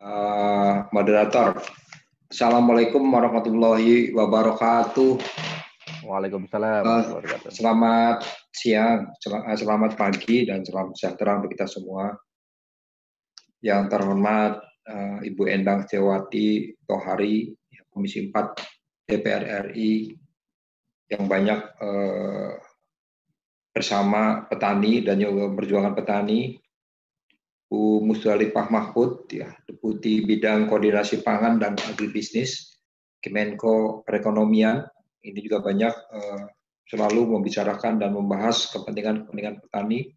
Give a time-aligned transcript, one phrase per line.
[0.00, 1.56] uh, moderator.
[2.26, 5.12] Assalamualaikum warahmatullahi wabarakatuh.
[6.04, 6.82] Waalaikumsalam.
[6.82, 12.12] Uh, selamat siang, eh, selamat pagi, dan selamat sejahtera untuk kita semua.
[13.62, 14.52] Yang terhormat
[14.86, 17.50] uh, Ibu Endang Setiawati Tohari,
[17.88, 20.12] Komisi 4 DPR RI,
[21.08, 22.52] yang banyak uh,
[23.72, 26.58] bersama petani dan juga perjuangan petani,
[27.66, 32.78] Bu Musdalifah Mahfud, ya, Deputi Bidang Koordinasi Pangan dan Agribisnis,
[33.18, 34.86] Kemenko Perekonomian,
[35.26, 36.46] ini juga banyak uh,
[36.86, 40.14] selalu membicarakan dan membahas kepentingan-kepentingan petani.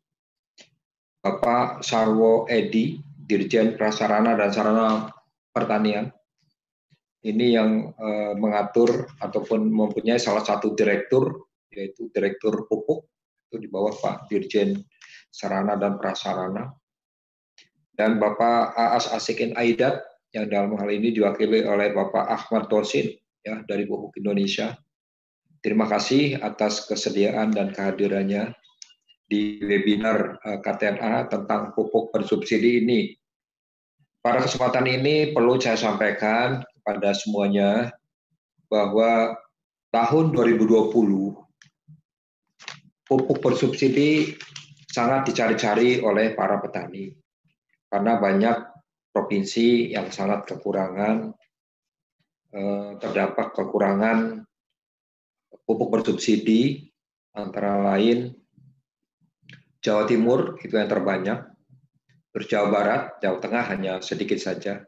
[1.20, 5.10] Bapak Sarwo Edi, Dirjen Prasarana dan Sarana
[5.50, 6.06] Pertanian,
[7.26, 13.10] ini yang uh, mengatur ataupun mempunyai salah satu direktur, yaitu Direktur Pupuk,
[13.50, 14.78] itu di bawah Pak Dirjen
[15.34, 16.70] Sarana dan Prasarana.
[18.00, 20.00] Dan Bapak Aas Asikin Aidat,
[20.32, 23.12] yang dalam hal ini diwakili oleh Bapak Ahmad Tosin,
[23.44, 24.72] ya dari Pupuk Indonesia.
[25.60, 28.56] Terima kasih atas kesediaan dan kehadirannya
[29.28, 33.12] di webinar eh, KTNA tentang pupuk bersubsidi ini.
[34.24, 37.92] Pada kesempatan ini perlu saya sampaikan kepada semuanya
[38.72, 39.36] bahwa
[39.92, 40.88] tahun 2020
[43.12, 44.40] pupuk bersubsidi
[44.88, 47.12] sangat dicari-cari oleh para petani
[47.90, 48.58] karena banyak
[49.10, 51.34] provinsi yang sangat kekurangan
[52.54, 54.46] eh, terdapat kekurangan
[55.66, 56.90] pupuk bersubsidi
[57.34, 58.40] antara lain
[59.80, 61.40] Jawa Timur itu yang terbanyak,
[62.36, 64.84] terus Jawa Barat, Jawa Tengah hanya sedikit saja,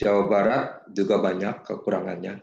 [0.00, 2.40] Jawa Barat juga banyak kekurangannya,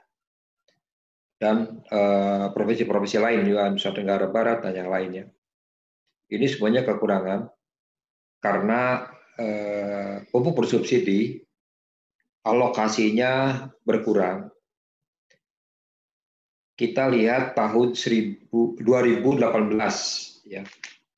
[1.41, 5.25] dan eh, provinsi-provinsi uh, lain juga Nusa Tenggara Barat dan yang lainnya.
[6.29, 7.49] Ini semuanya kekurangan
[8.37, 11.39] karena uh, pupuk bersubsidi
[12.43, 14.51] alokasinya berkurang
[16.79, 18.79] kita lihat tahun 2018
[20.47, 20.63] ya.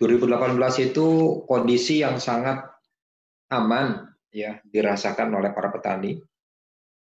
[0.02, 1.08] 2018 itu
[1.46, 2.66] kondisi yang sangat
[3.54, 6.18] aman ya dirasakan oleh para petani.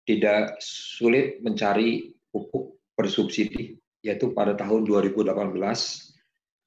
[0.02, 5.30] Tidak sulit mencari pupuk bersubsidi yaitu pada tahun 2018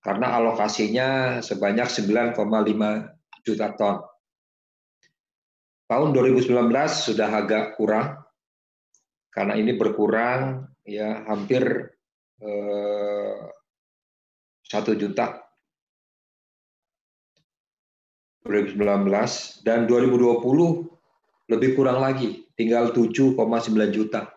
[0.06, 2.38] karena alokasinya sebanyak 9,5
[3.42, 4.11] juta ton.
[5.92, 6.48] Tahun 2019
[6.88, 8.16] sudah agak kurang
[9.28, 11.92] karena ini berkurang ya hampir
[12.40, 13.40] eh,
[14.64, 15.36] satu juta.
[18.48, 18.80] 2019
[19.68, 23.36] dan 2020 lebih kurang lagi tinggal 7,9
[23.92, 24.32] juta.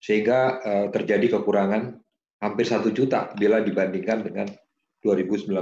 [0.00, 2.00] Sehingga eh, terjadi kekurangan
[2.40, 4.48] hampir satu juta bila dibandingkan dengan
[5.04, 5.52] 2019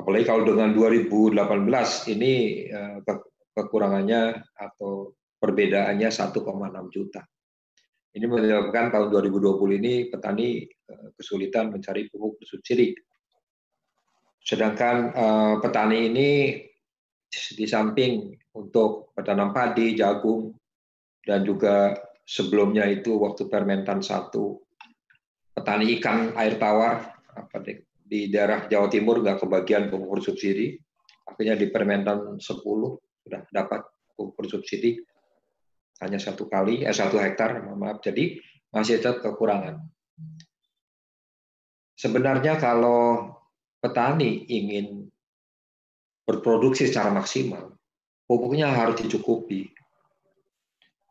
[0.00, 1.36] apalagi kalau dengan 2018
[2.16, 2.96] ini eh,
[3.52, 6.40] kekurangannya atau perbedaannya 1,6
[6.88, 7.20] juta.
[8.10, 12.96] Ini menyebabkan tahun 2020 ini petani eh, kesulitan mencari pupuk bersubsidi.
[14.40, 16.30] Sedangkan eh, petani ini
[17.30, 20.56] di samping untuk petanam padi, jagung,
[21.22, 21.94] dan juga
[22.24, 24.58] sebelumnya itu waktu permentan satu
[25.54, 27.14] petani ikan air tawar
[28.10, 30.74] di daerah Jawa Timur nggak kebagian pupuk bersubsidi,
[31.30, 32.42] akhirnya di permentan 10
[33.22, 33.86] sudah dapat
[34.18, 34.98] pupuk bersubsidi
[36.02, 38.02] hanya satu kali, eh, satu hektar, maaf.
[38.02, 38.42] Jadi
[38.74, 39.78] masih tetap kekurangan.
[41.94, 43.30] Sebenarnya kalau
[43.78, 45.06] petani ingin
[46.26, 47.78] berproduksi secara maksimal,
[48.26, 49.70] pupuknya harus dicukupi.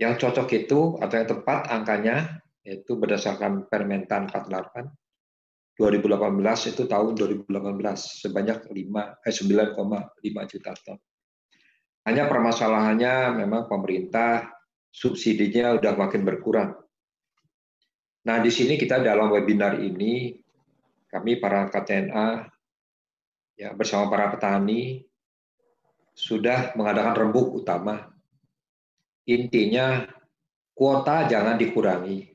[0.01, 4.89] Yang cocok itu atau yang tepat angkanya yaitu berdasarkan Permentan 48
[5.79, 7.47] 2018 itu tahun 2018
[8.27, 10.99] sebanyak 5 eh 9,5 juta ton.
[12.03, 14.51] Hanya permasalahannya memang pemerintah
[14.91, 16.75] subsidinya udah makin berkurang.
[18.27, 20.35] Nah, di sini kita dalam webinar ini,
[21.07, 22.27] kami para KTNA
[23.55, 24.99] ya bersama para petani
[26.11, 28.11] sudah mengadakan rembuk utama.
[29.31, 30.03] Intinya
[30.75, 32.27] kuota jangan dikurangi.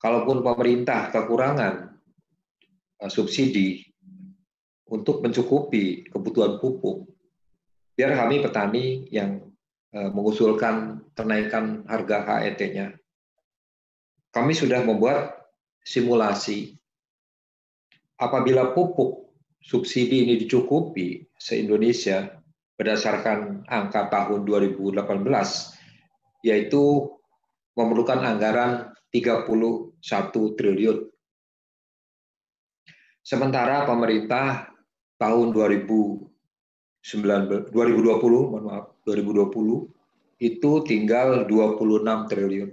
[0.00, 1.95] Kalaupun pemerintah kekurangan
[3.04, 3.84] subsidi
[4.88, 7.04] untuk mencukupi kebutuhan pupuk,
[7.98, 9.46] biar kami petani yang
[9.96, 12.92] Eh, mengusulkan kenaikan harga HET-nya.
[14.28, 15.40] Kami sudah membuat
[15.80, 16.76] simulasi.
[18.20, 19.32] Apabila pupuk
[19.64, 22.28] subsidi ini dicukupi se-Indonesia
[22.76, 25.72] berdasarkan angka tahun 2018,
[26.44, 27.08] yaitu
[27.72, 29.96] memerlukan anggaran 31
[30.60, 31.08] triliun.
[33.26, 34.70] Sementara pemerintah
[35.18, 36.30] tahun 2019
[37.74, 39.90] 2020, mohon maaf, 2020
[40.38, 42.70] itu tinggal 26 triliun.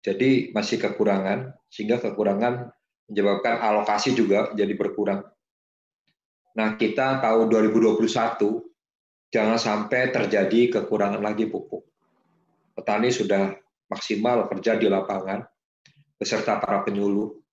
[0.00, 2.72] Jadi masih kekurangan, sehingga kekurangan
[3.12, 5.28] menyebabkan alokasi juga jadi berkurang.
[6.56, 8.00] Nah, kita tahun 2021
[9.28, 11.84] jangan sampai terjadi kekurangan lagi pupuk.
[12.72, 13.52] Petani sudah
[13.92, 15.44] maksimal kerja di lapangan
[16.16, 17.45] beserta para penyuluh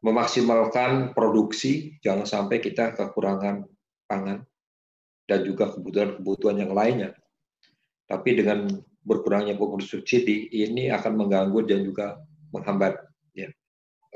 [0.00, 3.68] memaksimalkan produksi, jangan sampai kita kekurangan
[4.08, 4.42] pangan
[5.28, 7.14] dan juga kebutuhan-kebutuhan yang lainnya.
[8.08, 8.66] Tapi dengan
[9.04, 12.18] berkurangnya pupuk subsidi ini akan mengganggu dan juga
[12.50, 12.98] menghambat
[13.36, 13.48] ya,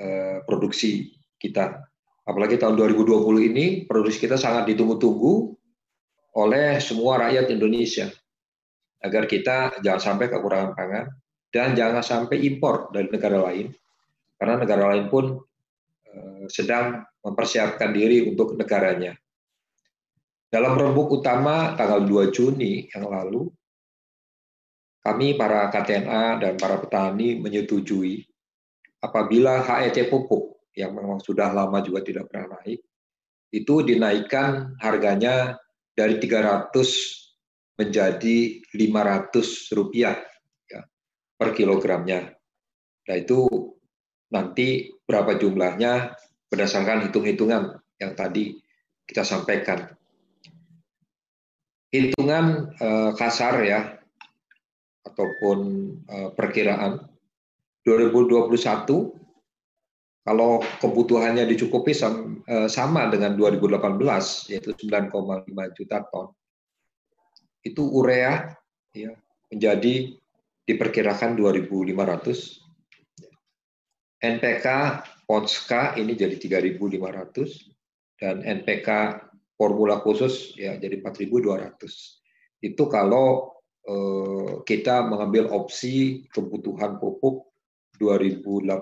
[0.00, 1.78] eh, produksi kita.
[2.24, 5.52] Apalagi tahun 2020 ini produksi kita sangat ditunggu-tunggu
[6.34, 8.10] oleh semua rakyat Indonesia
[9.04, 11.06] agar kita jangan sampai kekurangan pangan
[11.52, 13.70] dan jangan sampai impor dari negara lain
[14.40, 15.38] karena negara lain pun
[16.48, 19.16] sedang mempersiapkan diri untuk negaranya.
[20.48, 23.50] Dalam rembuk utama tanggal 2 Juni yang lalu
[25.02, 28.24] kami para KTNA dan para petani menyetujui
[29.04, 32.80] apabila HET pupuk yang memang sudah lama juga tidak pernah naik,
[33.52, 35.60] itu dinaikkan harganya
[35.94, 36.72] dari 300
[37.78, 38.38] menjadi
[38.74, 40.18] 500 rupiah
[40.66, 40.82] ya,
[41.38, 42.34] per kilogramnya.
[43.04, 43.46] Nah itu
[44.32, 46.16] nanti berapa jumlahnya
[46.54, 48.54] berdasarkan hitung-hitungan yang tadi
[49.02, 49.90] kita sampaikan.
[51.90, 53.98] Hitungan eh, kasar ya
[55.04, 55.58] ataupun
[56.08, 56.96] uh, perkiraan
[57.84, 58.50] 2021
[60.24, 64.00] kalau kebutuhannya dicukupi uh, sama dengan 2018
[64.50, 66.32] yaitu 9,5 juta ton
[67.60, 68.56] itu urea
[68.96, 69.12] ya
[69.52, 70.16] menjadi
[70.64, 72.64] diperkirakan 2.500
[74.24, 74.66] NPK
[75.24, 78.88] Ponska ini jadi 3.500 dan NPK
[79.56, 83.54] formula khusus ya jadi 4.200 itu kalau
[83.84, 87.52] Eh, kita mengambil opsi kebutuhan pupuk
[88.00, 88.80] 2018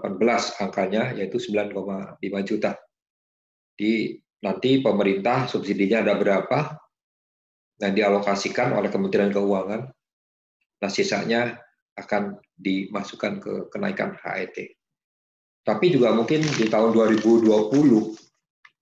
[0.63, 2.79] angkanya yaitu 9,5 juta.
[3.75, 4.15] Di
[4.47, 6.79] nanti pemerintah subsidinya ada berapa
[7.83, 9.91] dan dialokasikan oleh Kementerian Keuangan.
[10.79, 11.59] Nah, sisanya
[11.99, 14.82] akan dimasukkan ke kenaikan HET.
[15.63, 17.47] Tapi juga mungkin di tahun 2020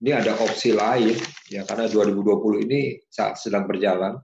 [0.01, 1.13] ini ada opsi lain
[1.45, 2.97] ya karena 2020 ini
[3.37, 4.17] sedang berjalan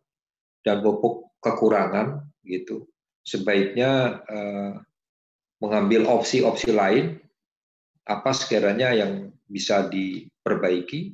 [0.65, 2.89] dan pupuk kekurangan gitu
[3.21, 4.73] sebaiknya eh,
[5.61, 7.19] mengambil opsi-opsi lain
[8.07, 11.11] apa sekiranya yang bisa diperbaiki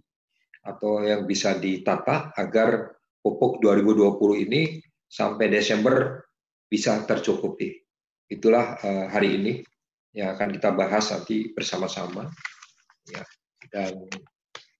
[0.63, 4.62] atau yang bisa ditata agar pupuk 2020 ini
[5.09, 6.23] sampai Desember
[6.69, 7.73] bisa tercukupi.
[8.29, 9.53] Itulah eh, hari ini
[10.13, 12.29] yang akan kita bahas nanti bersama-sama.
[13.10, 13.25] Ya,
[13.74, 14.08] dan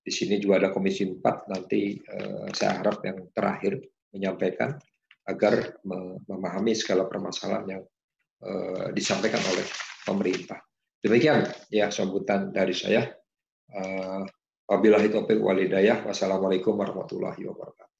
[0.04, 3.82] di sini juga ada Komisi 4 nanti eh, saya harap yang terakhir
[4.14, 4.78] menyampaikan
[5.28, 5.80] agar
[6.28, 7.84] memahami segala permasalahan yang
[8.44, 9.64] uh, disampaikan oleh
[10.04, 10.60] pemerintah.
[11.00, 13.08] Demikian ya sambutan dari saya.
[13.72, 14.24] Uh,
[14.64, 16.08] Wabillahi taufiq walidayah.
[16.08, 17.92] Wassalamualaikum warahmatullahi wabarakatuh.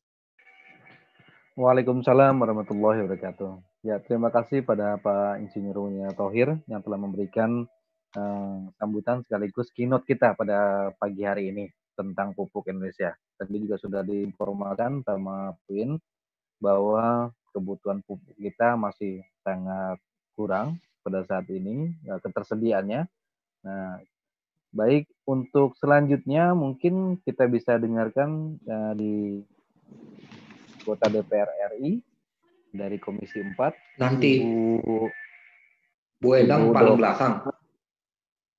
[1.60, 3.73] Waalaikumsalam warahmatullahi wabarakatuh.
[3.84, 7.68] Ya, terima kasih pada Pak Insinyur Unia Tohir yang telah memberikan
[8.16, 13.12] uh, sambutan sekaligus keynote kita pada pagi hari ini tentang pupuk Indonesia.
[13.36, 16.00] Tadi juga sudah diinformasikan sama Puin
[16.64, 20.00] bahwa kebutuhan pupuk kita masih sangat
[20.40, 23.04] kurang pada saat ini ya, ketersediaannya.
[23.68, 24.00] Nah,
[24.72, 29.44] baik untuk selanjutnya mungkin kita bisa dengarkan ya, di
[30.88, 32.13] kota DPR RI
[32.74, 34.02] dari Komisi 4.
[34.02, 35.08] Nanti Bu,
[36.18, 37.34] Bu Endang paling belakang.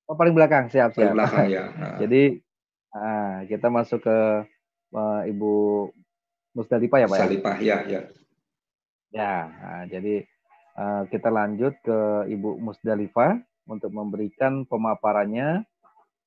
[0.07, 1.11] Oh, paling belakang, siap, siap.
[1.11, 1.65] Paling belakang ya.
[2.03, 2.39] Jadi
[2.95, 4.19] nah, kita masuk ke
[4.95, 5.53] uh, Ibu
[6.55, 7.25] Musdalifah ya Pak ya?
[7.27, 7.77] Musdalifah, ya?
[7.91, 8.01] ya,
[9.11, 9.33] ya.
[9.59, 10.23] nah, jadi
[10.79, 15.67] uh, kita lanjut ke Ibu Musdalifah untuk memberikan pemaparannya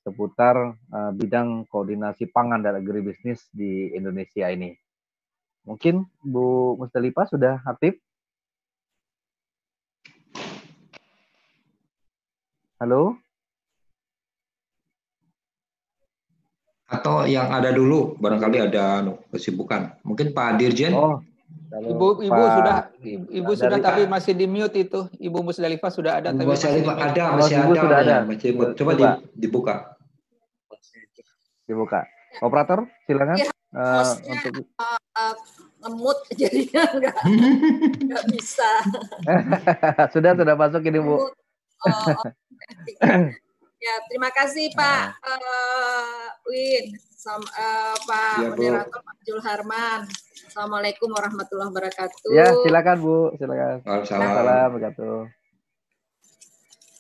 [0.04, 4.76] seputar uh, bidang koordinasi pangan dan agribisnis di Indonesia ini.
[5.68, 8.00] Mungkin Bu Musdalifah sudah aktif?
[12.80, 13.20] Halo?
[16.88, 20.00] Atau yang ada dulu, barangkali ada anu, kesibukan.
[20.08, 20.96] Mungkin Pak Dirjen.
[20.96, 21.20] Oh,
[21.68, 22.78] Ibu, Ibu Pak, sudah,
[23.28, 25.12] Ibu sudah tapi masih di mute itu.
[25.20, 26.32] Ibu Musdalifah sudah ada.
[26.32, 27.82] Ibu Musdalifah ada, masih oh, ada.
[27.84, 28.16] Sudah ada.
[28.24, 29.04] Masih, coba, coba di,
[29.36, 29.76] dibuka.
[31.68, 32.00] Dibuka.
[32.40, 33.36] Operator, silakan.
[33.36, 35.36] Ya, uh, untuk uh,
[35.86, 37.18] ngemut jadinya nggak
[38.10, 38.70] nggak bisa.
[40.14, 41.16] sudah sudah masuk ini Bu.
[41.16, 41.30] Oh,
[43.78, 46.98] Ya, terima kasih Pak uh, Win.
[47.14, 50.10] Sam, uh, Pak ya, Moderator Pak Jul Harman.
[50.50, 52.30] Assalamualaikum warahmatullahi wabarakatuh.
[52.34, 53.86] Ya, silakan Bu, silakan.
[53.86, 55.30] Waalaikumsalam.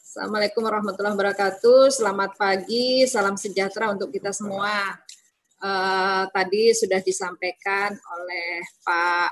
[0.05, 1.81] Assalamualaikum warahmatullahi wabarakatuh.
[1.93, 4.97] Selamat pagi, salam sejahtera untuk kita semua.
[5.57, 9.31] Uh, tadi sudah disampaikan oleh Pak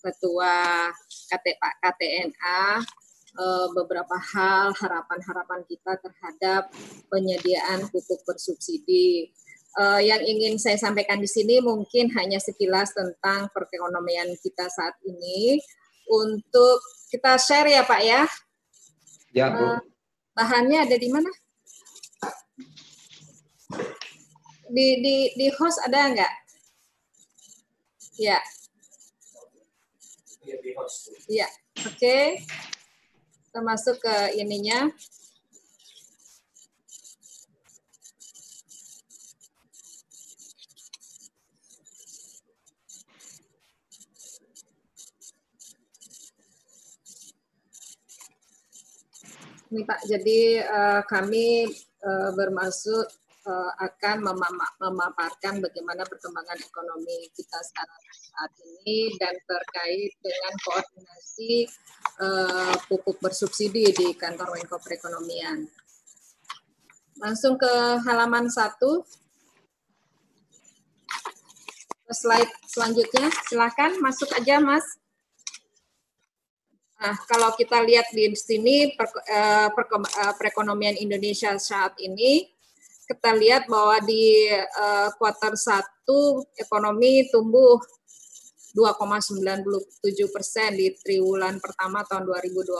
[0.00, 0.88] Ketua
[1.28, 2.80] KT, Pak KTNA
[3.36, 6.72] uh, beberapa hal harapan-harapan kita terhadap
[7.12, 9.30] penyediaan pupuk bersubsidi.
[9.76, 15.60] Uh, yang ingin saya sampaikan di sini mungkin hanya sekilas tentang perekonomian kita saat ini.
[16.06, 16.80] Untuk
[17.10, 18.22] kita share ya Pak ya.
[19.34, 19.58] Ya Bu.
[19.58, 19.80] Uh,
[20.32, 21.28] bahannya ada di mana?
[24.66, 26.34] Di di di host ada nggak?
[28.18, 28.40] Ya.
[31.30, 31.46] Ya,
[31.82, 31.94] oke.
[31.94, 32.42] Okay.
[33.46, 34.90] Kita masuk ke ininya.
[49.66, 51.68] Ini Pak, jadi uh, kami
[52.00, 53.25] uh, bermaksud
[53.78, 54.26] akan
[54.82, 61.70] memaparkan bagaimana perkembangan ekonomi kita saat ini dan terkait dengan koordinasi
[62.18, 65.62] uh, pupuk bersubsidi di kantor Menko Perekonomian.
[67.22, 67.72] Langsung ke
[68.02, 69.06] halaman satu.
[72.06, 74.86] Slide selanjutnya, silakan masuk aja Mas.
[76.96, 79.68] Nah, kalau kita lihat di sini uh,
[80.38, 82.55] perekonomian Indonesia saat ini,
[83.06, 85.78] kita lihat bahwa di uh, kuartal 1
[86.58, 87.78] ekonomi tumbuh
[88.76, 89.64] 2,97
[90.28, 92.76] persen di triwulan pertama tahun 2020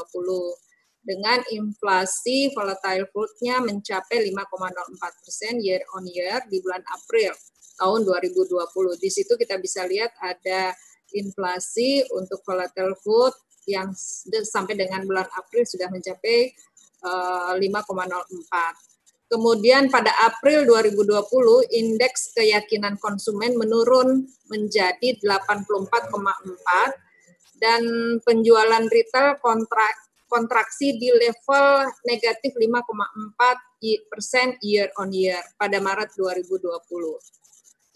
[1.07, 7.33] dengan inflasi volatile food-nya mencapai 5,04 persen year on year di bulan April
[7.79, 8.67] tahun 2020.
[8.99, 10.75] Di situ kita bisa lihat ada
[11.15, 13.33] inflasi untuk volatile food
[13.71, 13.95] yang
[14.43, 16.51] sampai dengan bulan April sudah mencapai
[17.07, 18.96] uh, eh, 5,04.
[19.27, 26.07] Kemudian pada April 2020 indeks keyakinan konsumen menurun menjadi 84,4
[27.59, 27.83] dan
[28.23, 36.77] penjualan retail kontrak kontraksi di level negatif 5,4 persen year on year pada Maret 2020.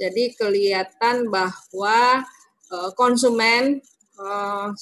[0.01, 2.25] Jadi kelihatan bahwa
[2.73, 3.83] uh, konsumen
[4.17, 4.73] uh,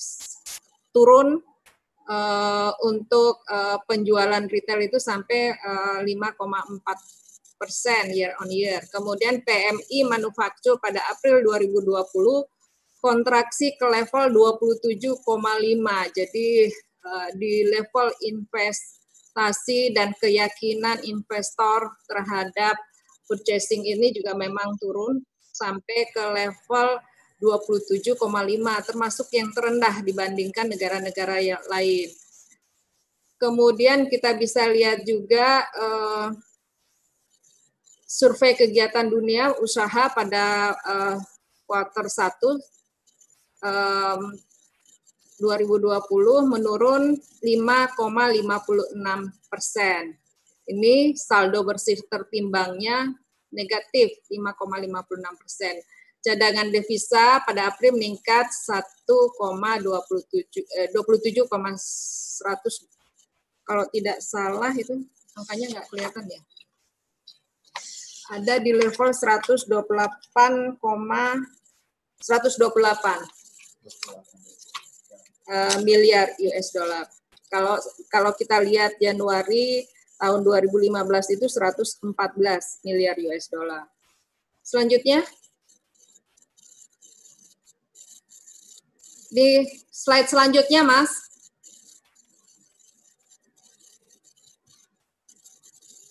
[0.95, 1.43] turun
[2.09, 8.81] uh, untuk uh, penjualan retail itu sampai uh, eh, 5,4 persen year on year.
[8.89, 12.01] Kemudian PMI manufaktur pada April 2020
[12.99, 15.15] kontraksi ke level 27,5.
[16.15, 16.49] Jadi
[17.41, 22.77] di level investasi dan keyakinan investor terhadap
[23.25, 27.01] purchasing ini juga memang turun sampai ke level
[27.39, 28.19] 27,5
[28.83, 32.11] termasuk yang terendah dibandingkan negara-negara yang lain.
[33.39, 36.35] Kemudian kita bisa lihat juga uh,
[38.03, 41.23] survei kegiatan dunia usaha pada uh,
[41.63, 42.35] kuartal 1
[43.63, 44.35] um,
[45.39, 45.95] 2020
[46.51, 47.95] menurun 5,56
[49.47, 50.19] persen.
[50.67, 53.15] Ini saldo bersih tertimbangnya
[53.55, 55.79] negatif 5,56 persen
[56.29, 59.09] cadangan devisa pada April meningkat 1,27
[60.77, 61.49] eh, 27,100
[63.65, 64.93] kalau tidak salah itu
[65.33, 66.41] angkanya nggak kelihatan ya.
[68.29, 70.77] Ada di level 128, 128
[75.49, 77.09] uh, miliar US dollar.
[77.49, 77.81] Kalau
[78.13, 79.89] kalau kita lihat Januari
[80.21, 82.05] tahun 2015 itu 114
[82.85, 83.89] miliar US dollar.
[84.61, 85.25] Selanjutnya
[89.29, 89.61] Di
[89.93, 91.13] slide selanjutnya, Mas.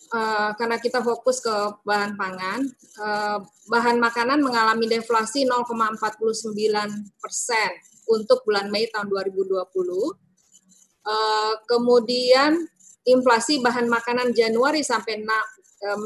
[0.08, 1.52] Uh, karena kita fokus ke
[1.84, 2.64] bahan pangan,
[3.04, 6.56] uh, bahan makanan mengalami deflasi 0,49
[7.20, 7.70] persen
[8.08, 9.52] untuk bulan Mei tahun 2020.
[9.52, 10.16] Uh,
[11.08, 12.56] eh, kemudian
[13.04, 15.28] inflasi bahan makanan Januari sampai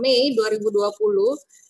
[0.02, 0.98] Mei 2020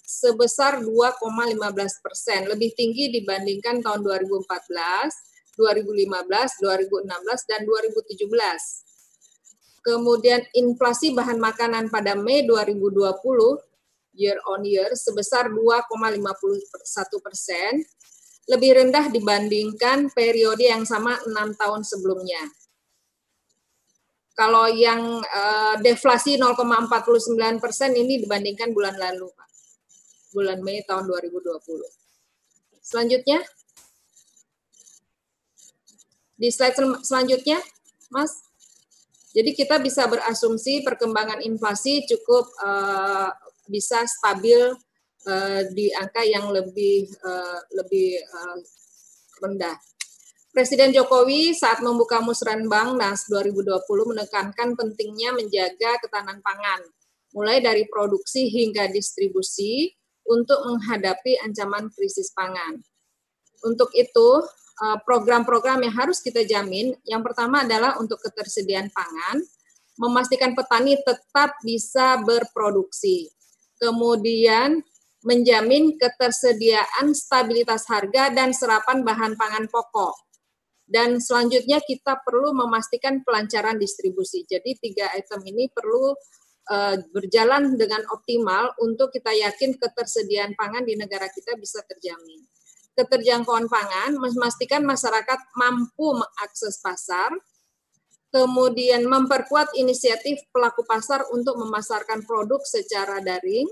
[0.07, 5.30] sebesar 2,15 persen, lebih tinggi dibandingkan tahun 2014
[5.61, 9.85] 2015, 2016, dan 2017.
[9.85, 13.13] Kemudian inflasi bahan makanan pada Mei 2020
[14.17, 17.85] year on year sebesar 2,51 persen,
[18.49, 22.41] lebih rendah dibandingkan periode yang sama enam tahun sebelumnya.
[24.35, 29.49] Kalau yang uh, deflasi 0,49 persen ini dibandingkan bulan lalu, Pak.
[30.31, 31.59] bulan Mei tahun 2020.
[32.79, 33.43] Selanjutnya,
[36.41, 37.61] di slide selanjutnya,
[38.09, 38.33] Mas.
[39.31, 43.29] Jadi kita bisa berasumsi perkembangan inflasi cukup uh,
[43.69, 44.73] bisa stabil
[45.29, 48.57] uh, di angka yang lebih uh, lebih uh,
[49.39, 49.77] rendah.
[50.51, 56.81] Presiden Jokowi saat membuka Musrenbang Nas 2020 menekankan pentingnya menjaga ketahanan pangan,
[57.31, 59.95] mulai dari produksi hingga distribusi
[60.27, 62.83] untuk menghadapi ancaman krisis pangan.
[63.63, 64.43] Untuk itu,
[65.05, 69.41] program-program yang harus kita jamin, yang pertama adalah untuk ketersediaan pangan,
[70.01, 73.29] memastikan petani tetap bisa berproduksi.
[73.77, 74.81] Kemudian
[75.21, 80.31] menjamin ketersediaan stabilitas harga dan serapan bahan pangan pokok
[80.91, 84.43] dan selanjutnya kita perlu memastikan pelancaran distribusi.
[84.43, 86.11] Jadi tiga item ini perlu
[86.67, 92.43] uh, berjalan dengan optimal untuk kita yakin ketersediaan pangan di negara kita bisa terjamin.
[92.91, 97.31] Keterjangkauan pangan memastikan masyarakat mampu mengakses pasar,
[98.35, 103.67] kemudian memperkuat inisiatif pelaku pasar untuk memasarkan produk secara daring,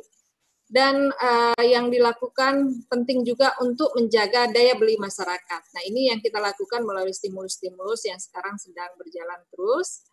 [0.69, 5.61] dan uh, yang dilakukan penting juga untuk menjaga daya beli masyarakat.
[5.73, 10.05] Nah, ini yang kita lakukan melalui stimulus-stimulus yang sekarang sedang berjalan terus.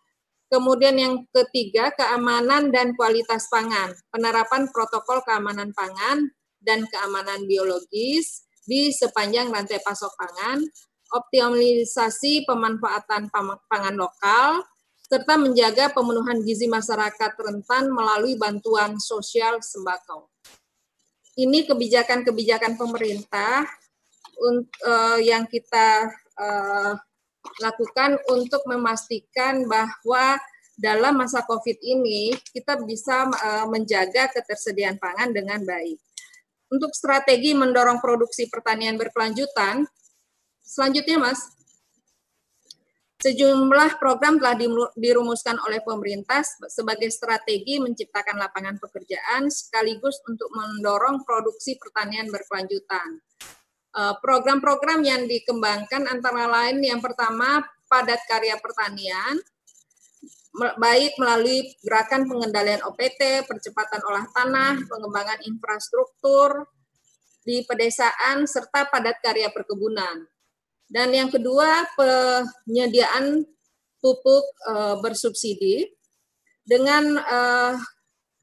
[0.49, 3.93] Kemudian yang ketiga, keamanan dan kualitas pangan.
[4.09, 6.25] Penerapan protokol keamanan pangan
[6.57, 10.59] dan keamanan biologis di sepanjang rantai pasok pangan,
[11.15, 13.31] optimalisasi pemanfaatan
[13.71, 14.67] pangan lokal,
[15.07, 20.27] serta menjaga pemenuhan gizi masyarakat rentan melalui bantuan sosial sembako
[21.37, 23.61] ini kebijakan-kebijakan pemerintah
[24.83, 26.97] uh, yang kita uh,
[27.61, 30.41] lakukan untuk memastikan bahwa
[30.77, 36.01] dalam masa COVID ini kita bisa uh, menjaga ketersediaan pangan dengan baik.
[36.67, 39.87] Untuk strategi mendorong produksi pertanian berkelanjutan,
[40.59, 41.57] selanjutnya Mas,
[43.17, 44.53] Sejumlah program telah
[44.93, 53.17] dirumuskan oleh pemerintah sebagai strategi menciptakan lapangan pekerjaan sekaligus untuk mendorong produksi pertanian berkelanjutan.
[53.97, 59.41] Eh, program-program yang dikembangkan antara lain yang pertama padat karya pertanian,
[60.57, 66.65] baik melalui gerakan pengendalian OPT, percepatan olah tanah, pengembangan infrastruktur
[67.45, 70.25] di pedesaan, serta padat karya perkebunan.
[70.87, 73.43] Dan yang kedua, penyediaan
[74.01, 75.87] pupuk uh, bersubsidi
[76.67, 77.75] dengan uh,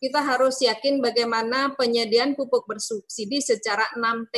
[0.00, 4.36] kita harus yakin bagaimana penyediaan pupuk bersubsidi secara 6T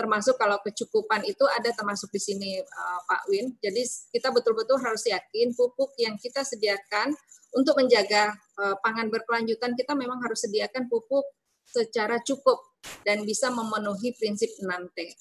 [0.00, 3.52] termasuk kalau kecukupan itu ada termasuk di sini uh, Pak Win.
[3.60, 7.12] Jadi kita betul-betul harus yakin pupuk yang kita sediakan
[7.52, 11.28] untuk menjaga uh, pangan berkelanjutan kita memang harus sediakan pupuk
[11.68, 12.64] secara cukup
[13.04, 15.12] dan bisa memenuhi prinsip 6T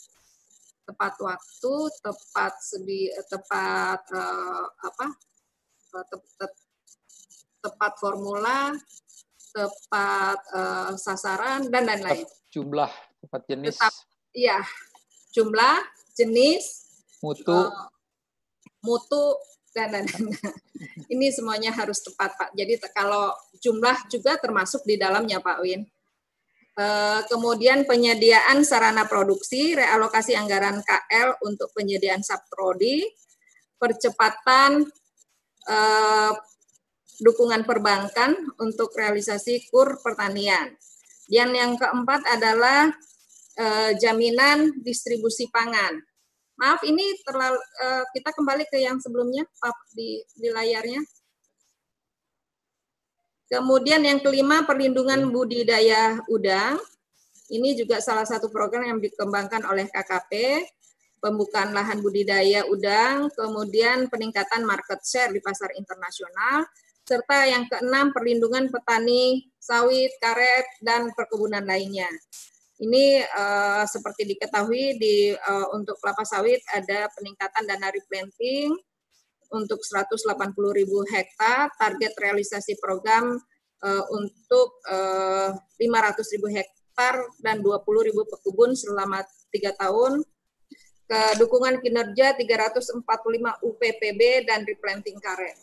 [0.89, 5.07] tepat waktu, tepat sedi, tepat uh, apa?
[5.93, 6.47] Eh, te, te,
[7.61, 8.73] tepat formula,
[9.53, 12.25] tepat uh, sasaran dan lain-lain.
[12.49, 12.89] Jumlah,
[13.21, 13.77] tepat jenis.
[13.77, 13.93] Tetap,
[14.33, 14.61] iya,
[15.35, 15.79] jumlah,
[16.17, 16.89] jenis,
[17.23, 17.69] mutu, uh,
[18.83, 19.25] mutu
[19.73, 20.33] dan lain-lain.
[21.13, 22.49] Ini semuanya harus tepat, Pak.
[22.55, 25.83] Jadi kalau jumlah juga termasuk di dalamnya, Pak Win.
[26.79, 33.03] Eh, kemudian penyediaan sarana produksi, realokasi anggaran KL untuk penyediaan subprodi,
[33.75, 34.87] percepatan
[35.67, 36.33] eh,
[37.19, 38.31] dukungan perbankan
[38.63, 40.71] untuk realisasi kur pertanian.
[41.27, 42.95] Dan yang keempat adalah
[43.57, 45.97] eh, jaminan distribusi pangan.
[46.59, 47.55] Maaf, ini terlalu,
[48.11, 49.47] kita kembali ke yang sebelumnya
[49.95, 50.99] di, di layarnya.
[53.49, 56.77] Kemudian yang kelima perlindungan budidaya udang.
[57.49, 60.61] Ini juga salah satu program yang dikembangkan oleh KKP,
[61.17, 66.69] pembukaan lahan budidaya udang, kemudian peningkatan market share di pasar internasional,
[67.09, 72.05] serta yang keenam perlindungan petani sawit, karet, dan perkebunan lainnya.
[72.79, 78.71] Ini uh, seperti diketahui di uh, untuk kelapa sawit ada peningkatan dana replanting,
[79.49, 80.23] untuk 180
[80.55, 83.37] ribu hektar, target realisasi program
[83.81, 90.21] uh, untuk uh, 500 ribu hektar dan 20 ribu pekebun selama tiga tahun,
[91.09, 93.01] ke dukungan kinerja 345
[93.65, 95.57] UPPB dan replanting karet.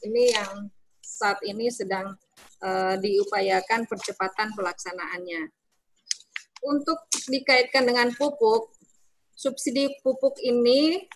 [0.00, 0.72] Ini yang
[1.04, 2.16] saat ini sedang
[2.64, 5.52] uh, diupayakan percepatan pelaksanaannya
[6.64, 8.72] untuk dikaitkan dengan pupuk,
[9.34, 11.06] subsidi pupuk ini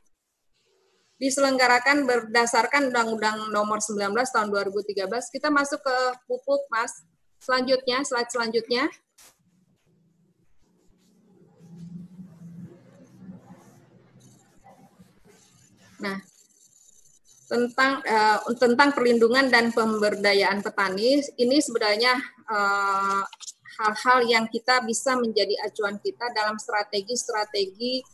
[1.23, 5.07] diselenggarakan berdasarkan Undang-Undang Nomor 19 Tahun 2013.
[5.31, 7.07] Kita masuk ke pupuk, Mas.
[7.39, 8.91] Selanjutnya, slide selanjutnya.
[16.03, 16.19] Nah,
[17.47, 22.19] tentang uh, tentang perlindungan dan pemberdayaan petani ini sebenarnya
[22.51, 23.23] uh,
[23.81, 28.05] hal-hal yang kita bisa menjadi acuan kita dalam strategi-strategi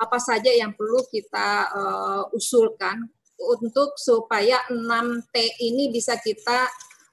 [0.00, 3.06] apa saja yang perlu kita uh, usulkan
[3.38, 6.70] untuk supaya 6T ini bisa kita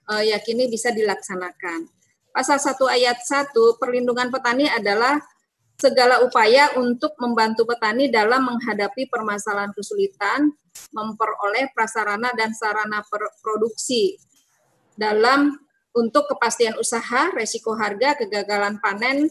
[0.09, 1.89] uh, yakini bisa dilaksanakan.
[2.29, 5.17] Pasal 1 ayat 1 perlindungan petani adalah
[5.79, 10.51] segala upaya untuk membantu petani dalam menghadapi permasalahan kesulitan,
[10.91, 12.99] memperoleh prasarana dan sarana
[13.39, 14.19] produksi
[14.99, 15.55] dalam
[15.95, 19.29] untuk kepastian usaha, resiko harga, kegagalan panen,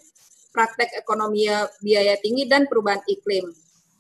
[0.50, 1.46] praktek ekonomi
[1.82, 3.50] biaya tinggi, dan perubahan iklim.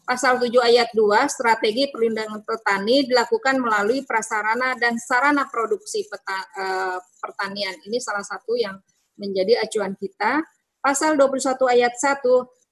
[0.08, 6.98] Pasal 7 ayat 2, strategi perlindungan petani dilakukan melalui prasarana dan sarana produksi peta, uh,
[7.20, 7.76] pertanian.
[7.84, 8.80] Ini salah satu yang
[9.20, 10.40] menjadi acuan kita
[10.78, 12.22] Pasal 21 ayat 1,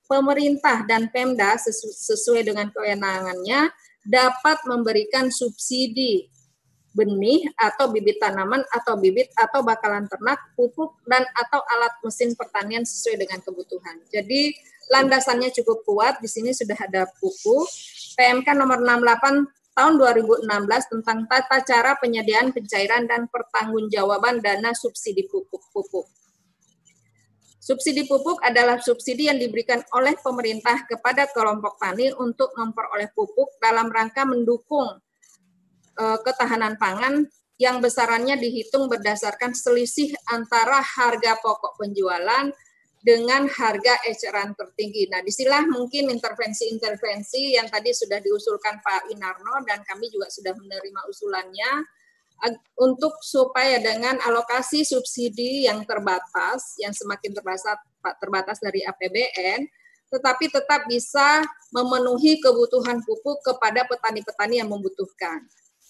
[0.07, 3.75] pemerintah dan Pemda sesuai dengan kewenangannya
[4.07, 6.31] dapat memberikan subsidi
[6.97, 12.89] benih atau bibit tanaman atau bibit atau bakalan ternak, pupuk dan atau alat mesin pertanian
[12.89, 14.01] sesuai dengan kebutuhan.
[14.09, 14.57] Jadi
[14.89, 16.25] landasannya cukup kuat.
[16.25, 17.69] Di sini sudah ada buku
[18.17, 20.49] PMK nomor 68 tahun 2016
[20.89, 26.09] tentang tata cara penyediaan pencairan dan pertanggungjawaban dana subsidi pupuk-pupuk.
[27.61, 33.91] Subsidi pupuk adalah subsidi yang diberikan oleh pemerintah kepada kelompok tani untuk memperoleh pupuk dalam
[33.93, 35.03] rangka mendukung
[35.97, 37.25] ketahanan pangan
[37.57, 42.53] yang besarannya dihitung berdasarkan selisih antara harga pokok penjualan
[43.01, 45.07] dengan harga eceran tertinggi.
[45.09, 50.53] Nah, di sinilah mungkin intervensi-intervensi yang tadi sudah diusulkan Pak Inarno dan kami juga sudah
[50.53, 51.73] menerima usulannya
[52.77, 57.65] untuk supaya dengan alokasi subsidi yang terbatas, yang semakin terbatas,
[58.21, 59.65] terbatas dari APBN,
[60.13, 61.41] tetapi tetap bisa
[61.73, 65.47] memenuhi kebutuhan pupuk kepada petani-petani yang membutuhkan.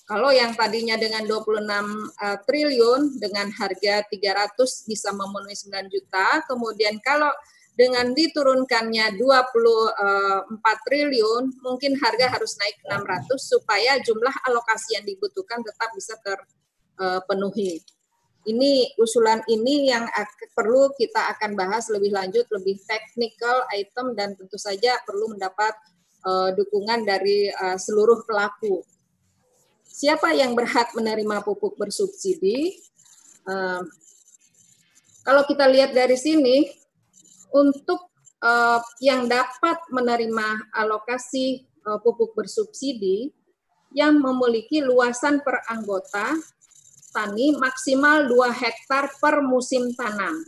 [0.07, 4.55] Kalau yang tadinya dengan 26 uh, triliun dengan harga 300
[4.87, 7.35] bisa memenuhi 9 juta, kemudian kalau
[7.77, 15.61] dengan diturunkannya 24 eh, triliun, mungkin harga harus naik 600 supaya jumlah alokasi yang dibutuhkan
[15.61, 17.85] tetap bisa terpenuhi.
[18.49, 20.09] Ini usulan ini yang
[20.57, 25.75] perlu kita akan bahas lebih lanjut, lebih technical item dan tentu saja perlu mendapat
[26.25, 28.87] uh, dukungan dari uh, seluruh pelaku.
[29.97, 32.77] Siapa yang berhak menerima pupuk bersubsidi?
[33.49, 33.81] Uh,
[35.25, 36.69] kalau kita lihat dari sini,
[37.49, 38.13] untuk
[38.45, 43.33] uh, yang dapat menerima alokasi uh, pupuk bersubsidi
[43.97, 46.37] yang memiliki luasan per anggota
[47.17, 50.45] tani maksimal 2 hektar per musim tanam.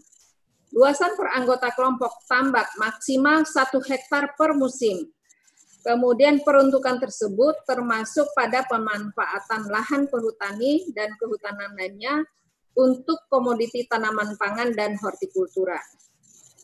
[0.76, 3.56] Luasan per anggota kelompok tambak maksimal 1
[3.88, 5.08] hektar per musim.
[5.78, 12.26] Kemudian peruntukan tersebut termasuk pada pemanfaatan lahan perhutani dan kehutanan lainnya
[12.74, 15.78] untuk komoditi tanaman pangan dan hortikultura.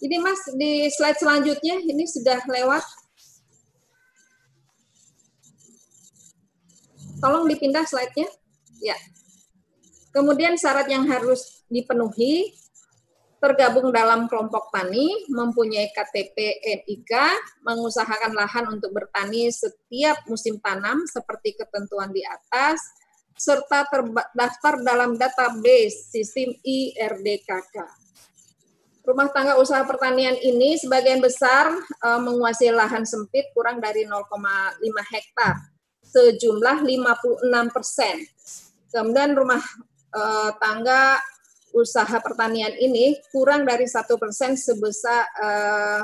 [0.03, 2.85] Ini Mas di slide selanjutnya ini sudah lewat.
[7.23, 8.29] Tolong dipindah slide-nya.
[8.83, 8.99] Ya.
[10.13, 12.53] Kemudian syarat yang harus dipenuhi
[13.45, 17.13] tergabung dalam kelompok tani, mempunyai KTP NIK,
[17.61, 22.81] mengusahakan lahan untuk bertani setiap musim tanam seperti ketentuan di atas,
[23.37, 27.77] serta terdaftar dalam database sistem IRDKK.
[29.05, 31.69] Rumah tangga usaha pertanian ini sebagian besar
[32.01, 34.25] uh, menguasai lahan sempit kurang dari 0,5
[35.13, 35.61] hektar,
[36.01, 38.17] sejumlah 56 persen.
[38.89, 39.61] Kemudian rumah
[40.17, 41.21] uh, tangga
[41.75, 46.03] usaha pertanian ini kurang dari satu persen sebesar uh,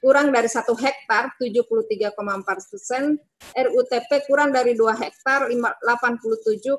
[0.00, 2.16] kurang dari satu hektar 73,4
[2.72, 3.20] persen,
[3.52, 6.72] RUTP kurang dari dua hektar 87,6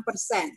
[0.00, 0.48] persen.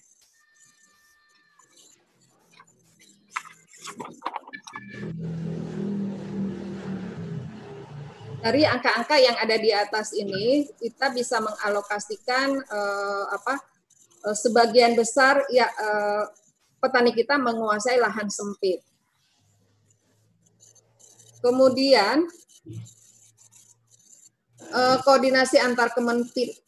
[8.38, 13.60] Dari angka-angka yang ada di atas ini, kita bisa mengalokasikan eh, apa
[14.24, 15.68] eh, sebagian besar ya
[16.78, 18.82] petani kita menguasai lahan sempit.
[21.42, 22.26] Kemudian
[24.74, 25.94] eh, koordinasi antar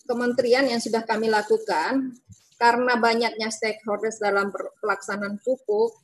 [0.05, 2.13] kementerian yang sudah kami lakukan
[2.59, 4.51] karena banyaknya stakeholders dalam
[4.83, 5.95] pelaksanaan pupuk,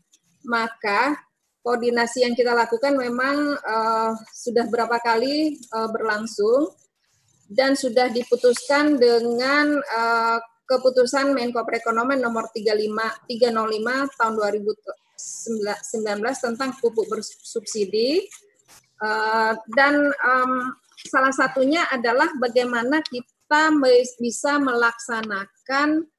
[0.47, 1.19] maka
[1.65, 6.71] koordinasi yang kita lakukan memang uh, sudah berapa kali uh, berlangsung
[7.49, 17.05] dan sudah diputuskan dengan uh, keputusan Menko Perekonomian nomor 35 305 tahun 2019 tentang pupuk
[17.07, 18.25] bersubsidi
[19.01, 20.73] uh, dan um,
[21.05, 23.69] salah satunya adalah bagaimana kita
[24.17, 26.09] bisa melaksanakan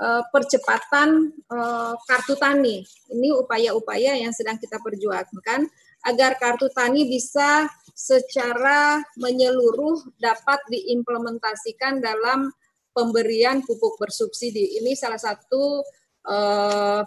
[0.00, 2.80] uh, percepatan uh, kartu tani.
[3.12, 5.68] Ini upaya-upaya yang sedang kita perjuangkan
[6.08, 12.48] agar kartu tani bisa secara menyeluruh dapat diimplementasikan dalam
[12.90, 14.78] pemberian pupuk bersubsidi.
[14.82, 15.84] Ini salah satu
[16.26, 17.02] uh,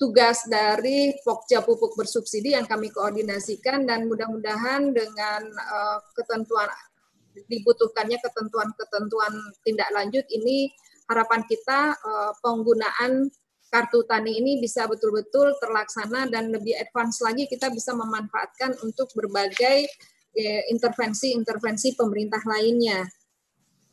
[0.00, 6.72] tugas dari Pokja Pupuk Bersubsidi yang kami koordinasikan dan mudah-mudahan dengan uh, ketentuan
[7.30, 9.32] dibutuhkannya ketentuan-ketentuan
[9.62, 10.72] tindak lanjut ini
[11.06, 13.28] harapan kita uh, penggunaan
[13.70, 19.86] kartu tani ini bisa betul-betul terlaksana dan lebih advance lagi kita bisa memanfaatkan untuk berbagai
[20.70, 23.02] intervensi-intervensi pemerintah lainnya.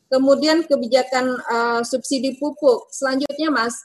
[0.08, 2.88] Kemudian kebijakan uh, subsidi pupuk.
[2.88, 3.76] Selanjutnya, Mas.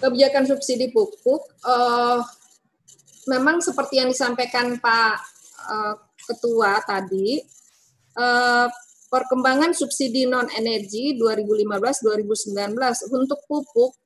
[0.00, 1.44] Kebijakan subsidi pupuk.
[1.60, 2.24] Uh,
[3.28, 5.20] memang seperti yang disampaikan Pak
[5.68, 5.94] uh,
[6.24, 7.36] Ketua tadi,
[8.16, 8.64] uh,
[9.12, 12.80] perkembangan subsidi non energi 2015-2019
[13.12, 13.99] untuk pupuk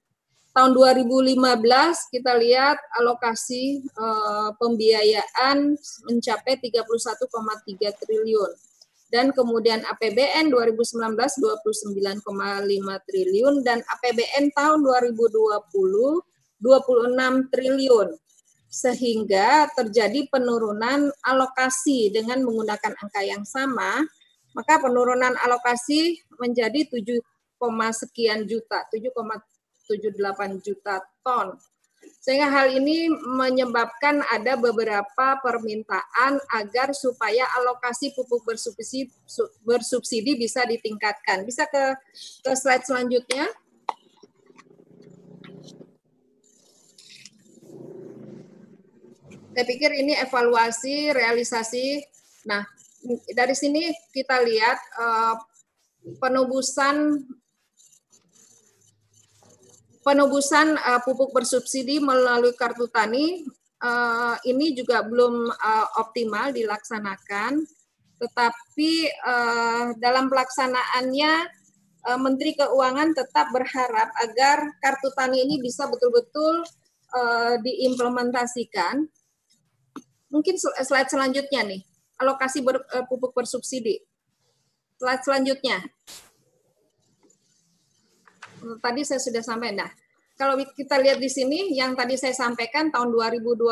[0.54, 1.34] tahun 2015
[2.14, 5.74] kita lihat alokasi uh, pembiayaan
[6.06, 7.18] mencapai 31,3
[7.98, 8.50] triliun.
[9.10, 12.22] Dan kemudian APBN 2019 29,5
[13.06, 18.08] triliun dan APBN tahun 2020 26 triliun.
[18.70, 24.02] Sehingga terjadi penurunan alokasi dengan menggunakan angka yang sama,
[24.54, 27.22] maka penurunan alokasi menjadi 7,
[27.94, 28.82] sekian juta,
[29.88, 31.56] 7,78 juta ton.
[32.20, 39.12] Sehingga hal ini menyebabkan ada beberapa permintaan agar supaya alokasi pupuk bersubsidi,
[39.60, 41.44] bersubsidi bisa ditingkatkan.
[41.44, 41.96] Bisa ke,
[42.44, 43.44] ke slide selanjutnya.
[49.54, 52.02] Saya pikir ini evaluasi, realisasi.
[52.48, 52.66] Nah,
[53.36, 55.36] dari sini kita lihat uh,
[56.18, 57.22] penubusan
[60.04, 63.42] penubusan uh, pupuk bersubsidi melalui kartu tani
[63.80, 67.64] uh, ini juga belum uh, optimal dilaksanakan,
[68.20, 68.92] tetapi
[69.24, 71.32] uh, dalam pelaksanaannya
[72.06, 76.62] uh, Menteri Keuangan tetap berharap agar kartu tani ini bisa betul-betul
[77.16, 79.08] uh, diimplementasikan
[80.34, 81.86] Mungkin slide selanjutnya nih,
[82.18, 84.02] alokasi ber, uh, pupuk bersubsidi.
[84.98, 85.78] Slide selanjutnya.
[88.80, 89.76] Tadi saya sudah sampai.
[89.76, 89.92] Nah,
[90.34, 93.62] kalau kita lihat di sini, yang tadi saya sampaikan tahun 2020,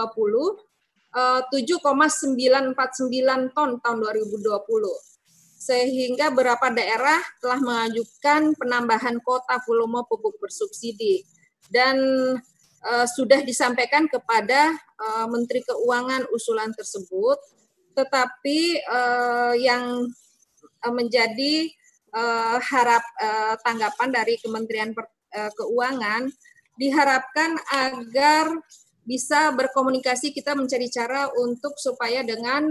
[1.12, 5.12] uh, 7,949 ton tahun 2020
[5.62, 11.22] sehingga beberapa daerah telah mengajukan penambahan kota volume pupuk bersubsidi.
[11.70, 11.96] Dan
[12.82, 17.38] uh, sudah disampaikan kepada uh, Menteri Keuangan usulan tersebut,
[17.94, 20.10] tetapi uh, yang
[20.82, 21.70] menjadi
[22.12, 26.28] uh, harap uh, tanggapan dari Kementerian per, uh, Keuangan
[26.76, 28.52] diharapkan agar
[29.02, 32.70] bisa berkomunikasi kita mencari cara untuk supaya dengan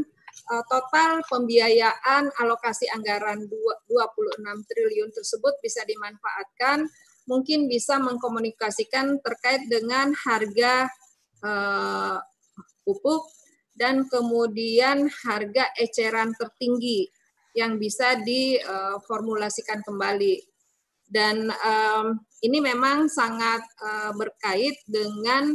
[0.50, 6.88] uh, total pembiayaan alokasi anggaran 26 triliun tersebut bisa dimanfaatkan
[7.30, 10.90] mungkin bisa mengkomunikasikan terkait dengan harga
[11.46, 12.18] uh,
[12.82, 13.30] pupuk
[13.78, 17.08] dan kemudian harga eceran tertinggi
[17.58, 20.40] yang bisa diformulasikan kembali.
[21.12, 25.52] Dan um, ini memang sangat uh, berkait dengan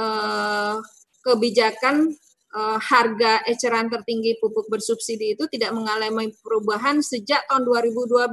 [0.00, 0.80] uh,
[1.20, 2.16] kebijakan
[2.56, 8.32] uh, harga eceran tertinggi pupuk bersubsidi itu tidak mengalami perubahan sejak tahun 2012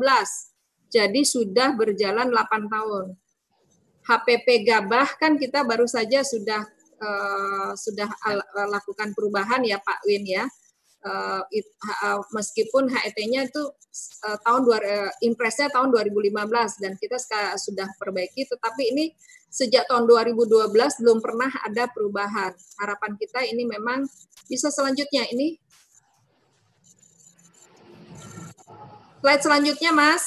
[0.94, 3.18] jadi sudah berjalan 8 tahun.
[4.06, 6.62] HPP Gabah kan kita baru saja sudah
[7.02, 8.06] uh, sudah
[8.70, 10.46] lakukan perubahan ya Pak Win ya.
[11.04, 11.68] Uh, it,
[12.04, 13.64] uh, meskipun HET-nya itu
[14.24, 16.32] uh, tahun dua, uh, impresnya tahun 2015
[16.80, 17.20] dan kita
[17.60, 19.12] sudah perbaiki tetapi ini
[19.52, 20.72] sejak tahun 2012
[21.04, 22.56] belum pernah ada perubahan.
[22.80, 24.08] Harapan kita ini memang
[24.48, 25.60] bisa selanjutnya ini
[29.24, 30.24] slide selanjutnya Mas.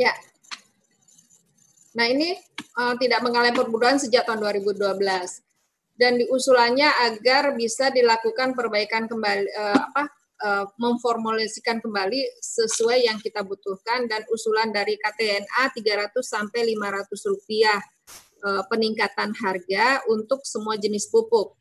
[0.00, 0.16] Ya.
[1.90, 2.38] Nah, ini
[2.78, 4.78] uh, tidak mengalami perubahan sejak tahun 2012
[5.98, 10.02] dan diusulannya agar bisa dilakukan perbaikan kembali uh, apa
[10.40, 17.80] uh, memformulasikan kembali sesuai yang kita butuhkan dan usulan dari KTNA 300 sampai 500 rupiah
[18.46, 21.58] uh, peningkatan harga untuk semua jenis pupuk.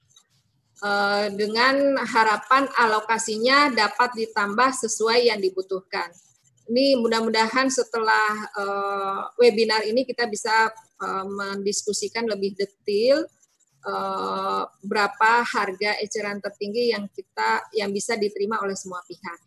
[1.36, 6.08] dengan harapan alokasinya dapat ditambah sesuai yang dibutuhkan.
[6.70, 10.70] Ini mudah-mudahan setelah uh, webinar ini kita bisa
[11.02, 13.26] uh, mendiskusikan lebih detail
[13.90, 19.40] uh, berapa harga eceran tertinggi yang kita yang bisa diterima oleh semua pihak.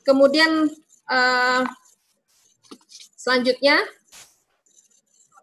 [0.00, 0.64] Kemudian
[1.12, 1.62] uh,
[3.20, 3.84] selanjutnya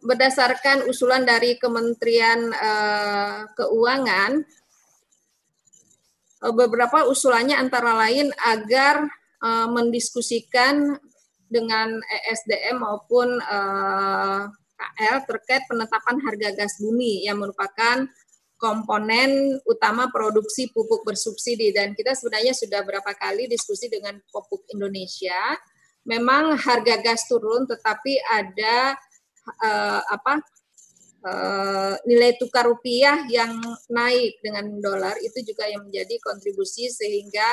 [0.01, 4.41] berdasarkan usulan dari Kementerian uh, Keuangan
[6.57, 9.09] beberapa usulannya antara lain agar
[9.41, 10.97] uh, mendiskusikan
[11.47, 11.95] dengan
[12.27, 13.39] ESDM maupun
[14.77, 18.03] KL terkait penetapan harga gas bumi yang merupakan
[18.57, 25.55] komponen utama produksi pupuk bersubsidi dan kita sebenarnya sudah berapa kali diskusi dengan Pupuk Indonesia.
[26.09, 28.97] Memang harga gas turun tetapi ada
[29.61, 30.41] uh, apa
[31.21, 33.61] uh, nilai tukar rupiah yang
[33.93, 37.45] naik dengan dolar itu juga yang menjadi kontribusi sehingga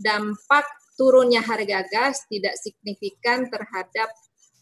[0.00, 0.64] dampak
[0.98, 4.10] turunnya harga gas tidak signifikan terhadap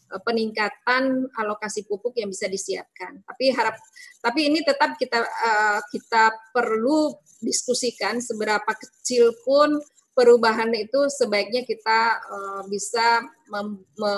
[0.07, 3.19] Eh, peningkatan alokasi pupuk yang bisa disiapkan.
[3.27, 3.75] Tapi harap
[4.23, 7.11] tapi ini tetap kita uh, kita perlu
[7.43, 9.75] diskusikan seberapa kecil pun
[10.15, 13.19] perubahan itu sebaiknya kita uh, bisa
[13.51, 14.13] mem, me,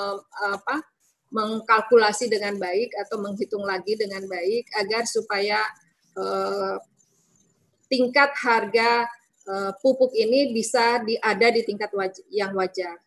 [0.54, 0.78] apa,
[1.34, 5.62] mengkalkulasi dengan baik atau menghitung lagi dengan baik agar supaya
[7.88, 9.08] tingkat harga
[9.82, 12.98] pupuk ini bisa di, ada di tingkat waj yang wajar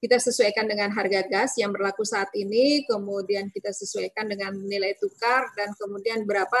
[0.00, 5.52] kita sesuaikan dengan harga gas yang berlaku saat ini, kemudian kita sesuaikan dengan nilai tukar,
[5.52, 6.56] dan kemudian berapa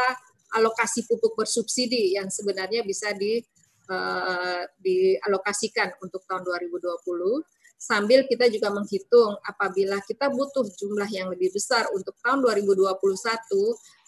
[0.60, 3.40] alokasi pupuk bersubsidi yang sebenarnya bisa di,
[3.88, 7.40] uh, dialokasikan untuk tahun 2020.
[7.80, 12.92] Sambil kita juga menghitung apabila kita butuh jumlah yang lebih besar untuk tahun 2021,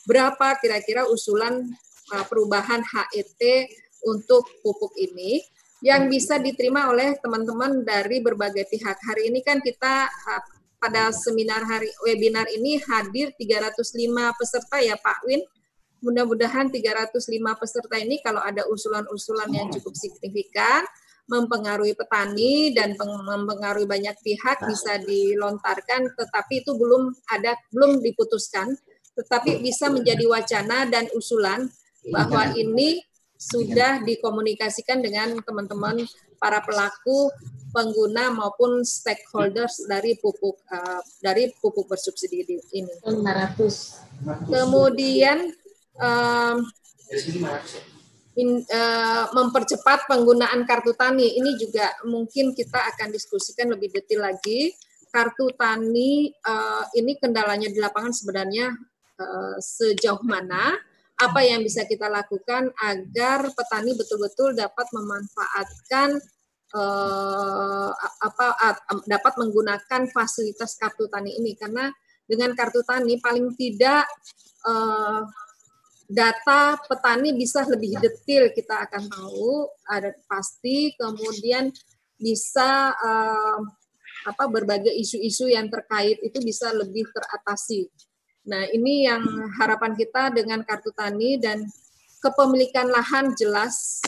[0.05, 1.73] berapa kira-kira usulan
[2.13, 3.41] uh, perubahan HET
[4.07, 5.43] untuk pupuk ini
[5.83, 9.03] yang bisa diterima oleh teman-teman dari berbagai pihak.
[9.03, 10.07] Hari ini kan kita
[10.79, 15.43] pada seminar hari webinar ini hadir 305 peserta ya Pak Win.
[16.03, 17.19] Mudah-mudahan 305
[17.59, 20.83] peserta ini kalau ada usulan-usulan yang cukup signifikan
[21.31, 28.75] mempengaruhi petani dan mempengaruhi banyak pihak bisa dilontarkan tetapi itu belum ada belum diputuskan
[29.15, 31.71] tetapi bisa menjadi wacana dan usulan
[32.11, 32.99] bahwa ini
[33.43, 36.07] sudah dikomunikasikan dengan teman-teman
[36.39, 37.31] para pelaku
[37.75, 42.45] pengguna maupun stakeholders dari pupuk uh, dari pupuk bersubsidi
[42.77, 42.93] ini.
[43.03, 44.47] 500.
[44.47, 45.51] Kemudian
[45.99, 46.57] um,
[48.37, 54.77] in, uh, mempercepat penggunaan kartu tani ini juga mungkin kita akan diskusikan lebih detail lagi.
[55.13, 58.73] Kartu tani uh, ini kendalanya di lapangan sebenarnya
[59.21, 60.77] uh, sejauh mana?
[61.23, 66.19] Apa yang bisa kita lakukan agar petani betul-betul dapat memanfaatkan
[66.75, 67.91] uh,
[68.23, 68.47] apa
[69.07, 71.55] dapat menggunakan fasilitas kartu tani ini.
[71.55, 71.87] Karena
[72.27, 74.07] dengan kartu tani paling tidak
[74.67, 75.23] uh,
[76.11, 81.73] data petani bisa lebih detail kita akan tahu ada pasti kemudian
[82.21, 83.59] bisa uh,
[84.23, 87.91] apa berbagai isu-isu yang terkait itu bisa lebih teratasi
[88.43, 89.23] Nah, ini yang
[89.55, 91.63] harapan kita dengan kartu tani dan
[92.19, 94.03] kepemilikan lahan jelas,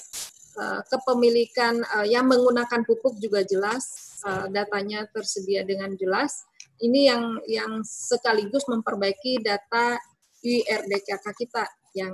[0.58, 6.46] eh, kepemilikan eh, yang menggunakan pupuk juga jelas, eh, datanya tersedia dengan jelas.
[6.82, 9.94] Ini yang yang sekaligus memperbaiki data
[10.42, 11.64] IRDKK kita
[11.94, 12.12] yang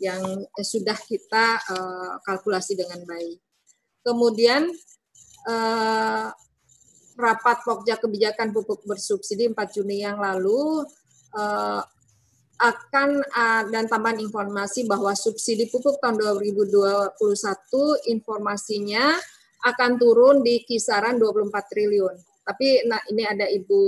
[0.00, 0.24] yang
[0.56, 1.60] sudah kita
[2.24, 3.36] kalkulasi dengan baik.
[4.00, 4.72] Kemudian
[7.16, 10.86] rapat Pokja Kebijakan Pupuk Bersubsidi 4 Juni yang lalu
[11.36, 11.82] uh,
[12.62, 17.18] akan uh, dan tambahan informasi bahwa subsidi pupuk tahun 2021
[18.06, 19.18] informasinya
[19.66, 22.14] akan turun di kisaran 24 triliun.
[22.46, 23.82] Tapi nah ini ada Ibu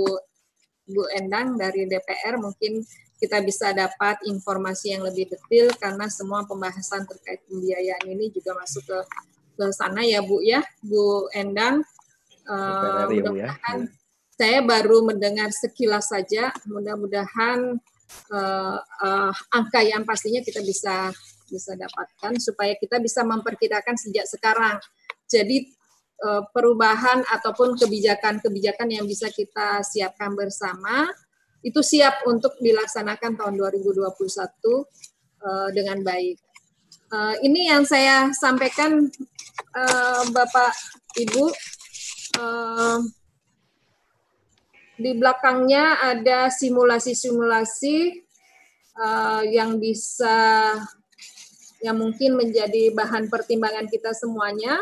[0.91, 2.83] Bu Endang dari DPR mungkin
[3.15, 8.83] kita bisa dapat informasi yang lebih detail karena semua pembahasan terkait pembiayaan ini juga masuk
[8.83, 8.99] ke
[9.55, 11.81] ke sana ya Bu ya, Bu Endang.
[12.45, 13.91] Uh, mudah-mudahan ya.
[14.37, 16.53] saya baru mendengar sekilas saja.
[16.69, 17.81] Mudah-mudahan
[18.31, 21.09] uh, uh, angka yang pastinya kita bisa
[21.45, 24.81] bisa dapatkan supaya kita bisa memperkirakan sejak sekarang.
[25.29, 25.69] Jadi
[26.25, 31.09] uh, perubahan ataupun kebijakan-kebijakan yang bisa kita siapkan bersama
[31.65, 36.37] itu siap untuk dilaksanakan tahun 2021 uh, dengan baik.
[37.09, 39.09] Uh, ini yang saya sampaikan
[39.73, 40.73] uh, Bapak
[41.17, 41.49] Ibu
[44.95, 47.97] di belakangnya ada simulasi-simulasi
[48.95, 50.71] uh, yang bisa
[51.83, 54.79] yang mungkin menjadi bahan pertimbangan kita semuanya.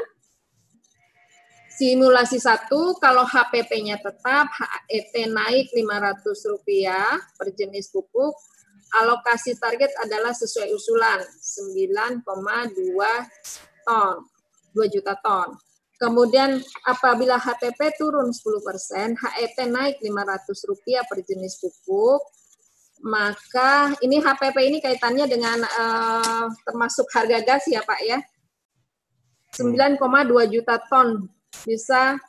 [1.74, 4.46] Simulasi satu, kalau HPP-nya tetap,
[4.88, 6.62] HET naik Rp500
[7.34, 8.38] per jenis pupuk,
[8.94, 12.22] alokasi target adalah sesuai usulan 9,2
[13.84, 14.16] ton,
[14.78, 15.58] 2 juta ton.
[16.04, 22.20] Kemudian apabila HPP turun 10%, HET naik Rp500 per jenis pupuk,
[23.08, 28.20] maka ini HPP ini kaitannya dengan uh, termasuk harga gas ya Pak ya.
[29.56, 29.96] 9,2
[30.52, 31.24] juta ton
[31.64, 32.20] bisa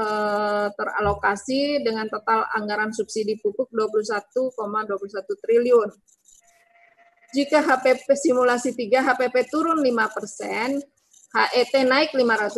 [0.00, 5.90] uh, teralokasi dengan total anggaran subsidi pupuk 21,21 ,21 triliun.
[7.36, 10.80] Jika HPP simulasi 3 HPP turun 5 persen,
[11.28, 12.56] HET naik Rp500,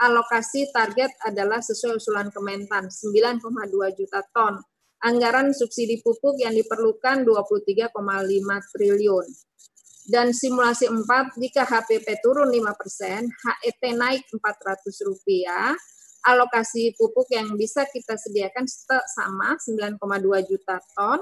[0.00, 4.56] alokasi target adalah sesuai usulan Kementan 9,2 juta ton.
[5.04, 7.92] Anggaran subsidi pupuk yang diperlukan 23,5
[8.72, 9.26] triliun.
[10.08, 11.04] Dan simulasi 4,
[11.36, 15.76] jika HPP turun 5 persen, HET naik Rp400,
[16.32, 18.64] alokasi pupuk yang bisa kita sediakan
[19.04, 20.00] sama 9,2
[20.48, 21.20] juta ton,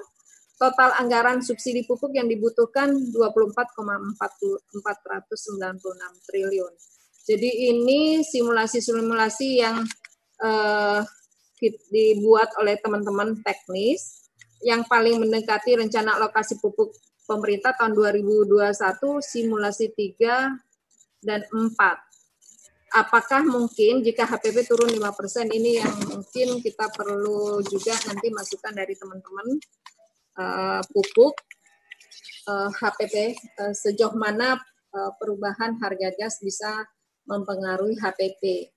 [0.58, 4.66] total anggaran subsidi pupuk yang dibutuhkan 24,496
[6.26, 6.72] triliun.
[7.28, 9.86] Jadi ini simulasi-simulasi yang
[10.42, 11.00] uh,
[11.90, 14.26] dibuat oleh teman-teman teknis
[14.62, 16.90] yang paling mendekati rencana alokasi pupuk
[17.28, 18.58] pemerintah tahun 2021
[19.22, 21.68] simulasi 3 dan 4.
[22.88, 28.96] Apakah mungkin jika HPP turun 5% ini yang mungkin kita perlu juga nanti masukan dari
[28.96, 29.60] teman-teman
[30.38, 31.34] uh, pupuk
[32.48, 33.14] uh, eh, HPP
[33.58, 34.56] uh, eh, sejauh mana
[34.94, 36.86] uh, perubahan harga gas bisa
[37.28, 38.72] mempengaruhi HPP.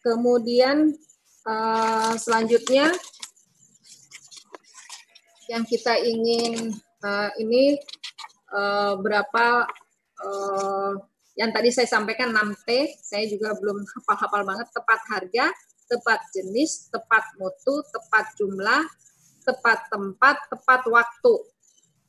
[0.00, 0.96] Kemudian
[1.46, 2.90] uh, selanjutnya
[5.52, 6.74] yang kita ingin
[7.04, 7.78] uh, ini
[8.50, 9.68] uh, berapa
[10.24, 10.92] uh,
[11.38, 15.46] yang tadi saya sampaikan 6T, saya juga belum hafal-hafal banget, tepat harga,
[15.88, 18.82] tepat jenis, tepat mutu, tepat jumlah,
[19.42, 21.34] tepat tempat, tepat waktu.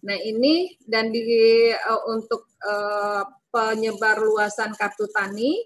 [0.01, 1.23] Nah ini dan di
[1.71, 5.61] uh, untuk uh, penyebar luasan kartu tani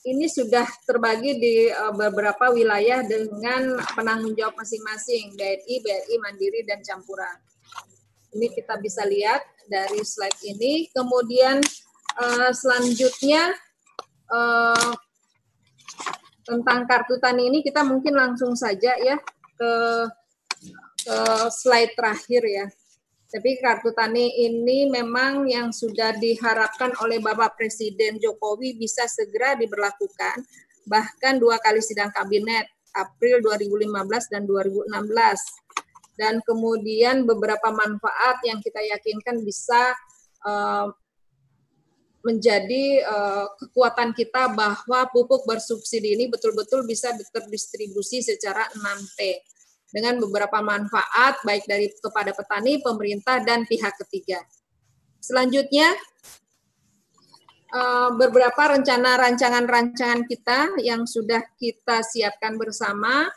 [0.00, 6.80] ini sudah terbagi di uh, beberapa wilayah dengan penanggung jawab masing-masing BRI, BRI Mandiri dan
[6.80, 7.36] campuran.
[8.32, 10.88] Ini kita bisa lihat dari slide ini.
[10.88, 11.60] Kemudian
[12.16, 13.52] uh, selanjutnya
[14.32, 14.92] uh,
[16.48, 19.20] tentang kartu tani ini kita mungkin langsung saja ya
[19.60, 19.72] ke
[21.04, 21.18] ke
[21.50, 22.66] slide terakhir ya.
[23.30, 30.42] Tapi kartu tani ini memang yang sudah diharapkan oleh Bapak Presiden Jokowi bisa segera diberlakukan,
[30.82, 34.90] bahkan dua kali sidang kabinet, April 2015 dan 2016.
[36.18, 39.94] Dan kemudian beberapa manfaat yang kita yakinkan bisa
[40.42, 40.90] uh,
[42.26, 49.20] menjadi uh, kekuatan kita bahwa pupuk bersubsidi ini betul-betul bisa terdistribusi secara 6T
[49.90, 54.38] dengan beberapa manfaat baik dari kepada petani, pemerintah dan pihak ketiga.
[55.20, 55.90] Selanjutnya
[57.74, 63.28] eh, beberapa rencana rancangan-rancangan kita yang sudah kita siapkan bersama.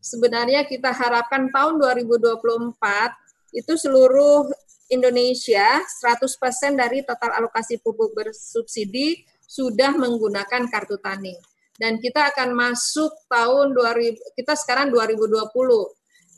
[0.00, 2.40] Sebenarnya kita harapkan tahun 2024
[3.52, 4.48] itu seluruh
[4.88, 6.26] Indonesia 100%
[6.74, 11.36] dari total alokasi pupuk bersubsidi sudah menggunakan kartu tani
[11.80, 15.48] dan kita akan masuk tahun 2000 kita sekarang 2020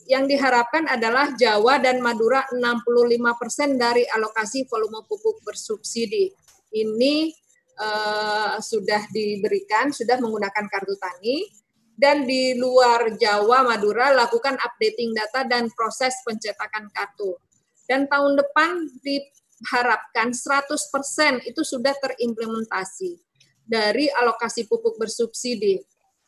[0.07, 6.27] yang diharapkan adalah Jawa dan Madura 65% dari alokasi volume pupuk bersubsidi.
[6.75, 7.31] Ini
[7.79, 11.47] uh, sudah diberikan, sudah menggunakan kartu tani,
[11.95, 17.39] dan di luar Jawa, Madura lakukan updating data dan proses pencetakan kartu.
[17.87, 23.32] Dan tahun depan diharapkan 100% itu sudah terimplementasi
[23.63, 25.79] dari alokasi pupuk bersubsidi.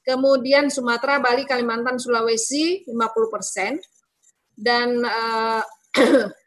[0.05, 3.77] Kemudian Sumatera, Bali, Kalimantan, Sulawesi 50 persen.
[4.55, 5.63] Dan uh,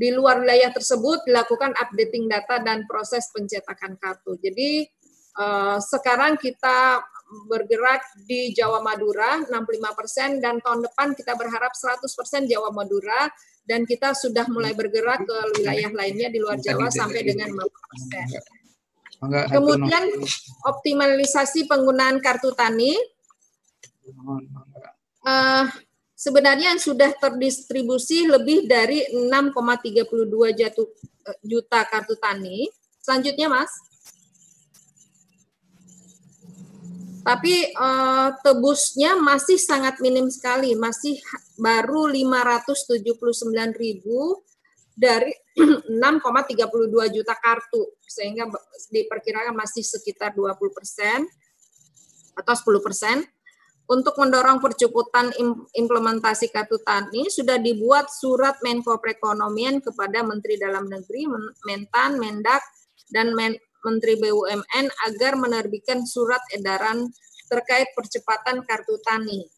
[0.00, 4.40] di luar wilayah tersebut dilakukan updating data dan proses pencetakan kartu.
[4.40, 4.88] Jadi
[5.36, 7.00] uh, sekarang kita
[7.48, 13.28] bergerak di Jawa Madura 65 persen dan tahun depan kita berharap 100 persen Jawa Madura
[13.64, 18.26] dan kita sudah mulai bergerak ke wilayah lainnya di luar Jawa sampai dengan 50 persen.
[19.22, 20.18] Kemudian
[20.66, 22.98] optimalisasi penggunaan kartu tani.
[25.22, 25.70] Uh,
[26.18, 30.88] sebenarnya yang sudah terdistribusi lebih dari 6,32 jatuh
[31.30, 32.66] eh, juta kartu tani.
[32.98, 33.70] Selanjutnya, Mas.
[37.22, 41.22] Tapi uh, tebusnya masih sangat minim sekali, masih
[41.54, 44.42] baru 579 ribu
[44.98, 48.48] dari 6,32 juta kartu sehingga
[48.88, 51.28] diperkirakan masih sekitar 20 persen
[52.36, 53.18] atau 10 persen.
[53.82, 55.34] Untuk mendorong percepatan
[55.74, 61.28] implementasi kartu tani sudah dibuat surat Menko Perekonomian kepada Menteri Dalam Negeri,
[61.66, 62.62] Mentan, Mendak,
[63.12, 67.10] dan Men Menteri BUMN agar menerbitkan surat edaran
[67.50, 69.50] terkait percepatan kartu tani.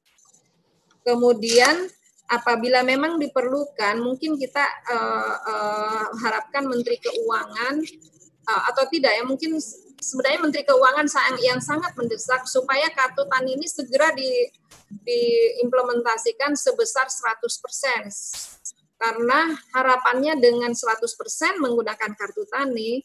[1.05, 1.87] Kemudian
[2.29, 7.85] apabila memang diperlukan, mungkin kita uh, uh, harapkan Menteri Keuangan
[8.49, 9.61] uh, atau tidak ya, mungkin
[10.01, 11.09] sebenarnya Menteri Keuangan
[11.41, 14.49] yang sangat mendesak supaya kartu tani ini segera di,
[15.05, 18.65] diimplementasikan sebesar 100%.
[18.95, 23.05] Karena harapannya dengan 100% menggunakan kartu tani,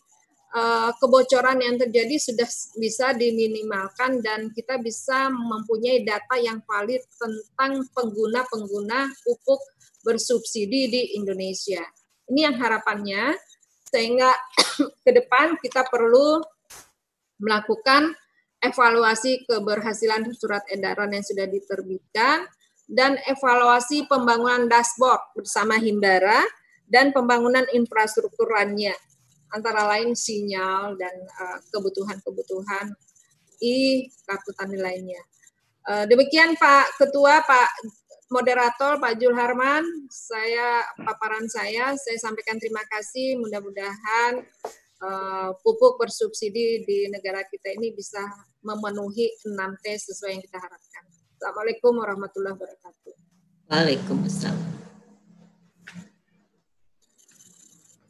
[0.50, 2.50] Eh, kebocoran yang terjadi sudah
[2.82, 9.62] bisa diminimalkan dan kita bisa mempunyai data yang valid tentang pengguna-pengguna pupuk
[10.02, 11.86] bersubsidi di Indonesia.
[12.34, 13.38] Ini yang harapannya
[13.94, 14.34] sehingga
[15.06, 16.42] ke depan kita perlu
[17.38, 18.18] melakukan
[18.58, 22.50] evaluasi keberhasilan surat edaran yang sudah diterbitkan
[22.90, 26.42] dan evaluasi pembangunan dashboard bersama Himbara
[26.90, 28.98] dan pembangunan infrastruktur lainnya
[29.54, 32.94] antara lain sinyal dan uh, kebutuhan-kebutuhan
[33.60, 35.22] i kartu tani lainnya.
[35.90, 37.70] Uh, demikian Pak Ketua, Pak
[38.30, 39.82] Moderator, Pak Jul Harman,
[40.14, 43.42] saya paparan saya, saya sampaikan terima kasih.
[43.42, 44.46] Mudah-mudahan
[45.02, 48.22] uh, pupuk bersubsidi di negara kita ini bisa
[48.62, 51.04] memenuhi 6T sesuai yang kita harapkan.
[51.40, 53.14] Assalamualaikum warahmatullahi wabarakatuh.
[53.72, 54.89] Waalaikumsalam.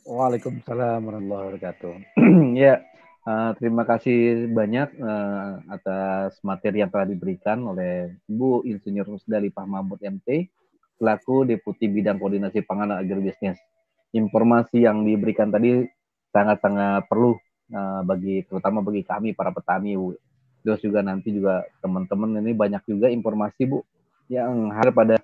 [0.09, 1.93] Waalaikumsalam warahmatullahi wabarakatuh.
[2.65, 2.81] ya,
[3.29, 10.01] uh, terima kasih banyak uh, atas materi yang telah diberikan oleh Bu Insinyur Musdali Mahmud
[10.01, 10.49] MT
[10.97, 13.61] selaku Deputi Bidang Koordinasi Pangan Agribisnis.
[14.09, 15.85] Informasi yang diberikan tadi
[16.33, 17.37] sangat-sangat perlu
[17.69, 20.17] uh, bagi terutama bagi kami para petani Bu.
[20.65, 23.85] Terus juga nanti juga teman-teman ini banyak juga informasi Bu
[24.25, 25.21] yang harus pada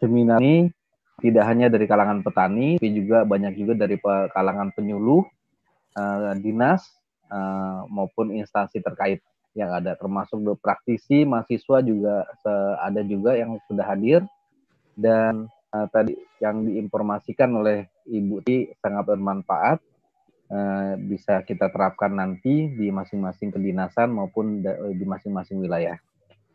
[0.00, 0.72] seminar ini
[1.22, 3.96] tidak hanya dari kalangan petani, tapi juga banyak juga dari
[4.34, 5.22] kalangan penyuluh,
[5.94, 6.82] uh, dinas
[7.30, 9.22] uh, maupun instansi terkait
[9.54, 12.24] yang ada, termasuk praktisi, mahasiswa juga
[12.80, 14.24] ada juga yang sudah hadir
[14.98, 15.46] dan
[15.76, 19.78] uh, tadi yang diinformasikan oleh Ibu Ti sangat bermanfaat.
[20.52, 24.60] Uh, bisa kita terapkan nanti di masing-masing kedinasan maupun
[24.92, 25.96] di masing-masing wilayah.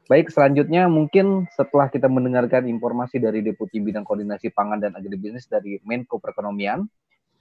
[0.07, 5.83] Baik, selanjutnya mungkin setelah kita mendengarkan informasi dari Deputi Bidang Koordinasi Pangan dan Agribisnis dari
[5.83, 6.87] Menko Perekonomian,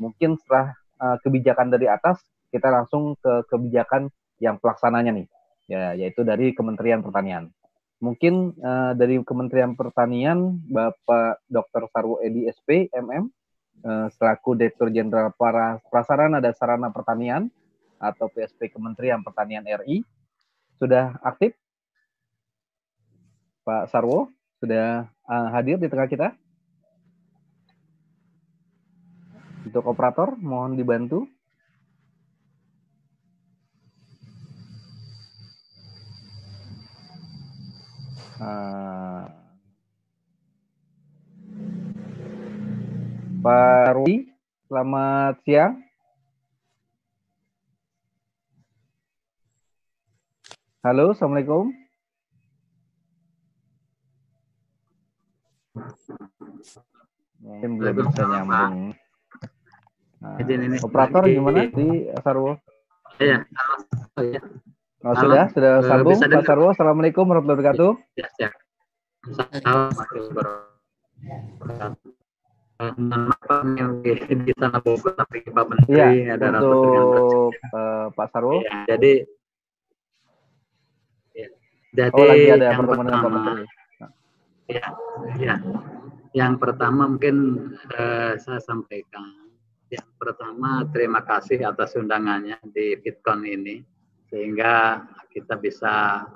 [0.03, 2.19] mungkin setelah uh, kebijakan dari atas,
[2.51, 4.11] kita langsung ke kebijakan
[4.43, 5.27] yang pelaksananya nih,
[5.71, 7.55] ya, yaitu dari Kementerian Pertanian.
[8.03, 11.87] Mungkin uh, dari Kementerian Pertanian, Bapak Dr.
[11.95, 13.31] Sarwo Edi SP, MM,
[13.87, 17.47] uh, selaku Direktur Jenderal para Prasarana dan Sarana Pertanian
[18.03, 20.03] atau PSP Kementerian Pertanian RI,
[20.83, 21.55] sudah aktif
[23.67, 24.31] Pak Sarwo
[24.63, 26.31] sudah uh, hadir di tengah kita.
[29.67, 31.27] Untuk operator, mohon dibantu.
[38.39, 39.27] Uh,
[43.43, 44.31] Pak Rudi,
[44.71, 45.75] selamat siang.
[50.87, 51.86] Halo, Assalamualaikum.
[57.47, 58.99] Mungkin belum bisa nyambung.
[60.17, 62.59] Nah, ini, operator gimana di Sarwo?
[63.23, 63.47] Iya.
[64.19, 64.41] Ya.
[65.07, 66.75] Oh, sudah, sudah uh, sambung Pak Sarwo.
[66.75, 67.91] Assalamualaikum warahmatullahi wabarakatuh.
[68.19, 68.51] Ya, ya.
[74.27, 78.59] di sana Bogor tapi Pak Menteri ya, ada untuk uh, Pak Sarwo.
[78.67, 79.13] Ya, jadi
[81.33, 81.49] ya,
[81.95, 83.65] jadi oh, lagi ada pertemuan Pak Menteri.
[84.67, 84.87] Ya,
[85.39, 85.55] ya.
[86.37, 87.37] Yang pertama mungkin
[87.97, 89.49] eh, saya sampaikan.
[89.89, 93.81] Yang pertama terima kasih atas undangannya di Fitcon ini
[94.29, 95.01] sehingga
[95.33, 96.29] kita bisa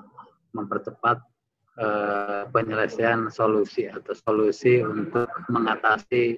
[0.57, 1.21] mempercepat
[1.77, 6.33] eh, penyelesaian solusi atau solusi untuk mengatasi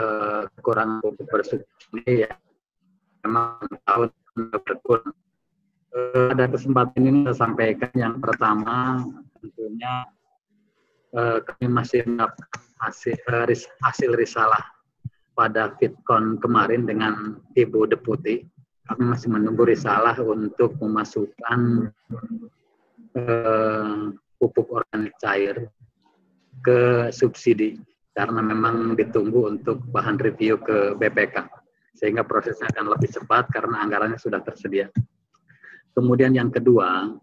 [0.00, 2.32] eh, kekurangan pupuk bersubsidi ya
[3.28, 4.08] memang tahun
[4.64, 5.12] berkurang.
[5.92, 9.04] Eh, ada kesempatan ini saya sampaikan yang pertama
[9.44, 10.08] tentunya
[11.08, 12.04] Eh, kami masih
[12.76, 14.60] hasil, eh, hasil risalah
[15.32, 18.44] pada Fitcon kemarin dengan Ibu Deputi.
[18.84, 21.92] Kami masih menunggu risalah untuk memasukkan
[23.12, 25.68] uh, pupuk organik cair
[26.64, 27.76] ke subsidi.
[28.18, 31.46] karena memang ditunggu untuk bahan review ke BPK
[31.94, 34.90] sehingga prosesnya akan lebih cepat karena anggarannya sudah tersedia.
[35.94, 37.18] Kemudian yang kedua, eh,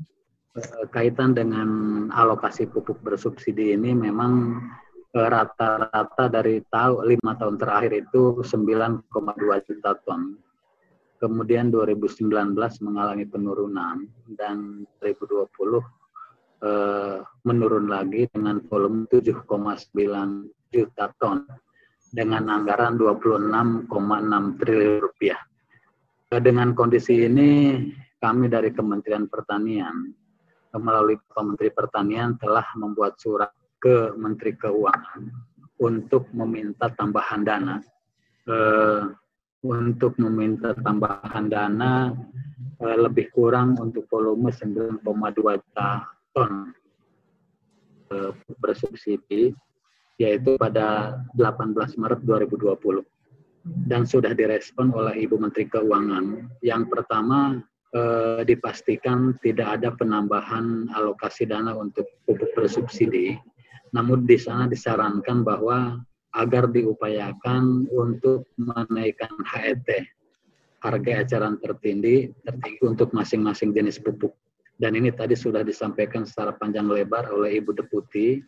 [0.91, 1.69] kaitan dengan
[2.15, 4.63] alokasi pupuk bersubsidi ini memang
[5.11, 10.39] eh, rata-rata dari tahun lima tahun terakhir itu 9,2 juta ton.
[11.15, 14.07] Kemudian 2019 mengalami penurunan
[14.39, 15.43] dan 2020
[16.63, 19.43] eh, menurun lagi dengan volume 7,9
[20.71, 21.43] juta ton
[22.15, 23.91] dengan anggaran 26,6
[24.63, 25.39] triliun rupiah.
[26.31, 27.79] Dengan kondisi ini
[28.19, 30.24] kami dari Kementerian Pertanian
[30.79, 35.21] melalui Pak Menteri Pertanian telah membuat surat ke Menteri Keuangan
[35.79, 37.75] untuk meminta tambahan dana
[38.47, 39.03] eh,
[39.65, 42.13] untuk meminta tambahan dana
[42.79, 45.01] eh, lebih kurang untuk volume 9,2
[45.35, 45.89] juta
[46.31, 46.71] ton
[48.13, 49.51] eh, bersubsidi
[50.15, 53.03] yaitu pada 18 Maret 2020
[53.89, 56.47] dan sudah direspon oleh Ibu Menteri Keuangan.
[56.61, 57.59] Yang pertama
[57.93, 63.37] eh, dipastikan tidak ada penambahan alokasi dana untuk pupuk bersubsidi.
[63.93, 66.01] Namun di sana disarankan bahwa
[66.35, 69.87] agar diupayakan untuk menaikkan HET,
[70.83, 74.35] harga eceran tertinggi, tertinggi untuk masing-masing jenis pupuk.
[74.75, 78.43] Dan ini tadi sudah disampaikan secara panjang lebar oleh Ibu Deputi,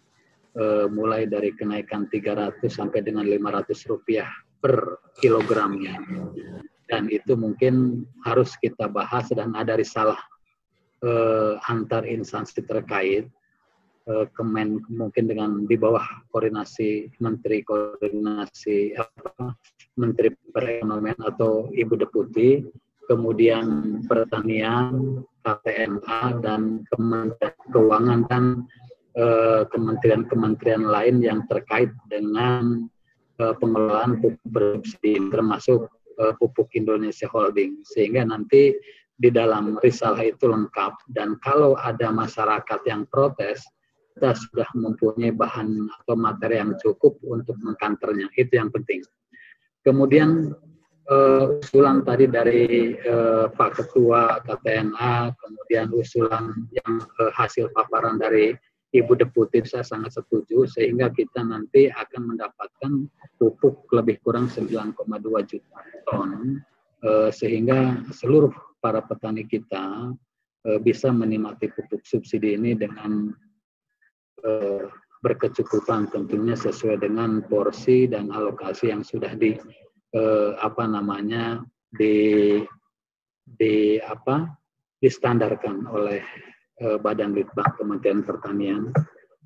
[0.57, 4.27] eh, mulai dari kenaikan 300 sampai dengan 500 rupiah
[4.59, 5.95] per kilogramnya
[6.87, 10.17] dan itu mungkin harus kita bahas dan ada risalah
[11.03, 13.27] eh, antar instansi terkait
[14.07, 19.55] eh, kemen mungkin dengan di bawah koordinasi menteri koordinasi apa
[19.99, 22.63] menteri perekonomian atau ibu deputi
[23.07, 28.43] kemudian pertanian KTNA dan kementerian keuangan dan
[29.15, 32.85] eh, kementerian-kementerian lain yang terkait dengan
[33.39, 34.19] eh, pengelolaan
[34.51, 35.87] bersubsidi termasuk
[36.19, 37.81] uh, pupuk Indonesia Holding.
[37.85, 38.73] Sehingga nanti
[39.17, 41.09] di dalam risalah itu lengkap.
[41.09, 43.65] Dan kalau ada masyarakat yang protes
[44.17, 48.25] kita sudah mempunyai bahan atau materi yang cukup untuk mengkanternya.
[48.33, 49.05] Itu yang penting.
[49.85, 50.57] Kemudian
[51.07, 58.57] uh, usulan tadi dari uh, Pak Ketua KTNA kemudian usulan yang uh, hasil paparan dari
[58.87, 62.91] Ibu Deputi saya sangat setuju sehingga kita nanti akan mendapatkan
[63.35, 64.95] pupuk lebih kurang 9,2
[65.43, 66.63] juta ton
[67.03, 70.15] eh, sehingga seluruh para petani kita
[70.71, 73.35] eh, bisa menikmati pupuk subsidi ini dengan
[74.47, 74.87] eh,
[75.19, 79.57] berkecukupan tentunya sesuai dengan porsi dan alokasi yang sudah di
[80.57, 81.61] apa namanya
[81.93, 82.57] di
[83.43, 84.49] di apa
[84.97, 86.23] distandarkan oleh
[86.77, 88.93] Eh, Badan Litbang Kementerian Pertanian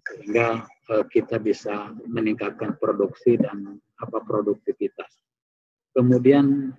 [0.03, 5.23] sehingga uh, kita bisa meningkatkan produksi dan apa produktivitas.
[5.95, 6.75] Kemudian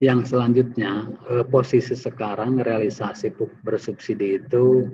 [0.00, 4.88] yang selanjutnya uh, posisi sekarang realisasi pupuk bersubsidi itu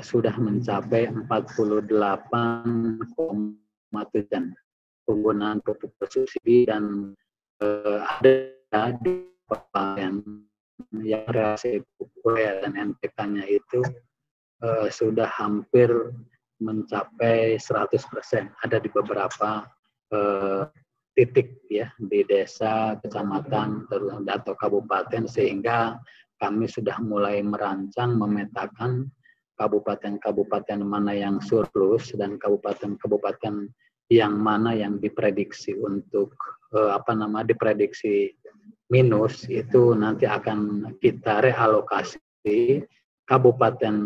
[0.00, 1.92] sudah mencapai 48,7
[5.04, 7.12] penggunaan pupuk bersubsidi dan
[7.60, 9.28] ada di
[11.04, 13.80] yang reaksi populer dan NPK-nya itu
[14.64, 15.88] uh, sudah hampir
[16.60, 18.52] mencapai 100%.
[18.64, 19.68] Ada di beberapa
[20.12, 20.62] uh,
[21.16, 23.88] titik ya di desa, kecamatan,
[24.28, 25.96] atau kabupaten sehingga
[26.36, 29.08] kami sudah mulai merancang memetakan
[29.56, 33.72] kabupaten-kabupaten mana yang surplus dan kabupaten-kabupaten
[34.12, 36.36] yang mana yang diprediksi untuk
[36.76, 38.36] uh, apa nama diprediksi
[38.90, 42.18] minus itu nanti akan kita realokasi
[43.26, 43.96] kabupaten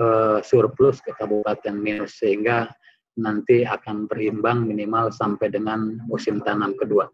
[0.00, 2.72] eh, surplus ke kabupaten minus sehingga
[3.20, 7.10] nanti akan berimbang minimal sampai dengan musim tanam kedua.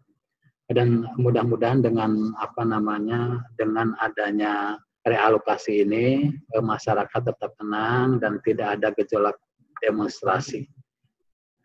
[0.67, 8.79] Dan mudah-mudahan dengan apa namanya dengan adanya realokasi ini eh, masyarakat tetap tenang dan tidak
[8.79, 9.35] ada gejolak
[9.83, 10.71] demonstrasi.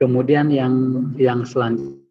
[0.03, 0.75] Kemudian yang
[1.15, 2.02] yang selanjutnya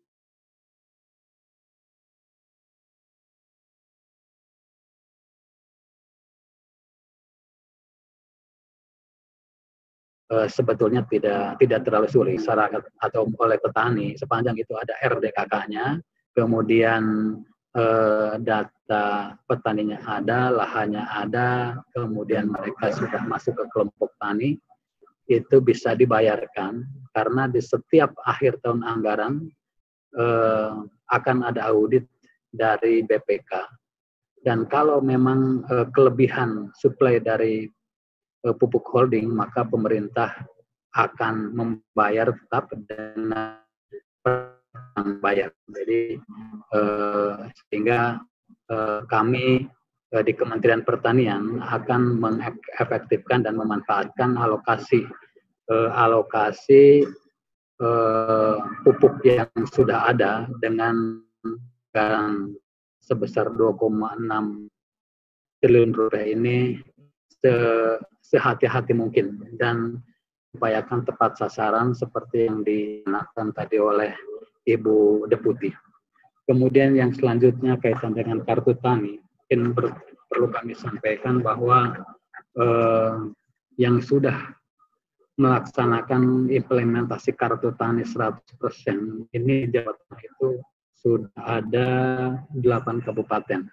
[10.32, 12.72] Eh, sebetulnya tidak tidak terlalu sulit secara
[13.04, 16.00] atau oleh petani sepanjang itu ada RDKK-nya,
[16.32, 17.36] kemudian
[17.76, 24.56] eh, data petaninya ada, lahannya ada, kemudian mereka sudah masuk ke kelompok tani,
[25.28, 26.88] itu bisa dibayarkan.
[27.12, 29.52] Karena di setiap akhir tahun anggaran
[30.16, 30.74] eh,
[31.12, 32.08] akan ada audit
[32.56, 33.52] dari BPK
[34.48, 37.70] dan kalau memang eh, kelebihan suplai dari
[38.42, 40.34] pupuk holding, maka pemerintah
[40.92, 43.62] akan membayar tetap dana
[45.24, 45.52] bayar.
[45.72, 46.20] Jadi
[46.74, 47.34] eh,
[47.68, 48.20] sehingga
[48.68, 49.66] eh, kami
[50.12, 55.08] eh, di Kementerian Pertanian akan mengefektifkan dan memanfaatkan alokasi
[55.72, 57.08] eh, alokasi
[57.80, 61.24] eh, pupuk yang sudah ada dengan
[63.04, 63.92] sebesar 2,6
[65.60, 66.80] triliun rupiah ini
[67.42, 67.54] se
[68.22, 70.00] sehati-hati mungkin dan
[70.56, 74.16] upayakan tepat sasaran seperti yang dikenakan tadi oleh
[74.64, 75.74] Ibu Deputi.
[76.48, 79.76] Kemudian yang selanjutnya kaitan dengan kartu tani, mungkin
[80.32, 81.96] perlu kami sampaikan bahwa
[82.56, 83.16] eh,
[83.80, 84.52] yang sudah
[85.39, 90.50] melaksanakan implementasi kartu tani 100% ini Jawa Tengah itu
[91.02, 91.89] sudah ada
[92.54, 93.66] 8 kabupaten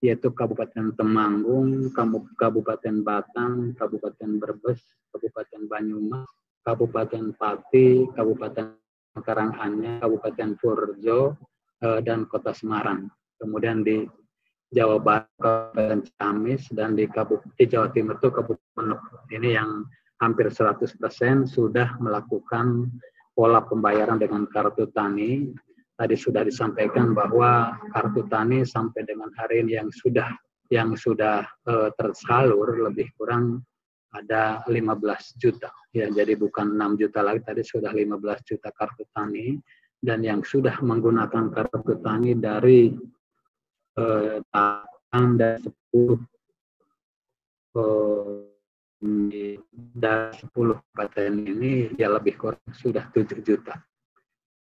[0.00, 1.92] yaitu Kabupaten Temanggung,
[2.36, 4.80] Kabupaten Batang, Kabupaten Brebes,
[5.12, 6.24] Kabupaten Banyumas,
[6.64, 8.80] Kabupaten Pati, Kabupaten
[9.20, 11.36] Karanganyar, Kabupaten Purjo,
[11.84, 13.12] eh, dan Kota Semarang.
[13.36, 14.08] Kemudian di
[14.72, 18.96] Jawa Barat, Kabupaten Ciamis, dan di, Kabupaten, Jawa Timur itu Kabupaten
[19.36, 19.84] ini yang
[20.20, 22.88] hampir 100% sudah melakukan
[23.32, 25.48] pola pembayaran dengan kartu tani
[26.00, 30.32] tadi sudah disampaikan bahwa kartu tani sampai dengan hari ini yang sudah
[30.72, 33.60] yang sudah uh, tersalur lebih kurang
[34.16, 34.80] ada 15
[35.36, 35.68] juta.
[35.92, 38.16] Ya jadi bukan 6 juta lagi tadi sudah 15
[38.48, 39.60] juta kartu tani.
[40.00, 42.96] Dan yang sudah menggunakan kartu tani dari
[44.00, 44.40] uh,
[45.12, 46.16] dari 10
[47.76, 48.40] uh,
[50.00, 53.76] dari 10 kabupaten ini ya lebih kurang sudah 7 juta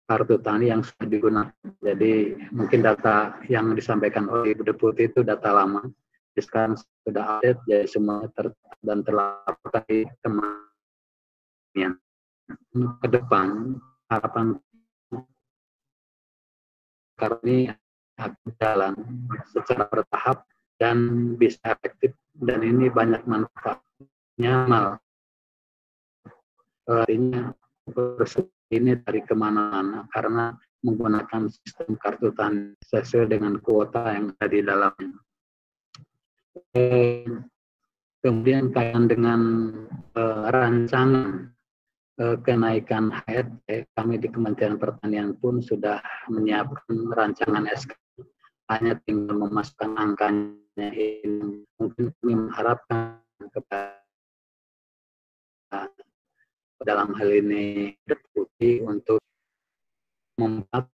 [0.10, 1.70] kartu tani yang sudah digunakan.
[1.86, 5.86] Jadi mungkin data yang disampaikan oleh Ibu Deputi itu data lama.
[6.34, 6.74] Jadi sekarang
[7.05, 8.49] sudah update, jadi semua ter
[8.82, 10.70] dan terlaporkan di teman
[12.74, 13.78] ke depan
[14.10, 14.57] harapan
[17.20, 17.57] karena ini
[18.18, 18.93] akan jalan
[19.51, 20.38] secara bertahap
[20.80, 20.97] dan
[21.36, 24.86] bisa efektif dan ini banyak manfaatnya mal
[26.89, 27.53] artinya
[28.70, 30.53] ini dari ke mana-mana karena
[30.86, 35.20] menggunakan sistem kartu tani sesuai dengan kuota yang ada di dalamnya.
[38.20, 39.41] Kemudian kaitan dengan
[40.15, 41.51] uh, rancangan
[42.20, 47.95] uh, kenaikan HRT, kami di Kementerian Pertanian pun sudah menyiapkan rancangan SK.
[48.70, 51.63] Hanya tinggal memasukkan angkanya ini.
[51.80, 53.97] Mungkin kami mengharapkan kepada
[56.84, 59.20] dalam hal ini deputi untuk
[60.40, 60.88] membuat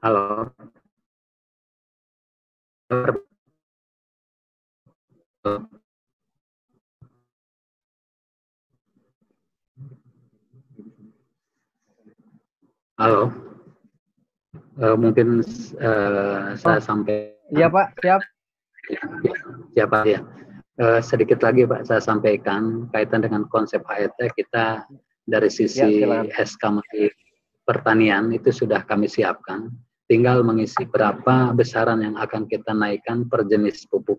[0.00, 0.50] Halo.
[13.00, 13.32] Halo.
[14.80, 15.44] Uh, mungkin
[15.80, 16.82] uh, saya oh.
[16.82, 17.36] sampai.
[17.54, 18.20] Iya Pak, siap.
[19.76, 20.20] Siapa ya?
[20.80, 24.82] Uh, sedikit lagi Pak, saya sampaikan kaitan dengan konsep HET kita
[25.30, 27.06] dari sisi ya, SK Menteri
[27.62, 29.70] Pertanian itu sudah kami siapkan.
[30.10, 34.18] Tinggal mengisi berapa besaran yang akan kita naikkan per jenis pupuk.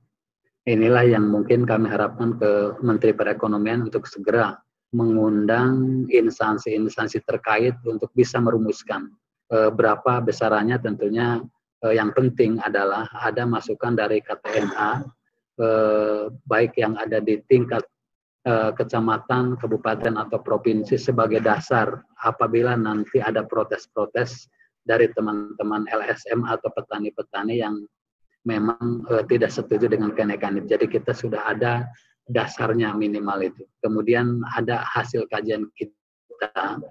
[0.63, 4.55] Inilah yang mungkin kami harapkan ke Menteri Perekonomian untuk segera
[4.95, 9.11] mengundang instansi-instansi terkait untuk bisa merumuskan
[9.51, 11.39] e, berapa besarannya tentunya
[11.83, 17.83] e, yang penting adalah ada masukan dari KTNA e, eh, baik yang ada di tingkat
[18.41, 24.49] Eh, kecamatan, kabupaten atau provinsi sebagai dasar apabila nanti ada protes-protes
[24.81, 27.85] dari teman-teman LSM atau petani-petani yang
[28.41, 30.73] memang uh, tidak setuju dengan kenaikan itu.
[30.73, 31.85] Jadi kita sudah ada
[32.33, 33.61] dasarnya minimal itu.
[33.77, 36.81] Kemudian ada hasil kajian kita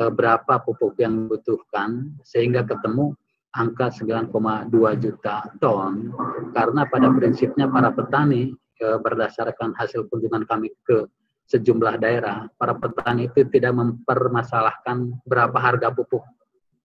[0.00, 3.12] uh, berapa pupuk yang dibutuhkan sehingga ketemu
[3.52, 4.72] angka 9,2
[5.04, 6.16] juta ton
[6.56, 11.06] karena pada prinsipnya para petani berdasarkan hasil kunjungan kami ke
[11.44, 16.24] sejumlah daerah, para petani itu tidak mempermasalahkan berapa harga pupuk,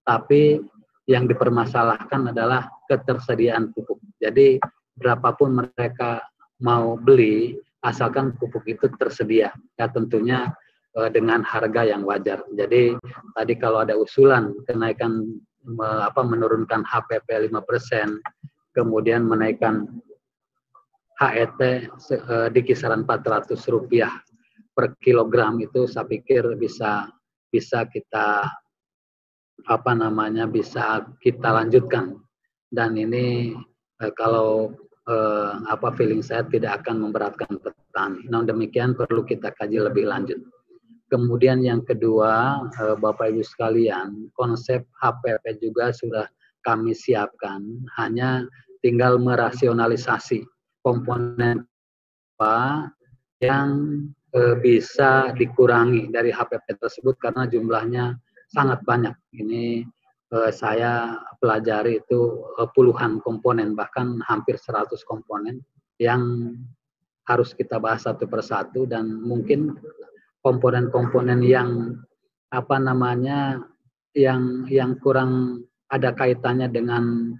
[0.04, 0.60] tapi
[1.08, 3.98] yang dipermasalahkan adalah ketersediaan pupuk.
[4.20, 4.60] Jadi
[4.94, 6.20] berapapun mereka
[6.60, 9.50] mau beli, asalkan pupuk itu tersedia.
[9.80, 10.52] Ya tentunya
[11.10, 12.44] dengan harga yang wajar.
[12.52, 12.94] Jadi
[13.34, 15.24] tadi kalau ada usulan kenaikan
[15.80, 18.20] apa menurunkan HPP 5%,
[18.76, 19.88] kemudian menaikkan
[21.20, 21.60] HET
[22.56, 24.08] di kisaran 400 rupiah
[24.72, 27.12] per kilogram itu saya pikir bisa
[27.52, 28.48] bisa kita
[29.68, 32.16] apa namanya bisa kita lanjutkan
[32.72, 33.52] dan ini
[34.00, 34.72] eh, kalau
[35.04, 38.24] eh, apa feeling saya tidak akan memberatkan petani.
[38.32, 40.40] Nah demikian perlu kita kaji lebih lanjut.
[41.10, 42.62] Kemudian yang kedua,
[43.02, 46.30] Bapak Ibu sekalian, konsep HPP juga sudah
[46.62, 47.66] kami siapkan,
[47.98, 48.46] hanya
[48.78, 50.46] tinggal merasionalisasi
[50.80, 51.64] komponen
[52.40, 52.88] apa
[53.40, 53.68] yang
[54.32, 58.16] eh, bisa dikurangi dari HPP tersebut karena jumlahnya
[58.48, 59.14] sangat banyak.
[59.36, 59.84] Ini
[60.32, 65.60] eh, saya pelajari itu eh, puluhan komponen bahkan hampir 100 komponen
[66.00, 66.54] yang
[67.28, 69.76] harus kita bahas satu persatu dan mungkin
[70.42, 72.00] komponen-komponen yang
[72.50, 73.62] apa namanya
[74.16, 75.62] yang yang kurang
[75.92, 77.34] ada kaitannya dengan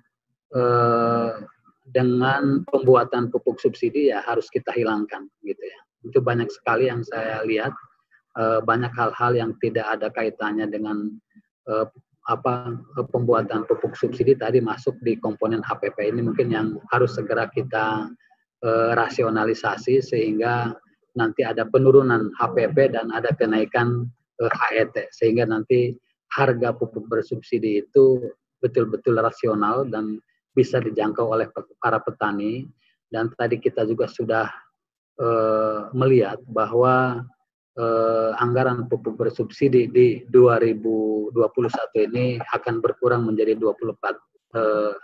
[0.54, 1.30] eh,
[1.90, 5.80] dengan pembuatan pupuk subsidi ya harus kita hilangkan gitu ya.
[6.06, 7.74] Itu banyak sekali yang saya lihat
[8.38, 11.10] Eh, banyak hal-hal yang tidak ada kaitannya dengan
[11.66, 11.82] uh,
[12.30, 12.78] apa
[13.10, 18.06] pembuatan pupuk subsidi tadi masuk di komponen HPP ini mungkin yang harus segera kita
[18.94, 20.76] rasionalisasi sehingga
[21.16, 24.06] nanti ada penurunan HPP dan ada kenaikan
[24.38, 25.98] uh, HET sehingga nanti
[26.30, 28.30] harga pupuk bersubsidi itu
[28.62, 30.22] betul-betul rasional dan
[30.54, 31.48] bisa dijangkau oleh
[31.80, 32.66] para petani.
[33.10, 34.46] Dan tadi kita juga sudah
[35.18, 37.26] uh, melihat bahwa
[37.78, 41.32] eh, anggaran pupuk bersubsidi di 2021
[42.10, 43.94] ini akan berkurang menjadi 24
[44.56, 44.94] eh,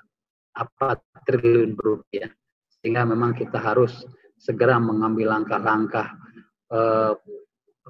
[0.56, 0.88] apa
[1.28, 2.30] triliun rupiah.
[2.80, 4.04] Sehingga memang kita harus
[4.36, 6.16] segera mengambil langkah-langkah
[6.72, 7.14] eh,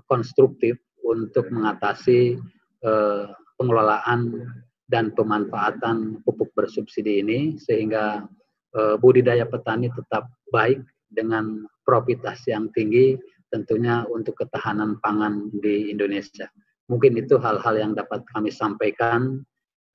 [0.06, 2.36] konstruktif untuk mengatasi
[2.84, 3.26] eh,
[3.56, 4.44] pengelolaan
[4.86, 8.26] dan pemanfaatan pupuk bersubsidi ini sehingga
[8.74, 13.18] eh, budidaya petani tetap baik dengan profitas yang tinggi
[13.50, 16.50] tentunya untuk ketahanan pangan di Indonesia.
[16.86, 19.42] Mungkin itu hal-hal yang dapat kami sampaikan.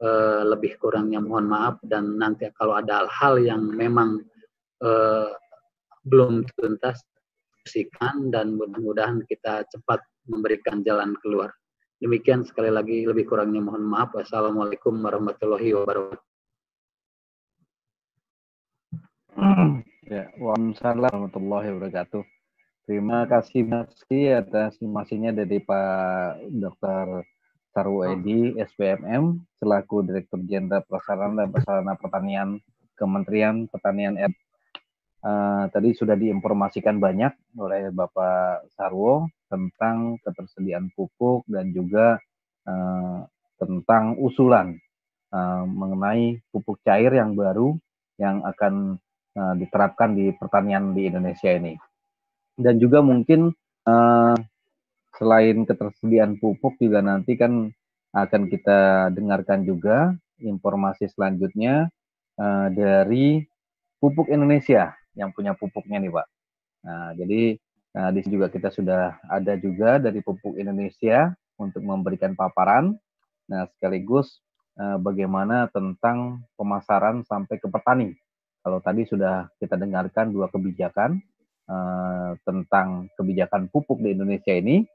[0.01, 4.17] Eh, lebih kurangnya mohon maaf dan nanti kalau ada hal-hal yang memang
[4.81, 5.29] eh,
[6.09, 7.05] belum tuntas
[7.61, 11.53] diskusikan dan mudah-mudahan kita cepat memberikan jalan keluar.
[12.01, 14.17] Demikian sekali lagi lebih kurangnya mohon maaf.
[14.17, 16.25] Wassalamualaikum warahmatullahi wabarakatuh.
[20.09, 22.25] Ya, waalaikumsalam warahmatullahi wabarakatuh.
[22.89, 27.21] Terima kasih Masih atas informasinya dari Pak Dr.
[27.69, 32.57] Saru Edi, SPMM, selaku Direktur Jenderal Prasarana dan Prasarana Pertanian
[32.97, 34.33] Kementerian Pertanian R.
[35.21, 37.31] Uh, tadi sudah diinformasikan banyak
[37.61, 42.15] oleh Bapak Sarwo tentang ketersediaan pupuk dan juga
[42.63, 43.27] uh,
[43.59, 44.79] tentang usulan
[45.35, 47.75] uh, mengenai pupuk cair yang baru
[48.15, 48.95] yang akan
[49.35, 51.75] uh, diterapkan di pertanian di Indonesia ini
[52.55, 53.51] dan juga mungkin
[53.85, 54.35] uh,
[55.19, 57.67] selain ketersediaan pupuk juga nanti kan
[58.11, 61.87] akan kita dengarkan juga informasi selanjutnya
[62.39, 63.43] uh, dari
[64.01, 66.27] pupuk Indonesia yang punya pupuknya nih Pak.
[66.81, 67.55] Nah, jadi
[67.95, 72.95] nah, di sini juga kita sudah ada juga dari pupuk Indonesia untuk memberikan paparan.
[73.51, 74.39] Nah, sekaligus
[74.79, 78.15] uh, bagaimana tentang pemasaran sampai ke petani.
[78.61, 81.17] Kalau tadi sudah kita dengarkan dua kebijakan
[81.65, 84.85] uh, tentang kebijakan pupuk di Indonesia ini.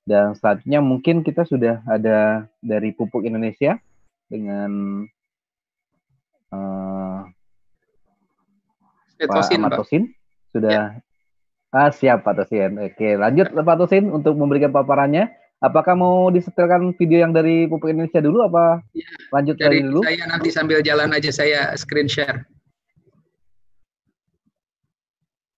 [0.00, 3.78] Dan selanjutnya mungkin kita sudah ada dari pupuk Indonesia
[4.26, 5.04] dengan
[6.50, 7.20] uh,
[9.20, 10.10] Pak Ahmad Tosin.
[10.50, 10.84] Sudah ya.
[11.74, 12.78] Ah, siap Pak Tosin.
[12.78, 15.30] Oke, lanjut Pak Tosin untuk memberikan paparannya.
[15.60, 20.00] Apakah mau disetelkan video yang dari Pupuk Indonesia dulu apa ya, lanjut dari dulu?
[20.00, 22.48] Saya nanti sambil jalan aja saya screen share.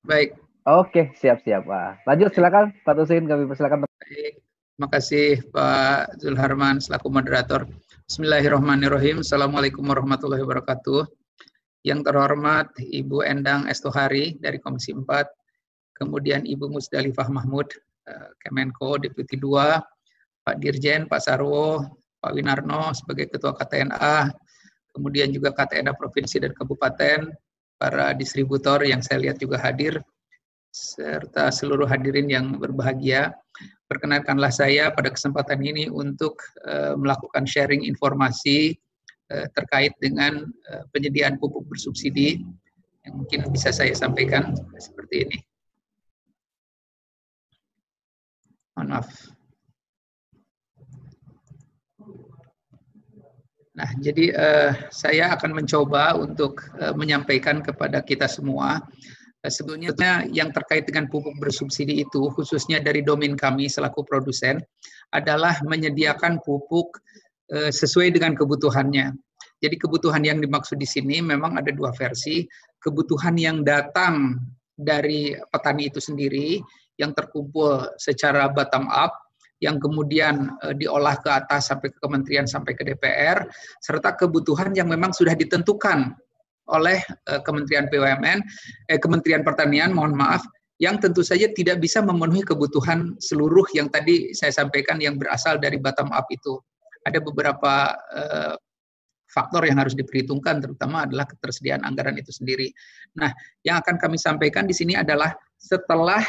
[0.02, 0.34] Baik.
[0.66, 2.02] Oke, siap-siap Pak.
[2.02, 3.86] Lanjut silakan Pak Tusin, kami persilakan.
[3.86, 4.42] Baik.
[4.42, 7.70] Terima kasih Pak Zulharman selaku moderator.
[8.10, 9.22] Bismillahirrahmanirrahim.
[9.22, 11.06] Assalamualaikum warahmatullahi wabarakatuh.
[11.86, 15.06] Yang terhormat Ibu Endang Estohari dari Komisi 4,
[15.96, 17.68] kemudian Ibu Musdalifah Mahmud,
[18.08, 19.80] eh, Kemenko Deputi 2,
[20.42, 21.86] Pak Dirjen, Pak Sarwo,
[22.18, 24.30] Pak Winarno sebagai Ketua KTNA,
[24.94, 27.30] kemudian juga KTNA Provinsi dan Kabupaten,
[27.78, 29.98] para distributor yang saya lihat juga hadir,
[30.70, 33.34] serta seluruh hadirin yang berbahagia.
[33.90, 38.78] Perkenankanlah saya pada kesempatan ini untuk uh, melakukan sharing informasi
[39.34, 40.46] uh, terkait dengan
[40.94, 42.40] penyediaan pupuk bersubsidi
[43.02, 45.38] yang mungkin bisa saya sampaikan seperti ini.
[48.76, 49.10] on off.
[53.72, 58.84] Nah, jadi eh, saya akan mencoba untuk eh, menyampaikan kepada kita semua
[59.40, 64.60] eh, sebetulnya yang terkait dengan pupuk bersubsidi itu khususnya dari domain kami selaku produsen
[65.16, 67.00] adalah menyediakan pupuk
[67.48, 69.16] eh, sesuai dengan kebutuhannya.
[69.62, 72.44] Jadi kebutuhan yang dimaksud di sini memang ada dua versi,
[72.82, 74.36] kebutuhan yang datang
[74.74, 76.58] dari petani itu sendiri
[77.00, 79.16] yang terkumpul secara bottom up
[79.62, 83.46] yang kemudian uh, diolah ke atas sampai ke kementerian sampai ke DPR
[83.78, 86.12] serta kebutuhan yang memang sudah ditentukan
[86.70, 86.98] oleh
[87.30, 88.38] uh, Kementerian BUMN
[88.90, 90.42] eh Kementerian Pertanian mohon maaf
[90.82, 95.78] yang tentu saja tidak bisa memenuhi kebutuhan seluruh yang tadi saya sampaikan yang berasal dari
[95.78, 96.58] bottom up itu.
[97.06, 98.54] Ada beberapa uh,
[99.30, 102.74] faktor yang harus diperhitungkan terutama adalah ketersediaan anggaran itu sendiri.
[103.14, 103.30] Nah,
[103.62, 106.22] yang akan kami sampaikan di sini adalah setelah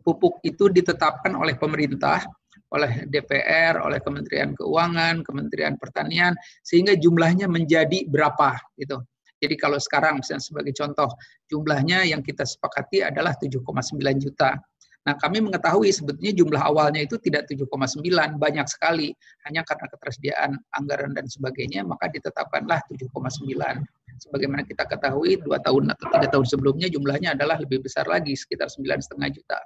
[0.00, 2.24] pupuk itu ditetapkan oleh pemerintah
[2.72, 6.32] oleh DPR, oleh Kementerian Keuangan, Kementerian Pertanian,
[6.64, 9.04] sehingga jumlahnya menjadi berapa gitu.
[9.42, 11.10] Jadi kalau sekarang misalnya sebagai contoh
[11.50, 14.54] jumlahnya yang kita sepakati adalah 7,9 juta.
[15.02, 19.10] Nah, kami mengetahui sebetulnya jumlah awalnya itu tidak 7,9, banyak sekali.
[19.42, 23.82] Hanya karena ketersediaan anggaran dan sebagainya, maka ditetapkanlah 7,9.
[24.22, 28.70] Sebagaimana kita ketahui, dua tahun atau tiga tahun sebelumnya jumlahnya adalah lebih besar lagi, sekitar
[28.70, 29.58] 9,5 juta.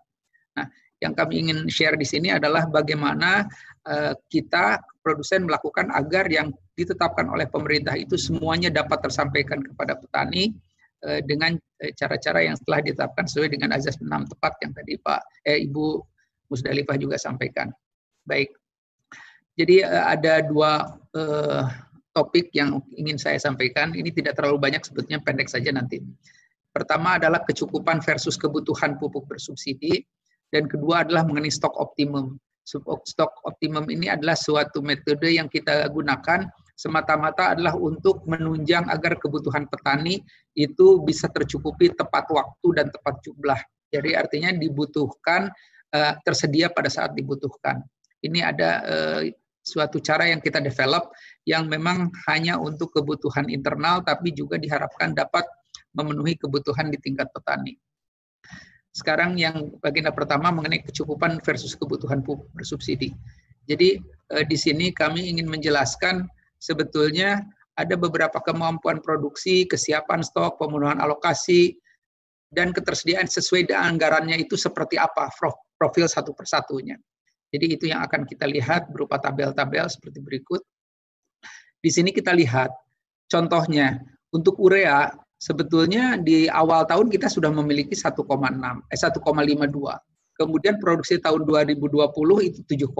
[0.57, 0.66] Nah,
[1.04, 3.44] yang kami ingin share di sini adalah bagaimana
[3.84, 10.57] uh, kita produsen melakukan agar yang ditetapkan oleh pemerintah itu semuanya dapat tersampaikan kepada petani
[11.04, 11.54] uh, dengan
[11.84, 16.00] eh, cara-cara yang setelah ditetapkan sesuai dengan azas 6 tepat yang tadi Pak eh, Ibu
[16.48, 17.68] Musdalifah juga sampaikan.
[18.24, 18.54] Baik.
[19.57, 20.84] Jadi ada dua
[21.16, 21.64] uh,
[22.12, 23.96] topik yang ingin saya sampaikan.
[23.96, 25.96] Ini tidak terlalu banyak sebetulnya pendek saja nanti.
[26.76, 30.04] Pertama adalah kecukupan versus kebutuhan pupuk bersubsidi
[30.57, 32.40] dan kedua adalah mengenai stok optimum.
[32.64, 39.68] Stok optimum ini adalah suatu metode yang kita gunakan semata-mata adalah untuk menunjang agar kebutuhan
[39.68, 40.24] petani
[40.57, 43.61] itu bisa tercukupi tepat waktu dan tepat jumlah.
[43.92, 45.52] Jadi artinya dibutuhkan
[45.92, 47.84] uh, tersedia pada saat dibutuhkan.
[48.24, 49.22] Ini ada uh,
[49.61, 51.12] suatu cara yang kita develop
[51.44, 55.44] yang memang hanya untuk kebutuhan internal tapi juga diharapkan dapat
[55.92, 57.76] memenuhi kebutuhan di tingkat petani.
[58.97, 63.12] Sekarang yang agenda pertama mengenai kecukupan versus kebutuhan pupuk bersubsidi.
[63.68, 64.01] Jadi
[64.32, 66.24] eh, di sini kami ingin menjelaskan
[66.57, 67.44] sebetulnya
[67.76, 71.76] ada beberapa kemampuan produksi, kesiapan stok, pemenuhan alokasi,
[72.49, 75.28] dan ketersediaan sesuai dengan anggarannya itu seperti apa,
[75.76, 76.97] profil satu persatunya.
[77.53, 80.64] Jadi itu yang akan kita lihat berupa tabel-tabel seperti berikut.
[81.84, 82.72] Di sini kita lihat
[83.28, 84.01] contohnya
[84.32, 89.20] untuk urea sebetulnya di awal tahun kita sudah memiliki 1,6 eh 1,52.
[90.37, 91.97] Kemudian produksi tahun 2020
[92.45, 92.93] itu 7,4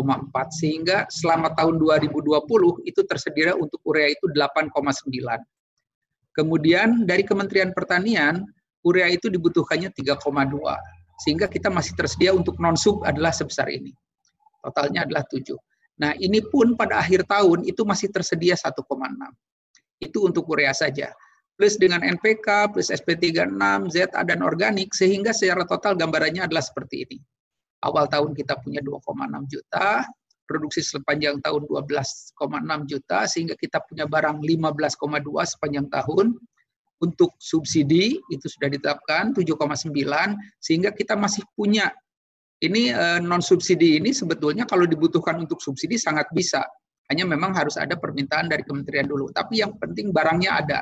[0.57, 4.72] sehingga selama tahun 2020 itu tersedia untuk urea itu 8,9.
[6.32, 8.41] Kemudian dari Kementerian Pertanian
[8.89, 10.16] urea itu dibutuhkannya 3,2
[11.20, 13.93] sehingga kita masih tersedia untuk non sub adalah sebesar ini.
[14.64, 15.53] Totalnya adalah 7.
[15.97, 18.80] Nah, ini pun pada akhir tahun itu masih tersedia 1,6.
[20.01, 21.12] Itu untuk urea saja
[21.57, 23.57] plus dengan NPK, plus SP36,
[23.90, 27.18] ZA, dan organik, sehingga secara total gambarannya adalah seperti ini.
[27.80, 29.00] Awal tahun kita punya 2,6
[29.48, 30.04] juta,
[30.44, 32.36] produksi sepanjang tahun 12,6
[32.92, 36.36] juta, sehingga kita punya barang 15,2 sepanjang tahun.
[36.96, 39.92] Untuk subsidi itu sudah ditetapkan 7,9,
[40.57, 41.92] sehingga kita masih punya
[42.64, 46.64] ini eh, non subsidi ini sebetulnya kalau dibutuhkan untuk subsidi sangat bisa.
[47.12, 49.28] Hanya memang harus ada permintaan dari kementerian dulu.
[49.28, 50.80] Tapi yang penting barangnya ada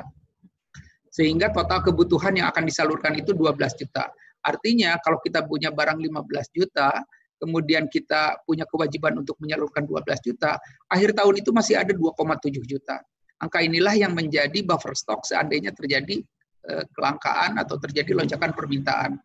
[1.15, 4.11] sehingga total kebutuhan yang akan disalurkan itu 12 juta.
[4.43, 6.99] Artinya kalau kita punya barang 15 juta,
[7.39, 10.59] kemudian kita punya kewajiban untuk menyalurkan 12 juta,
[10.91, 12.99] akhir tahun itu masih ada 2,7 juta.
[13.39, 16.19] Angka inilah yang menjadi buffer stock seandainya terjadi
[16.67, 19.15] eh, kelangkaan atau terjadi lonjakan permintaan.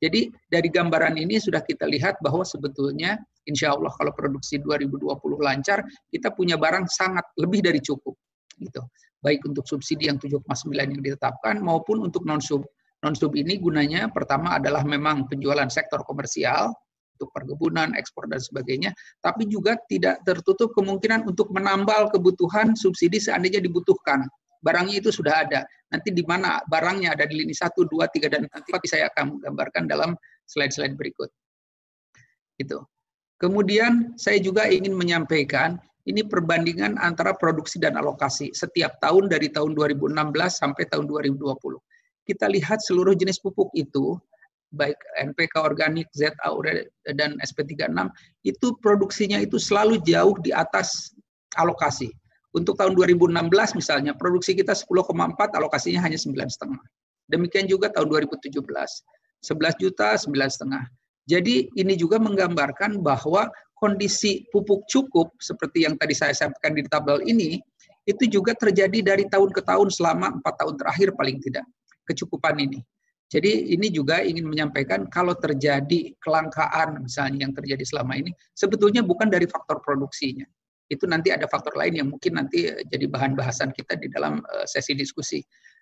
[0.00, 5.84] Jadi dari gambaran ini sudah kita lihat bahwa sebetulnya insya Allah kalau produksi 2020 lancar,
[6.08, 8.16] kita punya barang sangat lebih dari cukup.
[8.60, 8.84] Gitu
[9.20, 12.64] baik untuk subsidi yang 7,9 yang ditetapkan maupun untuk non sub.
[13.00, 16.72] Non sub ini gunanya pertama adalah memang penjualan sektor komersial
[17.16, 23.60] untuk perkebunan, ekspor dan sebagainya, tapi juga tidak tertutup kemungkinan untuk menambal kebutuhan subsidi seandainya
[23.60, 24.24] dibutuhkan.
[24.64, 25.64] Barangnya itu sudah ada.
[25.92, 29.84] Nanti di mana barangnya ada di lini 1, 2, 3 dan nanti saya akan gambarkan
[29.84, 30.16] dalam
[30.48, 31.28] slide-slide berikut.
[32.56, 32.84] Itu.
[33.40, 39.76] Kemudian saya juga ingin menyampaikan ini perbandingan antara produksi dan alokasi setiap tahun dari tahun
[39.76, 40.16] 2016
[40.48, 41.76] sampai tahun 2020.
[42.24, 44.16] Kita lihat seluruh jenis pupuk itu,
[44.72, 46.32] baik NPK organik, ZA
[47.18, 47.90] dan SP36,
[48.46, 51.12] itu produksinya itu selalu jauh di atas
[51.58, 52.08] alokasi.
[52.50, 56.78] Untuk tahun 2016 misalnya, produksi kita 10,4, alokasinya hanya 9,5.
[57.30, 60.90] Demikian juga tahun 2017, 11 juta, 9,5.
[61.30, 63.46] Jadi ini juga menggambarkan bahwa
[63.80, 67.56] kondisi pupuk cukup seperti yang tadi saya sampaikan di tabel ini,
[68.04, 71.64] itu juga terjadi dari tahun ke tahun selama empat tahun terakhir paling tidak
[72.04, 72.84] kecukupan ini.
[73.30, 79.30] Jadi ini juga ingin menyampaikan kalau terjadi kelangkaan misalnya yang terjadi selama ini sebetulnya bukan
[79.30, 80.44] dari faktor produksinya.
[80.90, 84.66] Itu nanti ada faktor lain yang mungkin nanti jadi bahan bahasan kita di dalam eh,
[84.66, 85.38] sesi diskusi.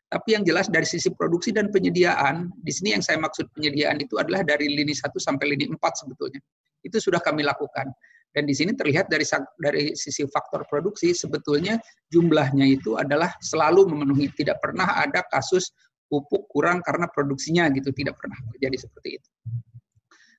[0.09, 4.17] Tapi yang jelas dari sisi produksi dan penyediaan, di sini yang saya maksud penyediaan itu
[4.17, 6.41] adalah dari lini 1 sampai lini 4 sebetulnya.
[6.81, 7.93] Itu sudah kami lakukan.
[8.33, 9.25] Dan di sini terlihat dari
[9.61, 11.81] dari sisi faktor produksi sebetulnya
[12.13, 15.73] jumlahnya itu adalah selalu memenuhi, tidak pernah ada kasus
[16.09, 19.31] pupuk kurang karena produksinya gitu tidak pernah terjadi seperti itu.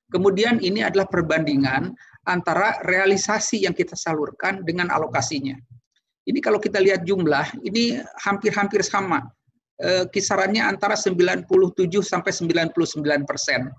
[0.10, 1.94] Kemudian ini adalah perbandingan
[2.26, 5.54] antara realisasi yang kita salurkan dengan alokasinya.
[6.26, 9.22] Ini kalau kita lihat jumlah, ini hampir-hampir sama.
[9.80, 11.48] E, kisarannya antara 97
[12.04, 13.72] sampai 99 persen.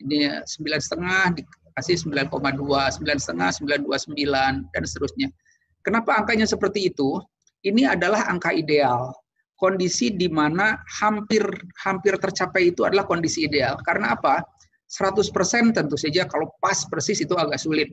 [0.00, 5.28] Ini sembilan setengah dikasih 9,2, sembilan setengah, 929 dan seterusnya.
[5.84, 7.20] Kenapa angkanya seperti itu?
[7.64, 9.12] Ini adalah angka ideal
[9.56, 11.42] kondisi di mana hampir
[11.80, 13.80] hampir tercapai itu adalah kondisi ideal.
[13.82, 14.44] Karena apa?
[14.86, 17.90] 100% tentu saja kalau pas persis itu agak sulit.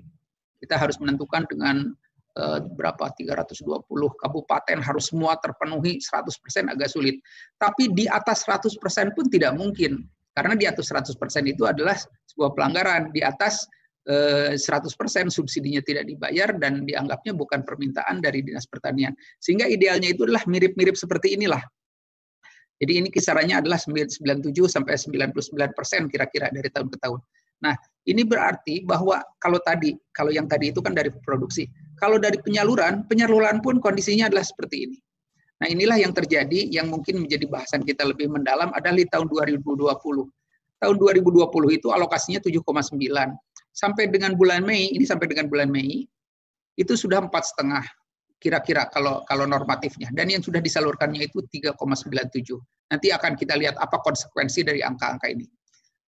[0.61, 1.91] Kita harus menentukan dengan
[2.73, 7.22] berapa 320 kabupaten harus semua terpenuhi 100% agak sulit.
[7.61, 10.01] Tapi di atas 100% pun tidak mungkin.
[10.34, 11.14] Karena di atas 100%
[11.45, 11.93] itu adalah
[12.26, 13.14] sebuah pelanggaran.
[13.14, 13.69] Di atas
[14.03, 19.15] 100% eh, subsidinya tidak dibayar dan dianggapnya bukan permintaan dari Dinas Pertanian.
[19.39, 21.61] Sehingga idealnya itu adalah mirip-mirip seperti inilah.
[22.84, 27.22] Jadi ini kisarannya adalah 97 sampai 99 persen kira-kira dari tahun ke tahun.
[27.64, 31.64] Nah, ini berarti bahwa kalau tadi, kalau yang tadi itu kan dari produksi.
[31.95, 34.98] Kalau dari penyaluran, penyaluran pun kondisinya adalah seperti ini.
[35.64, 39.80] Nah, inilah yang terjadi yang mungkin menjadi bahasan kita lebih mendalam adalah di tahun 2020.
[40.84, 42.99] Tahun 2020 itu alokasinya 7,9
[43.72, 46.03] sampai dengan bulan Mei, ini sampai dengan bulan Mei,
[46.76, 47.84] itu sudah empat setengah
[48.44, 52.60] kira-kira kalau kalau normatifnya dan yang sudah disalurkannya itu 3,97.
[52.91, 55.48] Nanti akan kita lihat apa konsekuensi dari angka-angka ini.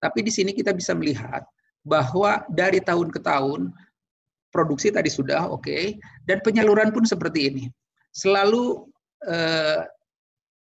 [0.00, 1.44] Tapi di sini kita bisa melihat
[1.86, 3.70] bahwa dari tahun ke tahun
[4.50, 5.96] produksi tadi sudah oke okay,
[6.26, 7.64] dan penyaluran pun seperti ini.
[8.10, 8.88] Selalu
[9.28, 9.84] eh,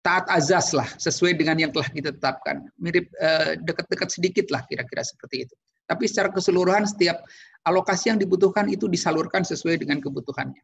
[0.03, 2.67] taat azas lah sesuai dengan yang telah kita tetapkan.
[2.79, 5.55] Mirip eh, dekat-dekat sedikit lah kira-kira seperti itu.
[5.87, 7.23] Tapi secara keseluruhan setiap
[7.67, 10.63] alokasi yang dibutuhkan itu disalurkan sesuai dengan kebutuhannya.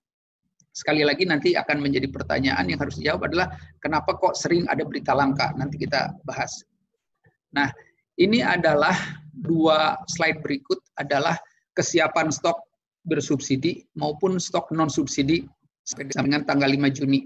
[0.71, 3.51] Sekali lagi nanti akan menjadi pertanyaan yang harus dijawab adalah
[3.83, 5.51] kenapa kok sering ada berita langka.
[5.59, 6.63] Nanti kita bahas.
[7.51, 7.73] Nah,
[8.19, 8.95] ini adalah
[9.31, 11.39] dua slide berikut adalah
[11.79, 12.59] kesiapan stok
[13.07, 15.47] bersubsidi maupun stok non subsidi
[15.87, 17.25] sampai dengan tanggal 5 Juni.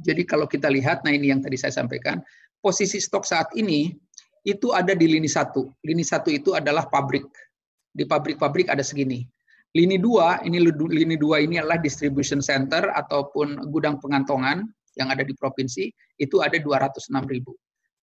[0.00, 2.22] Jadi kalau kita lihat, nah ini yang tadi saya sampaikan,
[2.62, 3.92] posisi stok saat ini
[4.46, 5.68] itu ada di lini satu.
[5.84, 7.26] Lini satu itu adalah pabrik.
[7.90, 9.26] Di pabrik-pabrik ada segini.
[9.76, 14.64] Lini dua, ini lini dua ini adalah distribution center ataupun gudang pengantongan
[14.96, 17.52] yang ada di provinsi, itu ada 206 ribu.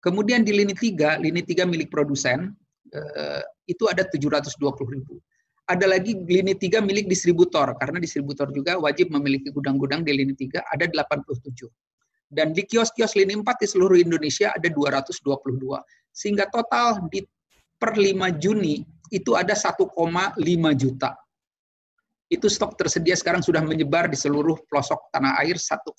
[0.04, 2.52] Kemudian di lini tiga, lini tiga milik produsen,
[2.92, 5.16] eh, itu ada 720 ribu.
[5.64, 10.60] Ada lagi lini tiga milik distributor, karena distributor juga wajib memiliki gudang-gudang di lini tiga,
[10.76, 11.72] ada 87.
[12.28, 15.80] Dan di kios-kios lini 4 di seluruh Indonesia ada 222.
[16.12, 17.24] Sehingga total di
[17.80, 19.88] per 5 Juni itu ada 1,5
[20.76, 21.16] juta.
[22.28, 25.96] Itu stok tersedia sekarang sudah menyebar di seluruh pelosok tanah air 1,5.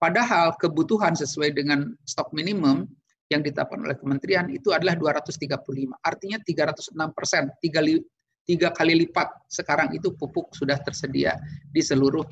[0.00, 2.86] Padahal kebutuhan sesuai dengan stok minimum
[3.32, 5.56] yang ditetapkan oleh kementerian itu adalah 235.
[6.04, 11.40] Artinya 306 persen, tiga, kali lipat sekarang itu pupuk sudah tersedia
[11.72, 12.24] di seluruh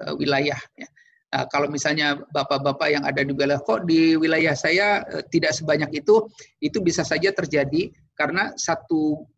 [0.00, 0.58] uh, wilayah.
[0.74, 0.88] Ya.
[1.28, 6.00] Nah, kalau misalnya bapak-bapak yang ada di wilayah kok di wilayah saya eh, tidak sebanyak
[6.00, 6.24] itu,
[6.64, 9.28] itu bisa saja terjadi karena satu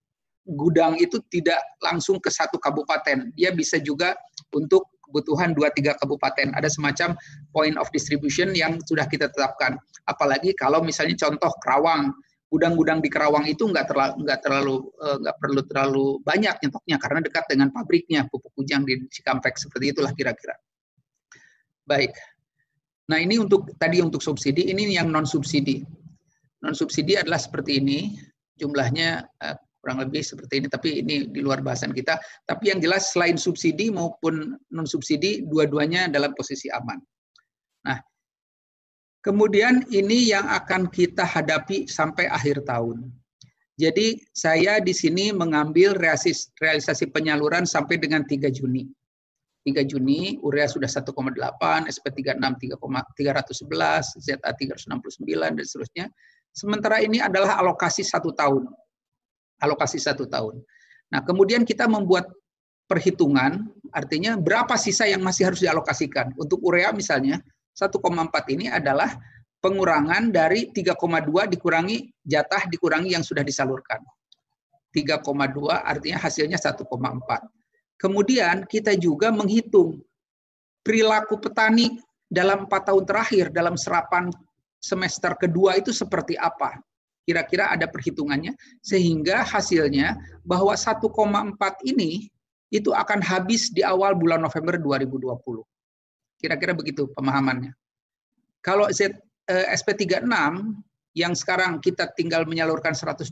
[0.46, 3.34] gudang itu tidak langsung ke satu kabupaten.
[3.34, 4.14] Dia bisa juga
[4.54, 6.54] untuk kebutuhan dua tiga kabupaten.
[6.54, 7.18] Ada semacam
[7.50, 9.74] point of distribution yang sudah kita tetapkan.
[10.06, 12.14] Apalagi kalau misalnya contoh Kerawang,
[12.46, 17.18] gudang-gudang di Kerawang itu nggak terlalu nggak terlalu eh, nggak perlu terlalu banyak nyetoknya karena
[17.26, 20.54] dekat dengan pabriknya pupuk kujang di Cikampek seperti itulah kira-kira.
[21.86, 22.14] Baik.
[23.10, 25.82] Nah, ini untuk tadi untuk subsidi, ini yang non subsidi.
[26.62, 28.14] Non subsidi adalah seperti ini,
[28.54, 32.20] jumlahnya uh, kurang lebih seperti ini, tapi ini di luar bahasan kita.
[32.44, 37.00] Tapi yang jelas selain subsidi maupun non subsidi, dua-duanya dalam posisi aman.
[37.88, 37.96] Nah,
[39.24, 43.08] kemudian ini yang akan kita hadapi sampai akhir tahun.
[43.80, 48.84] Jadi saya di sini mengambil realisasi penyaluran sampai dengan 3 Juni.
[49.64, 52.36] 3 Juni, urea sudah 1,8, SP36
[52.76, 56.06] 3,311, ZA 369 dan seterusnya.
[56.52, 58.68] Sementara ini adalah alokasi satu tahun.
[59.60, 60.64] Alokasi satu tahun.
[61.12, 62.26] Nah, kemudian kita membuat
[62.90, 66.34] perhitungan, artinya berapa sisa yang masih harus dialokasikan.
[66.34, 67.38] Untuk urea misalnya,
[67.76, 69.14] 1,4 ini adalah
[69.60, 74.00] pengurangan dari 3,2 dikurangi jatah dikurangi yang sudah disalurkan.
[74.90, 75.22] 3,2
[75.70, 76.82] artinya hasilnya 1,4.
[78.00, 80.02] Kemudian kita juga menghitung
[80.82, 84.32] perilaku petani dalam empat tahun terakhir dalam serapan
[84.80, 86.80] semester kedua itu seperti apa.
[87.30, 91.06] Kira-kira ada perhitungannya sehingga hasilnya bahwa 1,4
[91.86, 92.26] ini
[92.74, 95.38] itu akan habis di awal bulan November 2020.
[96.42, 97.70] Kira-kira begitu pemahamannya.
[98.66, 99.14] Kalau Z,
[99.46, 100.26] eh, SP36
[101.14, 103.30] yang sekarang kita tinggal menyalurkan 188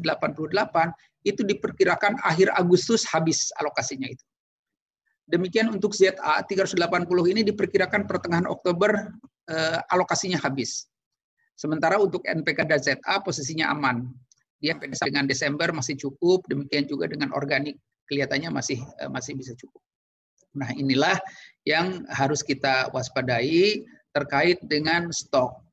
[1.27, 4.23] itu diperkirakan akhir Agustus habis alokasinya itu.
[5.27, 6.15] Demikian untuk ZA
[6.47, 6.79] 380
[7.35, 9.11] ini diperkirakan pertengahan Oktober
[9.51, 10.87] eh, alokasinya habis.
[11.59, 14.07] Sementara untuk NPK dan ZA posisinya aman.
[14.63, 19.83] Dia dengan Desember masih cukup, demikian juga dengan organik kelihatannya masih eh, masih bisa cukup.
[20.55, 21.19] Nah, inilah
[21.67, 25.67] yang harus kita waspadai terkait dengan stok.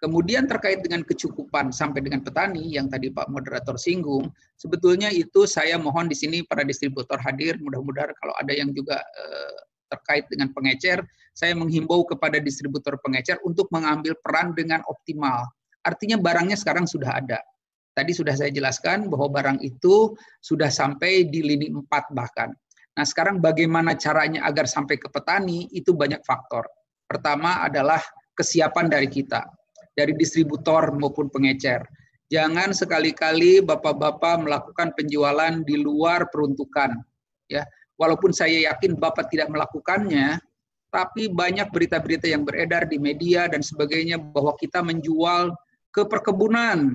[0.00, 4.28] Kemudian terkait dengan kecukupan sampai dengan petani yang tadi Pak Moderator singgung,
[4.58, 9.56] sebetulnya itu saya mohon di sini para distributor hadir, mudah-mudahan kalau ada yang juga eh,
[9.88, 11.00] terkait dengan pengecer,
[11.34, 15.44] saya menghimbau kepada distributor pengecer untuk mengambil peran dengan optimal.
[15.82, 17.42] Artinya barangnya sekarang sudah ada.
[17.94, 22.54] Tadi sudah saya jelaskan bahwa barang itu sudah sampai di lini 4 bahkan.
[22.94, 26.66] Nah sekarang bagaimana caranya agar sampai ke petani itu banyak faktor.
[27.04, 28.00] Pertama adalah
[28.34, 29.42] kesiapan dari kita
[29.94, 31.86] dari distributor maupun pengecer.
[32.28, 36.98] Jangan sekali-kali Bapak-bapak melakukan penjualan di luar peruntukan.
[37.46, 37.62] Ya,
[37.94, 40.42] walaupun saya yakin Bapak tidak melakukannya,
[40.94, 45.50] tapi banyak berita-berita yang beredar di media dan sebagainya bahwa kita menjual
[45.90, 46.94] ke perkebunan,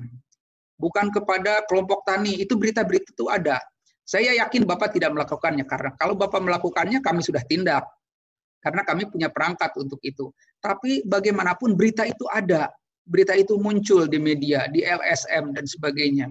[0.80, 2.40] bukan kepada kelompok tani.
[2.40, 3.60] Itu berita-berita itu ada.
[4.08, 7.84] Saya yakin Bapak tidak melakukannya karena kalau Bapak melakukannya kami sudah tindak.
[8.64, 10.32] Karena kami punya perangkat untuk itu.
[10.60, 12.72] Tapi bagaimanapun berita itu ada
[13.04, 16.28] berita itu muncul di media, di LSM dan sebagainya.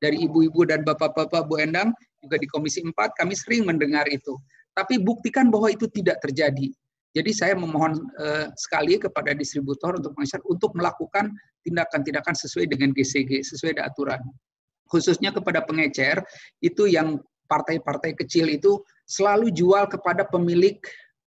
[0.00, 4.36] Dari ibu-ibu dan bapak-bapak Bu Endang, juga di Komisi 4 kami sering mendengar itu.
[4.76, 6.72] Tapi buktikan bahwa itu tidak terjadi.
[7.14, 10.18] Jadi saya memohon eh, sekali kepada distributor untuk
[10.50, 11.30] untuk melakukan
[11.62, 14.20] tindakan-tindakan sesuai dengan GCG, sesuai dengan aturan.
[14.90, 16.20] Khususnya kepada pengecer,
[16.58, 20.76] itu yang partai-partai kecil itu selalu jual kepada pemilik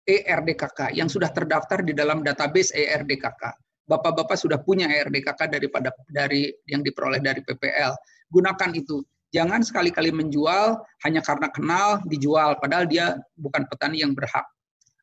[0.03, 6.85] ERDKK yang sudah terdaftar di dalam database ERDKK bapak-bapak sudah punya RDKK daripada dari yang
[6.85, 7.97] diperoleh dari PPL.
[8.29, 9.01] Gunakan itu.
[9.29, 14.45] Jangan sekali-kali menjual hanya karena kenal dijual padahal dia bukan petani yang berhak.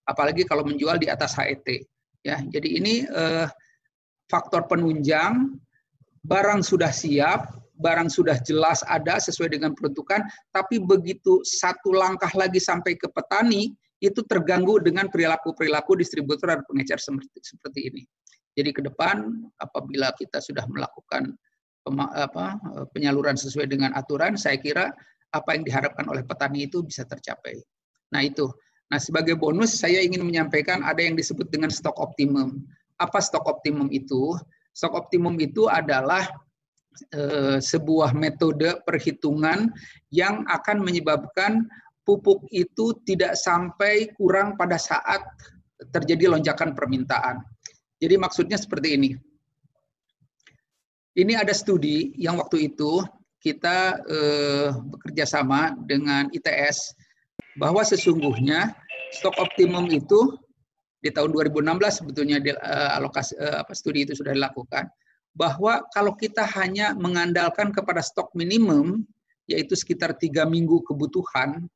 [0.07, 1.67] Apalagi kalau menjual di atas HET.
[2.23, 3.47] Ya, jadi ini eh,
[4.27, 5.59] faktor penunjang
[6.27, 12.59] barang sudah siap, barang sudah jelas ada sesuai dengan peruntukan, tapi begitu satu langkah lagi
[12.59, 13.71] sampai ke petani,
[14.03, 18.03] itu terganggu dengan perilaku-perilaku distributor dan pengecer seperti, seperti ini.
[18.57, 21.33] Jadi ke depan apabila kita sudah melakukan
[22.19, 22.59] apa,
[22.93, 24.91] penyaluran sesuai dengan aturan, saya kira
[25.31, 27.61] apa yang diharapkan oleh petani itu bisa tercapai.
[28.13, 28.49] Nah itu.
[28.87, 32.63] Nah sebagai bonus saya ingin menyampaikan ada yang disebut dengan stok optimum.
[33.03, 34.39] Apa stok optimum itu?
[34.71, 36.29] Stok optimum itu adalah
[37.11, 37.23] e,
[37.59, 39.75] sebuah metode perhitungan
[40.15, 41.67] yang akan menyebabkan
[42.07, 45.27] pupuk itu tidak sampai kurang pada saat
[45.91, 47.43] terjadi lonjakan permintaan.
[47.99, 49.11] Jadi maksudnya seperti ini.
[51.17, 53.01] Ini ada studi yang waktu itu
[53.41, 56.93] kita eh, bekerja sama dengan ITS
[57.57, 58.77] bahwa sesungguhnya
[59.17, 60.37] stok optimum itu
[61.01, 64.89] di tahun 2016 sebetulnya di, eh, alokasi eh, apa studi itu sudah dilakukan
[65.37, 69.05] bahwa kalau kita hanya mengandalkan kepada stok minimum
[69.47, 71.69] yaitu sekitar tiga minggu kebutuhan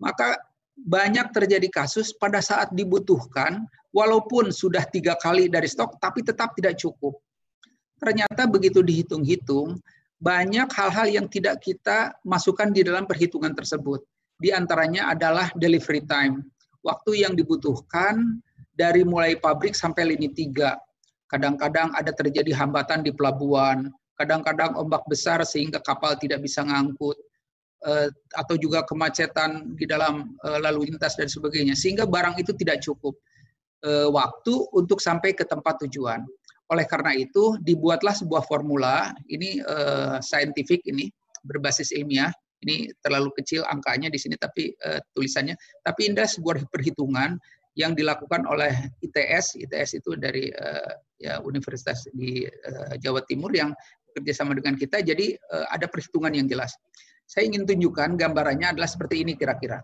[0.00, 0.40] maka
[0.80, 6.78] banyak terjadi kasus pada saat dibutuhkan walaupun sudah tiga kali dari stok, tapi tetap tidak
[6.80, 7.20] cukup.
[8.00, 9.76] Ternyata begitu dihitung-hitung,
[10.16, 14.00] banyak hal-hal yang tidak kita masukkan di dalam perhitungan tersebut.
[14.40, 16.40] Di antaranya adalah delivery time.
[16.80, 18.40] Waktu yang dibutuhkan
[18.72, 20.80] dari mulai pabrik sampai lini tiga.
[21.28, 27.14] Kadang-kadang ada terjadi hambatan di pelabuhan, kadang-kadang ombak besar sehingga kapal tidak bisa ngangkut,
[27.84, 32.80] eh, atau juga kemacetan di dalam eh, lalu lintas dan sebagainya, sehingga barang itu tidak
[32.80, 33.14] cukup
[33.84, 36.24] uh, waktu untuk sampai ke tempat tujuan.
[36.72, 39.58] Oleh karena itu, dibuatlah sebuah formula, ini
[40.22, 41.10] scientific ini,
[41.42, 42.30] berbasis ilmiah,
[42.60, 45.56] Ini terlalu kecil angkanya di sini tapi uh, tulisannya.
[45.80, 47.40] Tapi indah sebuah perhitungan
[47.78, 49.56] yang dilakukan oleh ITS.
[49.56, 53.72] ITS itu dari uh, ya universitas di uh, Jawa Timur yang
[54.12, 55.00] bekerjasama dengan kita.
[55.00, 56.76] Jadi uh, ada perhitungan yang jelas.
[57.24, 59.80] Saya ingin tunjukkan gambarannya adalah seperti ini kira-kira.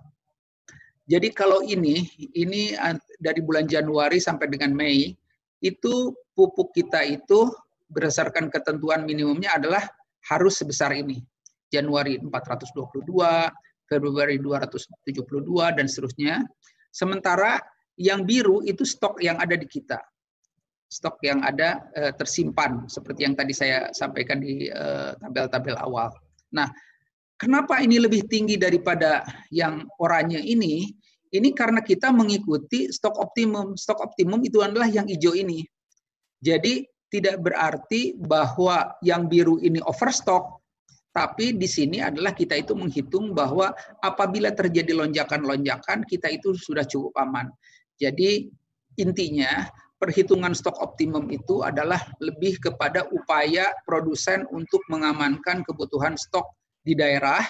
[1.06, 2.02] Jadi kalau ini,
[2.34, 2.74] ini
[3.22, 5.14] dari bulan Januari sampai dengan Mei,
[5.62, 7.46] itu pupuk kita itu
[7.86, 9.86] berdasarkan ketentuan minimumnya adalah
[10.26, 11.22] harus sebesar ini.
[11.76, 13.04] Januari 422,
[13.86, 16.34] Februari 272, dan seterusnya.
[16.88, 17.60] Sementara
[18.00, 20.00] yang biru itu stok yang ada di kita.
[20.86, 26.14] Stok yang ada e, tersimpan, seperti yang tadi saya sampaikan di eh, tabel-tabel awal.
[26.54, 26.70] Nah,
[27.34, 30.86] kenapa ini lebih tinggi daripada yang oranye ini?
[31.26, 33.74] Ini karena kita mengikuti stok optimum.
[33.74, 35.66] Stok optimum itu adalah yang hijau ini.
[36.38, 40.55] Jadi tidak berarti bahwa yang biru ini overstock,
[41.16, 43.72] tapi di sini adalah kita itu menghitung bahwa
[44.04, 47.48] apabila terjadi lonjakan-lonjakan, kita itu sudah cukup aman.
[47.96, 48.52] Jadi
[49.00, 49.64] intinya
[49.96, 56.52] perhitungan stok optimum itu adalah lebih kepada upaya produsen untuk mengamankan kebutuhan stok
[56.84, 57.40] di daerah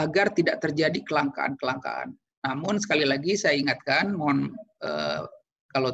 [0.00, 2.16] agar tidak terjadi kelangkaan-kelangkaan.
[2.48, 5.20] Namun sekali lagi saya ingatkan, mohon eh,
[5.68, 5.92] kalau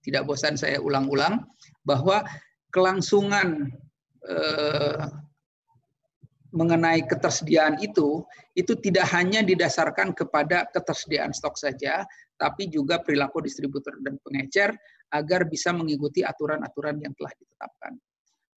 [0.00, 1.44] tidak bosan saya ulang-ulang,
[1.84, 2.24] bahwa
[2.72, 3.68] kelangsungan
[4.24, 5.27] eh,
[6.48, 8.24] mengenai ketersediaan itu
[8.56, 12.08] itu tidak hanya didasarkan kepada ketersediaan stok saja,
[12.40, 14.72] tapi juga perilaku distributor dan pengecer
[15.12, 17.92] agar bisa mengikuti aturan-aturan yang telah ditetapkan.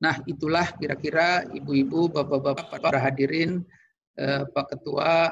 [0.01, 3.61] Nah, itulah kira-kira ibu-ibu, bapak-bapak, para hadirin,
[4.17, 5.29] eh, Pak Ketua,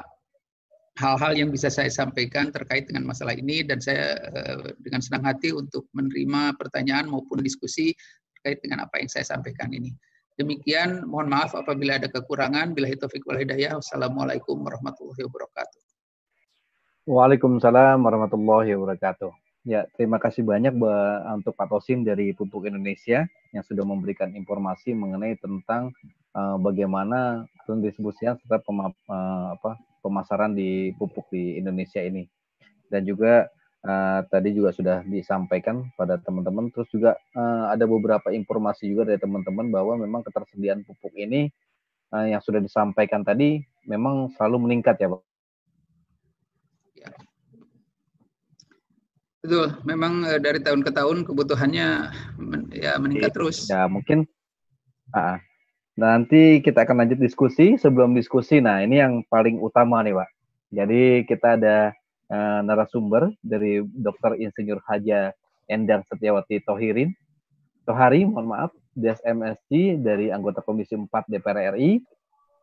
[1.00, 5.50] hal-hal yang bisa saya sampaikan terkait dengan masalah ini dan saya eh, dengan senang hati
[5.50, 7.90] untuk menerima pertanyaan maupun diskusi
[8.38, 9.90] terkait dengan apa yang saya sampaikan ini.
[10.40, 12.72] Demikian, mohon maaf apabila ada kekurangan.
[12.72, 13.76] Bila taufik wal hidayah.
[13.76, 15.80] Wassalamualaikum warahmatullahi wabarakatuh.
[17.04, 19.28] Waalaikumsalam warahmatullahi wabarakatuh.
[19.68, 20.80] Ya, terima kasih banyak
[21.36, 25.92] untuk Pak Tosin dari Pupuk Indonesia yang sudah memberikan informasi mengenai tentang
[26.32, 32.24] uh, bagaimana pendistribusian serta pema, uh, apa, pemasaran di pupuk di Indonesia ini.
[32.88, 33.52] Dan juga
[33.84, 36.68] uh, tadi juga sudah disampaikan pada teman-teman.
[36.72, 41.48] Terus juga uh, ada beberapa informasi juga dari teman-teman bahwa memang ketersediaan pupuk ini
[42.12, 45.22] uh, yang sudah disampaikan tadi memang selalu meningkat ya Pak.
[47.00, 47.10] Ya.
[49.40, 53.64] Betul, memang dari tahun ke tahun kebutuhannya men, ya meningkat terus.
[53.72, 54.28] Ya mungkin
[55.16, 55.40] uh,
[55.96, 57.80] nanti kita akan lanjut diskusi.
[57.80, 60.28] Sebelum diskusi, nah ini yang paling utama nih Pak.
[60.70, 61.96] Jadi kita ada
[62.30, 64.38] uh, narasumber dari Dr.
[64.38, 65.34] Insinyur Haja
[65.66, 67.12] Endang Setiawati Tohirin.
[67.84, 71.98] Tohari, mohon maaf, DSMSC dari anggota Komisi 4 DPR RI.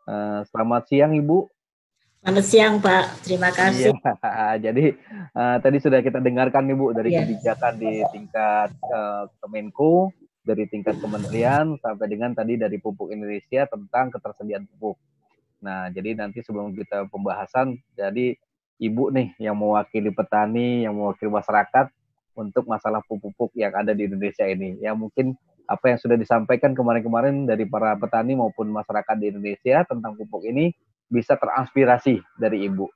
[0.07, 1.51] Uh, selamat siang Ibu.
[2.23, 3.93] Selamat siang Pak, terima kasih.
[3.93, 4.95] Ya, jadi
[5.35, 7.23] uh, tadi sudah kita dengarkan Ibu dari ya.
[7.23, 10.11] kebijakan di tingkat uh, Kemenko,
[10.47, 14.95] dari tingkat kementerian sampai dengan tadi dari Pupuk Indonesia tentang ketersediaan pupuk.
[15.59, 18.39] Nah, jadi nanti sebelum kita pembahasan, jadi
[18.77, 21.89] ibu nih yang mewakili petani, yang mewakili masyarakat
[22.37, 24.77] untuk masalah pupuk-pupuk yang ada di Indonesia ini.
[24.77, 25.25] Yang mungkin
[25.67, 30.71] apa yang sudah disampaikan kemarin-kemarin dari para petani maupun masyarakat di Indonesia tentang pupuk ini
[31.09, 32.87] bisa terinspirasi dari ibu.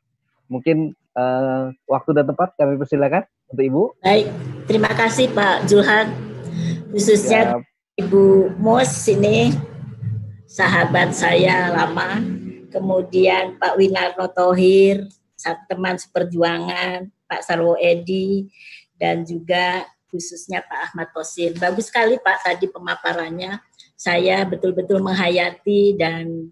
[0.48, 3.84] Mungkin uh, waktu dan tempat kami persilakan untuk ibu.
[4.00, 4.28] Baik,
[4.68, 6.12] terima kasih Pak Julhan.
[6.92, 7.64] Khususnya Siap.
[8.08, 9.52] Ibu Mos ini
[10.48, 12.20] sahabat saya lama.
[12.72, 15.12] Kemudian Pak Winarno Tohir,
[15.68, 18.48] teman seperjuangan Pak Sarwo Edi
[18.96, 21.56] dan juga khususnya Pak Ahmad Tosin.
[21.56, 23.58] Bagus sekali Pak tadi pemaparannya.
[23.96, 26.52] Saya betul-betul menghayati dan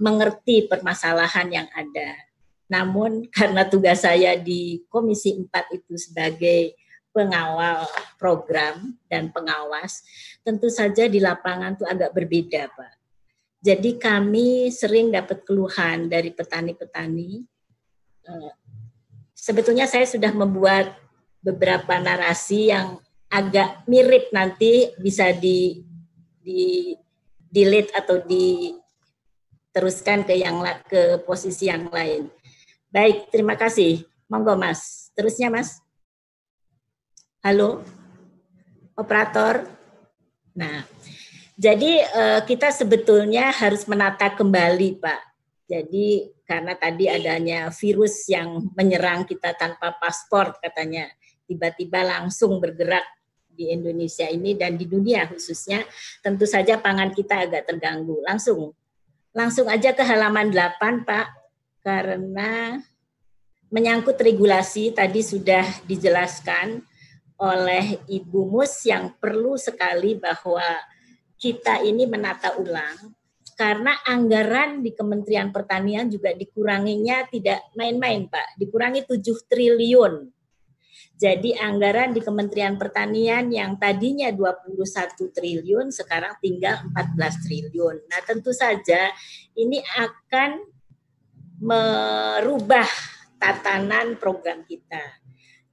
[0.00, 2.16] mengerti permasalahan yang ada.
[2.70, 6.74] Namun karena tugas saya di Komisi 4 itu sebagai
[7.14, 7.86] pengawal
[8.18, 10.02] program dan pengawas,
[10.42, 12.94] tentu saja di lapangan itu agak berbeda, Pak.
[13.64, 17.46] Jadi kami sering dapat keluhan dari petani-petani
[19.34, 20.96] sebetulnya saya sudah membuat
[21.44, 22.96] beberapa narasi yang
[23.28, 25.84] agak mirip nanti bisa di
[26.40, 26.94] di
[27.54, 32.32] delete atau diteruskan ke yang ke posisi yang lain.
[32.94, 34.06] Baik, terima kasih.
[34.30, 35.10] Monggo Mas.
[35.18, 35.82] Terusnya Mas.
[37.42, 37.82] Halo.
[38.94, 39.66] Operator.
[40.54, 40.86] Nah,
[41.58, 45.33] jadi eh, kita sebetulnya harus menata kembali, Pak.
[45.74, 51.10] Jadi karena tadi adanya virus yang menyerang kita tanpa paspor katanya
[51.50, 53.02] tiba-tiba langsung bergerak
[53.50, 55.82] di Indonesia ini dan di dunia khususnya
[56.22, 58.22] tentu saja pangan kita agak terganggu.
[58.22, 58.70] Langsung
[59.34, 61.26] langsung aja ke halaman 8 Pak.
[61.82, 62.78] Karena
[63.74, 66.86] menyangkut regulasi tadi sudah dijelaskan
[67.34, 70.62] oleh Ibu Mus yang perlu sekali bahwa
[71.34, 73.10] kita ini menata ulang
[73.54, 80.34] karena anggaran di Kementerian Pertanian juga dikuranginya tidak main-main Pak, dikurangi 7 triliun.
[81.14, 87.96] Jadi anggaran di Kementerian Pertanian yang tadinya 21 triliun sekarang tinggal 14 triliun.
[88.10, 89.14] Nah, tentu saja
[89.54, 90.58] ini akan
[91.62, 92.90] merubah
[93.38, 95.22] tatanan program kita.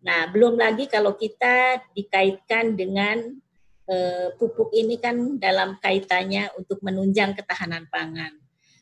[0.06, 3.42] Nah, belum lagi kalau kita dikaitkan dengan
[4.40, 8.32] pupuk ini kan dalam kaitannya untuk menunjang ketahanan pangan.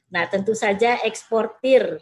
[0.10, 2.02] Nah, tentu saja eksportir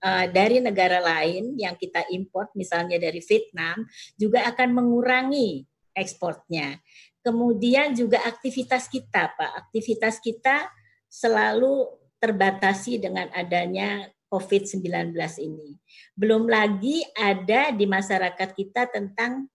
[0.00, 3.84] eh, dari negara lain yang kita import, misalnya dari Vietnam,
[4.16, 6.80] juga akan mengurangi ekspornya.
[7.24, 9.68] Kemudian juga aktivitas kita, Pak.
[9.68, 10.68] Aktivitas kita
[11.08, 11.88] selalu
[12.20, 15.78] terbatasi dengan adanya COVID-19 ini.
[16.16, 19.46] Belum lagi ada di masyarakat kita tentang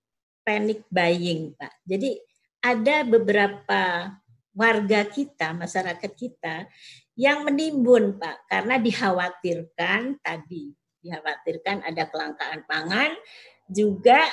[0.42, 1.84] panic buying, Pak.
[1.84, 2.29] Jadi
[2.60, 4.14] ada beberapa
[4.52, 6.68] warga kita, masyarakat kita
[7.20, 10.72] yang menimbun, Pak, karena dikhawatirkan tadi,
[11.04, 13.12] dikhawatirkan ada kelangkaan pangan,
[13.68, 14.24] juga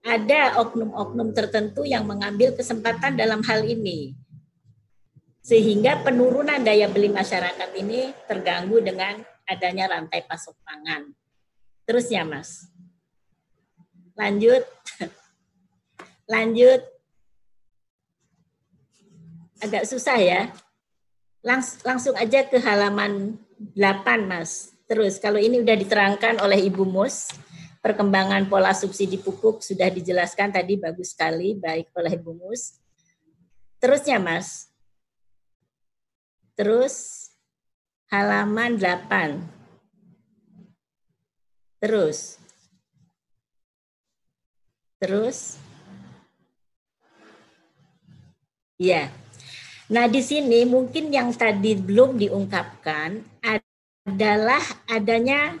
[0.00, 4.16] ada oknum-oknum tertentu yang mengambil kesempatan dalam hal ini.
[5.40, 11.12] Sehingga penurunan daya beli masyarakat ini terganggu dengan adanya rantai pasok pangan.
[11.88, 12.68] Terus ya Mas.
[14.16, 14.64] Lanjut.
[16.32, 16.99] Lanjut.
[19.60, 20.48] Agak susah ya.
[21.44, 23.36] Langs langsung aja ke halaman
[23.76, 24.72] 8 Mas.
[24.88, 27.30] Terus kalau ini udah diterangkan oleh Ibu Mus,
[27.84, 32.80] perkembangan pola subsidi pupuk sudah dijelaskan tadi bagus sekali baik oleh Ibu Mus.
[33.80, 34.68] Terusnya Mas.
[36.56, 37.28] Terus
[38.12, 39.40] halaman 8.
[41.80, 42.36] Terus.
[45.00, 45.56] Terus.
[48.76, 49.08] Ya.
[49.90, 53.18] Nah, di sini mungkin yang tadi belum diungkapkan
[54.06, 55.58] adalah adanya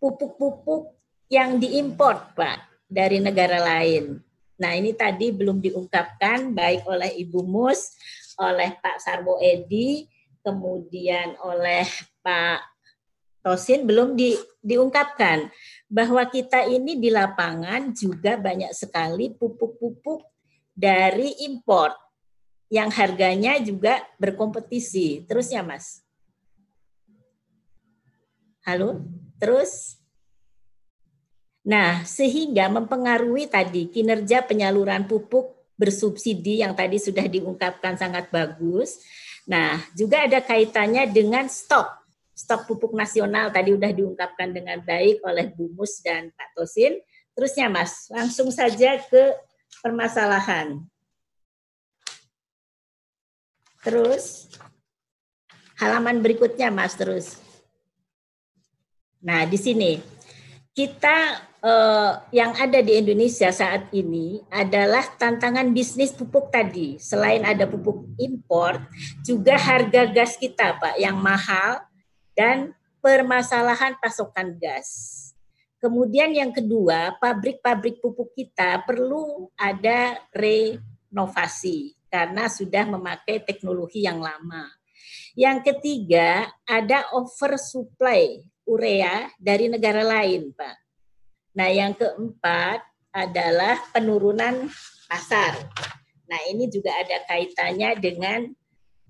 [0.00, 0.96] pupuk-pupuk
[1.28, 4.24] yang diimpor, Pak, dari negara lain.
[4.56, 7.92] Nah, ini tadi belum diungkapkan baik oleh Ibu Mus,
[8.40, 10.08] oleh Pak Sarwo Edi,
[10.40, 11.84] kemudian oleh
[12.24, 12.64] Pak
[13.44, 14.32] Tosin belum di,
[14.64, 15.52] diungkapkan
[15.92, 20.24] bahwa kita ini di lapangan juga banyak sekali pupuk-pupuk
[20.72, 22.05] dari impor
[22.72, 25.24] yang harganya juga berkompetisi.
[25.26, 26.02] Terus ya Mas?
[28.66, 29.02] Halo?
[29.38, 30.00] Terus?
[31.66, 39.02] Nah, sehingga mempengaruhi tadi kinerja penyaluran pupuk bersubsidi yang tadi sudah diungkapkan sangat bagus
[39.46, 41.86] Nah, juga ada kaitannya dengan stok.
[42.36, 46.98] Stok pupuk nasional tadi sudah diungkapkan dengan baik oleh Bu Mus dan Pak Tosin.
[47.32, 49.32] Terusnya Mas, langsung saja ke
[49.80, 50.82] permasalahan.
[53.86, 54.50] Terus
[55.78, 57.38] halaman berikutnya Mas terus.
[59.22, 60.02] Nah, di sini
[60.74, 66.98] kita uh, yang ada di Indonesia saat ini adalah tantangan bisnis pupuk tadi.
[66.98, 68.82] Selain ada pupuk impor,
[69.22, 71.78] juga harga gas kita, Pak, yang mahal
[72.34, 75.14] dan permasalahan pasokan gas.
[75.78, 84.72] Kemudian yang kedua, pabrik-pabrik pupuk kita perlu ada renovasi karena sudah memakai teknologi yang lama.
[85.36, 90.76] Yang ketiga, ada oversupply urea dari negara lain, Pak.
[91.60, 92.80] Nah, yang keempat
[93.12, 94.64] adalah penurunan
[95.04, 95.60] pasar.
[96.24, 98.48] Nah, ini juga ada kaitannya dengan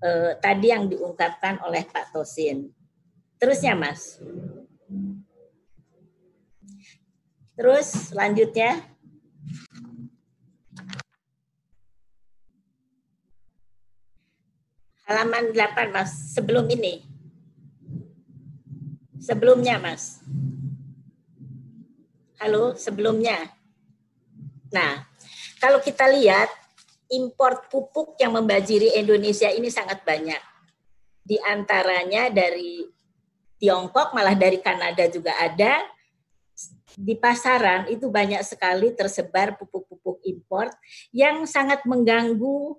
[0.03, 2.67] eh, tadi yang diungkapkan oleh Pak Tosin.
[3.39, 4.19] Terusnya, Mas.
[7.55, 8.96] Terus selanjutnya.
[15.07, 16.35] Halaman 8, Mas.
[16.35, 16.99] Sebelum ini.
[19.23, 20.19] Sebelumnya, Mas.
[22.43, 23.55] Halo, sebelumnya.
[24.67, 25.07] Nah,
[25.63, 26.51] kalau kita lihat
[27.07, 30.43] impor pupuk yang membajiri Indonesia ini sangat banyak.
[31.23, 32.83] Di antaranya dari
[33.63, 35.87] Tiongkok, malah dari Kanada juga ada.
[36.99, 40.67] Di pasaran itu banyak sekali tersebar pupuk-pupuk impor
[41.15, 42.75] yang sangat mengganggu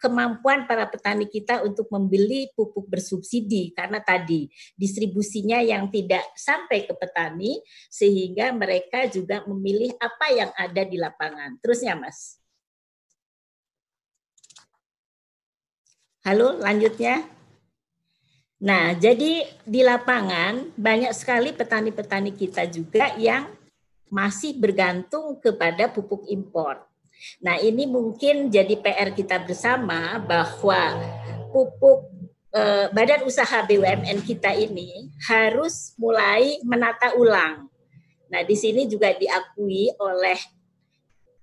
[0.00, 6.96] kemampuan para petani kita untuk membeli pupuk bersubsidi karena tadi distribusinya yang tidak sampai ke
[6.96, 7.60] petani
[7.92, 11.60] sehingga mereka juga memilih apa yang ada di lapangan.
[11.60, 12.40] Terusnya Mas.
[16.24, 17.24] Halo, lanjutnya.
[18.58, 23.46] Nah, jadi di lapangan banyak sekali petani-petani kita juga yang
[24.08, 26.87] masih bergantung kepada pupuk impor.
[27.42, 30.98] Nah, ini mungkin jadi PR kita bersama bahwa
[31.50, 32.10] pupuk
[32.54, 37.68] eh, badan usaha BUMN kita ini harus mulai menata ulang.
[38.28, 40.38] Nah, di sini juga diakui oleh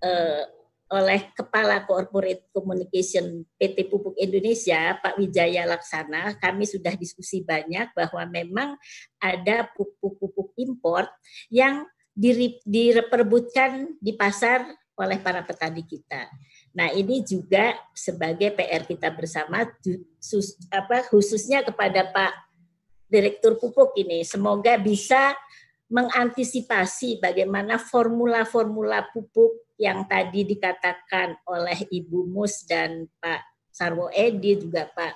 [0.06, 0.44] eh,
[0.86, 8.22] oleh Kepala Corporate Communication PT Pupuk Indonesia, Pak Wijaya Laksana, kami sudah diskusi banyak bahwa
[8.30, 8.70] memang
[9.18, 11.10] ada pupuk-pupuk impor
[11.50, 14.64] yang diperebutkan di pasar
[14.96, 16.32] oleh para petani kita.
[16.72, 19.68] Nah, ini juga sebagai PR kita bersama
[21.12, 22.34] khususnya kepada Pak
[23.12, 24.24] Direktur Pupuk ini.
[24.24, 25.36] Semoga bisa
[25.86, 34.90] mengantisipasi bagaimana formula-formula pupuk yang tadi dikatakan oleh Ibu Mus dan Pak Sarwo Edi juga
[34.90, 35.14] Pak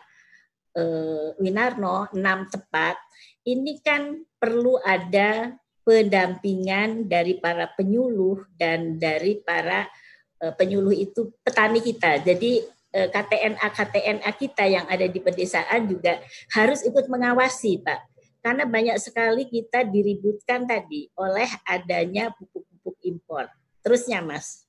[0.78, 3.00] eh, Winarno enam tepat
[3.48, 5.56] ini kan perlu ada
[5.90, 9.90] pendampingan dari para penyuluh dan dari para
[10.38, 12.52] eh, penyuluh itu petani kita jadi
[12.94, 16.22] eh, KTNA KTNA kita yang ada di pedesaan juga
[16.54, 18.00] harus ikut mengawasi Pak
[18.46, 23.50] karena banyak sekali kita diributkan tadi oleh adanya pupuk-pupuk impor
[23.80, 24.68] Terusnya, Mas.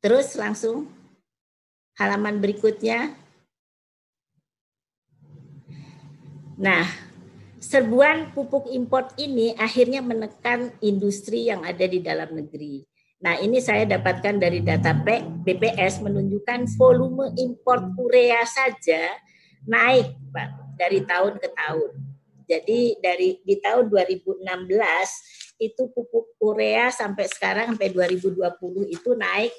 [0.00, 0.88] Terus langsung
[2.00, 3.12] halaman berikutnya.
[6.56, 6.88] Nah,
[7.70, 12.82] serbuan pupuk import ini akhirnya menekan industri yang ada di dalam negeri.
[13.22, 14.90] Nah, ini saya dapatkan dari data
[15.46, 19.14] BPS menunjukkan volume import urea saja
[19.70, 21.90] naik, Pak, dari tahun ke tahun.
[22.50, 29.54] Jadi dari di tahun 2016 itu pupuk urea sampai sekarang sampai 2020 itu naik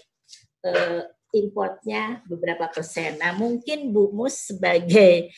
[0.67, 3.15] eh, importnya beberapa persen.
[3.15, 5.31] Nah mungkin Bu Mus sebagai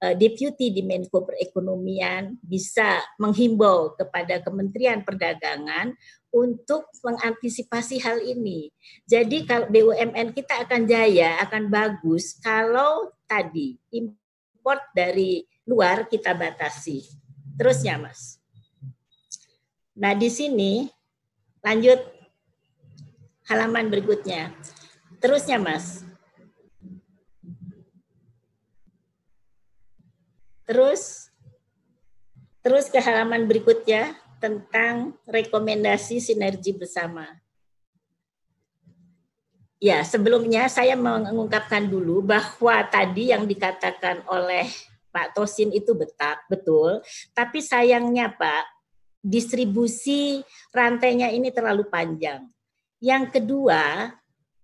[0.00, 5.92] Deputy di Menko Perekonomian bisa menghimbau kepada Kementerian Perdagangan
[6.32, 8.72] untuk mengantisipasi hal ini.
[9.04, 17.04] Jadi kalau BUMN kita akan jaya, akan bagus kalau tadi import dari luar kita batasi.
[17.60, 18.40] Terusnya Mas.
[20.00, 20.88] Nah, di sini
[21.60, 22.00] lanjut
[23.50, 24.54] halaman berikutnya.
[25.20, 26.06] Terusnya, Mas.
[30.70, 31.26] Terus
[32.62, 37.26] terus ke halaman berikutnya tentang rekomendasi sinergi bersama.
[39.82, 44.70] Ya, sebelumnya saya mengungkapkan dulu bahwa tadi yang dikatakan oleh
[45.10, 47.02] Pak Tosin itu betak, betul.
[47.34, 48.68] Tapi sayangnya Pak,
[49.18, 52.46] distribusi rantainya ini terlalu panjang.
[53.02, 54.14] Yang kedua,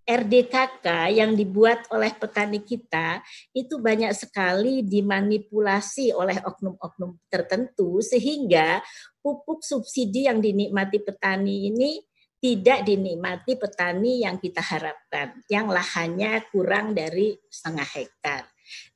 [0.07, 3.19] RDKK yang dibuat oleh petani kita
[3.51, 8.79] itu banyak sekali dimanipulasi oleh oknum-oknum tertentu sehingga
[9.19, 11.99] pupuk subsidi yang dinikmati petani ini
[12.39, 18.47] tidak dinikmati petani yang kita harapkan, yang lahannya kurang dari setengah hektar.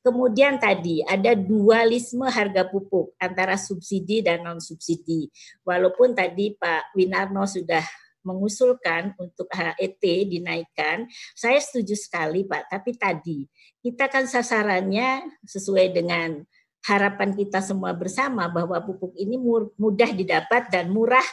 [0.04, 5.32] Kemudian tadi ada dualisme harga pupuk antara subsidi dan non subsidi.
[5.64, 7.82] Walaupun tadi Pak Winarno sudah
[8.22, 12.70] mengusulkan untuk HET dinaikkan, saya setuju sekali Pak.
[12.70, 13.46] Tapi tadi
[13.82, 16.42] kita kan sasarannya sesuai dengan
[16.82, 19.38] harapan kita semua bersama bahwa pupuk ini
[19.78, 21.26] mudah didapat dan murah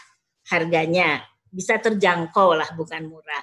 [0.49, 1.25] harganya.
[1.49, 3.41] Bisa terjangkau lah, bukan murah.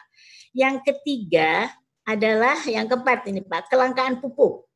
[0.55, 1.67] Yang ketiga
[2.07, 4.71] adalah yang keempat ini Pak, kelangkaan pupuk.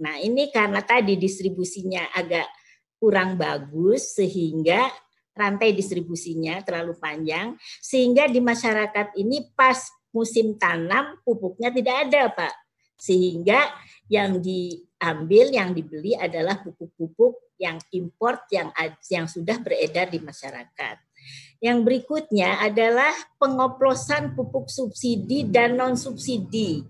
[0.00, 2.48] Nah, ini karena tadi distribusinya agak
[2.96, 4.88] kurang bagus sehingga
[5.32, 12.54] rantai distribusinya terlalu panjang sehingga di masyarakat ini pas musim tanam pupuknya tidak ada, Pak.
[13.00, 13.66] Sehingga
[14.06, 18.70] yang diambil, yang dibeli adalah pupuk-pupuk yang import yang
[19.10, 20.96] yang sudah beredar di masyarakat.
[21.58, 23.10] Yang berikutnya adalah
[23.40, 26.82] pengoplosan pupuk subsidi dan non subsidi.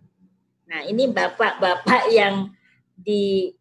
[0.68, 2.48] Nah, ini bapak-bapak yang
[2.96, 3.52] di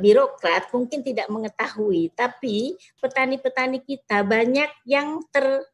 [0.00, 5.68] birokrat mungkin tidak mengetahui, tapi petani-petani kita banyak yang ter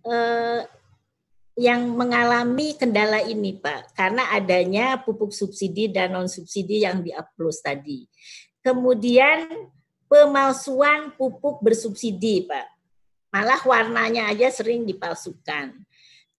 [0.00, 0.16] e,
[1.52, 8.08] yang mengalami kendala ini, Pak, karena adanya pupuk subsidi dan non subsidi yang diupload tadi.
[8.64, 9.68] Kemudian
[10.08, 12.66] pemalsuan pupuk bersubsidi, Pak.
[13.32, 15.76] Malah warnanya aja sering dipalsukan.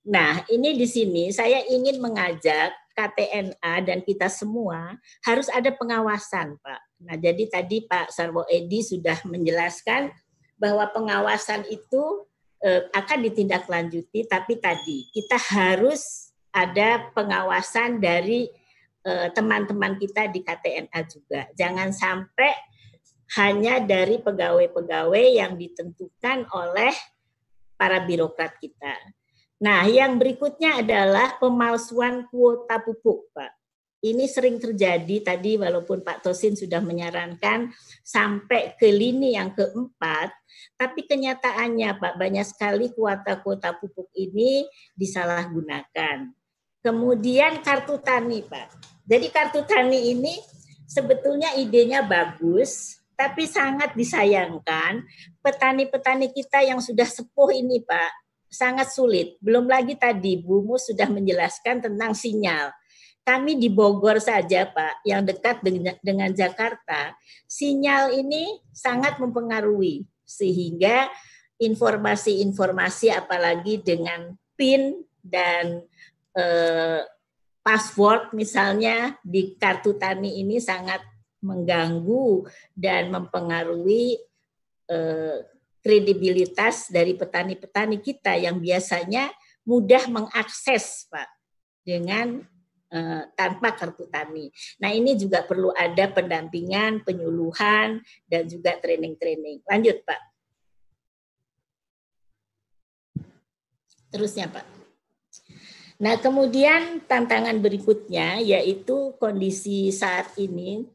[0.03, 6.81] Nah, ini di sini saya ingin mengajak KTNA dan kita semua harus ada pengawasan, Pak.
[7.03, 10.11] Nah, jadi tadi Pak Sarwo Edi sudah menjelaskan
[10.59, 12.27] bahwa pengawasan itu
[12.61, 18.51] eh, akan ditindaklanjuti, tapi tadi kita harus ada pengawasan dari
[19.07, 21.41] eh, teman-teman kita di KTNA juga.
[21.55, 22.51] Jangan sampai
[23.39, 26.93] hanya dari pegawai-pegawai yang ditentukan oleh
[27.73, 28.93] para birokrat kita.
[29.63, 33.55] Nah, yang berikutnya adalah pemalsuan kuota pupuk, Pak.
[34.03, 37.71] Ini sering terjadi tadi walaupun Pak Tosin sudah menyarankan
[38.03, 40.35] sampai ke lini yang keempat,
[40.75, 44.67] tapi kenyataannya Pak banyak sekali kuota-kuota pupuk ini
[44.99, 46.27] disalahgunakan.
[46.83, 48.67] Kemudian kartu tani Pak.
[49.07, 50.35] Jadi kartu tani ini
[50.83, 55.07] sebetulnya idenya bagus, tapi sangat disayangkan
[55.39, 58.22] petani-petani kita yang sudah sepuh ini Pak
[58.53, 59.41] sangat sulit.
[59.41, 62.69] Belum lagi tadi Bu Mus sudah menjelaskan tentang sinyal
[63.23, 65.63] kami di Bogor saja, Pak, yang dekat
[66.03, 67.15] dengan, Jakarta,
[67.47, 71.07] sinyal ini sangat mempengaruhi sehingga
[71.55, 75.87] informasi-informasi apalagi dengan PIN dan
[76.35, 76.99] eh,
[77.63, 80.99] password misalnya di kartu tani ini sangat
[81.39, 82.43] mengganggu
[82.75, 84.19] dan mempengaruhi
[84.91, 85.37] eh,
[85.83, 89.27] kredibilitas dari petani-petani kita yang biasanya
[89.67, 91.27] mudah mengakses, Pak,
[91.83, 92.41] dengan
[92.93, 94.53] Eh, tanpa kartu tani.
[94.77, 97.97] Nah ini juga perlu ada pendampingan, penyuluhan,
[98.29, 99.65] dan juga training-training.
[99.65, 100.21] Lanjut Pak.
[104.13, 104.61] Terusnya Pak.
[106.05, 110.85] Nah kemudian tantangan berikutnya yaitu kondisi saat ini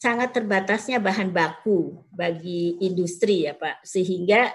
[0.00, 3.84] sangat terbatasnya bahan baku bagi industri ya Pak.
[3.84, 4.48] Sehingga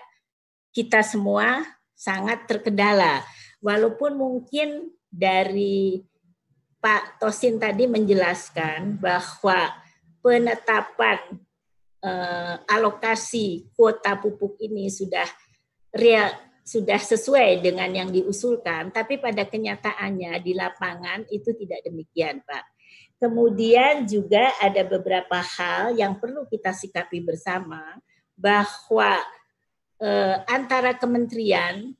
[0.73, 1.61] kita semua
[1.93, 3.21] sangat terkendala.
[3.61, 6.01] Walaupun mungkin dari
[6.81, 9.69] Pak Tosin tadi menjelaskan bahwa
[10.25, 11.17] penetapan
[12.01, 15.25] eh, alokasi kuota pupuk ini sudah
[15.93, 16.29] real
[16.65, 22.74] sudah sesuai dengan yang diusulkan, tapi pada kenyataannya di lapangan itu tidak demikian, Pak.
[23.15, 27.79] Kemudian juga ada beberapa hal yang perlu kita sikapi bersama
[28.35, 29.15] bahwa
[30.03, 31.95] eh, antara kementerian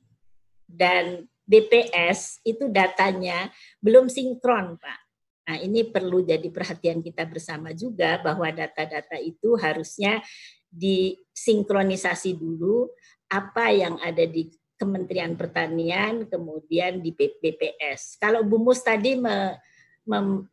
[0.68, 3.48] dan BPS itu datanya
[3.80, 5.00] belum sinkron, Pak.
[5.46, 10.18] Nah, ini perlu jadi perhatian kita bersama juga bahwa data-data itu harusnya
[10.66, 12.90] disinkronisasi dulu
[13.30, 18.20] apa yang ada di Kementerian Pertanian, kemudian di BPS.
[18.20, 19.56] Kalau Bu Mus tadi me,
[20.04, 20.44] me,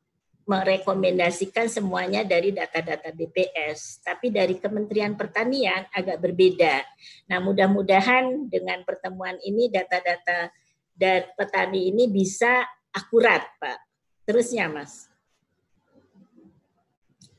[0.44, 6.84] merekomendasikan semuanya dari data-data BPS, tapi dari Kementerian Pertanian agak berbeda.
[7.32, 10.52] Nah, mudah-mudahan dengan pertemuan ini data-data
[10.92, 13.80] dan petani ini bisa akurat, Pak.
[14.28, 15.08] Terusnya, Mas.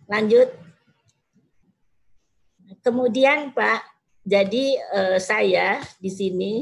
[0.08, 0.48] Lanjut.
[2.80, 3.84] Kemudian, Pak,
[4.24, 6.52] jadi eh, saya di sini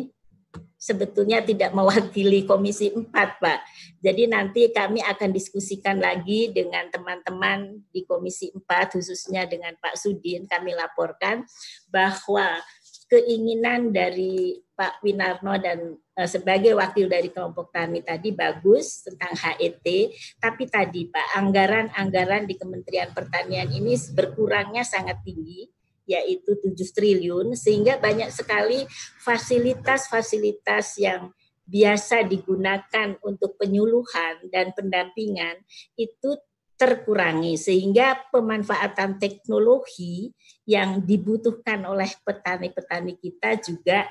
[0.83, 3.61] sebetulnya tidak mewakili Komisi 4, Pak.
[4.03, 10.51] Jadi nanti kami akan diskusikan lagi dengan teman-teman di Komisi 4, khususnya dengan Pak Sudin,
[10.51, 11.47] kami laporkan
[11.87, 12.59] bahwa
[13.07, 20.13] keinginan dari Pak Winarno dan Eh, sebagai wakil dari kelompok tani tadi bagus tentang HET,
[20.37, 25.73] tapi tadi Pak anggaran-anggaran di Kementerian Pertanian ini berkurangnya sangat tinggi
[26.13, 28.85] yaitu 7 triliun sehingga banyak sekali
[29.25, 31.33] fasilitas-fasilitas yang
[31.65, 35.63] biasa digunakan untuk penyuluhan dan pendampingan
[35.97, 36.37] itu
[36.77, 40.35] terkurangi sehingga pemanfaatan teknologi
[40.67, 44.11] yang dibutuhkan oleh petani-petani kita juga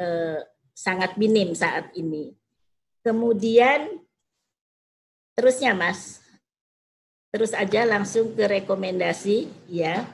[0.00, 0.40] eh,
[0.72, 2.32] sangat minim saat ini.
[3.04, 4.00] Kemudian
[5.36, 6.24] terusnya Mas,
[7.28, 10.08] terus aja langsung ke rekomendasi ya.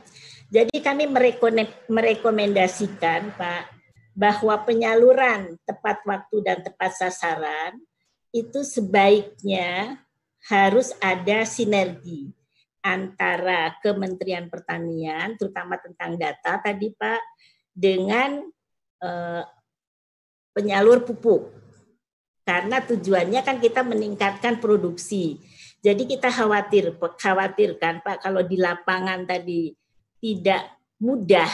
[0.47, 1.11] Jadi kami
[1.91, 3.65] merekomendasikan Pak
[4.15, 7.77] bahwa penyaluran tepat waktu dan tepat sasaran
[8.31, 9.99] itu sebaiknya
[10.47, 12.31] harus ada sinergi
[12.87, 17.21] antara Kementerian Pertanian, terutama tentang data tadi Pak,
[17.75, 18.47] dengan
[19.03, 19.45] eh,
[20.55, 21.51] penyalur pupuk.
[22.47, 25.43] Karena tujuannya kan kita meningkatkan produksi.
[25.83, 29.75] Jadi kita khawatir, khawatirkan Pak kalau di lapangan tadi
[30.27, 30.67] tidak
[30.99, 31.47] mudah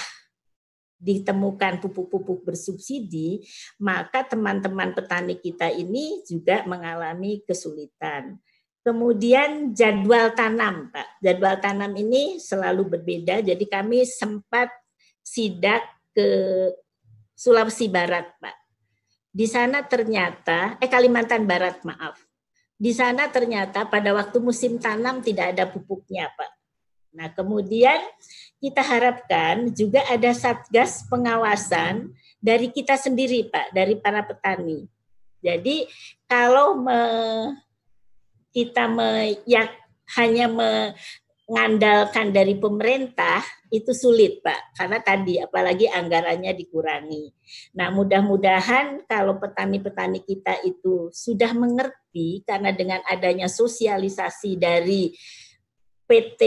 [0.96, 3.44] ditemukan pupuk-pupuk bersubsidi,
[3.76, 8.40] maka teman-teman petani kita ini juga mengalami kesulitan.
[8.80, 11.20] Kemudian jadwal tanam, Pak.
[11.20, 14.72] Jadwal tanam ini selalu berbeda, jadi kami sempat
[15.20, 15.84] sidak
[16.16, 16.26] ke
[17.36, 18.56] Sulawesi Barat, Pak.
[19.28, 22.14] Di sana ternyata, eh Kalimantan Barat maaf,
[22.82, 26.50] di sana ternyata pada waktu musim tanam tidak ada pupuknya Pak.
[27.14, 28.02] Nah kemudian
[28.62, 34.86] kita harapkan juga ada satgas pengawasan dari kita sendiri Pak, dari para petani.
[35.43, 35.90] Jadi
[36.30, 37.02] kalau me,
[38.55, 39.74] kita meyak,
[40.14, 47.34] hanya mengandalkan dari pemerintah itu sulit Pak karena tadi apalagi anggarannya dikurangi.
[47.74, 55.10] Nah mudah-mudahan kalau petani-petani kita itu sudah mengerti karena dengan adanya sosialisasi dari
[56.12, 56.43] PT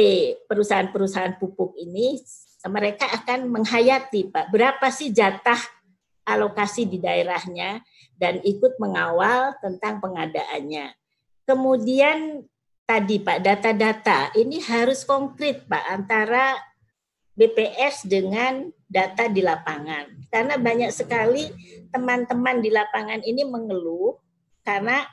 [0.45, 2.21] perusahaan-perusahaan pupuk ini
[2.69, 5.57] mereka akan menghayati Pak berapa sih jatah
[6.25, 7.81] alokasi di daerahnya
[8.13, 10.93] dan ikut mengawal tentang pengadaannya.
[11.45, 12.45] Kemudian
[12.85, 16.57] tadi Pak, data-data ini harus konkret Pak antara
[17.37, 20.29] BPS dengan data di lapangan.
[20.33, 21.49] Karena banyak sekali
[21.93, 24.17] teman-teman di lapangan ini mengeluh
[24.65, 25.05] karena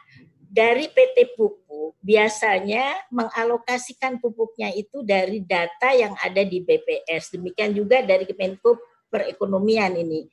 [0.53, 7.33] dari PT Pupuk biasanya mengalokasikan pupuknya itu dari data yang ada di BPS.
[7.33, 8.77] Demikian juga dari Kemenko
[9.09, 10.29] Perekonomian ini.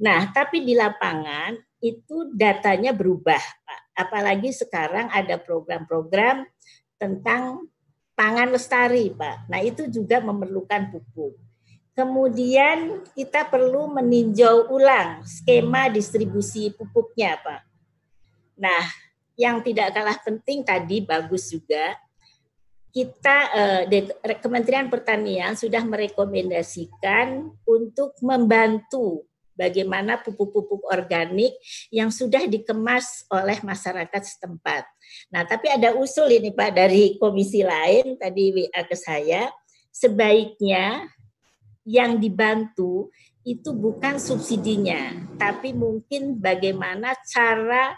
[0.00, 1.52] Nah, tapi di lapangan
[1.84, 3.82] itu datanya berubah, Pak.
[4.08, 6.48] Apalagi sekarang ada program-program
[6.96, 7.68] tentang
[8.16, 9.52] pangan lestari, Pak.
[9.52, 11.36] Nah, itu juga memerlukan pupuk.
[11.98, 17.66] Kemudian kita perlu meninjau ulang skema distribusi pupuknya, Pak.
[18.54, 19.07] Nah,
[19.38, 21.94] yang tidak kalah penting tadi bagus juga
[22.90, 23.36] kita
[23.86, 29.28] eh, Kementerian Pertanian sudah merekomendasikan untuk membantu
[29.58, 31.54] bagaimana pupuk-pupuk organik
[31.90, 34.86] yang sudah dikemas oleh masyarakat setempat.
[35.34, 39.50] Nah, tapi ada usul ini Pak dari komisi lain tadi WA ke saya,
[39.90, 41.10] sebaiknya
[41.82, 43.10] yang dibantu
[43.42, 47.96] itu bukan subsidinya, tapi mungkin bagaimana cara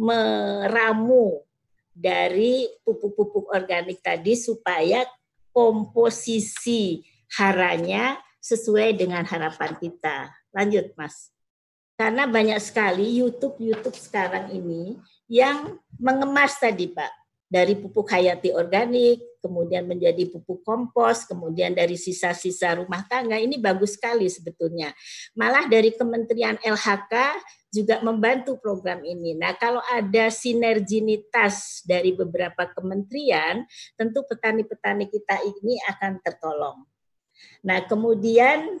[0.00, 1.44] meramu
[1.92, 5.04] dari pupuk-pupuk organik tadi supaya
[5.52, 7.04] komposisi
[7.36, 10.32] haranya sesuai dengan harapan kita.
[10.56, 11.28] Lanjut, Mas.
[12.00, 14.96] Karena banyak sekali YouTube-YouTube sekarang ini
[15.28, 17.19] yang mengemas tadi, Pak.
[17.50, 23.34] Dari pupuk hayati organik, kemudian menjadi pupuk kompos, kemudian dari sisa-sisa rumah tangga.
[23.42, 24.94] Ini bagus sekali sebetulnya.
[25.34, 27.14] Malah dari Kementerian LHK
[27.74, 29.34] juga membantu program ini.
[29.34, 33.66] Nah, kalau ada sinerginitas dari beberapa kementerian,
[33.98, 36.86] tentu petani-petani kita ini akan tertolong.
[37.66, 38.78] Nah, kemudian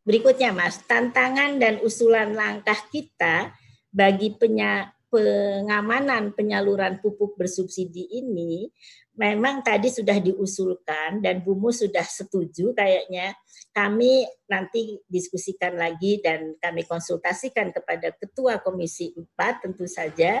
[0.00, 3.52] Berikutnya Mas, tantangan dan usulan langkah kita
[3.92, 8.70] bagi penya, pengamanan penyaluran pupuk bersubsidi ini
[9.18, 13.34] memang tadi sudah diusulkan dan Bumu sudah setuju kayaknya
[13.74, 20.40] kami nanti diskusikan lagi dan kami konsultasikan kepada Ketua Komisi 4 tentu saja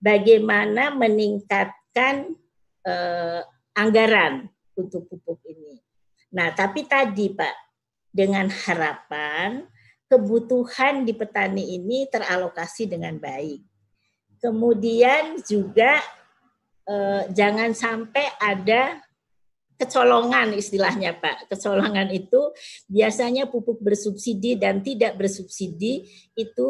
[0.00, 2.32] bagaimana meningkatkan
[2.82, 3.40] eh,
[3.76, 5.80] anggaran untuk pupuk ini.
[6.32, 7.56] Nah, tapi tadi Pak,
[8.12, 9.64] dengan harapan
[10.08, 13.75] kebutuhan di petani ini teralokasi dengan baik.
[14.46, 15.98] Kemudian juga
[16.86, 19.02] eh, jangan sampai ada
[19.74, 21.50] kecolongan istilahnya Pak.
[21.50, 22.54] Kecolongan itu
[22.86, 26.06] biasanya pupuk bersubsidi dan tidak bersubsidi
[26.38, 26.68] itu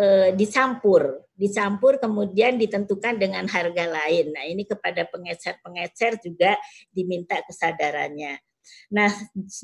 [0.00, 4.32] eh, dicampur, dicampur kemudian ditentukan dengan harga lain.
[4.32, 6.56] Nah ini kepada pengecer-pengecer juga
[6.88, 8.40] diminta kesadarannya.
[8.88, 9.10] Nah,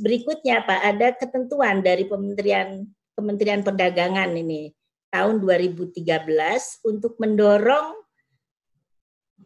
[0.02, 2.82] berikutnya Pak, ada ketentuan dari Kementerian
[3.14, 4.74] Kementerian Perdagangan ini
[5.09, 6.05] tahun 2013
[6.85, 7.97] untuk mendorong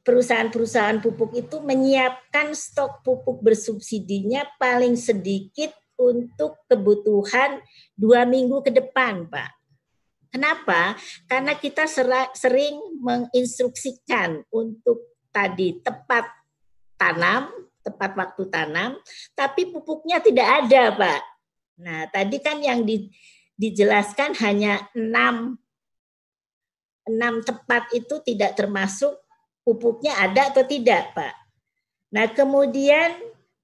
[0.02, 7.62] perusahaan-perusahaan pupuk itu menyiapkan stok pupuk bersubsidinya paling sedikit untuk kebutuhan
[7.94, 9.50] dua minggu ke depan, Pak.
[10.32, 10.96] Kenapa?
[11.28, 11.84] Karena kita
[12.32, 16.24] sering menginstruksikan untuk tadi tepat
[16.96, 17.52] tanam,
[17.84, 18.96] tepat waktu tanam,
[19.36, 21.22] tapi pupuknya tidak ada, Pak.
[21.84, 23.12] Nah, tadi kan yang di,
[23.56, 25.58] dijelaskan hanya enam
[27.06, 29.14] enam tepat itu tidak termasuk
[29.66, 31.34] pupuknya ada atau tidak, Pak.
[32.12, 33.10] Nah, kemudian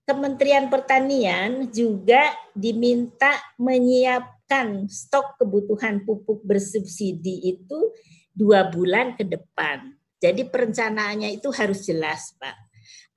[0.09, 3.29] Kementerian Pertanian juga diminta
[3.61, 7.93] menyiapkan stok kebutuhan pupuk bersubsidi itu
[8.33, 9.93] dua bulan ke depan.
[10.17, 12.57] Jadi perencanaannya itu harus jelas, Pak.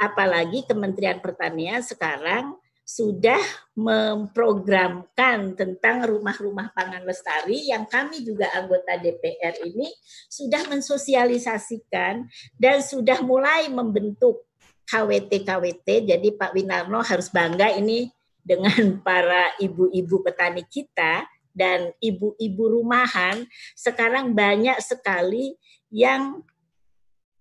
[0.03, 2.59] Apalagi Kementerian Pertanian sekarang
[2.91, 3.39] sudah
[3.79, 9.87] memprogramkan tentang rumah-rumah pangan lestari yang kami juga anggota DPR ini
[10.27, 12.27] sudah mensosialisasikan
[12.59, 14.43] dan sudah mulai membentuk
[14.91, 15.87] KWT-KWT.
[16.11, 18.11] Jadi Pak Winarno harus bangga ini
[18.43, 21.23] dengan para ibu-ibu petani kita
[21.55, 25.55] dan ibu-ibu rumahan sekarang banyak sekali
[25.87, 26.43] yang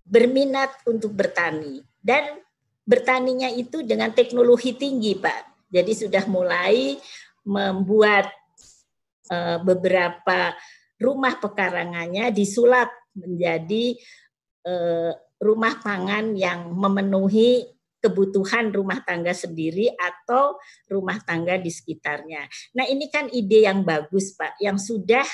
[0.07, 2.39] berminat untuk bertani dan
[2.85, 5.71] bertaninya itu dengan teknologi tinggi, Pak.
[5.71, 6.99] Jadi sudah mulai
[7.47, 8.31] membuat
[9.31, 10.55] uh, beberapa
[11.01, 13.97] rumah pekarangannya disulap menjadi
[14.67, 17.65] uh, rumah pangan yang memenuhi
[18.01, 20.57] kebutuhan rumah tangga sendiri atau
[20.89, 22.49] rumah tangga di sekitarnya.
[22.77, 25.25] Nah, ini kan ide yang bagus, Pak, yang sudah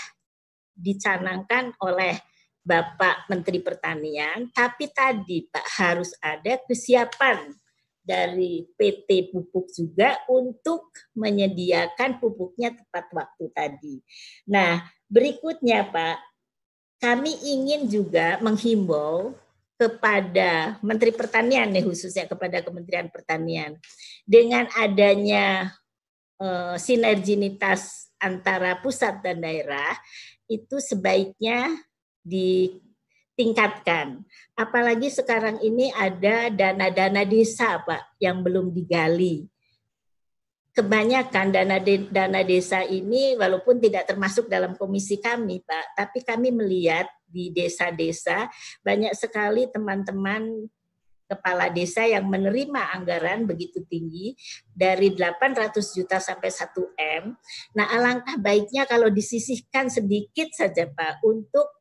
[0.74, 2.18] dicanangkan oleh
[2.67, 7.55] Bapak Menteri Pertanian, tapi tadi Pak harus ada kesiapan
[8.03, 13.95] dari PT Pupuk juga untuk menyediakan pupuknya tepat waktu tadi.
[14.51, 16.19] Nah, berikutnya Pak,
[16.99, 19.39] kami ingin juga menghimbau
[19.79, 23.77] kepada Menteri Pertanian nih khususnya kepada Kementerian Pertanian
[24.25, 25.71] dengan adanya
[26.41, 29.93] uh, sinerginitas antara pusat dan daerah
[30.49, 31.77] itu sebaiknya
[32.27, 34.27] ditingkatkan.
[34.59, 39.47] Apalagi sekarang ini ada dana-dana desa, Pak, yang belum digali.
[40.77, 46.53] Kebanyakan dana de, dana desa ini walaupun tidak termasuk dalam komisi kami, Pak, tapi kami
[46.53, 48.53] melihat di desa-desa
[48.85, 50.69] banyak sekali teman-teman
[51.27, 54.39] kepala desa yang menerima anggaran begitu tinggi
[54.70, 57.24] dari 800 juta sampai 1 M.
[57.74, 61.76] Nah, alangkah baiknya kalau disisihkan sedikit saja Pak untuk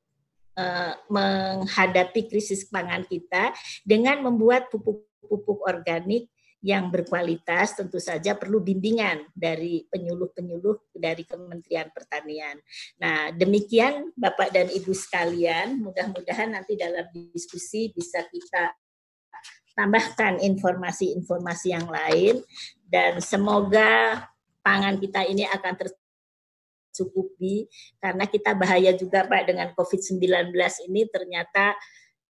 [1.11, 3.52] menghadapi krisis pangan kita
[3.84, 6.32] dengan membuat pupuk-pupuk organik
[6.65, 12.57] yang berkualitas tentu saja perlu bimbingan dari penyuluh-penyuluh dari Kementerian Pertanian.
[12.98, 18.73] Nah, demikian Bapak dan Ibu sekalian, mudah-mudahan nanti dalam diskusi bisa kita
[19.77, 22.41] tambahkan informasi-informasi yang lain
[22.90, 24.26] dan semoga
[24.65, 25.77] pangan kita ini akan
[26.95, 27.67] tercukupi
[27.99, 30.55] karena kita bahaya juga Pak dengan COVID-19
[30.88, 31.76] ini ternyata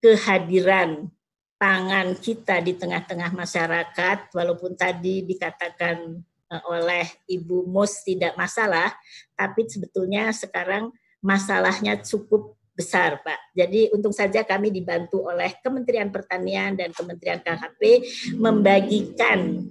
[0.01, 1.13] kehadiran
[1.61, 6.17] pangan kita di tengah-tengah masyarakat, walaupun tadi dikatakan
[6.49, 8.89] eh, oleh Ibu Mus tidak masalah,
[9.37, 10.91] tapi sebetulnya sekarang
[11.23, 13.55] masalahnya cukup besar, Pak.
[13.55, 18.03] Jadi untung saja kami dibantu oleh Kementerian Pertanian dan Kementerian KHP
[18.35, 19.63] membagikan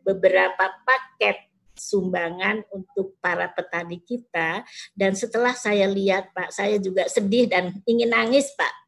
[0.00, 4.62] beberapa paket sumbangan untuk para petani kita
[4.94, 8.84] dan setelah saya lihat Pak, saya juga sedih dan ingin nangis Pak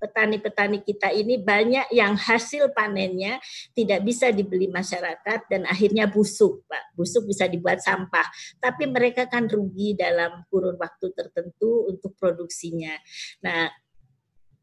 [0.00, 3.36] petani-petani kita ini banyak yang hasil panennya
[3.76, 6.96] tidak bisa dibeli masyarakat dan akhirnya busuk, Pak.
[6.96, 8.24] Busuk bisa dibuat sampah,
[8.56, 12.96] tapi mereka kan rugi dalam kurun waktu tertentu untuk produksinya.
[13.44, 13.68] Nah,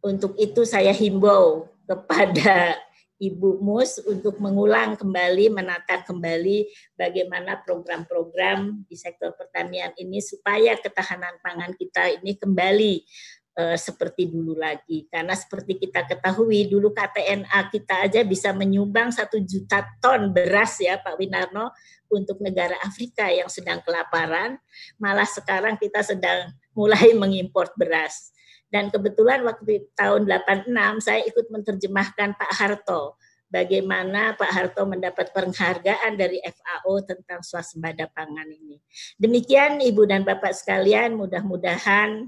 [0.01, 2.75] untuk itu saya himbau kepada
[3.17, 11.41] Ibu Mus untuk mengulang kembali, menata kembali bagaimana program-program di sektor pertanian ini supaya ketahanan
[11.41, 12.93] pangan kita ini kembali
[13.57, 15.09] uh, seperti dulu lagi.
[15.09, 21.01] Karena seperti kita ketahui dulu KTNA kita aja bisa menyumbang satu juta ton beras ya
[21.01, 21.73] Pak Winarno
[22.13, 24.61] untuk negara Afrika yang sedang kelaparan.
[25.01, 28.36] Malah sekarang kita sedang mulai mengimpor beras.
[28.67, 33.15] Dan kebetulan waktu tahun 86 saya ikut menerjemahkan Pak Harto
[33.47, 38.75] bagaimana Pak Harto mendapat penghargaan dari FAO tentang swasembada pangan ini.
[39.15, 42.27] Demikian Ibu dan Bapak sekalian, mudah-mudahan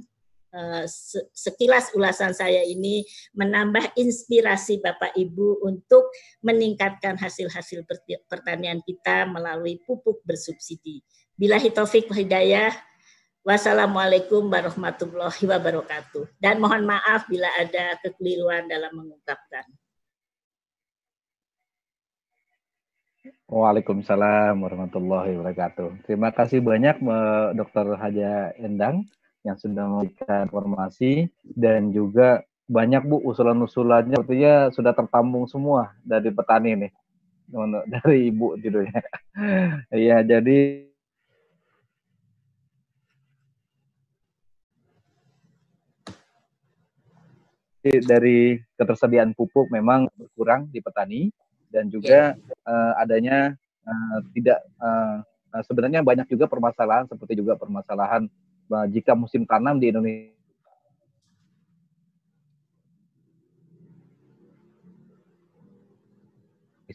[0.49, 0.85] Eh,
[1.29, 3.05] sekilas ulasan saya ini
[3.37, 6.09] menambah inspirasi Bapak Ibu untuk
[6.41, 7.85] meningkatkan hasil-hasil
[8.25, 11.05] pertanian kita melalui pupuk bersubsidi.
[11.37, 12.73] Bila taufik hidayah,
[13.43, 16.27] wassalamualaikum warahmatullahi wabarakatuh.
[16.39, 19.65] Dan mohon maaf bila ada kekeliruan dalam mengungkapkan.
[23.49, 26.05] Waalaikumsalam warahmatullahi wabarakatuh.
[26.05, 27.01] Terima kasih banyak
[27.57, 27.97] Dr.
[27.97, 29.09] Haja Endang
[29.41, 36.85] yang sudah memberikan informasi dan juga banyak Bu usulan-usulannya sepertinya sudah tertampung semua dari petani
[36.85, 36.93] nih.
[37.89, 39.01] Dari Ibu judulnya.
[39.89, 40.88] Iya, jadi
[47.83, 51.31] dari ketersediaan pupuk memang berkurang di petani
[51.71, 52.35] dan juga
[52.67, 53.55] uh, adanya
[53.87, 55.23] uh, tidak uh,
[55.63, 58.27] sebenarnya banyak juga permasalahan seperti juga permasalahan
[58.93, 60.37] jika musim tanam di Indonesia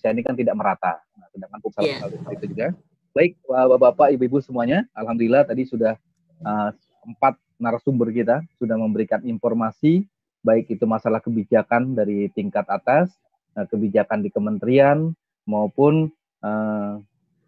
[0.07, 1.03] ini kan tidak merata.
[1.19, 1.99] Nah, sedangkan pupuk yeah.
[1.99, 2.67] seperti itu juga.
[3.11, 5.99] Baik, Bapak, Ibu-ibu semuanya, alhamdulillah tadi sudah
[6.47, 6.71] uh,
[7.07, 10.07] empat narasumber kita sudah memberikan informasi
[10.45, 13.11] baik itu masalah kebijakan dari tingkat atas,
[13.57, 15.17] uh, kebijakan di kementerian
[15.49, 16.13] maupun
[16.45, 17.01] uh,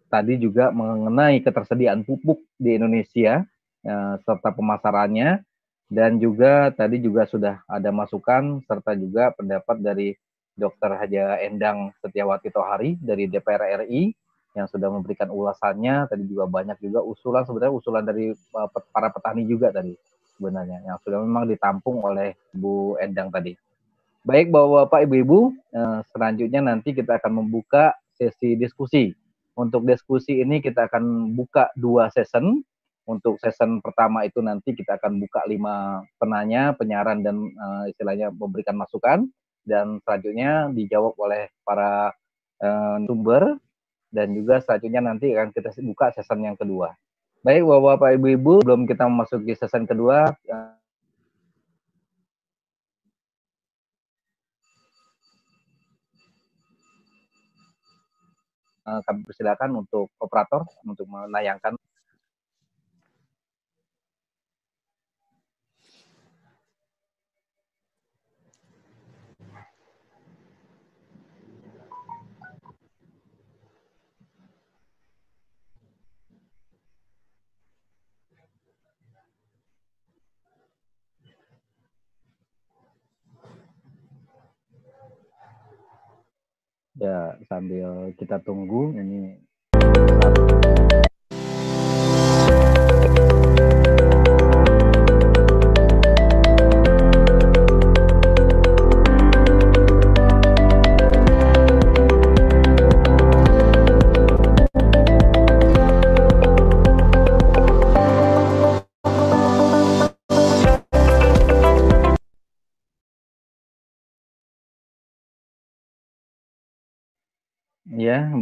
[0.09, 3.45] tadi juga mengenai ketersediaan pupuk di Indonesia
[3.87, 5.47] Ya, serta pemasarannya
[5.87, 10.11] dan juga tadi juga sudah ada masukan serta juga pendapat dari
[10.59, 10.91] Dr.
[10.99, 14.11] Haja Endang Setiawati Tohari dari DPR RI
[14.59, 19.47] yang sudah memberikan ulasannya tadi juga banyak juga usulan sebenarnya usulan dari uh, para petani
[19.47, 19.95] juga tadi
[20.37, 23.57] sebenarnya yang sudah memang ditampung oleh Bu Endang tadi.
[24.23, 29.13] Baik Bapak-bapak, Ibu-ibu, eh, selanjutnya nanti kita akan membuka sesi diskusi.
[29.57, 32.61] Untuk diskusi ini kita akan buka dua session.
[33.07, 38.75] Untuk session pertama itu nanti kita akan buka lima penanya, penyaran dan uh, istilahnya memberikan
[38.75, 39.31] masukan.
[39.63, 42.11] Dan selanjutnya dijawab oleh para
[42.59, 43.55] uh, sumber
[44.11, 46.91] dan juga selanjutnya nanti akan kita buka session yang kedua.
[47.45, 50.33] Baik, Bapak-bapak, Ibu-ibu, sebelum kita memasuki session kedua,
[58.87, 61.75] Eh, kami persilakan untuk operator untuk menayangkan
[86.97, 89.46] ya sambil kita tunggu ini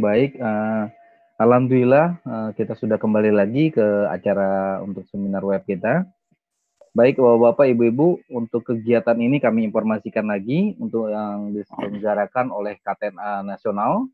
[0.06, 0.38] baik.
[0.38, 0.86] Uh,
[1.36, 6.06] Alhamdulillah uh, kita sudah kembali lagi ke acara untuk seminar web kita.
[6.96, 14.08] Baik, Bapak-bapak, Ibu-ibu, untuk kegiatan ini kami informasikan lagi untuk yang diselenggarakan oleh KTNA Nasional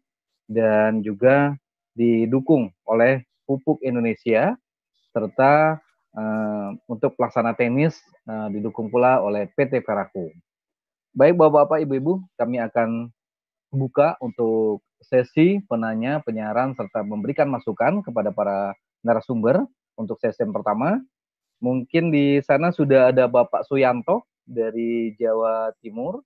[0.51, 1.55] dan juga
[1.95, 4.59] didukung oleh Pupuk Indonesia
[5.15, 5.79] serta
[6.17, 10.35] uh, untuk pelaksana tenis uh, didukung pula oleh PT Veraku.
[11.15, 13.15] Baik, Bapak-bapak, Ibu-ibu, kami akan
[13.71, 19.67] buka untuk sesi penanya, penyaran, serta memberikan masukan kepada para narasumber
[19.99, 21.03] untuk sesi yang pertama.
[21.63, 26.23] Mungkin di sana sudah ada Bapak Suyanto dari Jawa Timur.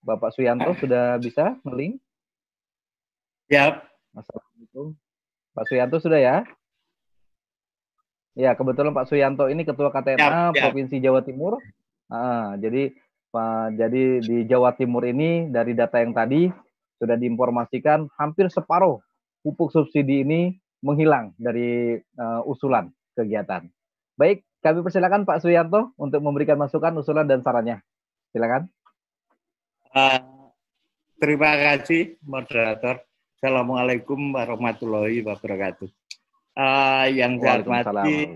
[0.00, 2.00] Bapak Suyanto sudah bisa ngeling?
[3.52, 3.84] Ya.
[4.16, 4.96] Assalamualaikum.
[5.52, 6.36] Pak Suyanto sudah ya?
[8.36, 10.62] Ya, kebetulan Pak Suyanto ini Ketua KTNA ya, ya.
[10.68, 11.56] Provinsi Jawa Timur.
[12.08, 12.92] Ah, jadi
[13.32, 16.48] Pak, jadi di Jawa Timur ini dari data yang tadi
[16.96, 19.00] sudah diinformasikan hampir separuh
[19.44, 23.64] pupuk subsidi ini menghilang dari uh, usulan kegiatan.
[24.16, 27.84] Baik, kami persilakan Pak Suyanto untuk memberikan masukan, usulan dan sarannya.
[28.32, 28.68] Silakan.
[29.92, 30.50] Uh,
[31.20, 33.00] terima kasih moderator.
[33.36, 35.88] Assalamualaikum warahmatullahi wabarakatuh.
[36.56, 38.32] Uh, yang saya hormati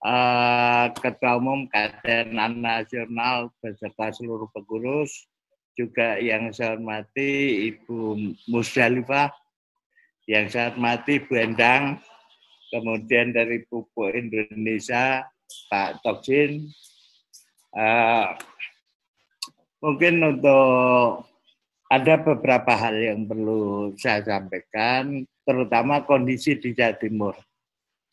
[0.00, 5.28] uh, Ketua Umum KTN Nasional beserta seluruh pengurus,
[5.74, 8.18] juga yang saya hormati Ibu
[8.50, 9.30] Musdalifah,
[10.28, 11.98] yang saya hormati Bu Endang,
[12.70, 15.26] kemudian dari Pupuk Indonesia
[15.68, 16.70] Pak Toksin.
[17.70, 18.34] Uh,
[19.78, 21.26] mungkin untuk
[21.90, 27.34] ada beberapa hal yang perlu saya sampaikan, terutama kondisi di Jawa Timur.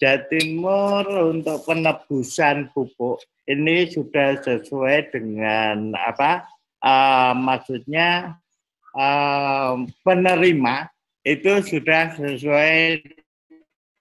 [0.01, 6.45] Jawa Timur untuk penebusan pupuk ini sudah sesuai dengan apa
[6.87, 8.39] uh, maksudnya
[8.95, 10.87] uh, penerima
[11.27, 13.03] itu sudah sesuai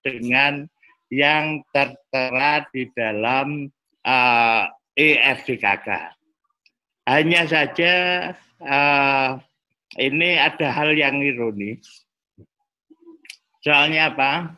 [0.06, 0.70] dengan
[1.10, 3.66] yang tertera di dalam
[4.06, 6.14] uh, eh, EFDKK.
[7.06, 7.94] Hanya saja
[8.62, 9.38] uh,
[9.98, 12.06] ini ada hal yang ironis.
[13.62, 14.54] Soalnya apa?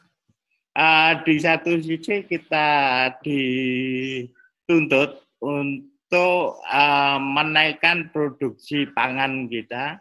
[0.78, 2.68] Uh, di satu sisi kita
[3.24, 5.10] dituntut
[5.42, 10.00] untuk untuk uh, menaikkan produksi pangan kita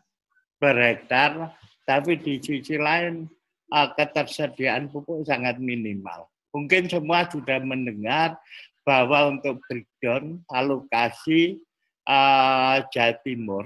[0.56, 1.52] per hektar,
[1.84, 3.28] tapi di sisi lain
[3.76, 6.32] uh, ketersediaan pupuk sangat minimal.
[6.56, 8.40] Mungkin semua sudah mendengar
[8.88, 11.60] bahwa untuk breakdown alokasi
[12.08, 13.66] uh, Jawa Timur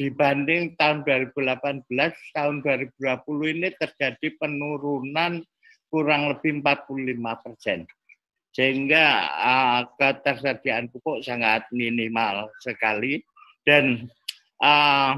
[0.00, 1.92] dibanding tahun 2018,
[2.32, 5.44] tahun 2020 ini terjadi penurunan
[5.92, 7.84] kurang lebih 45 persen
[8.58, 13.22] sehingga uh, ketersediaan pupuk sangat minimal sekali
[13.62, 14.10] dan
[14.58, 15.14] uh,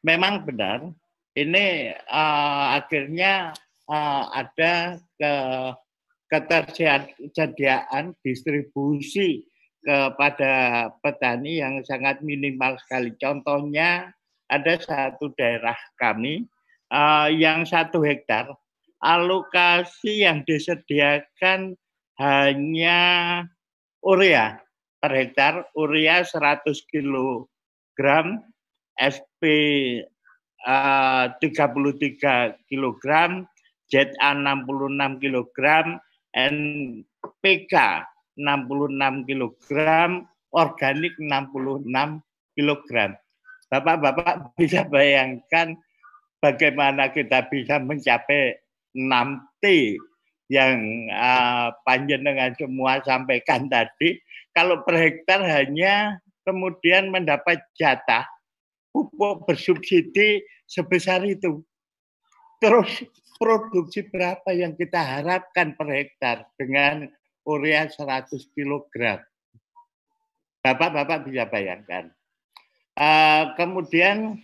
[0.00, 0.88] memang benar
[1.36, 3.52] ini uh, akhirnya
[3.84, 5.34] uh, ada ke
[6.32, 9.44] ketersediaan distribusi
[9.82, 13.10] kepada petani yang sangat minimal sekali.
[13.18, 14.14] Contohnya
[14.46, 16.46] ada satu daerah kami
[16.94, 18.46] uh, yang satu hektar
[19.00, 21.74] alokasi yang disediakan
[22.20, 23.00] hanya
[24.04, 24.60] urea.
[25.00, 27.48] Per hektar, urea 100 kg,
[29.00, 29.42] SP
[30.68, 33.08] uh, 33 kg,
[33.88, 35.58] ZA 66 kg,
[36.36, 37.74] NPK
[38.36, 39.72] 66 kg,
[40.52, 42.20] organik 66
[42.52, 42.92] kg.
[43.72, 45.80] Bapak-bapak bisa bayangkan
[46.44, 48.60] bagaimana kita bisa mencapai
[48.92, 49.64] 6T
[50.50, 54.18] yang uh, dengan semua sampaikan tadi.
[54.50, 58.26] Kalau per hektar hanya kemudian mendapat jatah
[58.90, 61.62] pupuk bersubsidi sebesar itu.
[62.58, 63.06] Terus
[63.38, 67.06] produksi berapa yang kita harapkan per hektar dengan
[67.46, 69.22] urea 100 kg.
[70.60, 72.10] Bapak-bapak bisa bayangkan.
[72.98, 74.36] Uh, kemudian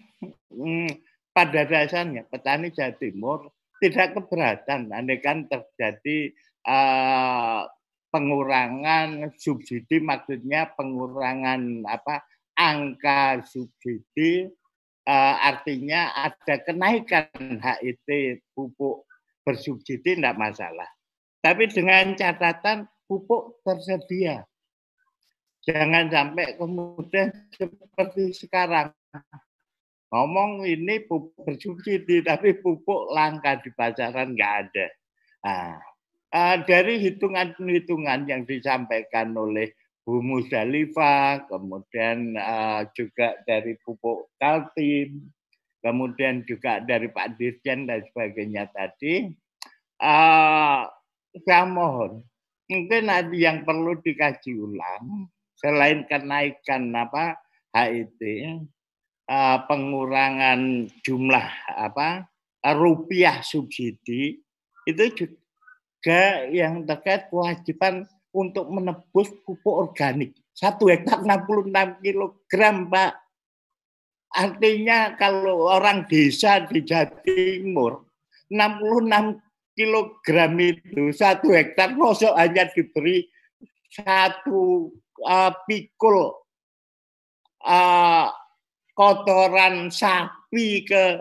[0.48, 0.88] hmm,
[1.36, 4.90] pada dasarnya petani Jawa Timur tidak keberatan.
[5.20, 6.32] Kan terjadi
[6.66, 7.68] uh,
[8.10, 12.24] pengurangan subsidi maksudnya pengurangan apa
[12.56, 14.48] angka subsidi
[15.04, 19.04] uh, artinya ada kenaikan HIT pupuk
[19.46, 20.88] bersubsidi tidak masalah.
[21.44, 24.42] Tapi dengan catatan pupuk tersedia.
[25.66, 28.94] Jangan sampai kemudian seperti sekarang
[30.10, 34.86] ngomong ini pupuk bersubsidi tapi pupuk langka di pasaran nggak ada.
[35.46, 35.78] Nah,
[36.66, 39.72] dari hitungan-hitungan yang disampaikan oleh
[40.06, 45.34] Bu Musdalifa, kemudian uh, juga dari pupuk Kaltim,
[45.82, 49.26] kemudian juga dari Pak Dirjen dan sebagainya tadi,
[49.98, 50.86] uh,
[51.42, 52.22] saya mohon
[52.70, 57.38] mungkin ada yang perlu dikaji ulang selain kenaikan apa
[57.74, 58.20] HIT
[59.30, 62.26] uh, pengurangan jumlah apa
[62.74, 64.42] rupiah subsidi
[64.86, 70.36] itu juga yang terkait kewajiban untuk menebus pupuk organik.
[70.52, 73.12] Satu hektar 66 kilogram, Pak.
[74.36, 78.04] Artinya kalau orang desa di Jawa Timur,
[78.52, 79.40] 66
[79.76, 83.28] kilogram itu satu hektar mosok hanya diberi
[83.92, 84.92] satu
[85.24, 86.36] uh, pikul
[87.64, 88.28] uh,
[88.96, 91.20] kotoran sapi ke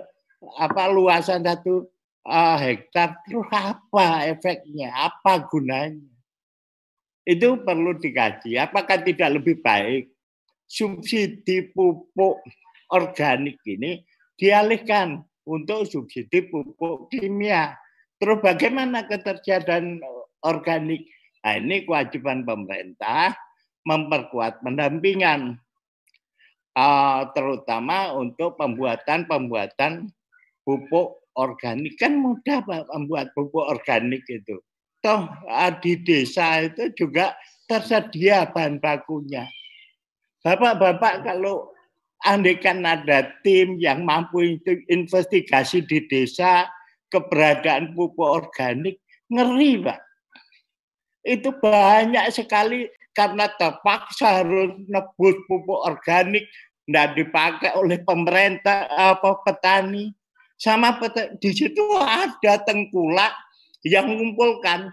[0.56, 1.92] apa luasan satu
[2.24, 4.96] uh, hektar terus apa efeknya?
[4.96, 6.16] Apa gunanya?
[7.28, 8.56] Itu perlu dikaji.
[8.56, 10.14] Apakah tidak lebih baik
[10.66, 12.42] subsidi pupuk
[12.94, 14.02] organik ini
[14.38, 17.76] dialihkan untuk subsidi pupuk kimia?
[18.22, 20.00] Terus bagaimana ketersediaan
[20.46, 21.10] organik?
[21.44, 23.36] Nah ini kewajiban pemerintah
[23.86, 25.62] memperkuat pendampingan
[26.76, 30.12] uh, terutama untuk pembuatan-pembuatan
[30.62, 34.60] pupuk organik kan mudah Pak membuat pupuk organik itu.
[35.04, 37.36] Toh uh, di desa itu juga
[37.66, 39.48] tersedia bahan bakunya.
[40.46, 41.74] Bapak-bapak kalau
[42.22, 46.70] andaikan ada tim yang mampu itu investigasi di desa
[47.10, 50.00] keberadaan pupuk organik, ngeri Pak.
[51.26, 52.86] Itu banyak sekali
[53.16, 56.46] karena terpaksa harus nebus pupuk organik
[56.86, 60.14] tidak dipakai oleh pemerintah apa petani.
[60.56, 60.96] Sama
[61.40, 63.34] di situ ada tengkulak
[63.84, 64.88] yang mengumpulkan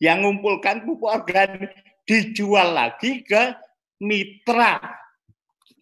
[0.00, 1.72] yang mengumpulkan pupuk organik
[2.04, 3.56] dijual lagi ke
[4.04, 4.76] mitra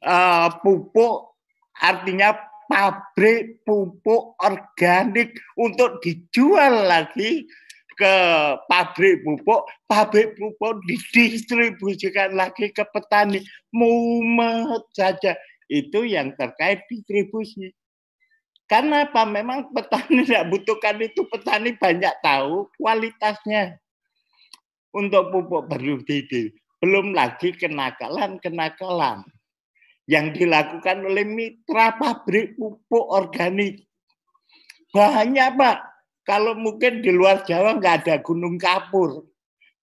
[0.07, 1.35] uh, pupuk
[1.83, 2.39] artinya
[2.71, 7.45] pabrik pupuk organik untuk dijual lagi
[7.95, 8.15] ke
[8.67, 13.41] pabrik pupuk, pabrik pupuk didistribusikan lagi ke petani.
[13.71, 15.39] Mumet saja.
[15.71, 17.73] Itu yang terkait distribusi.
[18.69, 19.25] Karena apa?
[19.25, 21.25] Memang petani tidak butuhkan itu.
[21.31, 23.79] Petani banyak tahu kualitasnya
[24.93, 26.53] untuk pupuk bersubsidi.
[26.83, 29.25] Belum lagi kenakalan-kenakalan
[30.05, 33.89] yang dilakukan oleh mitra pabrik pupuk organik.
[34.93, 35.94] Banyak, Pak
[36.25, 39.29] kalau mungkin di luar Jawa nggak ada gunung kapur.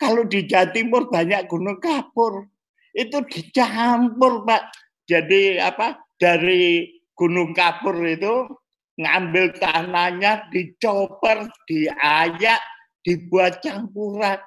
[0.01, 2.49] Kalau di Jawa Timur banyak gunung kapur.
[2.97, 4.73] Itu dicampur, Pak.
[5.05, 6.01] Jadi apa?
[6.18, 8.49] Dari gunung kapur itu
[8.97, 12.61] ngambil tanahnya, dicoper, diayak,
[13.05, 14.41] dibuat campuran.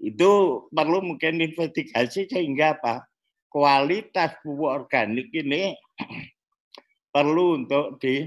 [0.00, 3.04] Itu perlu mungkin investigasi sehingga apa?
[3.52, 5.76] Kualitas pupuk organik ini
[7.14, 8.26] perlu untuk di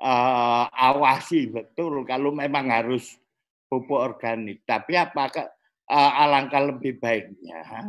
[0.00, 3.16] uh, awasi betul kalau memang harus
[3.70, 4.64] pupuk organik.
[4.66, 5.46] Tapi apakah
[5.86, 7.86] uh, alangkah lebih baiknya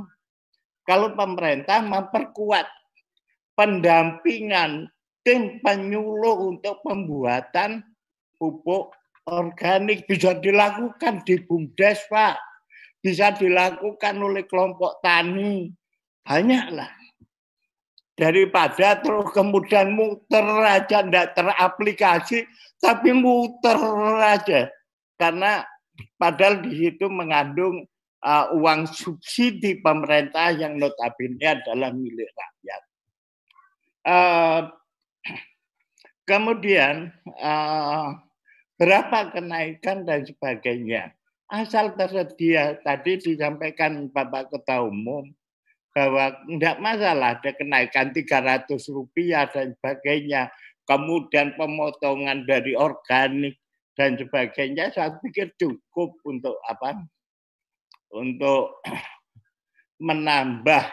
[0.91, 2.65] kalau pemerintah memperkuat
[3.53, 4.89] pendampingan
[5.21, 7.85] tim penyuluh untuk pembuatan
[8.41, 8.91] pupuk
[9.29, 12.37] organik bisa dilakukan di BUMDes, Pak.
[13.01, 15.73] bisa dilakukan oleh kelompok tani.
[16.21, 17.00] Banyaklah.
[18.21, 22.45] Daripada terus kemudian muter aja, tidak teraplikasi,
[22.77, 23.81] tapi muter
[24.21, 24.69] aja.
[25.17, 25.65] Karena
[26.21, 27.81] padahal di situ mengandung
[28.21, 32.81] uh, uang subsidi pemerintah yang notabene adalah milik rakyat.
[34.05, 34.61] Uh,
[36.29, 37.09] kemudian
[37.41, 38.21] uh,
[38.77, 41.13] berapa kenaikan dan sebagainya
[41.51, 45.27] asal tersedia tadi disampaikan Bapak Ketua Umum
[45.91, 50.47] bahwa tidak masalah ada kenaikan 300 rupiah dan sebagainya,
[50.87, 53.59] kemudian pemotongan dari organik
[53.99, 56.95] dan sebagainya, saya pikir cukup untuk apa?
[58.15, 58.79] Untuk
[60.07, 60.83] menambah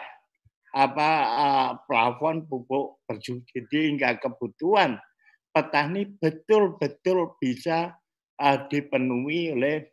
[0.69, 5.01] apa uh, plafon pupuk bersubsidi hingga kebutuhan
[5.49, 7.97] petani betul-betul bisa
[8.37, 9.89] uh, dipenuhi oleh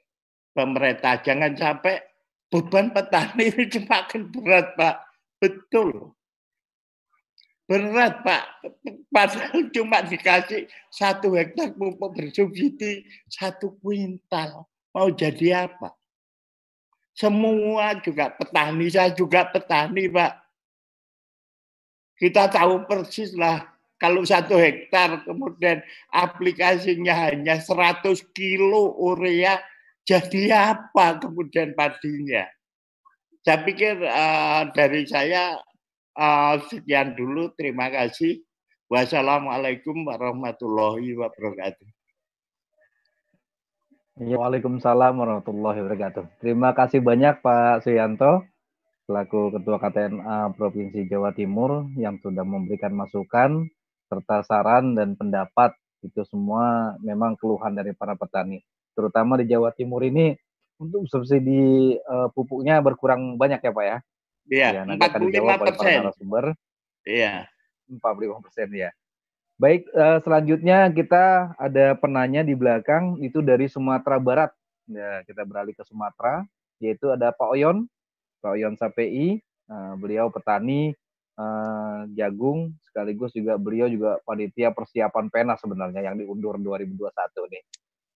[0.52, 1.24] pemerintah.
[1.24, 1.96] Jangan sampai
[2.56, 4.96] beban petani ini semakin berat, Pak.
[5.36, 6.16] Betul.
[7.68, 8.44] Berat, Pak.
[9.12, 14.64] Padahal cuma dikasih satu hektar pupuk bersubsidi satu kuintal.
[14.96, 15.92] Mau jadi apa?
[17.12, 20.32] Semua juga petani, saya juga petani, Pak.
[22.16, 23.68] Kita tahu persis lah
[24.00, 29.60] kalau satu hektar kemudian aplikasinya hanya 100 kilo urea
[30.06, 32.46] jadi apa kemudian padinya?
[33.42, 35.58] Saya pikir uh, dari saya
[36.14, 37.50] uh, sekian dulu.
[37.58, 38.38] Terima kasih.
[38.86, 41.86] Wassalamualaikum warahmatullahi wabarakatuh.
[44.22, 46.38] Ya, Waalaikumsalam warahmatullahi wabarakatuh.
[46.38, 48.46] Terima kasih banyak Pak Suyanto
[49.10, 53.66] selaku Ketua KTNA Provinsi Jawa Timur yang sudah memberikan masukan
[54.06, 55.74] serta saran dan pendapat
[56.06, 58.62] itu semua memang keluhan dari para petani
[58.96, 60.32] terutama di Jawa Timur ini
[60.80, 63.98] untuk subsidi uh, pupuknya berkurang banyak ya Pak ya?
[64.46, 65.98] Iya, ya, 45 persen.
[67.04, 67.34] Iya.
[67.90, 68.90] 45 persen ya.
[69.56, 74.50] Baik, uh, selanjutnya kita ada penanya di belakang itu dari Sumatera Barat.
[74.86, 76.46] Ya, kita beralih ke Sumatera,
[76.78, 77.88] yaitu ada Pak Oyon,
[78.38, 79.40] Pak Oyon SAPI,
[79.72, 80.94] uh, beliau petani
[81.40, 87.10] uh, jagung, sekaligus juga beliau juga panitia persiapan pena sebenarnya yang diundur 2021
[87.50, 87.62] nih.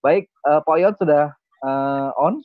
[0.00, 2.40] Baik, uh, Pak Yon sudah uh, on.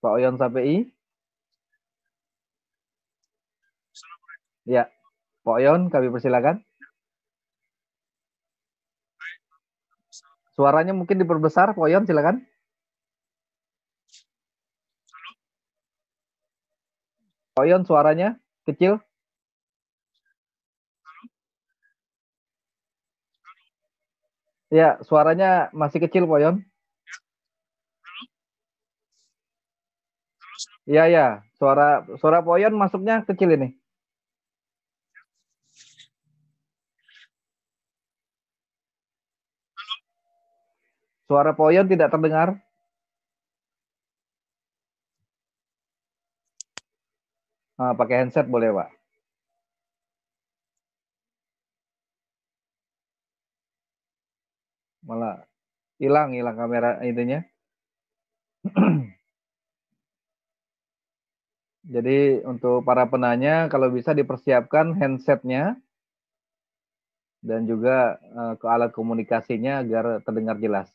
[0.00, 0.88] Pak Oyon KPI.
[4.64, 4.88] Ya,
[5.44, 6.64] Pak Oyon, kami persilakan.
[10.56, 12.40] Suaranya mungkin diperbesar, Pak Oyon, silakan.
[17.52, 19.04] Pak Oyon, suaranya kecil.
[24.70, 26.62] Ya, suaranya masih kecil, Poyon.
[30.90, 31.24] Iya, ya.
[31.58, 31.82] Suara
[32.20, 33.68] suara Poyon masuknya kecil ini.
[41.28, 42.48] Suara Poyon tidak terdengar.
[47.78, 48.99] Ah, pakai handset boleh, Pak.
[55.10, 55.42] Malah
[55.98, 57.42] hilang hilang kamera itunya
[61.94, 65.74] jadi untuk para penanya kalau bisa dipersiapkan handsetnya
[67.42, 70.92] dan juga uh, ke alat komunikasinya agar terdengar jelas.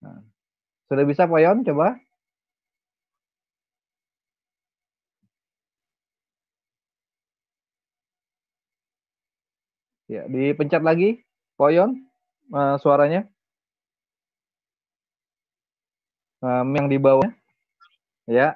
[0.00, 0.24] Nah,
[0.88, 2.00] sudah bisa Pak coba?
[10.08, 11.20] Ya, dipencet lagi,
[11.60, 12.07] Poyon
[12.52, 13.26] uh, suaranya?
[16.38, 17.26] Um, yang di bawah.
[18.28, 18.54] Ya.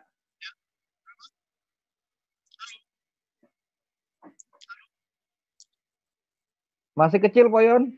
[6.92, 7.96] Masih kecil, Poyon?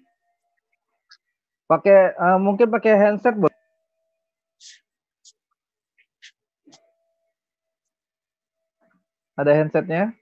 [1.67, 3.51] Pakai uh, mungkin pakai handset, Bu.
[9.35, 10.15] Ada handsetnya?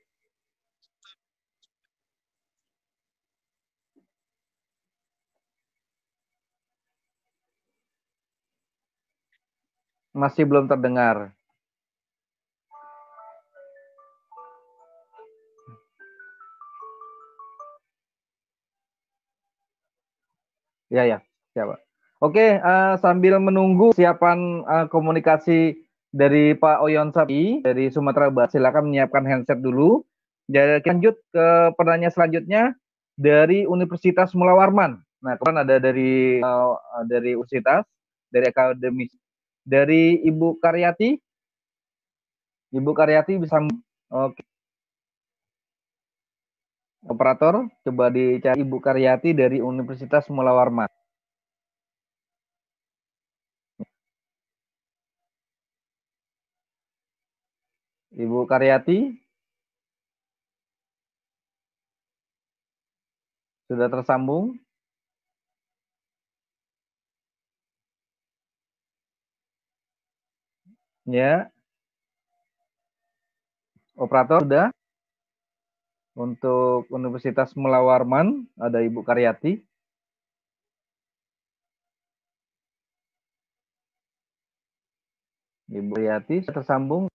[10.22, 11.34] Masih belum terdengar.
[20.92, 21.18] Ya ya,
[21.50, 21.82] siapa?
[22.22, 25.74] Oke, uh, sambil menunggu siapan uh, komunikasi
[26.14, 30.06] dari Pak Oyon Sapi dari Sumatera Barat, silakan menyiapkan handset dulu.
[30.46, 32.62] Jadi lanjut ke pertanyaan selanjutnya
[33.18, 35.02] dari Universitas Mula Warman.
[35.24, 36.76] Nah, kemudian ada dari uh,
[37.10, 37.82] dari Universitas
[38.30, 39.21] dari akademis.
[39.66, 41.18] Dari Ibu Karyati?
[42.72, 43.58] Ibu Karyati bisa
[44.12, 44.42] Oke.
[47.12, 50.90] Operator, coba dicari Ibu Karyati dari Universitas Mula Warman.
[58.22, 58.98] Ibu Karyati?
[63.68, 64.44] Sudah tersambung?
[71.06, 71.50] Ya.
[73.98, 74.66] Operator sudah?
[76.14, 79.64] Untuk Universitas Melawarman ada Ibu Karyati.
[85.72, 87.08] Ibu Karyati tersambung.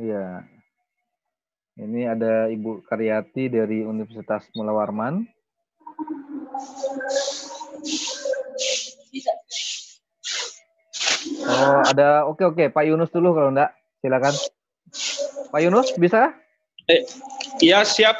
[0.00, 0.44] Iya.
[1.80, 5.24] Ini ada Ibu Karyati dari Universitas Mula Warman.
[11.40, 13.74] Oh, ada oke oke Pak Yunus dulu kalau enggak.
[14.00, 14.34] Silakan.
[15.50, 16.34] Pak Yunus bisa?
[16.88, 17.04] Eh,
[17.60, 18.16] iya, siap.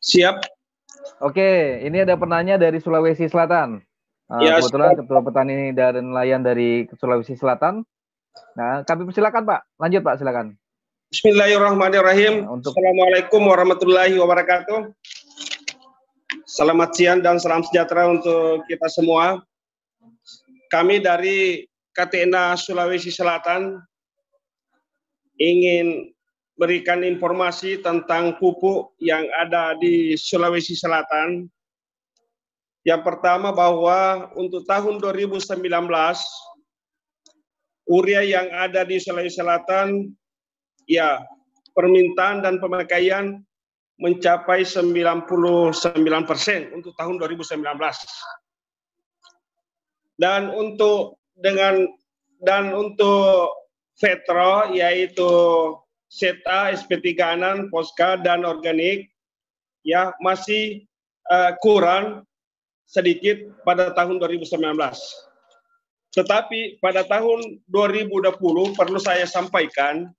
[0.00, 0.42] Siap.
[1.20, 3.84] Oke, ini ada penanya dari Sulawesi Selatan.
[4.26, 4.98] Uh, ya, kebetulan siap.
[5.04, 7.84] Ketua Petani dan Nelayan dari Sulawesi Selatan
[8.54, 9.60] Nah, kami persilakan Pak.
[9.78, 10.46] Lanjut Pak, silakan.
[11.10, 12.46] Bismillahirrahmanirrahim.
[12.46, 12.74] Nah, untuk...
[12.74, 14.94] Assalamualaikum warahmatullahi wabarakatuh.
[16.46, 19.42] Selamat siang dan salam sejahtera untuk kita semua.
[20.70, 23.82] Kami dari KTNA Sulawesi Selatan
[25.34, 26.14] ingin
[26.54, 31.50] berikan informasi tentang pupuk yang ada di Sulawesi Selatan.
[32.86, 35.58] Yang pertama bahwa untuk tahun 2019
[37.90, 40.14] urea yang ada di Sulawesi Selatan,
[40.86, 41.18] ya
[41.74, 43.42] permintaan dan pemakaian
[43.98, 45.26] mencapai 99
[46.24, 47.58] persen untuk tahun 2019.
[50.20, 51.88] Dan untuk dengan
[52.44, 53.56] dan untuk
[53.96, 55.32] Vetro yaitu
[56.10, 59.08] SETA, SP3 kanan, Poska dan organik
[59.86, 60.84] ya masih
[61.30, 62.26] uh, kurang
[62.84, 64.50] sedikit pada tahun 2019.
[66.10, 68.34] Tetapi pada tahun 2020
[68.74, 70.10] perlu saya sampaikan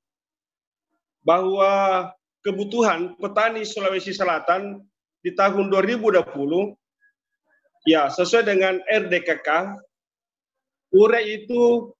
[1.21, 2.07] bahwa
[2.41, 4.79] kebutuhan petani Sulawesi Selatan
[5.19, 6.23] di tahun 2020
[7.85, 9.77] ya sesuai dengan RDKK
[10.91, 11.91] urea itu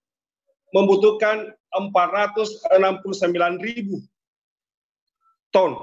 [0.72, 4.04] membutuhkan 469 ribu
[5.52, 5.76] ton.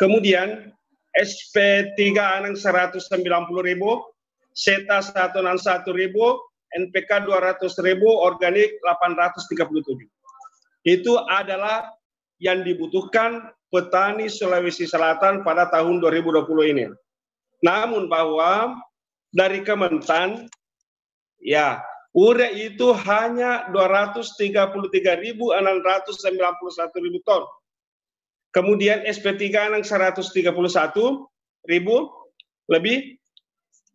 [0.00, 0.72] Kemudian
[1.12, 2.96] SP3 anang 190
[3.60, 4.00] ribu,
[4.56, 6.40] SETA 161 ribu,
[6.72, 10.08] NPK 200 ribu, organik 837.
[10.88, 11.92] Itu adalah
[12.40, 16.86] yang dibutuhkan petani Sulawesi Selatan pada tahun 2020 ini.
[17.62, 18.76] Namun bahwa
[19.30, 20.48] dari Kementan,
[21.42, 21.82] ya,
[22.14, 25.42] urea itu hanya 233.691
[27.02, 27.42] ribu ton.
[28.52, 30.52] Kemudian SP3 yang 131
[31.66, 32.10] ribu
[32.68, 33.16] lebih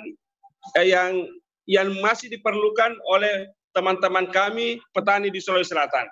[0.81, 1.29] eh, yang
[1.69, 6.09] yang masih diperlukan oleh teman-teman kami petani di Sulawesi Selatan.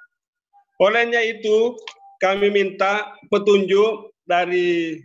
[0.80, 1.76] Olehnya itu,
[2.20, 4.96] kami minta petunjuk dari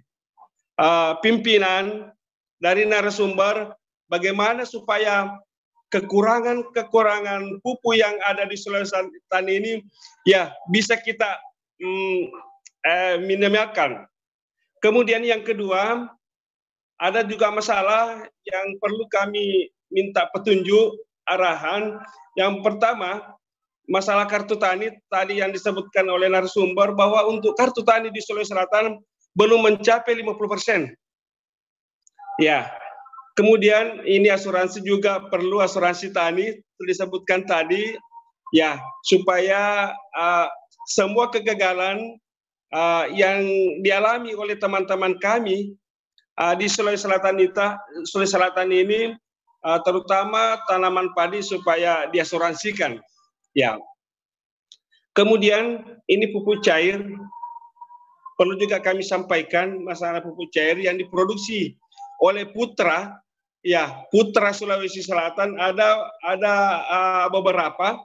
[0.79, 2.11] uh, pimpinan,
[2.59, 3.75] dari narasumber,
[4.07, 5.35] bagaimana supaya
[5.93, 9.71] kekurangan-kekurangan pupuk yang ada di Sulawesi Selatan ini
[10.25, 11.37] ya bisa kita
[11.81, 12.21] mm,
[12.85, 14.05] eh, minimalkan.
[14.81, 16.09] Kemudian yang kedua,
[17.01, 21.97] ada juga masalah yang perlu kami minta petunjuk arahan.
[22.37, 23.35] Yang pertama,
[23.89, 29.01] masalah kartu tani tadi yang disebutkan oleh narasumber bahwa untuk kartu tani di Sulawesi Selatan
[29.35, 30.81] belum mencapai 50 persen.
[32.35, 32.67] Ya,
[33.35, 37.95] kemudian ini asuransi juga perlu asuransi tani disebutkan tadi
[38.55, 40.47] ya supaya uh,
[40.87, 42.15] semua kegagalan
[42.71, 43.43] uh, yang
[43.83, 45.75] dialami oleh teman-teman kami
[46.39, 47.67] uh, di Sulawesi Selatan itu,
[48.07, 49.11] Sulawesi Selatan ini
[49.65, 52.99] uh, terutama tanaman padi supaya diasuransikan.
[53.55, 53.79] Ya.
[55.15, 55.79] Kemudian
[56.11, 56.99] ini pupuk cair
[58.35, 61.79] perlu juga kami sampaikan masalah pupuk cair yang diproduksi
[62.19, 63.15] oleh Putra
[63.65, 66.55] ya Putra Sulawesi Selatan ada ada
[66.85, 67.97] uh, beberapa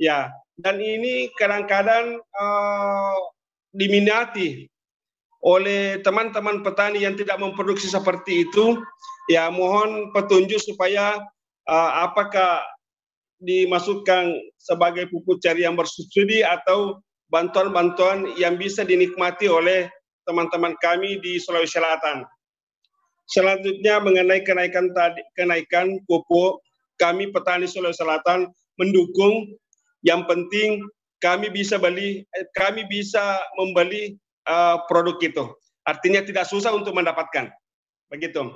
[0.00, 3.18] ya dan ini kadang-kadang uh,
[3.76, 4.64] diminati
[5.44, 8.80] oleh teman-teman petani yang tidak memproduksi seperti itu
[9.28, 11.20] ya mohon petunjuk supaya
[11.68, 12.64] uh, apakah
[13.44, 19.92] dimasukkan sebagai pupuk cair yang bersubsidi atau bantuan-bantuan yang bisa dinikmati oleh
[20.24, 22.24] teman-teman kami di Sulawesi Selatan.
[23.24, 26.60] Selanjutnya mengenai kenaikan tadi kenaikan pupuk,
[27.00, 29.48] kami petani Sulawesi Selatan mendukung.
[30.04, 30.84] Yang penting
[31.24, 35.44] kami bisa beli, eh, kami bisa membeli uh, produk itu.
[35.88, 37.48] Artinya tidak susah untuk mendapatkan.
[38.12, 38.52] Begitu.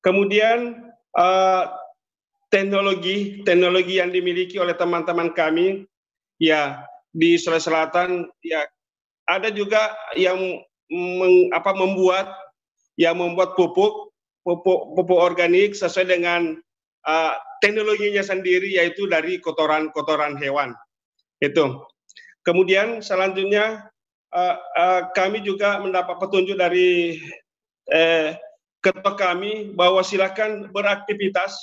[0.00, 0.88] Kemudian
[1.20, 1.64] uh,
[2.48, 5.84] teknologi teknologi yang dimiliki oleh teman-teman kami
[6.40, 6.82] ya
[7.12, 8.64] di Sulawesi Selatan ya
[9.28, 10.40] ada juga yang
[10.90, 12.26] meng, apa membuat
[13.00, 14.12] yang membuat pupuk
[14.44, 16.60] pupuk pupuk organik sesuai dengan
[17.08, 17.32] uh,
[17.64, 20.76] teknologinya sendiri yaitu dari kotoran-kotoran hewan.
[21.40, 21.88] Itu.
[22.44, 23.88] Kemudian selanjutnya
[24.36, 27.20] uh, uh, kami juga mendapat petunjuk dari
[27.88, 28.36] eh,
[28.80, 31.56] ketua kami bahwa silakan beraktivitas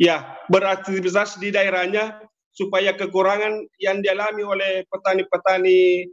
[0.00, 2.20] ya beraktivitas di daerahnya
[2.54, 6.08] supaya kekurangan yang dialami oleh petani-petani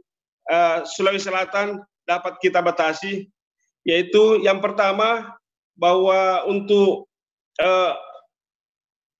[0.52, 3.28] uh, Sulawesi Selatan dapat kita batasi
[3.88, 5.40] yaitu yang pertama
[5.80, 7.08] bahwa untuk
[7.56, 7.96] uh,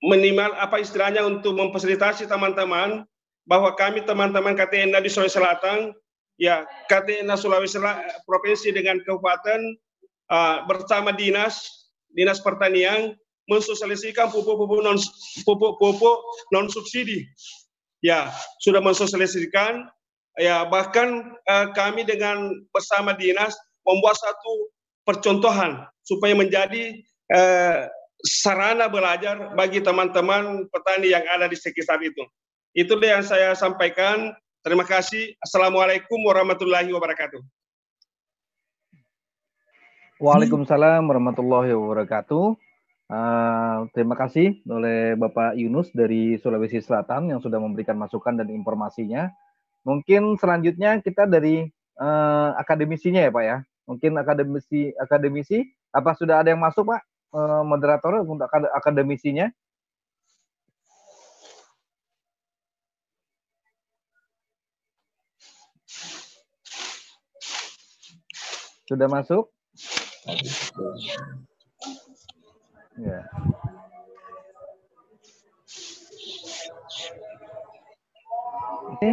[0.04, 3.08] minimal apa istilahnya untuk memfasilitasi teman-teman
[3.48, 5.96] bahwa kami teman-teman KTN di Sulawesi Selatan
[6.36, 9.60] ya KTN Sulawesi Selatan provinsi dengan kabupaten
[10.28, 11.64] uh, bersama dinas
[12.12, 13.16] dinas pertanian
[13.48, 15.00] mensosialisasikan pupuk-pupuk non
[15.48, 16.18] pupuk-pupuk
[16.52, 17.24] non subsidi
[18.04, 18.28] ya
[18.60, 19.88] sudah mensosialisasikan
[20.36, 24.72] ya bahkan uh, kami dengan bersama dinas membuat satu
[25.04, 27.00] percontohan supaya menjadi
[27.32, 27.78] eh,
[28.24, 32.24] sarana belajar bagi teman-teman petani yang ada di sekitar itu.
[32.74, 34.34] Itu yang saya sampaikan.
[34.60, 35.38] Terima kasih.
[35.40, 37.40] Assalamualaikum warahmatullahi wabarakatuh.
[40.18, 42.58] Waalaikumsalam warahmatullahi wabarakatuh.
[43.08, 49.32] Uh, terima kasih oleh Bapak Yunus dari Sulawesi Selatan yang sudah memberikan masukan dan informasinya.
[49.86, 53.58] Mungkin selanjutnya kita dari uh, akademisinya ya Pak ya.
[53.88, 57.00] Mungkin akademisi akademisi apa sudah ada yang masuk Pak
[57.34, 59.50] uh, moderator untuk akademisinya?
[68.88, 69.52] Sudah masuk?
[72.96, 73.20] Ya.
[78.88, 79.12] Oke.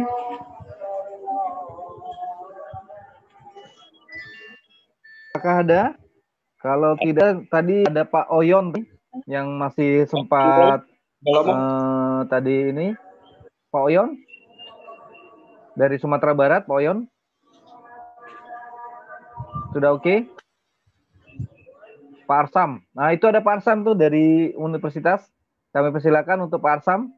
[5.46, 5.82] Apakah ada?
[6.58, 8.74] Kalau tidak, tadi ada Pak Oyon
[9.30, 10.82] yang masih sempat
[11.22, 12.98] uh, tadi ini.
[13.70, 14.18] Pak Oyon?
[15.78, 17.06] Dari Sumatera Barat, Pak Oyon?
[19.70, 20.02] Sudah oke?
[20.02, 20.18] Okay?
[22.26, 22.82] Pak Arsam.
[22.90, 25.30] Nah, itu ada Pak Arsam tuh dari universitas.
[25.70, 27.14] Kami persilakan untuk Pak Arsam.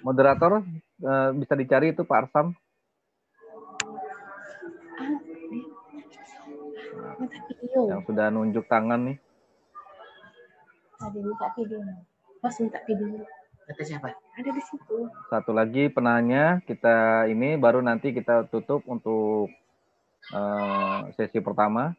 [0.00, 0.64] Moderator,
[1.04, 2.56] uh, bisa dicari itu Pak Arsam.
[7.60, 7.80] Video.
[7.92, 9.16] Yang sudah nunjuk tangan nih.
[11.00, 11.80] Ada minta video.
[12.40, 13.24] Mas minta video.
[13.68, 14.08] Kata siapa?
[14.34, 14.96] Ada di situ.
[15.30, 19.52] Satu lagi penanya kita ini baru nanti kita tutup untuk
[20.34, 21.94] uh, sesi pertama.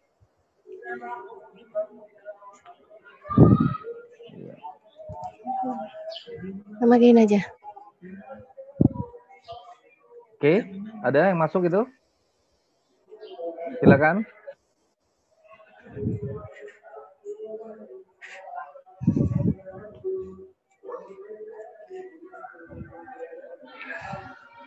[6.82, 7.42] Sama gini aja.
[10.42, 10.66] Oke,
[11.06, 11.86] ada yang masuk itu?
[13.78, 14.26] Silakan.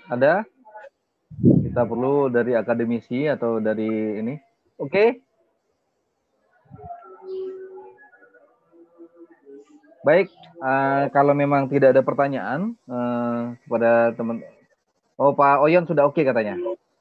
[0.05, 0.45] Ada?
[1.41, 4.35] Kita perlu dari akademisi atau dari ini.
[4.77, 4.91] Oke.
[4.93, 5.09] Okay.
[10.05, 10.29] Baik,
[10.61, 14.45] uh, kalau memang tidak ada pertanyaan uh, kepada teman
[15.15, 16.59] Oh, Pak Oyon sudah oke okay katanya.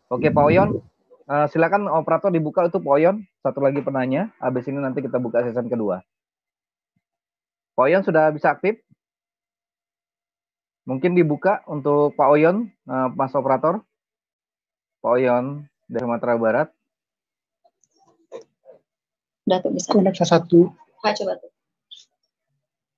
[0.07, 0.79] Oke, okay, Pak Oyon.
[1.23, 3.23] Uh, silakan operator dibuka untuk Pak Oyon.
[3.39, 4.27] Satu lagi penanya.
[4.43, 6.03] Habis ini nanti kita buka season kedua.
[7.79, 8.83] Pak Oyon sudah bisa aktif?
[10.83, 13.79] Mungkin dibuka untuk Pak Oyon, uh, Mas Operator.
[14.99, 16.67] Pak Oyon dari Sumatera Barat.
[19.47, 19.95] Udah tuh bisa.
[19.95, 20.75] Koneksi satu.
[20.99, 21.51] Pak coba tuh.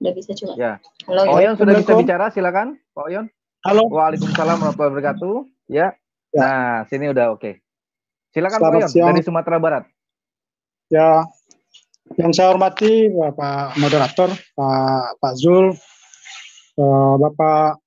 [0.01, 0.53] Udah bisa coba.
[0.57, 0.73] Ya.
[1.05, 3.25] Halo, Pak Oyon sudah bisa bicara, silakan Pak Oyon.
[3.65, 3.85] Halo.
[3.89, 5.35] Waalaikumsalam warahmatullahi wabarakatuh.
[5.69, 5.93] Ya.
[6.33, 6.41] ya.
[6.41, 7.41] Nah, sini udah oke.
[7.41, 7.64] Okay.
[8.35, 9.83] Silakan Pak Oyon dari Sumatera Barat.
[10.91, 11.23] Ya,
[12.19, 14.27] yang saya hormati Bapak Moderator,
[14.59, 15.71] Pak Pak Zul,
[16.75, 17.79] uh, Bapak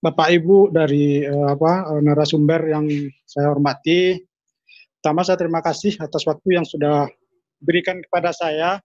[0.00, 2.88] Bapak Ibu dari uh, apa uh, narasumber yang
[3.28, 4.16] saya hormati.
[4.96, 7.04] Pertama saya terima kasih atas waktu yang sudah
[7.60, 8.80] berikan kepada saya.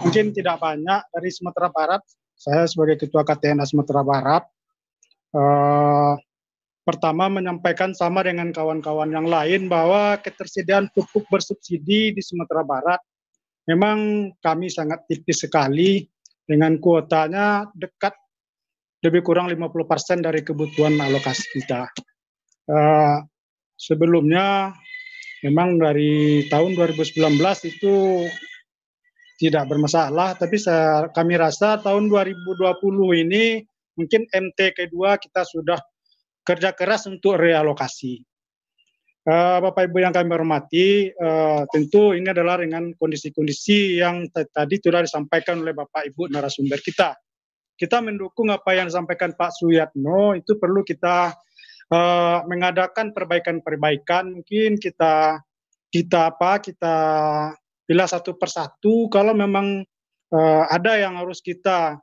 [0.00, 2.00] Mungkin tidak banyak dari Sumatera Barat.
[2.40, 4.48] Saya sebagai Ketua KTNA Sumatera Barat.
[5.28, 6.16] Uh,
[6.88, 13.00] pertama menyampaikan sama dengan kawan-kawan yang lain bahwa ketersediaan pupuk bersubsidi di Sumatera Barat
[13.68, 16.08] memang kami sangat tipis sekali
[16.48, 18.16] dengan kuotanya dekat
[19.04, 21.92] lebih kurang 50% dari kebutuhan alokasi kita.
[22.64, 23.20] Uh,
[23.76, 24.72] sebelumnya
[25.44, 27.36] memang dari tahun 2019
[27.68, 28.24] itu
[29.38, 33.62] tidak bermasalah, tapi saya, kami rasa tahun 2020 ini
[33.94, 35.78] mungkin MT kedua kita sudah
[36.48, 38.24] kerja keras untuk realokasi.
[39.28, 45.04] Uh, Bapak Ibu yang kami hormati, uh, tentu ini adalah dengan kondisi-kondisi yang tadi sudah
[45.04, 47.12] disampaikan oleh Bapak Ibu narasumber kita.
[47.76, 51.36] Kita mendukung apa yang disampaikan Pak Suyatno, itu perlu kita
[51.92, 54.32] uh, mengadakan perbaikan-perbaikan.
[54.32, 55.44] Mungkin kita
[55.92, 56.96] kita apa kita
[57.84, 59.12] pilih satu persatu.
[59.12, 59.84] Kalau memang
[60.32, 62.00] uh, ada yang harus kita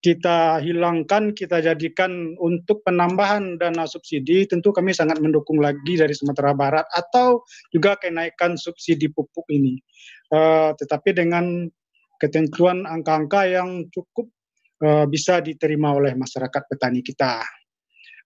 [0.00, 6.56] kita hilangkan, kita jadikan untuk penambahan dana subsidi, tentu kami sangat mendukung lagi dari Sumatera
[6.56, 9.76] Barat atau juga kenaikan subsidi pupuk ini.
[10.32, 11.68] Uh, tetapi dengan
[12.16, 14.32] ketentuan angka-angka yang cukup
[14.80, 17.44] uh, bisa diterima oleh masyarakat petani kita.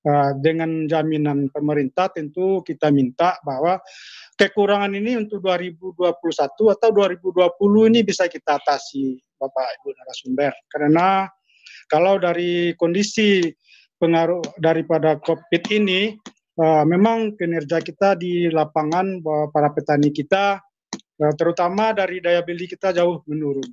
[0.05, 3.81] Uh, dengan jaminan pemerintah tentu kita minta bahwa
[4.37, 6.21] kekurangan ini untuk 2021
[6.77, 11.25] atau 2020 ini bisa kita atasi Bapak Ibu narasumber karena
[11.89, 13.45] kalau dari kondisi
[13.99, 16.15] pengaruh daripada COVID ini,
[16.61, 20.61] uh, memang kinerja kita di lapangan uh, para petani kita,
[20.95, 23.67] uh, terutama dari daya beli kita jauh menurun.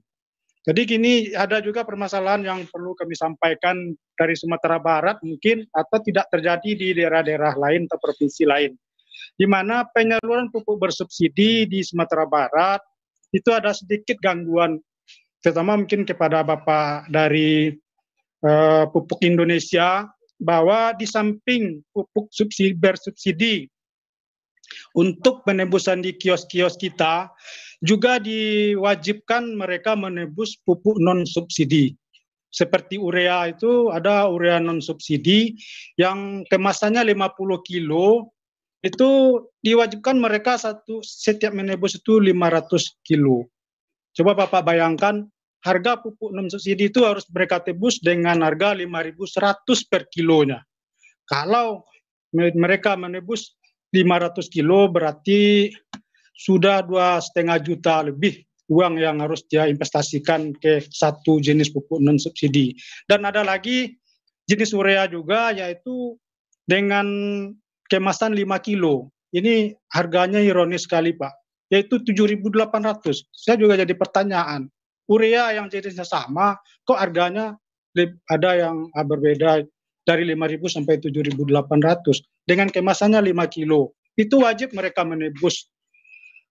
[0.62, 6.30] Jadi kini ada juga permasalahan yang perlu kami sampaikan dari Sumatera Barat mungkin atau tidak
[6.30, 8.78] terjadi di daerah-daerah lain atau provinsi lain.
[9.34, 12.78] Di mana penyaluran pupuk bersubsidi di Sumatera Barat
[13.34, 14.78] itu ada sedikit gangguan
[15.42, 17.74] terutama mungkin kepada Bapak dari
[18.46, 20.10] uh, pupuk Indonesia
[20.42, 23.70] bahwa di samping pupuk subsidi bersubsidi
[24.98, 27.30] untuk penebusan di kios-kios kita
[27.82, 31.94] juga diwajibkan mereka menebus pupuk non subsidi.
[32.52, 35.56] Seperti urea itu ada urea non subsidi
[35.96, 38.36] yang kemasannya 50 kilo
[38.82, 43.48] itu diwajibkan mereka satu setiap menebus itu 500 kilo.
[44.12, 45.30] Coba Bapak bayangkan
[45.62, 50.62] harga pupuk non subsidi itu harus mereka tebus dengan harga 5.100 per kilonya.
[51.30, 51.86] Kalau
[52.34, 53.56] mereka menebus
[53.94, 55.70] 500 kilo berarti
[56.34, 62.18] sudah dua setengah juta lebih uang yang harus dia investasikan ke satu jenis pupuk non
[62.18, 62.74] subsidi.
[63.06, 63.94] Dan ada lagi
[64.48, 66.16] jenis urea juga yaitu
[66.66, 67.06] dengan
[67.92, 69.12] kemasan 5 kilo.
[69.32, 71.32] Ini harganya ironis sekali Pak,
[71.72, 73.32] yaitu 7.800.
[73.32, 74.68] Saya juga jadi pertanyaan,
[75.10, 77.58] urea yang jenisnya sama kok harganya
[78.30, 79.66] ada yang ah, berbeda
[80.02, 81.38] dari 5.000 sampai 7.800
[82.48, 83.94] dengan kemasannya 5 kilo.
[84.18, 85.70] Itu wajib mereka menebus.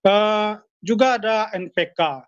[0.01, 2.25] Uh, juga ada NPK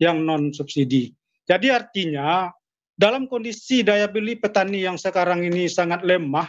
[0.00, 1.12] yang non subsidi
[1.50, 2.46] jadi artinya
[2.94, 6.46] dalam kondisi daya beli petani yang sekarang ini sangat lemah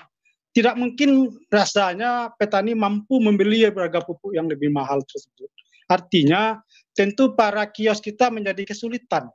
[0.53, 5.49] tidak mungkin rasanya petani mampu membeli harga pupuk yang lebih mahal tersebut.
[5.89, 6.61] Artinya
[6.95, 9.31] tentu para kios kita menjadi kesulitan.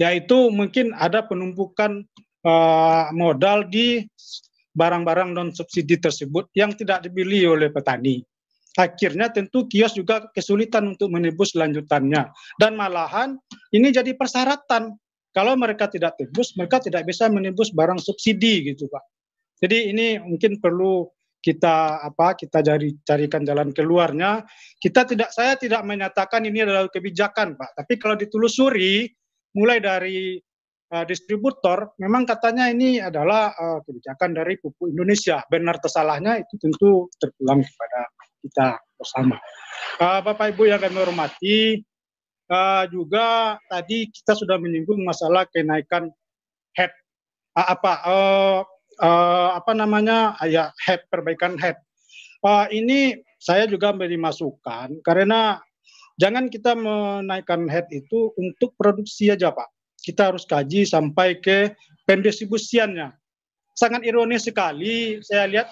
[0.00, 2.08] Yaitu mungkin ada penumpukan
[2.48, 4.08] uh, modal di
[4.72, 8.24] barang-barang non subsidi tersebut yang tidak dibeli oleh petani.
[8.78, 12.30] Akhirnya tentu kios juga kesulitan untuk menebus lanjutannya.
[12.56, 13.36] Dan malahan
[13.74, 14.94] ini jadi persyaratan.
[15.30, 19.04] Kalau mereka tidak tebus, mereka tidak bisa menebus barang subsidi gitu Pak.
[19.60, 21.06] Jadi ini mungkin perlu
[21.40, 24.44] kita apa kita cari carikan jalan keluarnya.
[24.76, 27.80] Kita tidak saya tidak menyatakan ini adalah kebijakan, Pak.
[27.80, 29.08] Tapi kalau ditelusuri
[29.56, 30.36] mulai dari
[30.92, 35.40] uh, distributor memang katanya ini adalah uh, kebijakan dari pupuk Indonesia.
[35.48, 38.00] Benar tersalahnya itu tentu terpulang kepada
[38.44, 38.66] kita
[39.00, 39.36] bersama.
[39.96, 41.80] Uh, Bapak Ibu yang kami hormati,
[42.50, 46.10] uh, juga tadi kita sudah menyinggung masalah kenaikan
[46.74, 46.92] head
[47.54, 48.60] uh, apa uh,
[49.00, 51.80] uh, apa namanya ya head perbaikan head.
[52.44, 55.60] Uh, ini saya juga beri masukan karena
[56.20, 59.68] jangan kita menaikkan head itu untuk produksi aja Pak.
[60.00, 61.76] Kita harus kaji sampai ke
[62.08, 63.12] pendistribusiannya.
[63.76, 65.68] Sangat ironis sekali saya lihat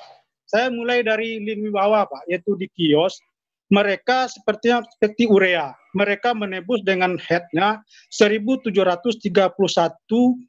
[0.49, 3.21] saya mulai dari lini bawah Pak, yaitu di kios
[3.69, 5.77] mereka sepertinya seperti urea.
[5.93, 7.85] Mereka menebus dengan headnya
[8.17, 10.48] 1.731,82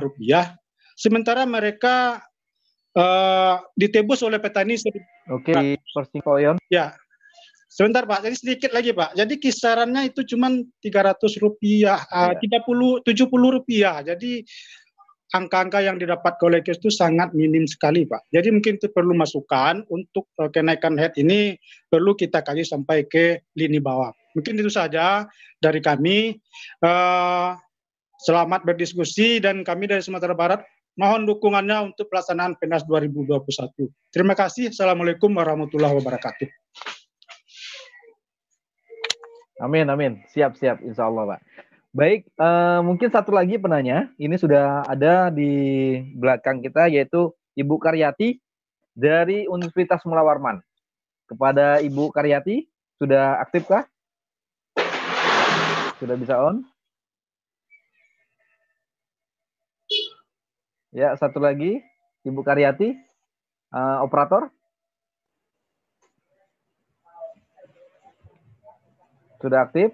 [0.00, 0.56] rupiah.
[0.96, 2.24] Sementara mereka
[2.96, 4.80] uh, ditebus oleh petani.
[5.28, 6.56] Oke, okay, Persikoyon.
[6.72, 6.96] Ya,
[7.76, 9.12] Sebentar Pak, jadi sedikit lagi Pak.
[9.12, 12.62] Jadi kisarannya itu cuma 300 rupiah, uh, ya.
[12.64, 14.00] 30, 70 rupiah.
[14.00, 14.40] Jadi
[15.36, 18.32] angka-angka yang didapat oleh KES itu sangat minim sekali, Pak.
[18.32, 21.60] Jadi mungkin itu perlu masukan untuk uh, kenaikan head ini
[21.92, 24.08] perlu kita kaji sampai ke lini bawah.
[24.32, 25.28] Mungkin itu saja
[25.60, 26.32] dari kami.
[26.80, 27.60] Uh,
[28.24, 30.64] selamat berdiskusi dan kami dari Sumatera Barat
[30.96, 33.88] mohon dukungannya untuk pelaksanaan PENAS 2021.
[34.10, 34.72] Terima kasih.
[34.72, 36.48] Assalamualaikum warahmatullahi wabarakatuh.
[39.60, 40.20] Amin, amin.
[40.32, 40.84] Siap, siap.
[40.84, 41.40] Insya Allah, Pak.
[41.96, 44.12] Baik, uh, mungkin satu lagi penanya.
[44.20, 48.36] Ini sudah ada di belakang kita yaitu Ibu Karyati
[48.92, 50.60] dari Universitas Mulawarman.
[51.24, 52.68] Kepada Ibu Karyati,
[53.00, 53.88] sudah aktifkah?
[55.96, 56.68] Sudah bisa on?
[60.96, 61.84] Ya, satu lagi
[62.24, 62.96] Ibu Karyati,
[63.68, 64.48] uh, operator.
[69.36, 69.92] Sudah aktif?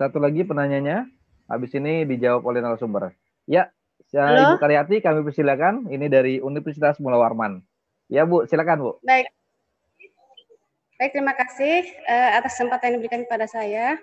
[0.00, 1.04] Satu lagi penanyanya,
[1.44, 3.12] habis ini dijawab oleh narasumber.
[3.44, 3.68] Ya,
[4.16, 4.56] Halo?
[4.56, 5.92] Ibu Karyati kami persilakan.
[5.92, 7.60] Ini dari Universitas Mula Warman.
[8.08, 8.90] Ya Bu, silakan Bu.
[9.04, 9.28] Baik.
[10.96, 14.00] Baik, terima kasih uh, atas kesempatan yang diberikan kepada saya.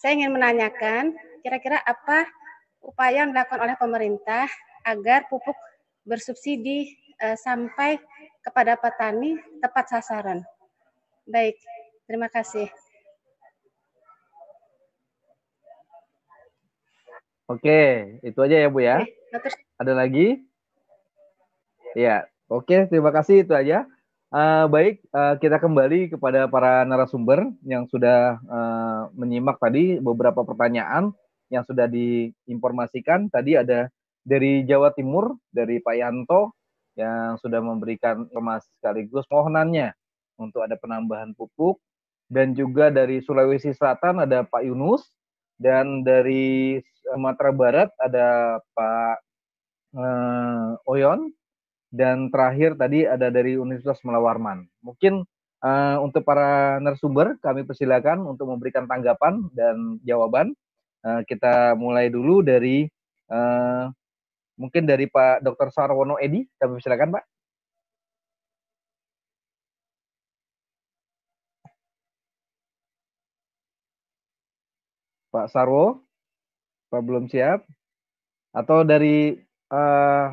[0.00, 1.12] Saya ingin menanyakan,
[1.44, 2.24] kira-kira apa
[2.80, 4.48] upaya yang dilakukan oleh pemerintah
[4.86, 5.58] agar pupuk
[6.06, 7.98] bersubsidi uh, sampai
[8.46, 10.46] kepada petani tepat sasaran.
[11.26, 11.58] Baik,
[12.06, 12.70] terima kasih.
[17.46, 19.02] Oke, itu aja ya Bu ya.
[19.78, 20.42] Ada lagi?
[21.94, 22.90] Ya, oke.
[22.90, 23.86] Terima kasih itu aja.
[24.34, 31.14] Uh, baik, uh, kita kembali kepada para narasumber yang sudah uh, menyimak tadi beberapa pertanyaan
[31.46, 33.30] yang sudah diinformasikan.
[33.30, 33.86] Tadi ada
[34.26, 36.58] dari Jawa Timur, dari Pak Yanto,
[36.98, 39.94] yang sudah memberikan informasi sekaligus mohonannya
[40.42, 41.78] untuk ada penambahan pupuk.
[42.26, 45.06] Dan juga dari Sulawesi Selatan ada Pak Yunus,
[45.56, 49.16] dan dari Sumatera Barat ada Pak
[49.96, 51.32] uh, Oyon
[51.88, 54.68] dan terakhir tadi ada dari Universitas Melawarman.
[54.84, 55.24] Mungkin
[55.64, 60.52] uh, untuk para narasumber kami persilakan untuk memberikan tanggapan dan jawaban.
[61.06, 62.90] Uh, kita mulai dulu dari
[63.30, 63.88] uh,
[64.60, 65.68] mungkin dari Pak Dr.
[65.72, 66.44] Sarwono Edi.
[66.58, 67.24] Kami persilakan Pak.
[75.32, 76.00] Pak Sarwo.
[76.90, 77.68] Pak belum siap?
[78.56, 79.36] Atau dari
[79.68, 80.26] uh,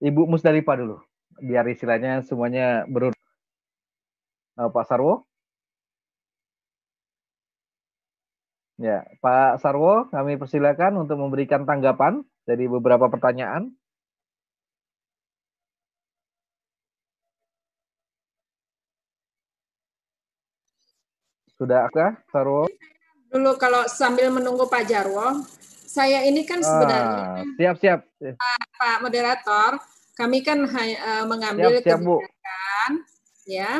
[0.00, 0.96] Ibu Musdalifah dulu,
[1.44, 3.16] biar istilahnya semuanya berurut.
[4.56, 5.28] Uh, Pak Sarwo?
[8.80, 13.72] Ya, Pak Sarwo, kami persilakan untuk memberikan tanggapan dari beberapa pertanyaan.
[21.56, 22.68] Sudahkah, Sarwo?
[23.32, 25.42] Dulu kalau sambil menunggu Pak Jarwo,
[25.94, 29.70] saya ini kan sebenarnya ah, siap siap Pak, Pak moderator,
[30.18, 33.46] kami kan uh, mengambil siap, siap, kebijakan Bu.
[33.46, 33.72] ya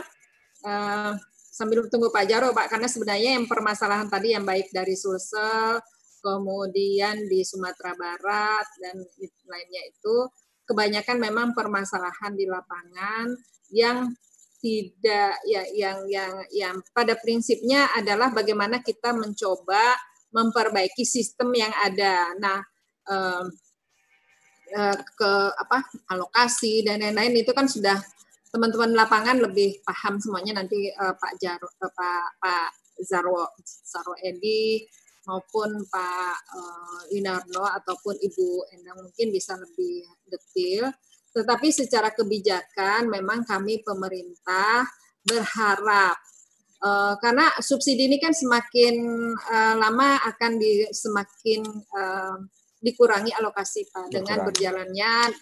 [0.67, 1.13] uh,
[1.55, 5.79] sambil tunggu Pak Jaro Pak karena sebenarnya yang permasalahan tadi yang baik dari Sulsel
[6.25, 8.97] kemudian di Sumatera Barat dan
[9.45, 10.17] lainnya itu
[10.65, 13.29] kebanyakan memang permasalahan di lapangan
[13.69, 14.09] yang
[14.65, 19.93] tidak ya yang yang yang pada prinsipnya adalah bagaimana kita mencoba
[20.33, 22.33] memperbaiki sistem yang ada.
[22.41, 22.59] Nah,
[23.13, 23.45] uh,
[24.97, 28.01] ke apa alokasi dan lain-lain itu kan sudah
[28.49, 32.71] teman-teman lapangan lebih paham semuanya nanti uh, Pak Jaro, uh, Pak Pak
[33.05, 34.81] Zarwo Zarwo Edi
[35.25, 40.93] maupun Pak uh, ataupun Ibu Endang mungkin bisa lebih detail.
[41.35, 44.87] Tetapi secara kebijakan memang kami pemerintah
[45.25, 46.15] berharap
[46.85, 48.93] Uh, karena subsidi ini kan semakin
[49.33, 51.65] uh, lama akan di, semakin
[51.97, 52.37] uh,
[52.85, 55.33] dikurangi alokasi Pak dengan berjalannya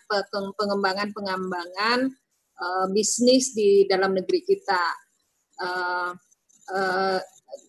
[0.55, 2.15] pengembangan pengembangan
[2.63, 4.85] uh, bisnis di dalam negeri kita.
[5.59, 6.15] Uh,
[6.71, 7.19] uh,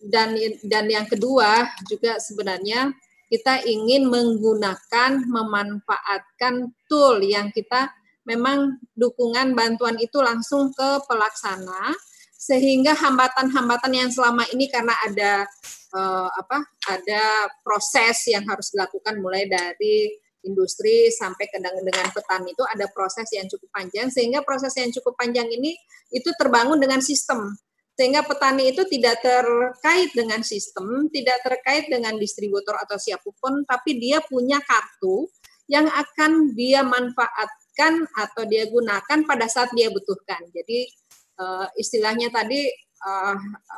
[0.08, 2.92] dan dan yang kedua juga sebenarnya
[3.28, 7.90] kita ingin menggunakan memanfaatkan tool yang kita
[8.24, 11.92] memang dukungan bantuan itu langsung ke pelaksana
[12.36, 15.48] sehingga hambatan-hambatan yang selama ini karena ada
[15.96, 16.60] uh, apa
[16.92, 20.12] ada proses yang harus dilakukan mulai dari
[20.44, 25.16] industri sampai ke dengan petani itu ada proses yang cukup panjang sehingga proses yang cukup
[25.16, 25.72] panjang ini
[26.12, 27.48] itu terbangun dengan sistem
[27.94, 34.02] sehingga petani itu tidak terkait dengan sistem, tidak terkait dengan distributor atau siapa pun, tapi
[34.02, 35.30] dia punya kartu
[35.70, 40.42] yang akan dia manfaatkan atau dia gunakan pada saat dia butuhkan.
[40.50, 40.90] Jadi
[41.38, 42.66] uh, istilahnya tadi
[43.06, 43.36] uh,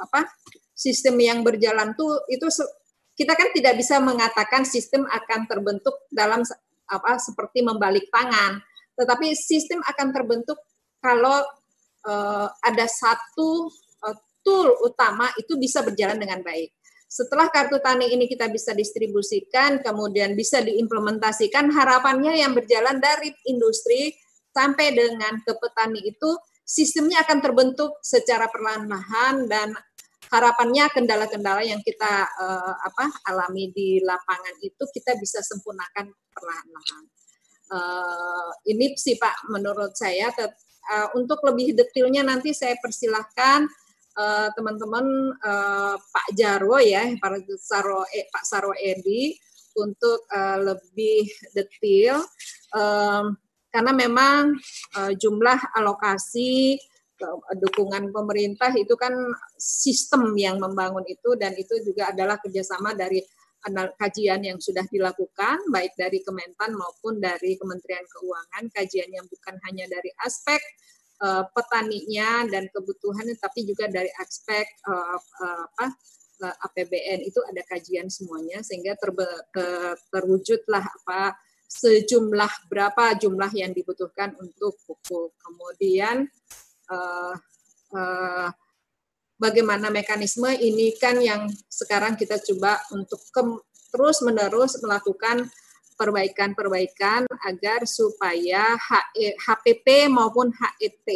[0.09, 0.33] apa
[0.73, 2.49] sistem yang berjalan tuh itu
[3.17, 6.41] kita kan tidak bisa mengatakan sistem akan terbentuk dalam
[6.89, 8.65] apa seperti membalik tangan,
[8.97, 10.57] tetapi sistem akan terbentuk
[11.05, 11.45] kalau
[12.09, 13.69] uh, ada satu
[14.47, 16.71] tool utama itu bisa berjalan dengan baik.
[17.07, 24.15] Setelah kartu tani ini kita bisa distribusikan, kemudian bisa diimplementasikan, harapannya yang berjalan dari industri
[24.55, 26.31] sampai dengan ke petani itu
[26.67, 29.71] sistemnya akan terbentuk secara perlahan-lahan dan
[30.35, 37.05] harapannya kendala-kendala yang kita uh, apa alami di lapangan itu kita bisa sempurnakan perlahan-lahan.
[37.67, 43.67] Uh, ini sih Pak menurut saya uh, untuk lebih detailnya nanti saya persilahkan
[44.57, 49.37] teman-teman uh, Pak Jarwo ya, Pak Sarwo, eh, Pak Sarwo Edi
[49.77, 52.25] untuk uh, lebih detail
[52.73, 53.37] um,
[53.69, 54.57] karena memang
[54.97, 56.81] uh, jumlah alokasi
[57.61, 59.13] dukungan pemerintah itu kan
[59.57, 63.25] sistem yang membangun itu dan itu juga adalah kerjasama dari
[63.73, 68.65] kajian yang sudah dilakukan baik dari Kementan maupun dari Kementerian Keuangan.
[68.71, 70.61] Kajian yang bukan hanya dari aspek
[71.23, 75.87] uh, petaninya dan kebutuhannya, tapi juga dari aspek uh, uh, apa
[76.45, 79.11] uh, APBN itu ada kajian semuanya sehingga ter,
[80.13, 81.37] terwujudlah apa
[81.67, 85.35] sejumlah berapa jumlah yang dibutuhkan untuk pupuk.
[85.43, 86.31] Kemudian
[86.91, 87.35] uh,
[87.93, 88.49] uh,
[89.37, 93.43] bagaimana mekanisme ini kan yang sekarang kita coba untuk ke,
[93.93, 95.49] terus menerus melakukan
[95.97, 98.77] perbaikan-perbaikan agar supaya
[99.17, 101.09] HPP e, maupun HET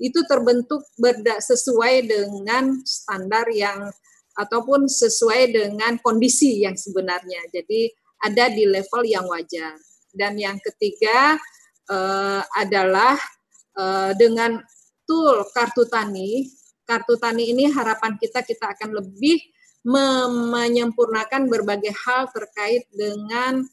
[0.00, 3.92] itu terbentuk berda, sesuai dengan standar yang
[4.40, 7.44] ataupun sesuai dengan kondisi yang sebenarnya.
[7.52, 7.92] Jadi
[8.24, 9.76] ada di level yang wajar.
[10.10, 11.36] Dan yang ketiga
[11.92, 13.14] uh, adalah
[13.76, 14.56] uh, dengan
[15.04, 16.48] tool kartu tani.
[16.88, 19.38] Kartu tani ini harapan kita kita akan lebih
[19.84, 23.64] menyempurnakan berbagai hal terkait dengan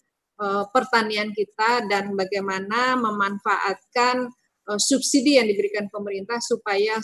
[0.70, 4.30] pertanian kita dan bagaimana memanfaatkan
[4.70, 7.02] uh, subsidi yang diberikan pemerintah supaya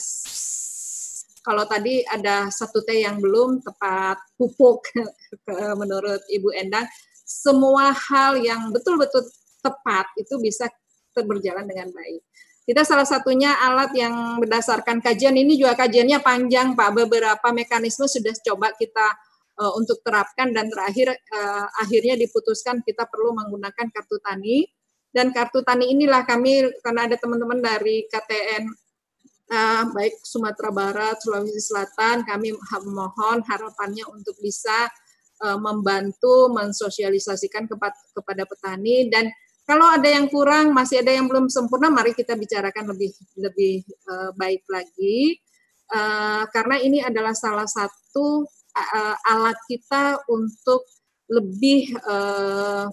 [1.44, 4.88] kalau tadi ada satu T yang belum tepat pupuk
[5.82, 6.88] menurut Ibu Endang,
[7.28, 9.28] semua hal yang betul-betul
[9.60, 10.72] tepat itu bisa
[11.20, 12.24] berjalan dengan baik.
[12.64, 16.96] Kita salah satunya alat yang berdasarkan kajian ini juga kajiannya panjang Pak.
[16.96, 19.04] Beberapa mekanisme sudah coba kita
[19.60, 24.66] uh, untuk terapkan dan terakhir uh, akhirnya diputuskan kita perlu menggunakan kartu tani
[25.14, 31.22] dan kartu tani inilah kami karena ada teman-teman dari KTN uh, eh, baik Sumatera Barat,
[31.22, 32.50] Sulawesi Selatan kami
[32.90, 34.90] mohon harapannya untuk bisa
[35.46, 39.30] uh, membantu mensosialisasikan kepada, petani dan
[39.64, 44.36] kalau ada yang kurang, masih ada yang belum sempurna, mari kita bicarakan lebih lebih uh,
[44.36, 45.40] baik lagi.
[45.88, 48.44] Uh, karena ini adalah salah satu
[48.74, 50.86] uh, alat kita untuk
[51.30, 52.90] lebih uh,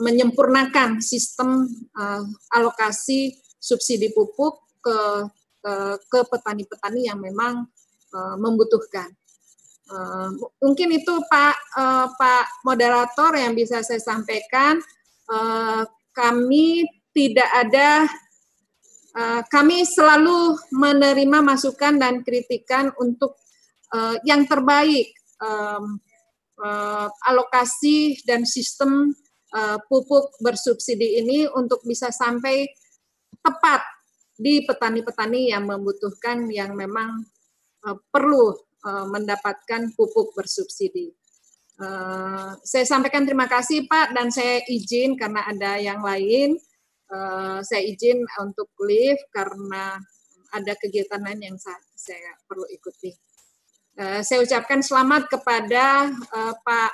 [0.00, 2.22] menyempurnakan sistem uh,
[2.52, 4.98] alokasi subsidi pupuk ke
[6.06, 7.66] ke petani-petani yang memang
[8.14, 9.10] uh, membutuhkan.
[9.90, 10.30] Uh,
[10.62, 14.78] mungkin itu Pak uh, Pak moderator yang bisa saya sampaikan.
[15.26, 15.82] Uh,
[16.14, 18.06] kami tidak ada
[19.48, 23.40] kami selalu menerima masukan dan kritikan untuk
[23.96, 25.96] uh, yang terbaik um,
[26.60, 29.16] uh, alokasi dan sistem
[29.56, 32.68] uh, pupuk bersubsidi ini untuk bisa sampai
[33.40, 33.80] tepat
[34.36, 37.24] di petani-petani yang membutuhkan yang memang
[37.88, 38.52] uh, perlu
[38.84, 41.08] uh, mendapatkan pupuk bersubsidi.
[41.76, 46.56] Uh, saya sampaikan terima kasih Pak dan saya izin karena ada yang lain,
[47.12, 50.00] uh, saya izin untuk live karena
[50.56, 53.25] ada kegiatan lain yang saya, saya perlu ikuti.
[53.96, 56.92] Uh, saya ucapkan selamat kepada uh, Pak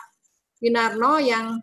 [0.62, 1.58] Winarno yang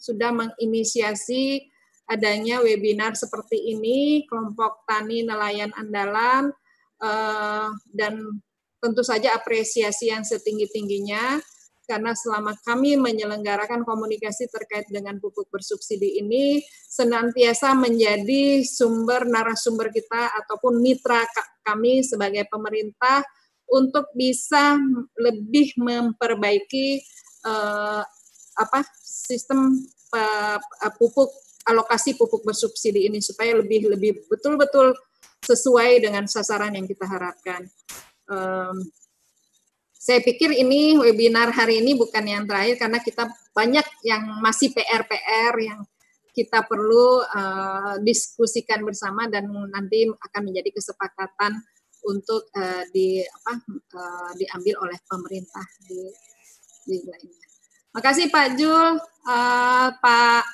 [0.00, 1.60] sudah menginisiasi
[2.08, 6.48] adanya webinar seperti ini, kelompok tani nelayan andalan,
[7.04, 8.40] uh, dan
[8.80, 11.36] tentu saja apresiasi yang setinggi-tingginya
[11.84, 20.32] karena selama kami menyelenggarakan komunikasi terkait dengan pupuk bersubsidi ini senantiasa menjadi sumber narasumber kita
[20.44, 21.24] ataupun mitra
[21.64, 23.24] kami sebagai pemerintah
[23.68, 24.80] untuk bisa
[25.20, 27.04] lebih memperbaiki
[27.44, 28.02] uh,
[28.58, 29.76] apa sistem
[30.16, 30.58] uh,
[30.96, 31.30] pupuk
[31.68, 34.96] alokasi pupuk bersubsidi ini supaya lebih lebih betul-betul
[35.44, 37.68] sesuai dengan sasaran yang kita harapkan.
[38.28, 38.88] Um,
[39.98, 45.54] saya pikir ini webinar hari ini bukan yang terakhir karena kita banyak yang masih PR-PR
[45.60, 45.80] yang
[46.32, 51.58] kita perlu uh, diskusikan bersama dan nanti akan menjadi kesepakatan
[52.08, 53.52] untuk uh, di apa
[53.92, 56.08] uh, diambil oleh pemerintah di
[56.88, 57.46] di lainnya.
[57.92, 58.96] Makasih Pak Jul,
[59.28, 60.44] uh, Pak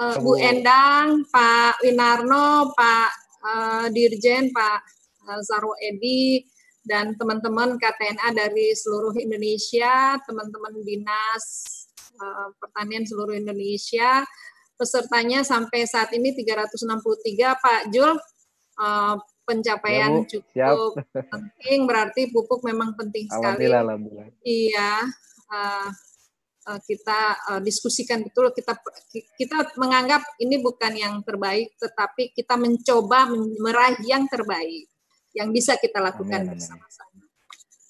[0.00, 3.10] uh, Bu Endang, Pak Winarno, Pak
[3.44, 4.80] uh, Dirjen, Pak
[5.28, 6.40] uh, Sarwo Edi,
[6.86, 11.44] dan teman-teman KTNA dari seluruh Indonesia, teman-teman dinas
[12.16, 14.22] uh, pertanian seluruh Indonesia.
[14.76, 18.12] Pesertanya sampai saat ini 363 Pak Jul.
[18.76, 19.16] Uh,
[19.46, 21.30] pencapaian ya, cukup Siap.
[21.32, 23.70] penting berarti pupuk memang penting sekali.
[23.70, 24.26] Alhamdulillah, alhamdulillah.
[24.42, 24.92] Iya.
[25.46, 25.88] Uh,
[26.82, 28.74] kita uh, diskusikan betul kita
[29.38, 33.30] kita menganggap ini bukan yang terbaik tetapi kita mencoba
[33.62, 34.90] meraih yang terbaik
[35.30, 37.22] yang bisa kita lakukan bersama-sama.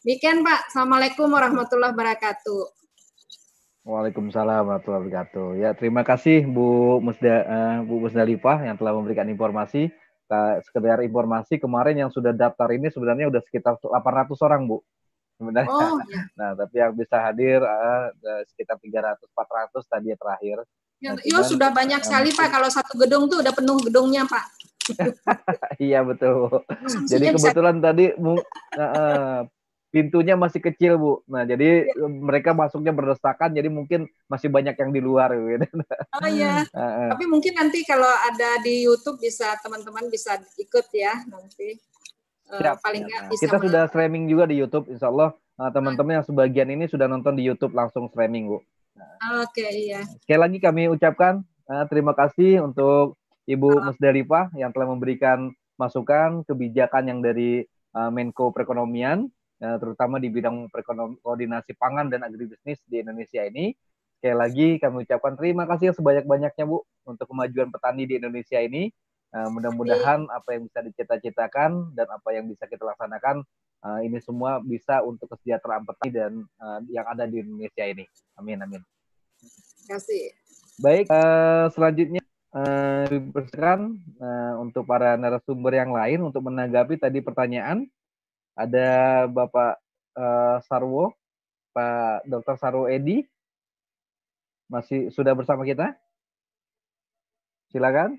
[0.05, 0.71] Demikian Pak.
[0.71, 2.63] Assalamualaikum warahmatullahi wabarakatuh.
[3.87, 5.49] Waalaikumsalam warahmatullahi wabarakatuh.
[5.63, 9.95] Ya, terima kasih Bu Musda uh, Bu Musdalifah yang telah memberikan informasi.
[10.67, 14.79] Sekedar informasi kemarin yang sudah daftar ini sebenarnya sudah sekitar 800 orang, Bu.
[15.37, 15.71] Sebenarnya.
[15.71, 16.23] Oh, ya.
[16.35, 18.11] Nah, tapi yang bisa hadir uh,
[18.51, 20.59] sekitar 300 400 tadi terakhir.
[20.97, 22.49] Ya, nah, yo sudah banyak sekali Pak.
[22.49, 24.45] Kalau satu gedung tuh udah penuh gedungnya, Pak.
[25.83, 26.63] iya betul.
[27.11, 29.43] Jadi kebetulan tadi uh,
[29.91, 31.13] pintunya masih kecil bu.
[31.31, 32.07] Nah jadi ya.
[32.09, 33.55] mereka masuknya berdesakan.
[33.55, 35.67] Jadi mungkin masih banyak yang di luar gitu.
[36.17, 36.65] Oh iya.
[37.13, 41.77] Tapi mungkin nanti kalau ada di YouTube bisa teman-teman bisa ikut ya nanti.
[42.47, 43.43] Uh, paling nggak bisa.
[43.51, 44.87] Kita sudah streaming juga di YouTube.
[44.87, 48.59] Insya Allah uh, teman-teman yang sebagian ini sudah nonton di YouTube langsung streaming bu.
[48.97, 50.01] Nah, Oke okay, iya.
[50.25, 57.05] Sekali lagi kami ucapkan uh, terima kasih untuk Ibu Musdalifah yang telah memberikan masukan kebijakan
[57.07, 57.63] yang dari
[57.95, 59.29] uh, Menko Perekonomian,
[59.63, 60.69] uh, terutama di bidang
[61.23, 63.73] koordinasi pangan dan agribisnis di Indonesia ini.
[64.17, 68.89] Sekali lagi kami ucapkan terima kasih sebanyak-banyaknya Bu untuk kemajuan petani di Indonesia ini.
[69.35, 73.43] Uh, mudah-mudahan apa yang bisa dicita-citakan dan apa yang bisa kita laksanakan
[73.85, 78.07] uh, ini semua bisa untuk kesejahteraan petani dan uh, yang ada di Indonesia ini.
[78.39, 78.81] Amin amin.
[79.37, 80.33] Terima kasih.
[80.77, 87.89] Baik, uh, selanjutnya uh, uh, untuk para narasumber yang lain untuk menanggapi tadi pertanyaan.
[88.57, 88.89] Ada
[89.29, 89.77] Bapak
[90.17, 91.13] uh, Sarwo,
[91.77, 92.57] Pak Dr.
[92.57, 93.23] Sarwo Edi,
[94.73, 95.93] masih sudah bersama kita?
[97.69, 98.17] Silakan.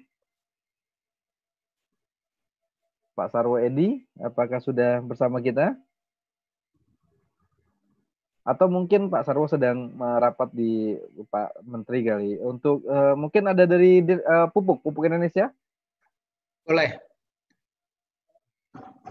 [3.17, 5.73] Pak Sarwo Edi, apakah sudah bersama kita?
[8.47, 10.95] atau mungkin Pak Sarwo sedang merapat di
[11.27, 15.51] Pak Menteri kali untuk uh, mungkin ada dari uh, pupuk pupuk Indonesia
[16.63, 16.95] boleh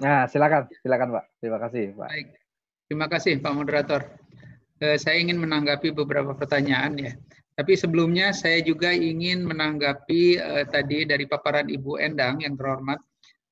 [0.02, 1.24] nah silakan silakan Pak.
[1.40, 2.08] Terima kasih Pak.
[2.08, 2.28] Baik.
[2.86, 4.02] Terima kasih Pak Moderator.
[4.78, 7.12] Uh, saya ingin menanggapi beberapa pertanyaan ya.
[7.56, 13.00] Tapi sebelumnya saya juga ingin menanggapi uh, tadi dari paparan Ibu Endang yang terhormat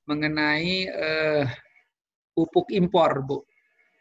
[0.04, 1.44] mengenai uh,
[2.36, 3.40] pupuk impor Bu.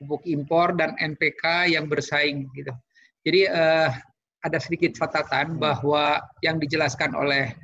[0.04, 2.76] Pupuk impor dan NPK yang bersaing gitu.
[3.24, 3.88] Jadi uh,
[4.44, 7.56] ada sedikit catatan bahwa yang dijelaskan oleh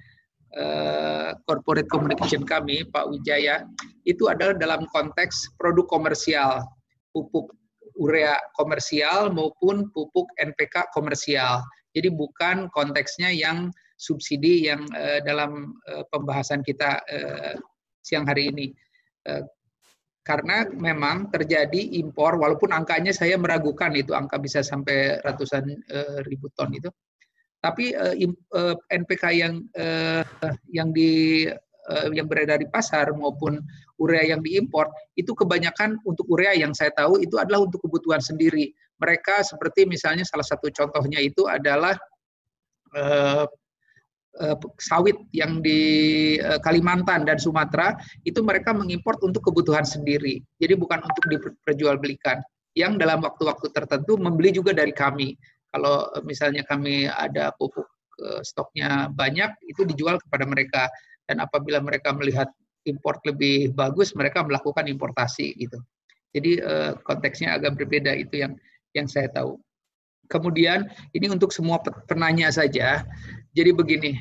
[0.58, 3.68] uh, corporate communication kami Pak Wijaya
[4.08, 6.66] itu adalah dalam konteks produk komersial,
[7.14, 7.54] pupuk
[8.00, 11.62] urea komersial maupun pupuk NPK komersial.
[11.92, 13.70] Jadi bukan konteksnya yang
[14.00, 17.04] subsidi yang uh, dalam uh, pembahasan kita
[18.02, 18.68] siang hari ini.
[20.24, 25.70] Karena memang terjadi impor walaupun angkanya saya meragukan itu angka bisa sampai ratusan
[26.26, 26.90] ribu ton itu
[27.60, 28.16] tapi uh,
[28.56, 30.24] uh, NPK yang uh,
[30.72, 31.46] yang di
[31.92, 33.60] uh, yang beredar di pasar maupun
[34.00, 34.88] urea yang diimpor
[35.20, 40.24] itu kebanyakan untuk urea yang saya tahu itu adalah untuk kebutuhan sendiri mereka seperti misalnya
[40.24, 42.00] salah satu contohnya itu adalah
[42.96, 43.44] uh,
[44.40, 45.82] Eh, sawit yang di
[46.40, 50.40] eh, Kalimantan dan Sumatera itu mereka mengimpor untuk kebutuhan sendiri.
[50.62, 52.40] Jadi bukan untuk diperjualbelikan.
[52.72, 55.36] Yang dalam waktu-waktu tertentu membeli juga dari kami.
[55.70, 57.88] Kalau eh, misalnya kami ada pupuk
[58.44, 60.92] stoknya banyak, itu dijual kepada mereka.
[61.24, 62.52] Dan apabila mereka melihat
[62.84, 65.80] import lebih bagus, mereka melakukan importasi gitu.
[66.36, 68.54] Jadi uh, konteksnya agak berbeda itu yang
[68.94, 69.58] yang saya tahu.
[70.30, 70.86] Kemudian
[71.18, 73.02] ini untuk semua penanya saja.
[73.58, 74.12] Jadi begini,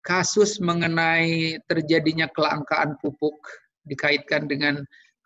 [0.00, 3.36] kasus mengenai terjadinya kelangkaan pupuk
[3.84, 4.80] dikaitkan dengan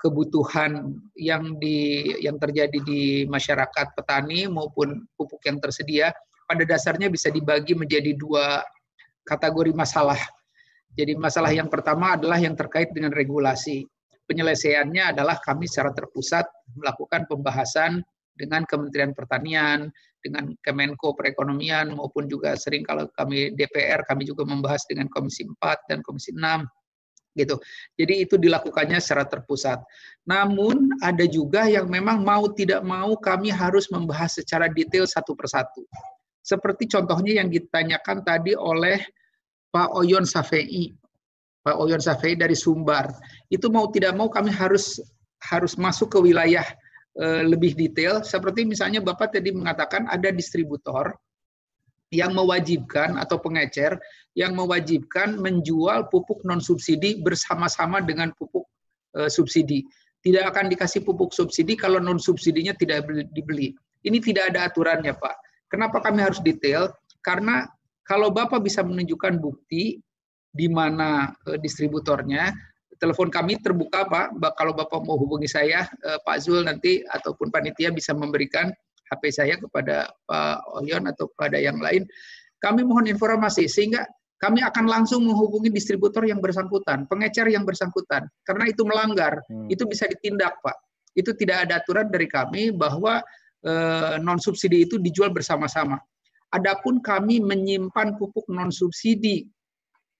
[0.06, 6.14] kebutuhan yang di yang terjadi di masyarakat petani maupun pupuk yang tersedia
[6.46, 8.62] pada dasarnya bisa dibagi menjadi dua
[9.26, 10.18] kategori masalah.
[10.94, 13.82] Jadi masalah yang pertama adalah yang terkait dengan regulasi.
[14.30, 16.46] Penyelesaiannya adalah kami secara terpusat
[16.78, 18.00] melakukan pembahasan
[18.38, 19.90] dengan Kementerian Pertanian,
[20.22, 25.90] dengan Kemenko Perekonomian maupun juga sering kalau kami DPR kami juga membahas dengan Komisi 4
[25.90, 26.42] dan Komisi 6
[27.36, 27.60] gitu.
[27.94, 29.84] Jadi itu dilakukannya secara terpusat.
[30.24, 35.84] Namun ada juga yang memang mau tidak mau kami harus membahas secara detail satu persatu.
[36.40, 39.04] Seperti contohnya yang ditanyakan tadi oleh
[39.68, 40.96] Pak Oyon Safei.
[41.60, 43.12] Pak Oyon Safei dari Sumbar.
[43.52, 44.96] Itu mau tidak mau kami harus
[45.36, 46.64] harus masuk ke wilayah
[47.16, 51.16] Eh, lebih detail seperti misalnya Bapak tadi mengatakan ada distributor
[52.16, 54.00] yang mewajibkan atau pengecer
[54.32, 58.64] yang mewajibkan menjual pupuk non subsidi bersama-sama dengan pupuk
[59.12, 59.84] e, subsidi.
[60.24, 63.76] Tidak akan dikasih pupuk subsidi kalau non subsidinya tidak dibeli.
[64.04, 65.36] Ini tidak ada aturannya, Pak.
[65.68, 66.92] Kenapa kami harus detail?
[67.20, 67.68] Karena
[68.06, 70.00] kalau Bapak bisa menunjukkan bukti
[70.52, 72.56] di mana e, distributornya,
[72.98, 74.26] telepon kami terbuka Pak.
[74.56, 78.72] Kalau Bapak mau hubungi saya, eh, Pak Zul nanti ataupun panitia bisa memberikan
[79.12, 82.06] HP saya kepada Pak Oyon atau pada yang lain.
[82.58, 84.02] Kami mohon informasi sehingga
[84.36, 88.28] kami akan langsung menghubungi distributor yang bersangkutan, pengecer yang bersangkutan.
[88.44, 89.72] Karena itu melanggar, hmm.
[89.72, 90.76] itu bisa ditindak Pak.
[91.16, 93.24] Itu tidak ada aturan dari kami bahwa
[93.64, 95.96] eh, non subsidi itu dijual bersama-sama.
[96.52, 99.48] Adapun kami menyimpan pupuk non subsidi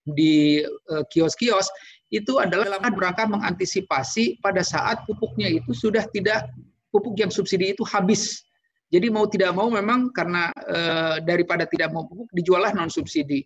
[0.07, 1.69] di eh, kios-kios
[2.09, 6.47] itu adalah dalam rangka mengantisipasi pada saat pupuknya itu sudah tidak
[6.89, 8.46] pupuk yang subsidi itu habis.
[8.87, 10.79] Jadi mau tidak mau memang karena e,
[11.27, 13.43] daripada tidak mau pupuk dijualah non subsidi.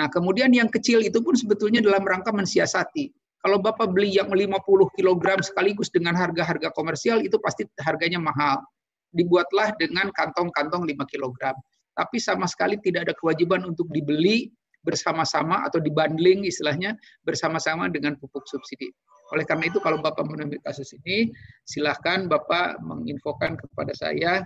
[0.00, 3.12] Nah, kemudian yang kecil itu pun sebetulnya dalam rangka mensiasati.
[3.38, 4.58] Kalau Bapak beli yang 50
[4.98, 8.64] kg sekaligus dengan harga-harga komersial itu pasti harganya mahal.
[9.12, 11.54] Dibuatlah dengan kantong-kantong 5 kg.
[11.94, 14.50] Tapi sama sekali tidak ada kewajiban untuk dibeli
[14.82, 18.88] bersama-sama atau dibundling istilahnya bersama-sama dengan pupuk subsidi.
[19.36, 21.28] Oleh karena itu kalau Bapak menemui kasus ini,
[21.68, 24.40] silahkan Bapak menginfokan kepada saya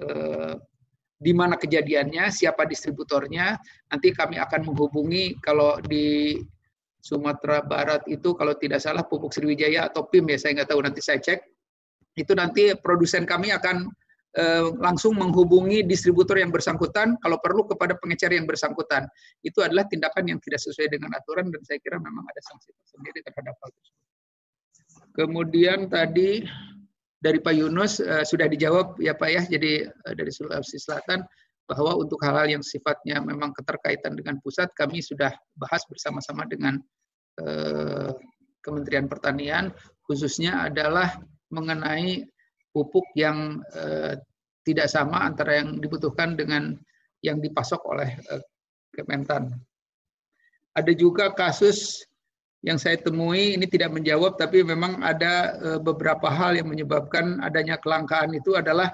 [0.00, 0.54] eh,
[1.16, 3.56] di mana kejadiannya, siapa distributornya.
[3.88, 6.36] Nanti kami akan menghubungi kalau di
[7.00, 11.00] Sumatera Barat itu kalau tidak salah pupuk Sriwijaya atau PIM ya, saya nggak tahu nanti
[11.00, 11.40] saya cek.
[12.16, 13.88] Itu nanti produsen kami akan
[14.36, 19.08] Eh, langsung menghubungi distributor yang bersangkutan, kalau perlu kepada pengecer yang bersangkutan.
[19.40, 23.24] Itu adalah tindakan yang tidak sesuai dengan aturan dan saya kira memang ada sanksi tersendiri
[23.24, 24.04] terhadap hal tersebut.
[25.16, 26.44] Kemudian tadi
[27.26, 31.26] dari Pak Yunus uh, sudah dijawab ya Pak ya, jadi uh, dari Sulawesi Selatan
[31.66, 36.78] bahwa untuk hal-hal yang sifatnya memang keterkaitan dengan pusat kami sudah bahas bersama-sama dengan
[37.42, 38.14] uh,
[38.62, 39.74] Kementerian Pertanian
[40.06, 41.18] khususnya adalah
[41.50, 42.26] mengenai
[42.76, 44.20] pupuk yang eh,
[44.66, 46.76] tidak sama antara yang dibutuhkan dengan
[47.24, 48.42] yang dipasok oleh eh,
[48.92, 49.52] Kementan.
[50.76, 52.04] Ada juga kasus
[52.66, 57.78] yang saya temui ini tidak menjawab tapi memang ada eh, beberapa hal yang menyebabkan adanya
[57.78, 58.90] kelangkaan itu adalah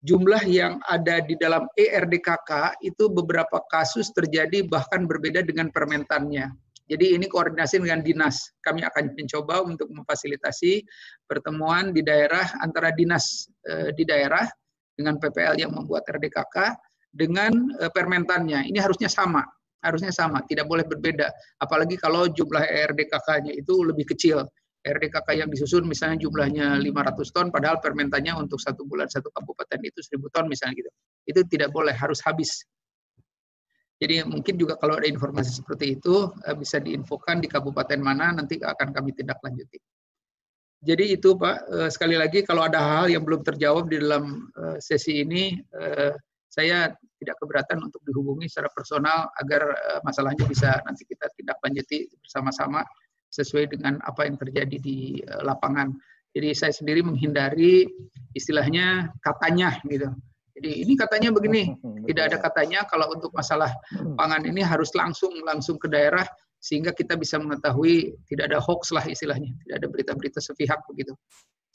[0.00, 6.54] jumlah yang ada di dalam ERDKK itu beberapa kasus terjadi bahkan berbeda dengan permentannya.
[6.86, 8.54] Jadi ini koordinasi dengan dinas.
[8.62, 10.86] Kami akan mencoba untuk memfasilitasi
[11.26, 14.46] pertemuan di daerah antara dinas e, di daerah
[14.94, 16.78] dengan PPL yang membuat RDKK
[17.10, 17.50] dengan
[17.82, 18.70] e, permentannya.
[18.70, 19.42] Ini harusnya sama,
[19.86, 21.30] harusnya sama, tidak boleh berbeda.
[21.62, 24.42] Apalagi kalau jumlah RDKK-nya itu lebih kecil.
[24.86, 29.98] RDKK yang disusun misalnya jumlahnya 500 ton, padahal permentannya untuk satu bulan satu kabupaten itu
[29.98, 30.90] 1000 ton misalnya gitu.
[31.26, 32.62] Itu tidak boleh, harus habis
[33.96, 38.60] jadi mungkin juga kalau ada informasi seperti itu eh, bisa diinfokan di kabupaten mana nanti
[38.60, 39.80] akan kami tindak lanjuti.
[40.84, 44.78] Jadi itu Pak, eh, sekali lagi kalau ada hal yang belum terjawab di dalam eh,
[44.84, 45.56] sesi ini,
[46.46, 49.72] saya tidak keberatan untuk dihubungi secara personal agar
[50.04, 52.84] masalahnya bisa nanti kita tindak lanjuti bersama-sama
[53.32, 55.92] sesuai dengan apa yang terjadi di lapangan.
[56.36, 57.88] Jadi saya sendiri menghindari
[58.36, 60.12] istilahnya katanya gitu
[60.56, 61.76] jadi ini katanya begini,
[62.08, 64.16] tidak ada katanya kalau untuk masalah hmm.
[64.16, 66.24] pangan ini harus langsung langsung ke daerah
[66.56, 71.12] sehingga kita bisa mengetahui tidak ada hoax lah istilahnya, tidak ada berita-berita sepihak begitu.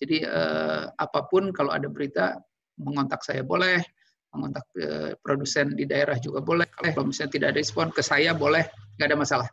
[0.01, 2.41] Jadi eh, apa pun kalau ada berita
[2.81, 3.85] mengontak saya boleh,
[4.31, 6.67] mengontak eh, produsen di daerah juga boleh.
[6.71, 8.63] Kalau misalnya tidak ada respon ke saya boleh,
[8.97, 9.49] nggak ada masalah.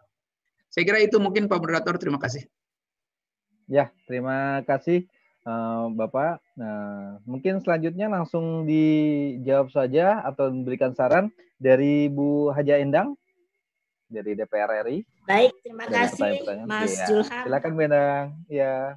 [0.71, 2.47] Saya kira itu mungkin Pak Moderator, terima kasih.
[3.69, 5.05] Ya, terima kasih
[5.45, 6.41] uh, Bapak.
[6.57, 13.17] Nah, mungkin selanjutnya langsung dijawab saja atau memberikan saran dari Bu Haja Endang
[14.09, 15.05] dari DPR RI.
[15.29, 17.07] Baik, terima kasih Mas ya.
[17.09, 17.45] Julham.
[17.45, 18.27] Silakan Bu Endang.
[18.49, 18.97] Ya.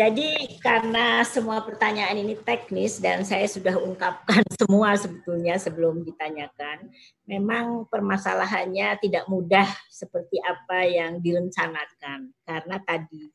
[0.00, 6.88] Jadi karena semua pertanyaan ini teknis dan saya sudah ungkapkan semua sebetulnya sebelum ditanyakan,
[7.28, 12.32] memang permasalahannya tidak mudah seperti apa yang direncanakan.
[12.48, 13.28] Karena tadi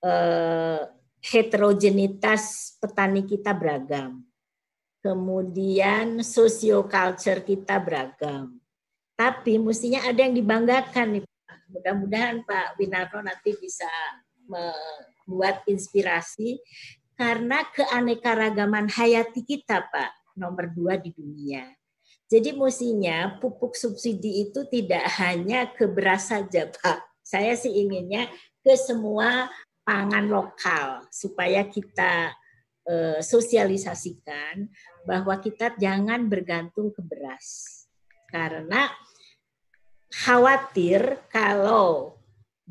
[0.00, 0.80] eh,
[1.20, 4.24] heterogenitas petani kita beragam,
[5.04, 8.56] kemudian sosioculture kita beragam,
[9.12, 11.24] tapi mestinya ada yang dibanggakan nih
[11.72, 13.88] Mudah-mudahan Pak Winarno nanti bisa
[15.26, 16.58] buat inspirasi
[17.16, 21.68] karena keanekaragaman hayati kita, Pak, nomor dua di dunia.
[22.26, 27.20] Jadi mestinya pupuk subsidi itu tidak hanya ke beras saja, Pak.
[27.20, 28.26] Saya sih inginnya
[28.64, 29.52] ke semua
[29.84, 32.32] pangan lokal supaya kita
[32.88, 34.64] eh, sosialisasikan
[35.04, 37.84] bahwa kita jangan bergantung ke beras.
[38.32, 38.88] Karena
[40.08, 42.16] khawatir kalau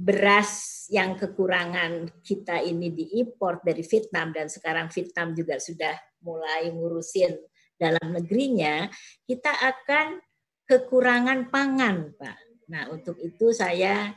[0.02, 5.94] beras yang kekurangan kita ini diimpor dari Vietnam dan sekarang Vietnam juga sudah
[6.26, 7.38] mulai ngurusin
[7.78, 8.90] dalam negerinya,
[9.26, 10.22] kita akan
[10.66, 12.38] kekurangan pangan, Pak.
[12.70, 14.14] Nah, untuk itu saya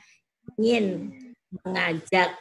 [0.57, 1.13] ingin
[1.65, 2.37] mengajak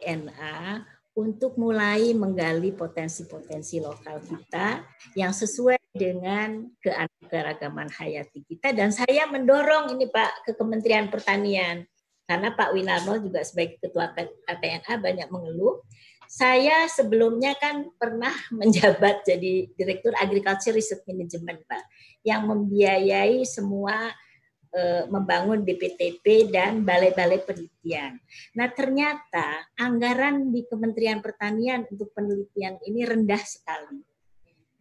[0.00, 0.84] NA
[1.18, 4.86] untuk mulai menggali potensi-potensi lokal kita
[5.18, 11.82] yang sesuai dengan keanekaragaman hayati kita dan saya mendorong ini Pak ke Kementerian Pertanian
[12.28, 14.12] karena Pak Winarno juga sebagai ketua
[14.44, 15.80] KTNA banyak mengeluh.
[16.28, 21.88] Saya sebelumnya kan pernah menjabat jadi Direktur Agriculture Research Management, Pak,
[22.20, 24.12] yang membiayai semua
[24.68, 28.20] e, membangun BPTP dan balai-balai penelitian.
[28.60, 34.04] Nah, ternyata anggaran di Kementerian Pertanian untuk penelitian ini rendah sekali.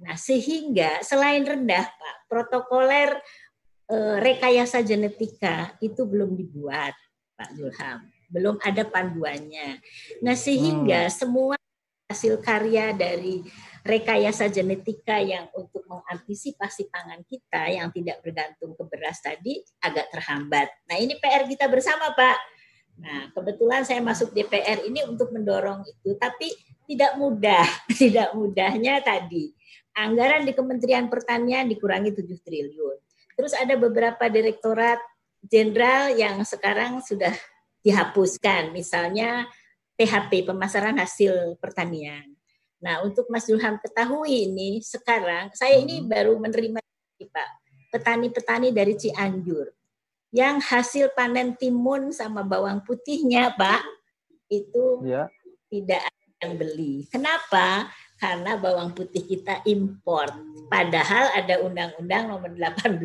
[0.04, 3.16] Nah, sehingga selain rendah, Pak, protokoler
[3.88, 7.07] e, rekayasa genetika itu belum dibuat
[7.38, 8.10] Pak Zulham.
[8.28, 9.80] Belum ada panduannya.
[10.26, 11.14] Nah, sehingga hmm.
[11.14, 11.56] semua
[12.10, 13.46] hasil karya dari
[13.86, 20.68] rekayasa genetika yang untuk mengantisipasi pangan kita yang tidak bergantung ke beras tadi agak terhambat.
[20.92, 22.38] Nah, ini PR kita bersama, Pak.
[22.98, 26.50] Nah, kebetulan saya masuk DPR ini untuk mendorong itu, tapi
[26.88, 27.68] tidak mudah.
[28.00, 29.52] Tidak mudahnya tadi.
[29.98, 32.98] Anggaran di Kementerian Pertanian dikurangi 7 triliun.
[33.36, 34.98] Terus ada beberapa direktorat
[35.48, 37.34] jenderal yang sekarang sudah
[37.82, 39.48] dihapuskan, misalnya
[39.98, 42.38] PHP pemasaran hasil pertanian.
[42.78, 46.08] Nah, untuk Mas Julham ketahui ini sekarang saya ini hmm.
[46.08, 46.78] baru menerima
[47.18, 47.50] Pak
[47.90, 49.74] petani-petani dari Cianjur
[50.30, 53.82] yang hasil panen timun sama bawang putihnya Pak
[54.54, 55.26] itu ya.
[55.72, 56.96] tidak ada yang beli.
[57.10, 57.90] Kenapa?
[58.18, 60.30] Karena bawang putih kita impor.
[60.68, 63.00] Padahal ada Undang-Undang Nomor 18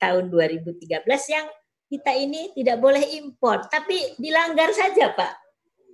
[0.00, 1.46] tahun 2013 yang
[1.92, 5.32] kita ini tidak boleh impor, tapi dilanggar saja, Pak.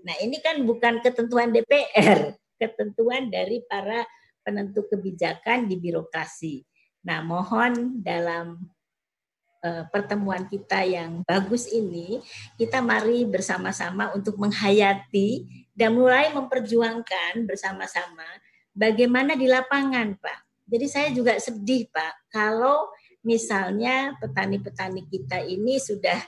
[0.07, 4.09] Nah, ini kan bukan ketentuan DPR, ketentuan dari para
[4.41, 6.65] penentu kebijakan di birokrasi.
[7.05, 8.57] Nah, mohon dalam
[9.65, 12.21] uh, pertemuan kita yang bagus ini,
[12.57, 15.45] kita mari bersama-sama untuk menghayati
[15.81, 18.29] dan mulai memperjuangkan bersama-sama
[18.77, 20.69] bagaimana di lapangan, Pak.
[20.69, 22.93] Jadi saya juga sedih, Pak, kalau
[23.25, 26.21] misalnya petani-petani kita ini sudah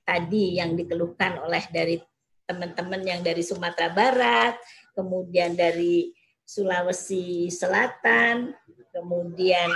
[0.00, 2.00] tadi yang dikeluhkan oleh dari
[2.48, 4.56] teman-teman yang dari Sumatera Barat,
[4.96, 8.56] kemudian dari Sulawesi Selatan,
[8.96, 9.68] kemudian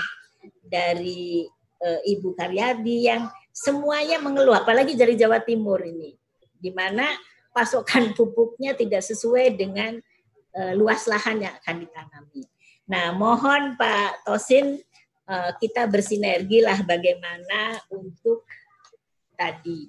[0.64, 1.44] dari
[1.76, 6.14] e, Ibu Karyadi yang semuanya mengeluh, apalagi dari Jawa Timur ini,
[6.56, 7.10] di mana
[7.60, 10.00] pasokan pupuknya tidak sesuai dengan
[10.56, 12.42] e, luas lahan yang akan ditanami.
[12.88, 14.80] Nah, mohon Pak Tosin
[15.30, 18.42] Eh, kita bersinergi lah bagaimana untuk
[19.38, 19.86] tadi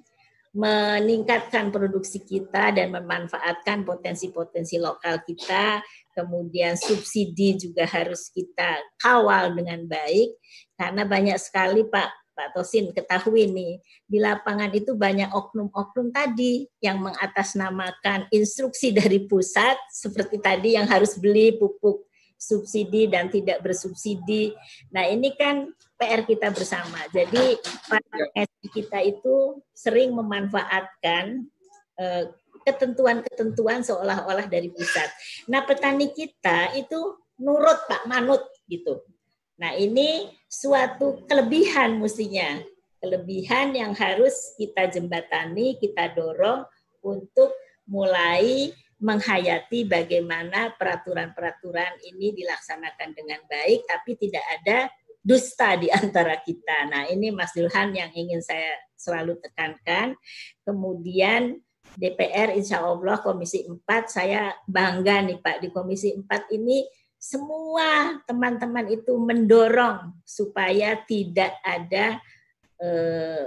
[0.54, 5.82] meningkatkan produksi kita dan memanfaatkan potensi-potensi lokal kita,
[6.14, 10.38] kemudian subsidi juga harus kita kawal dengan baik
[10.78, 16.98] karena banyak sekali Pak Pak Tosin ketahui nih di lapangan itu banyak oknum-oknum tadi yang
[16.98, 22.02] mengatasnamakan instruksi dari pusat seperti tadi yang harus beli pupuk
[22.34, 24.50] subsidi dan tidak bersubsidi.
[24.90, 26.98] Nah ini kan PR kita bersama.
[27.14, 31.46] Jadi para SI kita itu sering memanfaatkan
[32.02, 32.26] eh,
[32.66, 35.06] ketentuan-ketentuan seolah-olah dari pusat.
[35.46, 38.98] Nah petani kita itu nurut Pak Manut gitu.
[39.62, 42.58] Nah ini suatu kelebihan mestinya.
[42.98, 46.66] Kelebihan yang harus kita jembatani, kita dorong
[47.02, 47.54] untuk
[47.86, 54.78] mulai menghayati bagaimana peraturan-peraturan ini dilaksanakan dengan baik, tapi tidak ada
[55.18, 56.86] dusta di antara kita.
[56.86, 60.14] Nah, ini Mas Dulhan yang ingin saya selalu tekankan.
[60.62, 61.58] Kemudian
[61.98, 66.86] DPR insya Allah Komisi 4 saya bangga nih Pak di Komisi 4 ini
[67.22, 72.18] semua teman-teman itu mendorong supaya tidak ada
[72.82, 73.46] eh,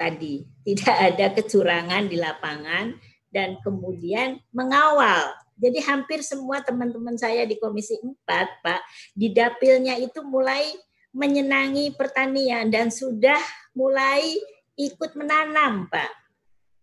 [0.00, 2.96] tadi tidak ada kecurangan di lapangan
[3.28, 5.28] dan kemudian mengawal.
[5.60, 8.80] Jadi hampir semua teman-teman saya di Komisi 4 Pak
[9.12, 10.72] di dapilnya itu mulai
[11.12, 13.38] menyenangi pertanian dan sudah
[13.76, 14.40] mulai
[14.80, 16.10] ikut menanam Pak.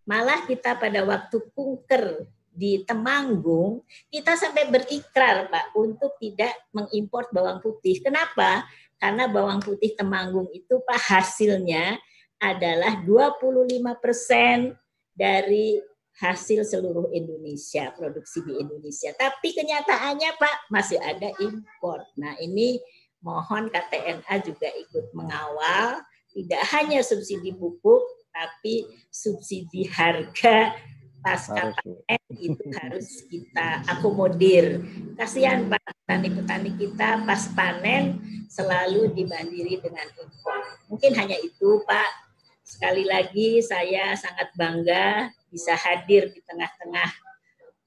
[0.05, 7.63] Malah kita pada waktu kunker di Temanggung, kita sampai berikrar Pak untuk tidak mengimpor bawang
[7.63, 8.03] putih.
[8.03, 8.67] Kenapa?
[8.99, 11.95] Karena bawang putih Temanggung itu Pak hasilnya
[12.35, 14.75] adalah 25%
[15.15, 15.79] dari
[16.19, 19.15] hasil seluruh Indonesia, produksi di Indonesia.
[19.15, 22.03] Tapi kenyataannya Pak masih ada impor.
[22.19, 22.75] Nah ini
[23.23, 26.03] mohon KTNA juga ikut mengawal,
[26.35, 28.03] tidak hanya subsidi pupuk,
[28.35, 30.75] tapi subsidi harga
[31.19, 34.83] pasca panen itu harus kita akomodir.
[35.19, 40.63] Kasihan Pak petani-petani kita pas panen selalu dibandiri dengan impor.
[40.89, 42.31] Mungkin hanya itu Pak.
[42.63, 47.09] Sekali lagi saya sangat bangga bisa hadir di tengah-tengah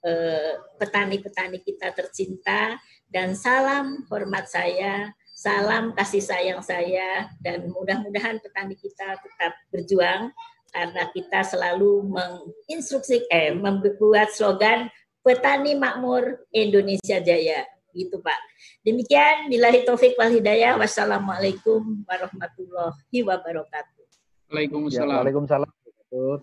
[0.07, 8.75] eh, petani-petani kita tercinta dan salam hormat saya, salam kasih sayang saya dan mudah-mudahan petani
[8.79, 10.31] kita tetap berjuang
[10.73, 14.89] karena kita selalu menginstruksi eh membuat slogan
[15.21, 18.41] petani makmur Indonesia Jaya gitu Pak.
[18.83, 20.81] Demikian billahi taufik wal hidayah.
[20.81, 24.05] Wassalamualaikum warahmatullahi wabarakatuh.
[24.49, 25.13] Waalaikumsalam.
[25.13, 25.71] Ya, Waalaikumsalam.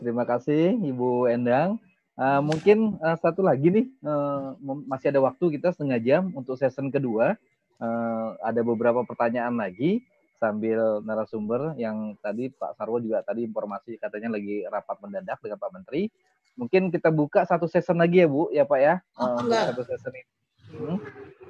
[0.01, 1.81] Terima kasih Ibu Endang.
[2.19, 4.53] Uh, mungkin uh, satu lagi nih uh,
[4.85, 7.33] masih ada waktu kita setengah jam untuk season kedua.
[7.79, 10.03] Uh, ada beberapa pertanyaan lagi
[10.39, 15.71] sambil narasumber yang tadi Pak Sarwo juga tadi informasi katanya lagi rapat mendadak dengan Pak
[15.75, 16.07] Menteri.
[16.55, 18.95] Mungkin kita buka satu season lagi ya Bu, ya Pak ya.
[19.19, 20.31] Oh, uh, satu season ini.
[20.79, 20.97] Hmm.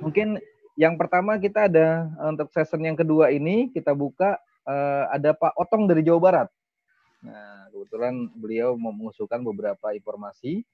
[0.02, 0.28] Mungkin
[0.74, 5.86] yang pertama kita ada untuk season yang kedua ini kita buka uh, ada Pak Otong
[5.86, 6.50] dari Jawa Barat.
[7.20, 10.66] Nah, kebetulan beliau mau mengusulkan beberapa informasi.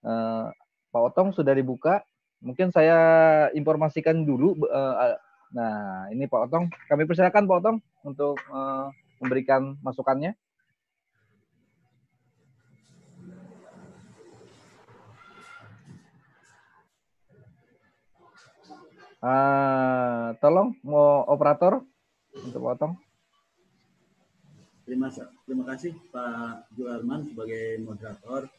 [0.00, 0.48] Uh,
[0.92, 2.00] Pak Otong sudah dibuka.
[2.44, 5.16] Mungkin saya informasikan dulu uh,
[5.54, 6.66] Nah, ini Pak Otong.
[6.90, 8.90] Kami persilakan Pak Otong untuk uh,
[9.22, 10.34] memberikan masukannya.
[19.24, 21.86] Uh, tolong mau operator
[22.34, 22.98] untuk Otong.
[24.84, 25.08] Terima,
[25.48, 28.50] terima kasih Pak Juarman sebagai moderator.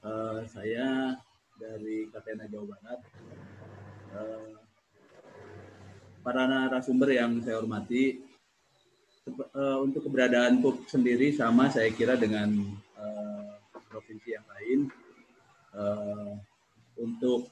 [0.00, 1.18] Uh, saya
[1.58, 3.00] dari Katena Jawa Barat.
[4.14, 4.63] Uh,
[6.24, 8.16] para narasumber yang saya hormati,
[9.28, 12.48] uh, untuk keberadaan PUP sendiri sama saya kira dengan
[12.96, 13.52] uh,
[13.88, 14.80] provinsi yang lain.
[15.74, 16.32] Uh,
[16.96, 17.50] untuk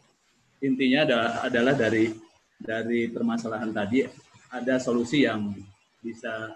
[0.62, 2.08] intinya ada, adalah dari
[2.62, 4.06] dari permasalahan tadi
[4.54, 5.50] ada solusi yang
[5.98, 6.54] bisa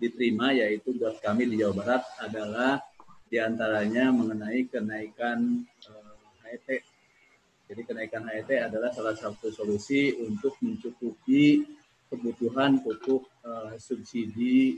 [0.00, 2.80] diterima yaitu buat kami di Jawa Barat adalah
[3.28, 5.60] di antaranya mengenai kenaikan
[5.92, 6.14] uh,
[7.64, 11.64] jadi kenaikan HET adalah salah satu solusi untuk mencukupi
[12.12, 14.76] kebutuhan pupuk uh, subsidi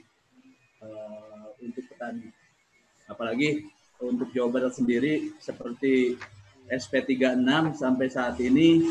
[0.79, 2.31] uh, untuk petani.
[3.11, 3.67] Apalagi
[3.99, 6.15] untuk Jawa Barat sendiri seperti
[6.71, 8.87] SP36 sampai saat ini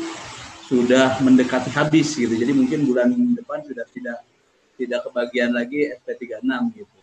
[0.68, 2.36] sudah mendekati habis gitu.
[2.36, 4.18] Jadi mungkin bulan depan sudah tidak
[4.76, 6.52] tidak kebagian lagi SP36
[6.84, 6.98] gitu.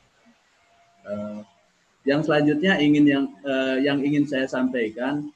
[1.09, 1.41] Uh,
[2.05, 5.32] yang selanjutnya ingin yang uh, yang ingin saya sampaikan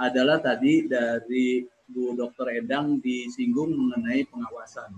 [0.00, 2.48] adalah tadi dari Bu Dr.
[2.56, 4.96] Edang disinggung mengenai pengawasan.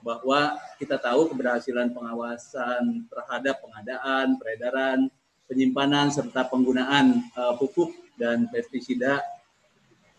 [0.00, 4.98] Bahwa kita tahu keberhasilan pengawasan terhadap pengadaan, peredaran,
[5.44, 9.20] penyimpanan, serta penggunaan uh, pupuk dan pestisida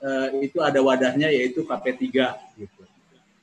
[0.05, 2.05] uh, itu ada wadahnya yaitu KP3
[2.61, 2.83] gitu.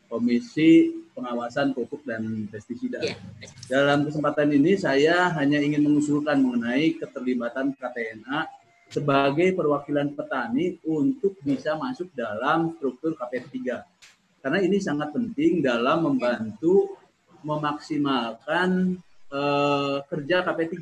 [0.09, 3.03] Komisi Pengawasan Pupuk dan Pestisida.
[3.03, 3.19] Yeah.
[3.67, 8.47] Dalam kesempatan ini saya hanya ingin mengusulkan mengenai keterlibatan KTNA
[8.89, 13.47] sebagai perwakilan petani untuk bisa masuk dalam struktur KPR
[13.84, 14.42] 3.
[14.44, 16.97] Karena ini sangat penting dalam membantu
[17.44, 18.97] memaksimalkan
[19.28, 20.76] uh, kerja KP3.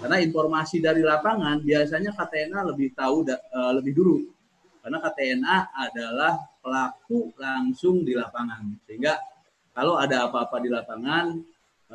[0.00, 4.16] Karena informasi dari lapangan biasanya KTNA lebih tahu uh, lebih dulu.
[4.80, 8.64] Karena KTNA adalah pelaku langsung di lapangan.
[8.88, 9.14] Sehingga
[9.70, 11.36] kalau ada apa-apa di lapangan,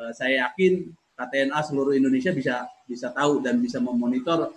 [0.00, 4.54] uh, saya yakin KTNA seluruh Indonesia bisa bisa tahu dan bisa memonitor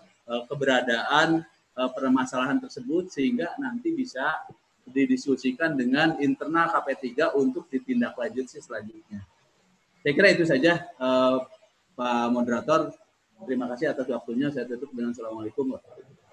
[0.50, 1.42] keberadaan
[1.74, 4.46] uh, permasalahan tersebut sehingga nanti bisa
[4.90, 9.22] didiskusikan dengan internal KP3 untuk ditindaklanjuti selanjutnya.
[10.02, 11.44] Saya kira itu saja uh,
[11.94, 12.94] Pak Moderator.
[13.46, 14.52] Terima kasih atas waktunya.
[14.52, 15.76] Saya tutup dengan Assalamualaikum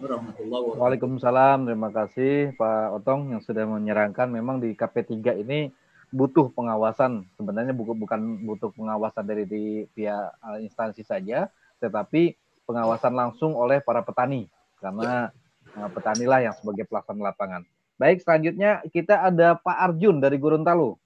[0.00, 0.82] warahmatullahi wabarakatuh.
[0.82, 1.58] Waalaikumsalam.
[1.66, 5.70] Terima kasih Pak Otong yang sudah menyerangkan memang di KP3 ini
[6.14, 7.26] butuh pengawasan.
[7.34, 11.50] Sebenarnya bukan butuh pengawasan dari di pihak eh, instansi saja,
[11.82, 12.34] tetapi
[12.66, 14.50] pengawasan langsung oleh para petani
[14.82, 15.30] karena
[15.78, 17.62] uh, petanilah yang sebagai pelaksana lapangan.
[17.96, 21.00] Baik, selanjutnya kita ada Pak Arjun dari Gorontalo.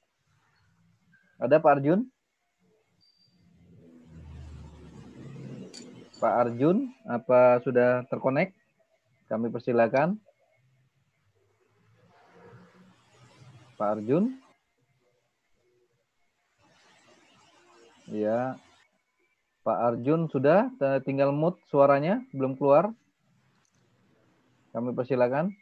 [1.38, 2.10] Ada Pak Arjun?
[6.20, 8.52] Pak Arjun, apa sudah terkonek?
[9.30, 10.18] Kami persilakan.
[13.78, 14.36] Pak Arjun.
[18.10, 18.58] Ya.
[19.60, 20.72] Pak Arjun sudah
[21.04, 22.88] tinggal mute suaranya, belum keluar.
[24.72, 25.52] Kami persilakan.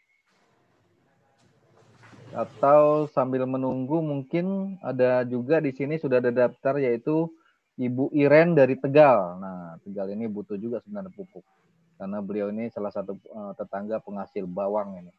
[2.31, 7.27] Atau sambil menunggu mungkin ada juga di sini sudah ada daftar yaitu
[7.81, 9.41] Ibu Iren dari Tegal.
[9.41, 11.47] Nah, Tegal ini butuh juga sebenarnya pupuk
[11.99, 15.13] karena beliau ini salah satu uh, tetangga penghasil bawang ini.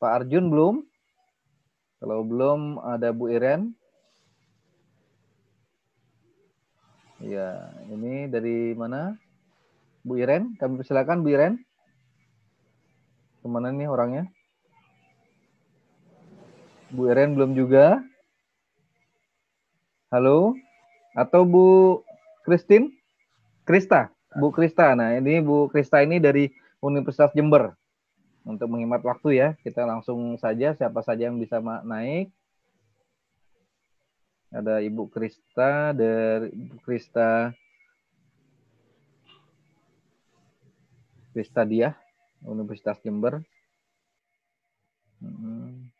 [0.00, 0.74] Pak Arjun belum?
[2.00, 3.76] Kalau belum ada Bu Iren.
[7.24, 9.16] Ya, ini dari mana?
[10.04, 11.56] Bu Iren, kami persilakan Bu Iren.
[13.40, 14.28] Ke mana nih orangnya?
[16.92, 18.04] Bu Iren belum juga.
[20.12, 20.52] Halo?
[21.16, 21.66] Atau Bu
[22.44, 22.92] Kristin?
[23.64, 24.12] Krista?
[24.36, 24.92] Bu Krista.
[24.92, 26.52] Nah, ini Bu Krista ini dari
[26.84, 27.72] Universitas Jember.
[28.44, 31.56] Untuk menghemat waktu ya, kita langsung saja siapa saja yang bisa
[31.88, 32.28] naik.
[34.54, 37.50] Ada Ibu Krista dari Ibu Krista
[41.34, 41.90] Krista Dia
[42.46, 43.42] Universitas Jember.
[45.18, 45.90] Hmm.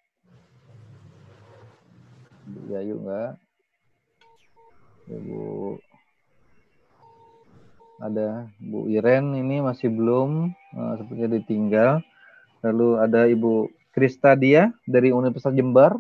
[2.47, 3.35] Bu Yayu enggak?
[5.11, 5.43] Ibu
[7.99, 11.93] ada Bu Iren ini masih belum uh, sepertinya ditinggal.
[12.63, 15.99] Lalu ada Ibu Krista Dia dari Universitas Jember.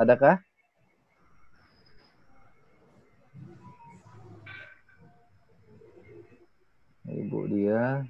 [0.00, 0.40] Adakah?
[7.06, 8.02] Ibu dia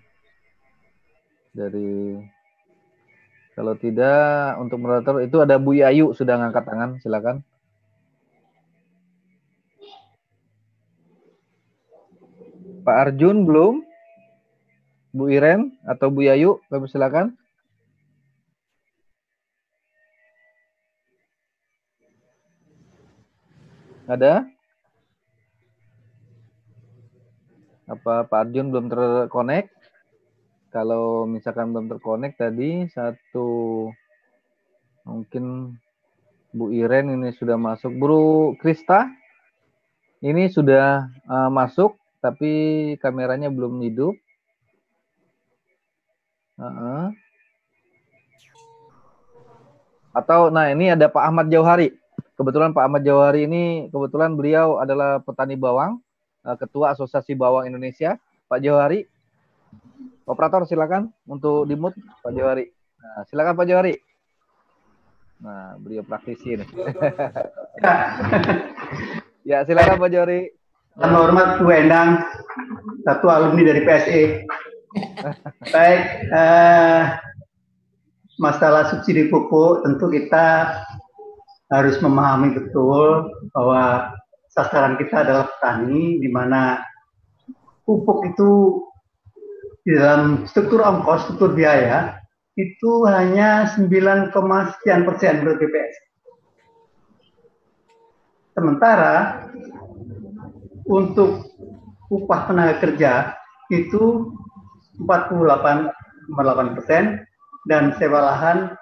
[1.53, 2.17] dari
[3.57, 7.41] kalau tidak untuk moderator itu ada Bu Ayu sudah ngangkat tangan, silakan.
[12.85, 13.81] Pak Arjun belum?
[15.17, 17.33] Bu Iren atau Bu Yayu, kami silakan.
[24.07, 24.56] Ada?
[27.87, 29.71] Apa Pak Arjun belum terkonek?
[30.75, 33.89] Kalau misalkan belum terkonek tadi satu
[35.07, 35.79] mungkin
[36.51, 37.95] Bu Iren ini sudah masuk.
[37.95, 38.11] Bu
[38.59, 39.07] Krista
[40.19, 44.19] ini sudah uh, masuk tapi kameranya belum hidup.
[46.59, 47.05] Uh -uh.
[50.11, 51.95] Atau nah ini ada Pak Ahmad Jauhari.
[52.35, 56.03] Kebetulan Pak Ahmad Jauhari ini kebetulan beliau adalah petani bawang
[56.55, 58.15] Ketua Asosiasi Bawang Indonesia,
[58.47, 59.03] Pak Johari.
[60.27, 62.71] Operator silakan untuk dimut Pak Johari.
[63.03, 63.95] Nah, silakan Pak Johari.
[65.43, 66.67] Nah, beliau praktisi ini.
[69.51, 70.41] ya, silakan Pak Johari.
[70.97, 72.25] Yang hormat Bu Endang,
[73.05, 74.23] satu alumni dari PSE.
[75.75, 76.03] Baik,
[76.33, 77.03] eh,
[78.41, 80.73] masalah subsidi pupuk tentu kita
[81.69, 84.16] harus memahami betul bahwa
[84.57, 86.81] sasaran kita adalah petani, di mana
[87.85, 88.81] pupuk itu
[89.85, 92.17] di dalam struktur ongkos, struktur biaya,
[92.57, 94.33] itu hanya 9,
[94.81, 95.95] sekian persen menurut BPS.
[98.57, 99.45] Sementara
[100.89, 101.53] untuk
[102.09, 103.37] upah tenaga kerja
[103.69, 104.33] itu
[105.05, 107.21] 48,8 persen
[107.69, 108.73] dan sewa lahan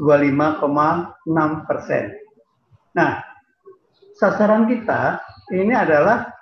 [0.00, 2.16] 25,6 persen.
[2.96, 3.27] Nah,
[4.18, 5.22] sasaran kita
[5.54, 6.34] ini adalah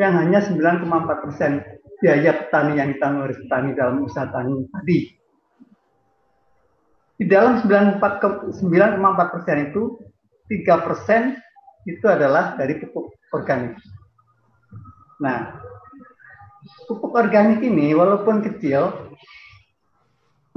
[0.00, 1.60] yang hanya 9,4 persen
[2.00, 4.98] biaya petani yang ditanggung oleh petani dalam usaha tani tadi.
[7.20, 8.02] Di dalam 9,4
[9.30, 10.00] persen itu,
[10.50, 11.22] 3 persen
[11.86, 13.78] itu adalah dari pupuk organik.
[15.22, 15.62] Nah,
[16.90, 18.90] pupuk organik ini walaupun kecil,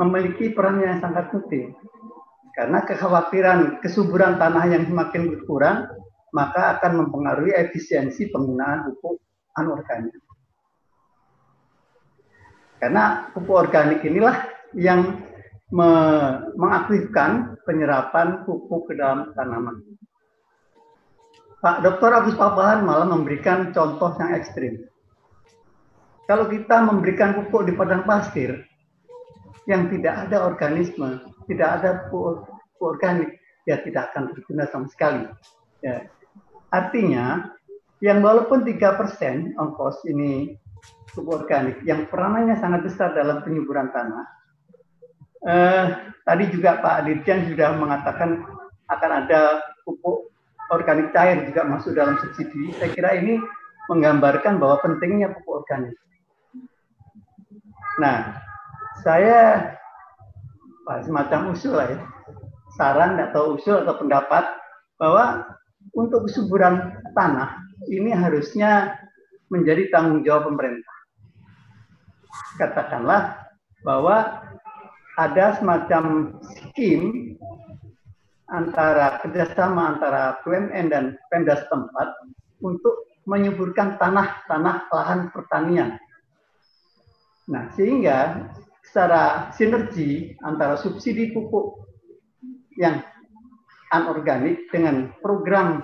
[0.02, 1.78] memiliki peran yang sangat penting.
[2.56, 5.92] Karena kekhawatiran kesuburan tanah yang semakin berkurang
[6.36, 9.24] maka akan mempengaruhi efisiensi penggunaan pupuk
[9.56, 10.20] anorganik.
[12.76, 14.44] Karena pupuk organik inilah
[14.76, 15.24] yang
[15.72, 15.90] me
[16.60, 19.80] mengaktifkan penyerapan pupuk ke dalam tanaman.
[21.64, 22.12] Pak Dr.
[22.14, 24.86] Agus Papahan malah memberikan contoh yang ekstrim.
[26.30, 28.68] Kalau kita memberikan pupuk di padang pasir
[29.66, 32.46] yang tidak ada organisme, tidak ada pupuk,
[32.84, 35.26] organik, ya tidak akan berguna sama sekali.
[35.82, 36.06] Ya.
[36.70, 37.56] Artinya,
[38.04, 40.56] yang walaupun 3% ongkos ini
[41.16, 44.26] pupuk organik, yang peranannya sangat besar dalam penyuburan tanah,
[45.48, 45.86] eh,
[46.28, 48.44] tadi juga Pak Dirjen sudah mengatakan
[48.92, 50.30] akan ada pupuk
[50.74, 53.40] organik cair juga masuk dalam subsidi, saya kira ini
[53.88, 55.96] menggambarkan bahwa pentingnya pupuk organik.
[58.02, 58.44] Nah,
[59.06, 59.72] saya
[61.06, 62.00] semacam usul lah ya,
[62.76, 64.44] saran atau usul atau pendapat
[65.00, 65.48] bahwa
[65.96, 69.00] untuk kesuburan tanah ini harusnya
[69.48, 70.98] menjadi tanggung jawab pemerintah.
[72.60, 73.48] Katakanlah
[73.88, 74.44] bahwa
[75.16, 77.34] ada semacam skim
[78.52, 82.08] antara kerjasama antara BUMN dan Pemda setempat
[82.60, 85.98] untuk menyuburkan tanah-tanah lahan pertanian.
[87.50, 88.50] Nah, sehingga
[88.86, 91.90] secara sinergi antara subsidi pupuk
[92.78, 93.02] yang
[94.02, 95.84] anorganik dengan program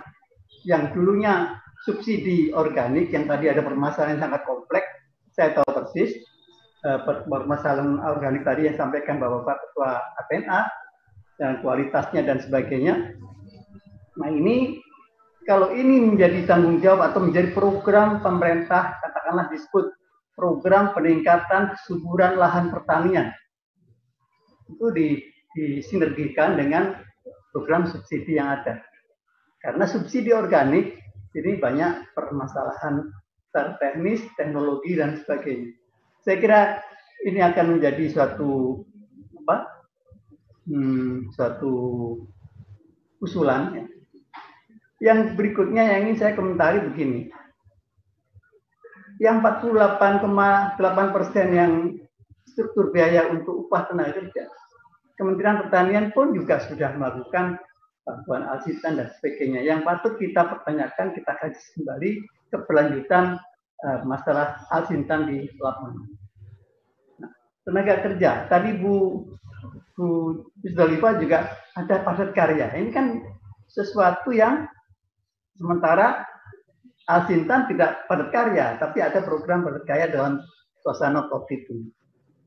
[0.67, 1.55] yang dulunya
[1.87, 4.89] subsidi organik yang tadi ada permasalahan yang sangat kompleks,
[5.33, 6.13] saya tahu persis
[6.85, 10.59] eh, permasalahan organik tadi yang sampaikan Bapak Ketua APNA
[11.41, 13.17] dan kualitasnya dan sebagainya.
[14.21, 14.77] Nah ini
[15.49, 19.89] kalau ini menjadi tanggung jawab atau menjadi program pemerintah, katakanlah disebut
[20.37, 23.33] program peningkatan kesuburan lahan pertanian,
[24.69, 25.07] itu di,
[25.57, 26.93] disinergikan dengan
[27.51, 28.81] program subsidi yang ada.
[29.61, 30.97] Karena subsidi organik
[31.37, 33.07] ini banyak permasalahan
[33.53, 35.75] teknis, teknologi dan sebagainya.
[36.23, 36.59] Saya kira
[37.27, 38.81] ini akan menjadi suatu
[39.43, 39.67] apa
[40.65, 41.73] hmm, suatu
[43.21, 43.77] usulan.
[43.77, 43.85] Ya.
[45.11, 47.29] Yang berikutnya yang ingin saya komentari begini.
[49.21, 49.35] Yang
[49.69, 51.73] 48,8 persen yang
[52.49, 54.49] struktur biaya untuk upah tenaga kerja,
[55.19, 57.59] Kementerian Pertanian pun juga sudah melakukan
[58.01, 59.61] bantuan alsitan dan sebagainya.
[59.61, 62.11] Yang patut kita pertanyakan, kita kaji kembali
[62.49, 63.25] keberlanjutan
[63.85, 66.05] uh, masalah alsitan di lapangan.
[67.21, 67.31] Nah,
[67.67, 69.25] tenaga kerja, tadi Bu
[69.93, 70.41] Bu
[71.21, 72.73] juga ada padat karya.
[72.73, 73.21] Ini kan
[73.69, 74.65] sesuatu yang
[75.55, 76.25] sementara
[77.09, 80.41] Alsintan tidak padat karya, tapi ada program padat karya dalam
[80.81, 81.89] suasana COVID ini.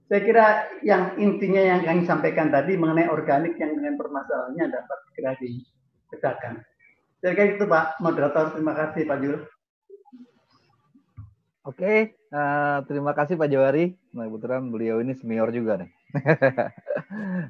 [0.05, 0.47] Saya kira
[0.84, 6.55] yang intinya yang kami sampaikan tadi mengenai organik yang dengan permasalahannya dapat segera ditegakkan.
[7.24, 8.52] Saya kira itu Pak Moderator.
[8.52, 9.41] Terima kasih Pak Jul.
[11.65, 13.97] Oke, uh, terima kasih Pak Jawari.
[14.12, 15.91] Nah, kebetulan beliau ini senior juga nih.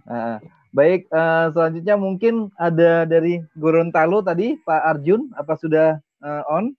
[0.07, 0.39] uh,
[0.79, 6.71] baik, uh, selanjutnya mungkin ada dari Gorontalo tadi, Pak Arjun, apa sudah uh, on?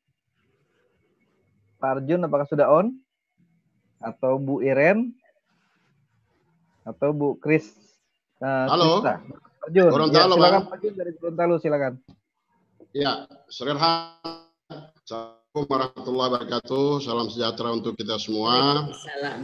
[1.83, 2.95] Pak Arjun, apakah sudah on?
[3.99, 5.11] Atau Bu Iren?
[6.85, 7.73] Atau Bu Kris?
[8.37, 9.01] Uh, Halo.
[9.01, 9.17] Krista.
[9.65, 11.93] Arjun, Gorontalo, ya, silakan Pak Arjun dari Gorontalo, silakan.
[12.93, 14.21] Ya, Srenhan.
[15.01, 16.87] Assalamualaikum warahmatullahi wabarakatuh.
[17.01, 18.85] Salam sejahtera untuk kita semua.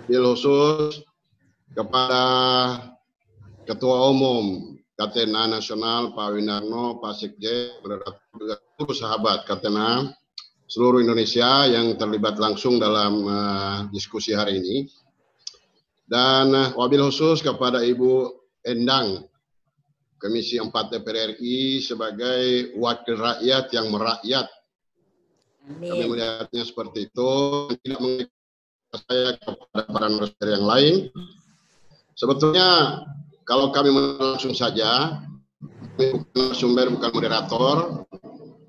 [0.05, 1.01] Bil khusus
[1.73, 2.23] kepada
[3.65, 7.73] Ketua Umum Katena Nasional Pak Winarno, Pak juga
[8.77, 10.13] seluruh sahabat Katena
[10.71, 14.77] seluruh Indonesia yang terlibat langsung dalam uh, diskusi hari ini.
[16.11, 18.27] Dan uh, wabil khusus kepada Ibu
[18.67, 19.23] Endang,
[20.19, 24.51] Komisi 4 DPR RI sebagai wakil rakyat yang merakyat
[25.69, 25.89] Amin.
[25.93, 27.31] Kami melihatnya seperti itu.
[27.85, 28.29] Tidak mengikat
[29.05, 30.95] saya kepada para narasumber yang lain.
[32.17, 32.67] Sebetulnya
[33.45, 35.21] kalau kami langsung saja,
[35.95, 37.77] bukan sumber bukan moderator,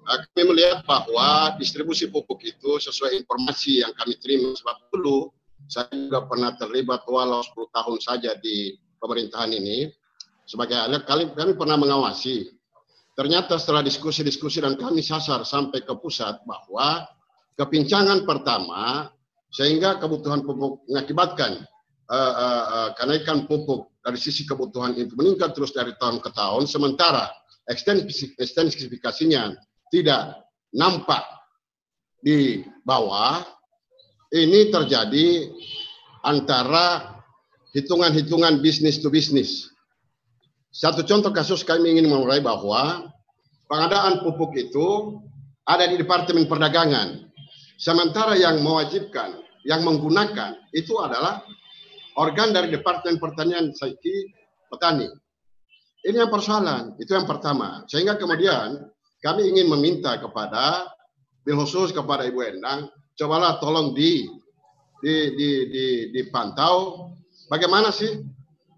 [0.04, 5.32] kami melihat bahwa distribusi pupuk itu sesuai informasi yang kami terima sebab dulu
[5.72, 9.88] saya juga pernah terlibat walau 10 tahun saja di pemerintahan ini.
[10.44, 10.76] Sebagai
[11.08, 12.52] kami, kami pernah mengawasi.
[13.16, 17.08] Ternyata setelah diskusi-diskusi dan kami sasar sampai ke pusat bahwa
[17.56, 19.08] kepincangan pertama
[19.52, 21.64] sehingga kebutuhan pupuk mengakibatkan
[22.08, 26.64] uh, uh, uh, kenaikan pupuk dari sisi kebutuhan itu meningkat terus dari tahun ke tahun
[26.64, 27.28] sementara
[27.68, 29.52] ekstensifikasinya
[29.92, 30.40] tidak
[30.72, 31.20] nampak
[32.24, 33.44] di bawah
[34.32, 35.52] ini terjadi
[36.24, 37.20] antara
[37.76, 39.72] hitungan-hitungan bisnis to bisnis
[40.72, 43.12] satu contoh kasus kami ingin memulai bahwa
[43.68, 45.20] pengadaan pupuk itu
[45.68, 47.28] ada di Departemen Perdagangan.
[47.76, 49.36] Sementara yang mewajibkan,
[49.68, 51.44] yang menggunakan itu adalah
[52.16, 54.32] organ dari Departemen Pertanian Saiki
[54.72, 55.12] Petani.
[56.08, 57.84] Ini yang persoalan, itu yang pertama.
[57.86, 58.80] Sehingga kemudian
[59.20, 60.88] kami ingin meminta kepada
[61.44, 64.28] khusus kepada Ibu Endang, cobalah tolong di
[65.02, 67.08] di di, di dipantau
[67.50, 68.22] bagaimana sih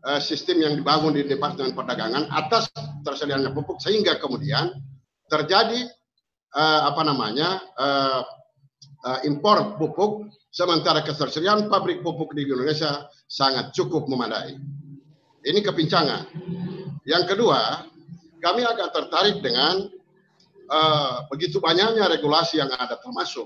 [0.05, 2.73] uh, sistem yang dibangun di Departemen Perdagangan atas
[3.05, 4.73] tersedianya pupuk sehingga kemudian
[5.29, 5.85] terjadi
[6.57, 8.23] uh, apa namanya uh,
[9.05, 14.57] uh, impor pupuk sementara ketersediaan pabrik pupuk di Indonesia sangat cukup memadai.
[15.45, 16.31] Ini kepincangan.
[17.05, 17.85] Yang kedua,
[18.41, 19.93] kami agak tertarik dengan
[20.73, 23.45] uh, begitu banyaknya regulasi yang ada termasuk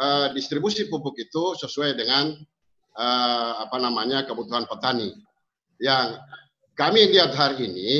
[0.00, 2.32] uh, distribusi pupuk itu sesuai dengan
[2.96, 5.12] uh, apa namanya kebutuhan petani.
[5.76, 6.18] Yang
[6.74, 7.92] kami lihat hari ini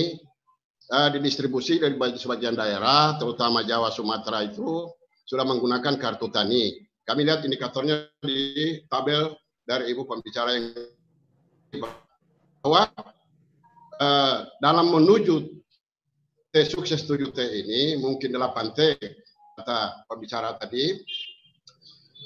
[0.91, 4.89] uh, didistribusi dari sebagian daerah, terutama Jawa, Sumatera itu
[5.29, 6.75] sudah menggunakan kartu tani.
[7.07, 10.75] Kami lihat indikatornya di tabel dari ibu pembicara yang
[12.61, 12.91] bahwa
[14.03, 15.61] uh, dalam menuju
[16.51, 18.79] T sukses 7 T ini mungkin 8 T
[19.61, 20.99] kata pembicara tadi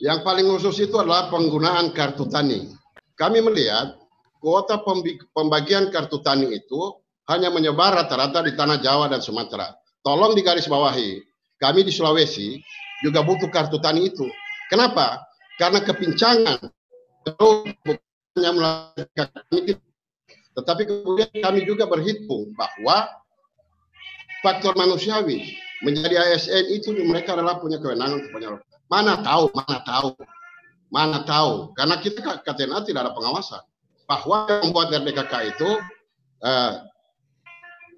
[0.03, 2.73] yang paling khusus itu adalah penggunaan kartu tani.
[3.15, 3.95] Kami melihat
[4.43, 4.83] kuota
[5.31, 6.99] pembagian kartu tani itu
[7.31, 9.71] hanya menyebar rata-rata di tanah Jawa dan Sumatera.
[10.05, 11.23] Tolong digarisbawahi,
[11.63, 12.59] kami di Sulawesi
[13.01, 14.27] juga butuh kartu tani itu.
[14.69, 15.23] Kenapa?
[15.57, 16.59] Karena kepincangan
[20.55, 23.09] tetapi kemudian kami juga berhitung bahwa
[24.45, 28.61] faktor manusiawi menjadi ASN itu mereka adalah punya kewenangan untuk penyalur.
[28.89, 30.11] Mana tahu, mana tahu,
[30.93, 31.73] mana tahu.
[31.75, 33.63] Karena kita KTNA tidak ada pengawasan.
[34.05, 35.71] Bahwa yang membuat RDKK itu
[36.45, 36.73] eh,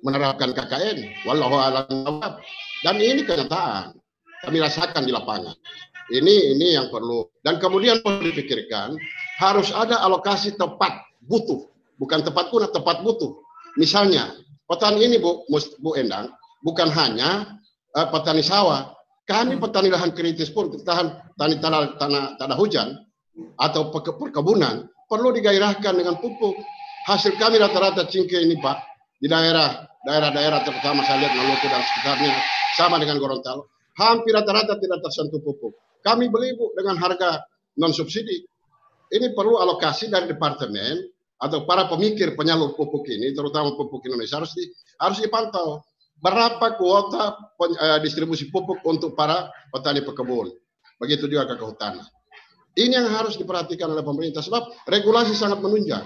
[0.07, 1.27] menerapkan KKN.
[1.27, 2.39] Wallahu a'lam
[2.87, 3.99] Dan ini kenyataan.
[4.47, 5.59] Kami rasakan di lapangan.
[6.07, 7.27] Ini ini yang perlu.
[7.43, 8.95] Dan kemudian perlu dipikirkan
[9.43, 11.67] harus ada alokasi tepat butuh,
[11.99, 13.43] bukan tepat guna, tepat butuh.
[13.75, 14.31] Misalnya
[14.71, 15.43] petani ini Bu,
[15.83, 16.31] Bu Endang
[16.63, 17.59] bukan hanya
[17.99, 18.95] uh, petani sawah,
[19.27, 22.95] kami petani lahan kritis pun, tahan tani tanah, tanah, tanah hujan
[23.59, 26.55] atau perkebunan perlu digairahkan dengan pupuk.
[27.07, 28.79] Hasil kami rata-rata cingke ini Pak
[29.23, 32.35] di daerah daerah-daerah terutama saya lihat Maluku dan sekitarnya
[32.79, 35.75] sama dengan Gorontalo hampir rata-rata tidak tersentuh pupuk.
[36.05, 37.43] Kami beli bu dengan harga
[37.81, 38.47] non subsidi.
[39.07, 41.03] Ini perlu alokasi dari departemen
[41.39, 44.67] atau para pemikir penyalur pupuk ini, terutama pupuk Indonesia harus di,
[44.99, 45.83] harus dipantau
[46.21, 50.53] berapa kuota uh, distribusi pupuk untuk para petani pekebun.
[50.97, 52.05] Begitu juga ke kehutanan.
[52.77, 56.05] Ini yang harus diperhatikan oleh pemerintah sebab regulasi sangat menunjang.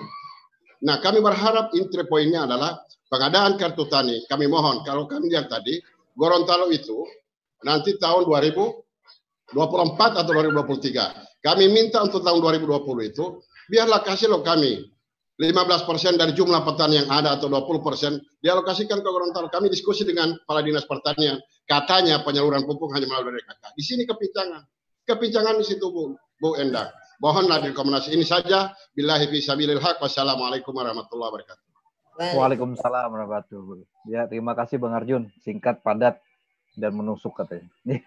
[0.86, 2.78] Nah, kami berharap inti poinnya adalah
[3.10, 4.22] pengadaan kartu tani.
[4.30, 5.82] Kami mohon kalau kami lihat tadi
[6.14, 7.06] Gorontalo itu
[7.66, 11.42] nanti tahun 2024 atau 2023.
[11.42, 13.24] Kami minta untuk tahun 2020 itu
[13.70, 14.84] biarlah kasih lo kami
[15.40, 19.48] 15 persen dari jumlah petani yang ada atau 20 persen dialokasikan ke Gorontalo.
[19.48, 21.40] Kami diskusi dengan kepala dinas pertanian.
[21.64, 23.64] Katanya penyaluran pupuk hanya melalui DKK.
[23.72, 24.60] Di sini kepincangan.
[25.08, 26.92] Kepincangan di situ Bu, Bu Endang.
[27.24, 28.76] Mohonlah rekomendasi ini saja.
[28.92, 29.96] Billahi fisabilil haq.
[30.04, 31.66] Wassalamualaikum warahmatullahi wabarakatuh.
[32.36, 34.12] Waalaikumsalam warahmatullahi wabarakatuh.
[34.12, 35.32] Ya, terima kasih Bang Arjun.
[35.40, 36.20] Singkat, padat,
[36.76, 37.64] dan menusuk katanya.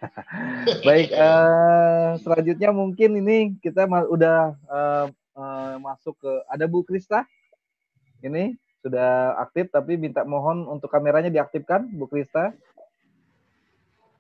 [0.88, 5.06] Baik, uh, selanjutnya mungkin ini kita udah uh,
[5.38, 7.26] uh, masuk ke ada Bu Krista.
[8.24, 12.56] Ini sudah aktif tapi minta mohon untuk kameranya diaktifkan Bu Krista.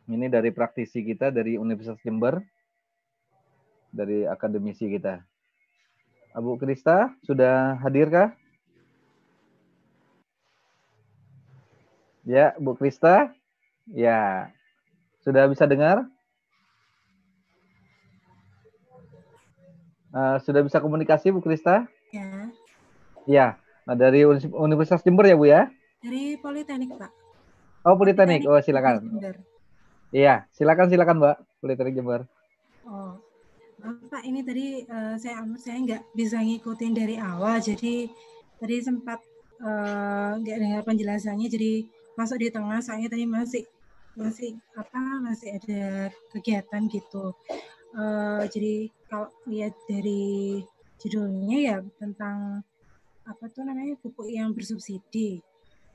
[0.07, 2.43] Ini dari praktisi kita dari Universitas Jember.
[3.93, 5.21] Dari akademisi kita.
[6.33, 8.33] Bu Krista sudah hadirkah?
[12.25, 13.29] Ya, Bu Krista.
[13.91, 14.49] Ya.
[15.21, 16.03] Sudah bisa dengar?
[20.13, 21.89] Uh, sudah bisa komunikasi Bu Krista?
[22.13, 22.53] Ya.
[23.25, 23.47] Ya.
[23.89, 25.67] Nah, dari Universitas Jember ya Bu ya?
[26.05, 27.11] Dari Politeknik Pak.
[27.83, 28.45] Oh Politeknik.
[28.45, 29.09] Oh silakan.
[30.13, 31.37] Iya, silakan silakan Mbak.
[31.59, 32.21] Politeknik Jember.
[32.85, 33.17] Oh,
[34.13, 38.07] Pak ini tadi uh, saya saya nggak bisa ngikutin dari awal, jadi
[38.59, 39.19] tadi sempat
[39.59, 41.83] eh, nggak uh, dengar penjelasannya, jadi
[42.15, 42.79] masuk di tengah.
[42.79, 43.63] Soalnya tadi masih
[44.15, 47.35] masih apa masih ada kegiatan gitu.
[47.93, 50.65] Uh, jadi kalau lihat dari
[50.97, 52.65] judulnya ya tentang
[53.23, 55.39] apa tuh namanya pupuk yang bersubsidi.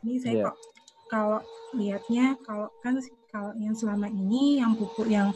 [0.07, 0.45] Ini saya yeah.
[0.49, 0.57] kok
[1.09, 1.41] kalau
[1.75, 5.35] lihatnya kalau kan kalau yang selama ini yang pupuk yang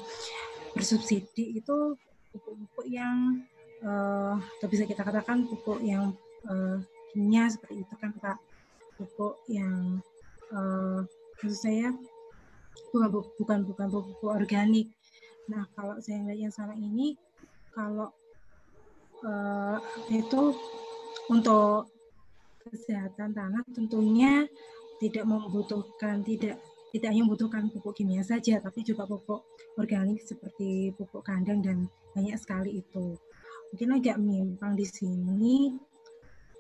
[0.73, 1.97] bersubsidi itu
[2.32, 3.44] pupuk-pupuk yang
[3.84, 6.16] uh, atau bisa kita katakan pupuk yang
[6.49, 6.81] uh,
[7.12, 8.39] kimia seperti itu kan Pak.
[8.97, 10.00] Pupuk yang
[10.55, 11.05] uh,
[11.41, 11.89] maksud saya
[12.92, 14.89] bukan bukan bukan pupuk organik
[15.51, 17.19] Nah, kalau saya lihat yang salah ini,
[17.75, 18.12] kalau
[19.25, 19.79] uh,
[20.12, 20.55] itu
[21.31, 21.89] untuk
[22.62, 24.47] kesehatan tanah tentunya
[25.03, 26.62] tidak membutuhkan tidak
[26.95, 29.43] tidak hanya membutuhkan pupuk kimia saja tapi juga pupuk
[29.81, 33.19] organik seperti pupuk kandang dan banyak sekali itu
[33.73, 35.57] mungkin agak menyimpang di sini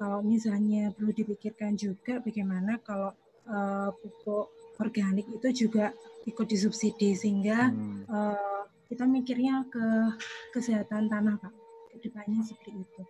[0.00, 3.14] kalau misalnya perlu dipikirkan juga bagaimana kalau
[3.46, 4.50] uh, pupuk
[4.82, 5.94] organik itu juga
[6.26, 8.10] ikut disubsidi sehingga hmm.
[8.10, 8.51] uh,
[8.92, 10.12] kita mikirnya ke
[10.52, 11.48] kesehatan tanah pak
[11.88, 13.02] ke depannya seperti itu.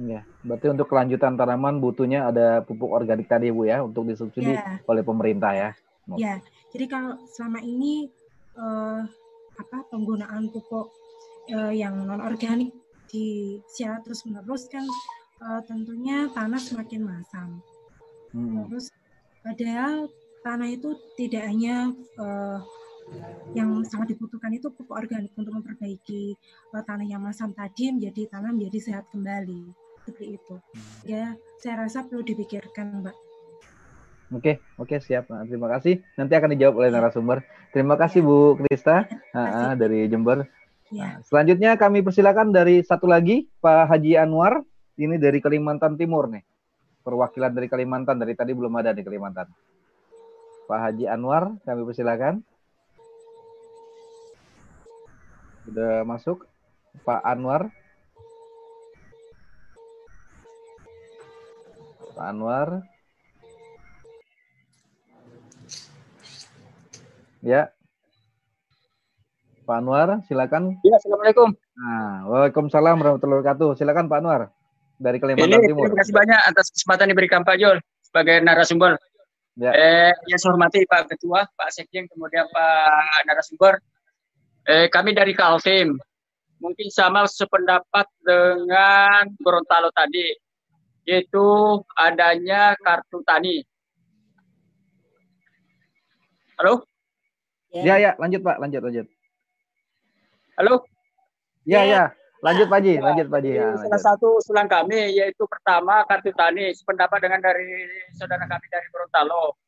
[0.00, 4.80] Ya, berarti untuk kelanjutan tanaman butuhnya ada pupuk organik tadi Bu ya untuk disubsidi ya.
[4.88, 5.70] oleh pemerintah ya.
[6.16, 6.40] Ya,
[6.72, 8.08] jadi kalau selama ini
[8.56, 9.04] uh,
[9.60, 10.88] apa penggunaan pupuk
[11.52, 12.72] uh, yang non organik
[13.12, 14.82] di secara terus menerus kan
[15.44, 17.60] uh, tentunya tanah semakin masam.
[18.32, 18.64] Hmm.
[18.64, 18.88] Terus
[19.44, 20.08] padahal
[20.40, 22.64] tanah itu tidak hanya uh,
[23.52, 26.36] yang sangat dibutuhkan itu pupuk organik untuk memperbaiki
[26.72, 29.68] uh, tanah yang masam tadi menjadi tanah menjadi sehat kembali
[30.02, 30.54] seperti itu.
[31.06, 33.16] Ya, saya rasa perlu dipikirkan, Mbak.
[34.32, 35.28] Oke, oke siap.
[35.28, 36.00] Nah, terima kasih.
[36.16, 37.44] Nanti akan dijawab oleh narasumber.
[37.68, 39.04] Terima kasih Bu Krista
[39.36, 40.48] ya, dari Jember.
[40.88, 41.20] Ya.
[41.20, 44.64] Nah, selanjutnya kami persilakan dari satu lagi Pak Haji Anwar.
[44.96, 46.44] Ini dari Kalimantan Timur nih.
[47.04, 49.48] Perwakilan dari Kalimantan dari tadi belum ada di Kalimantan.
[50.68, 52.40] Pak Haji Anwar, kami persilakan.
[55.62, 56.44] Sudah masuk
[57.06, 57.70] Pak Anwar.
[62.12, 62.68] Pak Anwar.
[67.42, 67.70] Ya.
[69.62, 70.78] Pak Anwar, silakan.
[70.82, 71.54] Ya, Assalamualaikum.
[71.78, 73.78] Nah, Waalaikumsalam warahmatullahi wabarakatuh.
[73.78, 74.42] Silakan Pak Anwar
[74.98, 75.86] dari Kalimantan Ini, Timur.
[75.88, 78.98] Terima kasih banyak atas kesempatan diberikan Pak Jol sebagai narasumber.
[79.58, 79.70] Ya.
[79.70, 83.78] Eh, yang saya hormati Pak Ketua, Pak Sekjen, kemudian Pak narasumber.
[84.62, 85.98] Eh, kami dari Kaltim,
[86.62, 90.38] mungkin sama sependapat dengan Gorontalo tadi
[91.02, 91.42] yaitu
[91.98, 93.66] adanya kartu tani.
[96.54, 96.86] Halo?
[97.74, 99.06] Ya, ya, lanjut Pak, lanjut, lanjut.
[100.54, 100.86] Halo?
[101.66, 103.58] Ya, ya, lanjut Pak Ji, ya, lanjut Pak Ji.
[103.58, 107.66] Ya, salah satu usulan kami yaitu pertama kartu tani, sependapat dengan dari
[108.14, 109.58] saudara kami dari Gorontalo.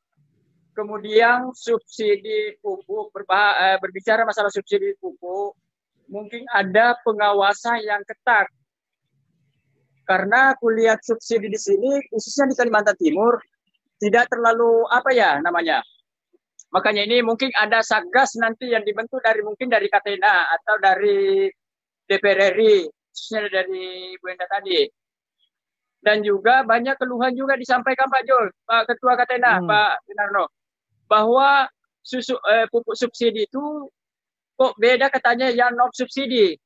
[0.74, 5.54] Kemudian subsidi pupuk, eh, berbicara masalah subsidi pupuk,
[6.10, 8.50] mungkin ada pengawasan yang ketat
[10.04, 13.40] karena aku lihat subsidi di sini khususnya di Kalimantan Timur
[13.96, 15.80] tidak terlalu apa ya namanya.
[16.76, 21.48] Makanya ini mungkin ada satgas nanti yang dibentuk dari mungkin dari Katena atau dari
[22.04, 24.84] DPR RI khususnya dari Bu Enda tadi.
[26.04, 29.64] Dan juga banyak keluhan juga disampaikan Pak Jol, Pak Ketua Katena, hmm.
[29.64, 30.44] Pak Winarno,
[31.14, 31.70] bahwa
[32.02, 33.86] susu eh, pupuk subsidi itu
[34.58, 36.58] kok beda katanya yang non subsidi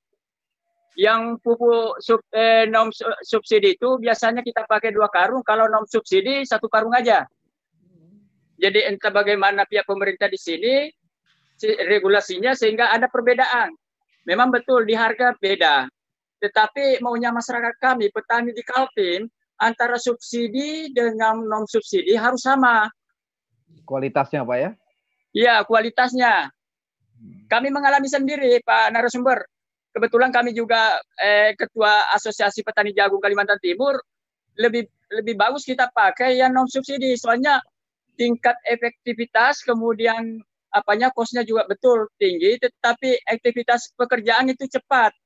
[0.99, 2.91] yang pupuk sub, eh, non
[3.23, 7.23] subsidi itu biasanya kita pakai dua karung, kalau non subsidi satu karung aja.
[8.59, 10.91] Jadi entah bagaimana pihak pemerintah di sini
[11.63, 13.71] regulasinya sehingga ada perbedaan.
[14.27, 15.87] Memang betul di harga beda.
[16.43, 19.31] Tetapi maunya masyarakat kami petani di Kaltim
[19.63, 22.91] antara subsidi dengan non subsidi harus sama.
[23.89, 24.71] Kualitasnya Pak ya?
[25.33, 26.53] Iya, kualitasnya.
[27.49, 29.41] Kami mengalami sendiri Pak narasumber
[29.97, 33.97] kebetulan kami juga eh, ketua Asosiasi Petani Jagung Kalimantan Timur
[34.61, 37.59] lebih lebih bagus kita pakai yang non subsidi soalnya
[38.15, 45.17] tingkat efektivitas kemudian apanya kosnya juga betul tinggi tetapi aktivitas pekerjaan itu cepat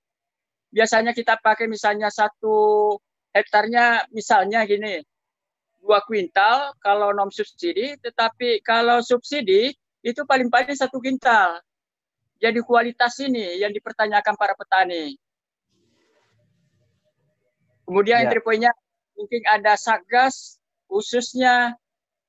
[0.70, 2.94] biasanya kita pakai misalnya satu
[3.34, 5.02] hektarnya misalnya gini
[5.82, 9.74] dua kuintal kalau non subsidi tetapi kalau subsidi
[10.06, 11.58] itu paling paling satu kuintal
[12.42, 15.14] jadi kualitas ini yang dipertanyakan para petani.
[17.86, 18.22] Kemudian ya.
[18.26, 18.74] entry point-nya
[19.14, 20.58] mungkin ada satgas
[20.90, 21.78] khususnya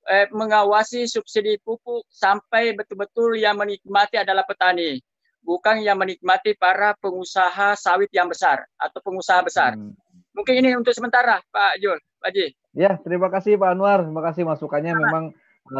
[0.06, 5.02] eh, mengawasi subsidi pupuk sampai betul-betul yang menikmati adalah petani,
[5.42, 9.74] bukan yang menikmati para pengusaha sawit yang besar atau pengusaha besar.
[9.74, 9.98] Hmm.
[10.38, 12.54] Mungkin ini untuk sementara, Pak Jul, Pak Ji.
[12.74, 14.02] Ya, terima kasih Pak Anwar.
[14.02, 15.24] Terima kasih masukannya memang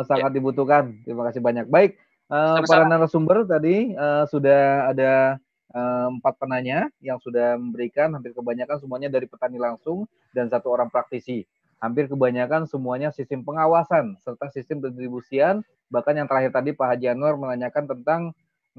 [0.06, 0.36] sangat ya.
[0.38, 0.94] dibutuhkan.
[1.04, 1.66] Terima kasih banyak.
[1.68, 1.98] Baik,
[2.32, 5.38] Uh, para narasumber tadi uh, sudah ada
[5.76, 10.88] uh, empat penanya yang sudah memberikan hampir kebanyakan semuanya dari petani langsung dan satu orang
[10.88, 11.44] praktisi.
[11.84, 15.62] Hampir kebanyakan semuanya sistem pengawasan serta sistem pendistribusian.
[15.92, 18.22] Bahkan yang terakhir tadi Pak Haji Anwar menanyakan tentang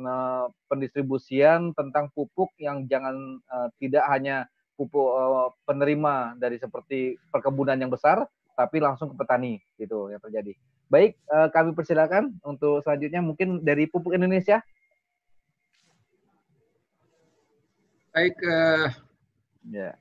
[0.00, 7.78] uh, pendistribusian tentang pupuk yang jangan uh, tidak hanya pupuk uh, penerima dari seperti perkebunan
[7.78, 10.54] yang besar, tapi langsung ke petani gitu yang terjadi.
[10.90, 14.60] Baik, uh, kami persilakan untuk selanjutnya mungkin dari Pupuk Indonesia.
[18.14, 18.88] Baik, uh,
[19.70, 19.96] ya.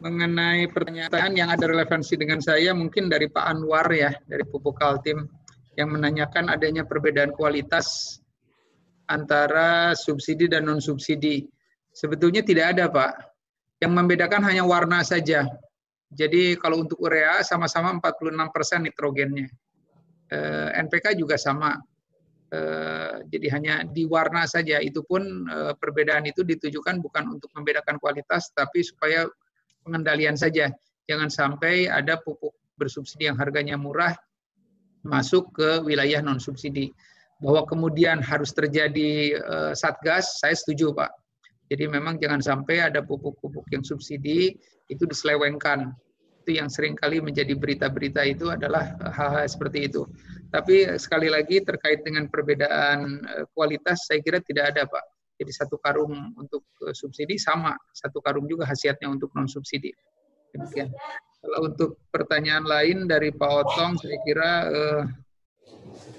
[0.00, 5.28] mengenai pertanyaan yang ada relevansi dengan saya mungkin dari Pak Anwar ya dari Pupuk Kaltim
[5.76, 8.16] yang menanyakan adanya perbedaan kualitas
[9.10, 11.44] antara subsidi dan non subsidi.
[11.90, 13.12] Sebetulnya tidak ada Pak.
[13.80, 15.48] Yang membedakan hanya warna saja.
[16.10, 19.46] Jadi kalau untuk urea sama-sama 46% nitrogennya.
[20.30, 21.78] Eh, NPK juga sama.
[22.50, 24.82] Eh, jadi hanya di warna saja.
[24.82, 29.26] Itu pun eh, perbedaan itu ditujukan bukan untuk membedakan kualitas, tapi supaya
[29.86, 30.70] pengendalian saja.
[31.06, 34.14] Jangan sampai ada pupuk bersubsidi yang harganya murah
[35.06, 36.90] masuk ke wilayah non subsidi.
[37.40, 39.32] Bahwa kemudian harus terjadi
[39.72, 41.19] satgas, saya setuju Pak.
[41.70, 44.58] Jadi memang jangan sampai ada pupuk-pupuk yang subsidi
[44.90, 45.94] itu diselewengkan.
[46.42, 50.02] Itu yang sering kali menjadi berita-berita itu adalah hal-hal seperti itu.
[50.50, 55.80] Tapi sekali lagi terkait dengan perbedaan eh, kualitas, saya kira tidak ada Pak jadi satu
[55.80, 59.88] karung untuk eh, subsidi sama, satu karung juga khasiatnya untuk non subsidi.
[60.52, 60.92] Demikian.
[61.40, 65.02] Kalau untuk pertanyaan lain dari Pak Otong, saya kira eh,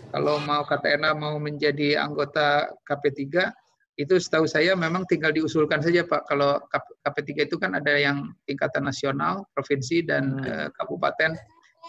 [0.09, 3.53] kalau mau KTNA mau menjadi anggota KP3,
[3.99, 6.25] itu setahu saya memang tinggal diusulkan saja Pak.
[6.31, 6.63] Kalau
[7.03, 10.47] KP3 itu kan ada yang tingkatan nasional, provinsi, dan hmm.
[10.47, 11.35] eh, kabupaten.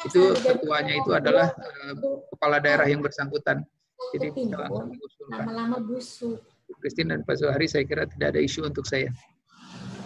[0.08, 1.94] Itu ketuanya itu adalah eh,
[2.34, 3.62] kepala daerah yang bersangkutan.
[4.10, 5.46] Jadi tinggal langsung diusulkan.
[5.46, 6.42] Lama-lama busuk.
[6.80, 9.12] Christine dan Pak Zuhari saya kira tidak ada isu untuk saya.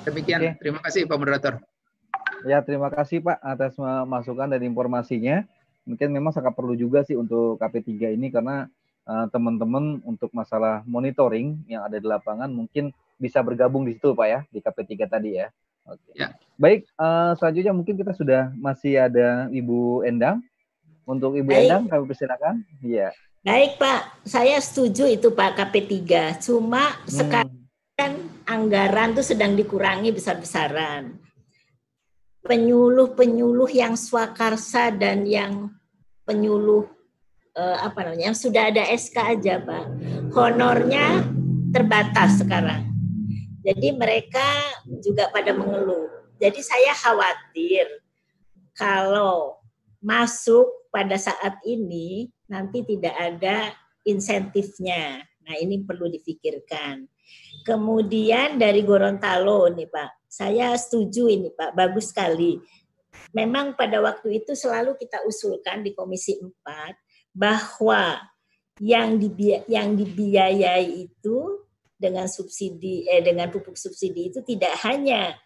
[0.05, 0.51] Demikian, Oke.
[0.63, 1.55] terima kasih Pak Moderator.
[2.45, 3.75] Ya, terima kasih Pak atas
[4.07, 5.47] masukan dan informasinya.
[5.87, 8.67] Mungkin memang sangat perlu juga sih untuk KP3 ini karena
[9.07, 14.27] uh, teman-teman untuk masalah monitoring yang ada di lapangan mungkin bisa bergabung di situ Pak
[14.29, 15.49] ya, di KP3 tadi ya.
[15.87, 16.11] Oke.
[16.19, 16.35] Ya.
[16.59, 20.43] Baik, uh, selanjutnya mungkin kita sudah masih ada Ibu Endang.
[21.07, 21.71] Untuk Ibu Baik.
[21.71, 22.55] Endang, kami persilakan.
[22.83, 23.15] Iya.
[23.47, 25.95] Baik Pak, saya setuju itu Pak KP3.
[26.43, 27.07] Cuma hmm.
[27.07, 27.63] sekarang
[27.95, 28.13] kan
[28.45, 31.15] anggaran itu sedang dikurangi besar-besaran.
[32.43, 35.71] Penyuluh-penyuluh yang swakarsa dan yang
[36.27, 36.96] penyuluh
[37.57, 39.87] eh, apa namanya sudah ada SK aja Pak.
[40.37, 41.25] Honornya
[41.73, 42.87] terbatas sekarang.
[43.67, 44.47] Jadi mereka
[45.03, 46.07] juga pada mengeluh.
[46.39, 47.89] Jadi saya khawatir
[48.77, 49.59] kalau
[49.99, 53.75] masuk pada saat ini nanti tidak ada
[54.07, 55.25] insentifnya.
[55.43, 57.09] Nah, ini perlu difikirkan.
[57.67, 62.63] Kemudian dari Gorontalo nih Pak, saya setuju ini Pak, bagus sekali.
[63.35, 66.55] Memang pada waktu itu selalu kita usulkan di Komisi 4
[67.37, 68.17] bahwa
[68.81, 75.37] yang dibi yang dibiayai itu dengan subsidi eh dengan pupuk subsidi itu tidak hanya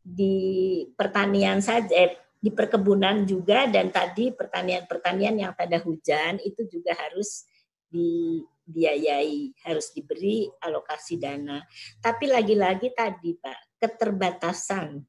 [0.00, 6.96] di pertanian saja eh, di perkebunan juga dan tadi pertanian-pertanian yang pada hujan itu juga
[6.96, 7.44] harus
[7.92, 11.60] dibiayai, harus diberi alokasi dana.
[12.00, 15.04] Tapi lagi-lagi tadi Pak, keterbatasan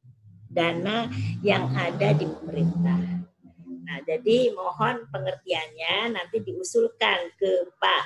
[0.51, 1.07] dana
[1.39, 3.30] yang ada di pemerintah.
[3.81, 8.05] Nah, jadi mohon pengertiannya nanti diusulkan ke Pak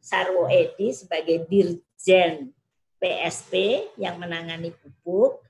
[0.00, 2.52] Sarwo Edi sebagai Dirjen
[3.00, 5.40] PSP yang menangani pupuk.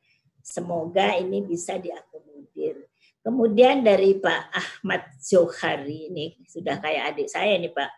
[0.43, 2.87] Semoga ini bisa diakomodir.
[3.27, 7.91] Kemudian dari Pak Ahmad Johari ini sudah kayak adik saya nih Pak.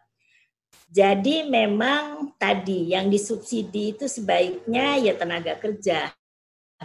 [0.89, 6.09] Jadi memang tadi yang disubsidi itu sebaiknya ya tenaga kerja.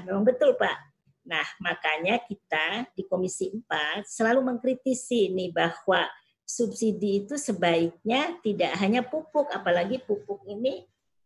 [0.04, 0.93] Memang betul Pak.
[1.24, 6.08] Nah makanya kita di Komisi 4 selalu mengkritisi nih bahwa
[6.44, 10.84] subsidi itu sebaiknya tidak hanya pupuk, apalagi pupuk ini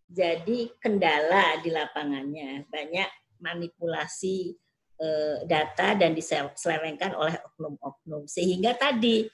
[0.08, 2.70] jadi kendala di lapangannya.
[2.70, 3.10] Banyak
[3.42, 4.56] manipulasi
[4.98, 8.26] Eh, data dan diselewengkan oleh oknum-oknum.
[8.26, 9.30] Sehingga tadi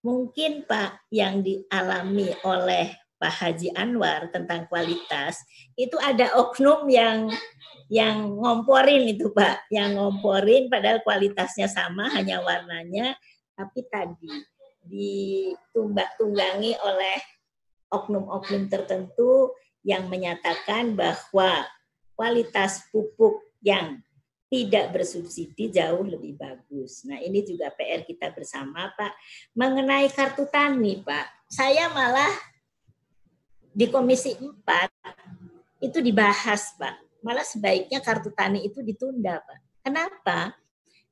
[0.00, 5.44] mungkin Pak yang dialami oleh Pak Haji Anwar tentang kualitas
[5.76, 7.28] itu ada oknum yang
[7.92, 13.12] yang ngomporin itu Pak, yang ngomporin padahal kualitasnya sama hanya warnanya
[13.52, 14.32] tapi tadi
[14.88, 17.20] ditumbak tunggangi oleh
[17.92, 19.52] oknum-oknum tertentu
[19.84, 21.68] yang menyatakan bahwa
[22.16, 24.00] kualitas pupuk yang
[24.48, 27.04] tidak bersubsidi jauh lebih bagus.
[27.08, 29.16] Nah, ini juga PR kita bersama, Pak.
[29.56, 32.32] Mengenai kartu tani, Pak, saya malah
[33.72, 37.11] di Komisi 4 itu dibahas, Pak.
[37.22, 39.58] Malah sebaiknya kartu tani itu ditunda, Pak.
[39.82, 40.38] Kenapa?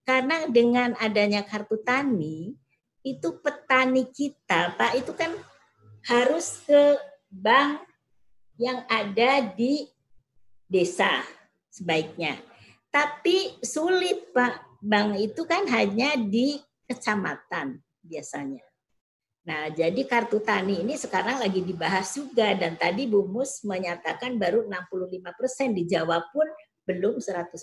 [0.03, 2.55] Karena dengan adanya kartu tani,
[3.07, 5.33] itu petani kita, Pak, itu kan
[6.11, 6.99] harus ke
[7.31, 7.87] bank
[8.61, 9.89] yang ada di
[10.69, 11.25] desa
[11.71, 12.51] sebaiknya
[12.91, 16.59] tapi sulit Pak, bank itu kan hanya di
[16.91, 18.67] kecamatan biasanya.
[19.51, 24.63] Nah, jadi kartu tani ini sekarang lagi dibahas juga dan tadi Bu Mus menyatakan baru
[24.63, 26.47] 65% di Jawa pun
[26.87, 27.59] belum 100%.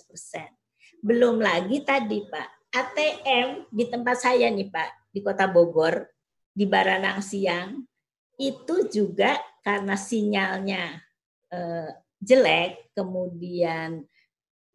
[1.00, 6.12] Belum lagi tadi Pak, ATM di tempat saya nih Pak, di Kota Bogor,
[6.52, 7.80] di Baranang Siang,
[8.36, 10.92] itu juga karena sinyalnya
[11.56, 14.04] eh, jelek, kemudian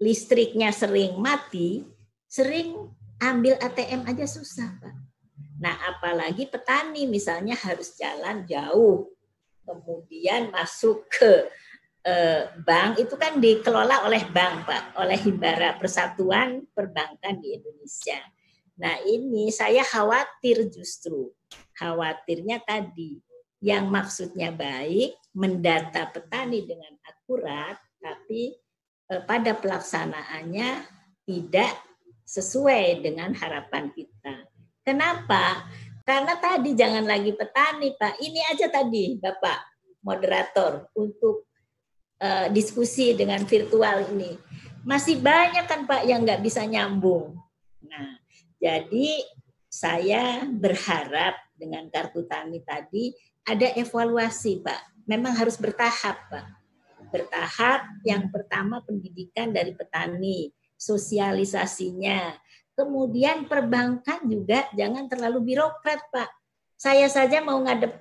[0.00, 1.84] listriknya sering mati,
[2.24, 2.89] sering
[3.20, 5.11] ambil ATM aja susah, Pak.
[5.62, 9.07] Nah, apalagi petani misalnya harus jalan jauh,
[9.62, 11.47] kemudian masuk ke
[12.02, 18.18] eh, bank itu kan dikelola oleh bank pak, oleh Himbara Persatuan Perbankan di Indonesia.
[18.82, 21.31] Nah ini saya khawatir justru,
[21.78, 23.23] khawatirnya tadi
[23.62, 28.50] yang maksudnya baik mendata petani dengan akurat, tapi
[29.07, 30.70] eh, pada pelaksanaannya
[31.23, 31.73] tidak
[32.26, 34.11] sesuai dengan harapan kita.
[34.83, 35.67] Kenapa?
[36.02, 38.19] Karena tadi jangan lagi petani, Pak.
[38.19, 41.47] Ini aja tadi, Bapak moderator, untuk
[42.19, 44.35] uh, diskusi dengan virtual ini.
[44.83, 47.39] Masih banyak kan Pak yang nggak bisa nyambung.
[47.86, 48.19] Nah,
[48.59, 49.23] jadi
[49.70, 53.15] saya berharap dengan kartu tani tadi
[53.47, 55.07] ada evaluasi Pak.
[55.07, 56.47] Memang harus bertahap Pak.
[57.15, 62.35] Bertahap yang pertama pendidikan dari petani, sosialisasinya.
[62.83, 66.31] Kemudian perbankan juga jangan terlalu birokrat Pak.
[66.75, 67.94] Saya saja mau ngadep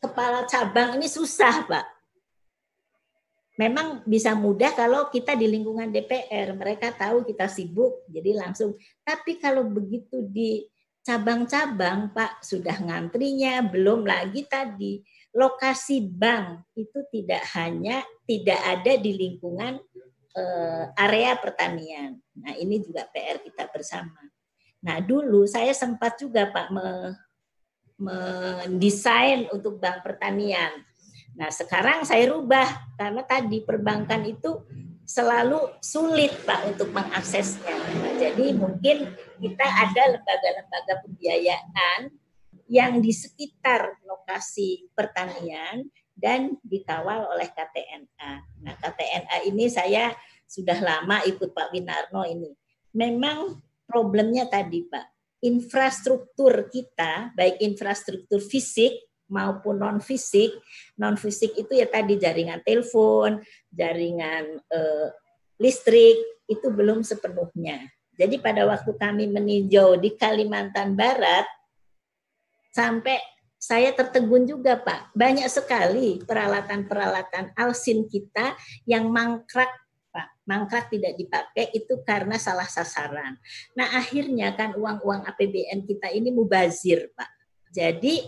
[0.00, 2.00] kepala cabang ini susah Pak
[3.60, 6.56] memang bisa mudah kalau kita di lingkungan DPR.
[6.56, 8.72] Mereka tahu kita sibuk, jadi langsung.
[9.04, 10.64] Tapi kalau begitu di
[11.04, 19.14] cabang-cabang, Pak, sudah ngantrinya, belum lagi tadi lokasi bank itu tidak hanya tidak ada di
[19.14, 19.78] lingkungan
[20.36, 22.18] eh, area pertanian.
[22.38, 24.20] Nah, ini juga PR kita bersama.
[24.80, 26.72] Nah, dulu saya sempat juga Pak
[28.00, 30.72] mendesain untuk bank pertanian
[31.38, 32.66] Nah, sekarang saya rubah
[32.98, 34.66] karena tadi perbankan itu
[35.06, 37.74] selalu sulit Pak untuk mengaksesnya.
[37.74, 42.00] Nah, jadi mungkin kita ada lembaga-lembaga pembiayaan
[42.70, 45.90] yang di sekitar lokasi pertanian
[46.20, 48.32] dan dikawal oleh KTNA.
[48.60, 50.12] Nah, KTNA ini saya
[50.44, 52.52] sudah lama ikut Pak Winarno ini.
[52.92, 53.56] Memang
[53.88, 58.92] problemnya tadi Pak, infrastruktur kita, baik infrastruktur fisik
[59.32, 60.52] maupun non fisik.
[61.00, 63.40] Non fisik itu ya tadi jaringan telepon,
[63.72, 65.08] jaringan eh,
[65.56, 67.88] listrik itu belum sepenuhnya.
[68.20, 71.48] Jadi pada waktu kami meninjau di Kalimantan Barat
[72.68, 73.16] sampai
[73.60, 75.12] saya tertegun juga Pak.
[75.12, 78.56] Banyak sekali peralatan-peralatan alsin kita
[78.88, 79.68] yang mangkrak
[80.08, 80.48] Pak.
[80.48, 83.36] Mangkrak tidak dipakai itu karena salah sasaran.
[83.76, 87.30] Nah akhirnya kan uang-uang APBN kita ini mubazir Pak.
[87.68, 88.24] Jadi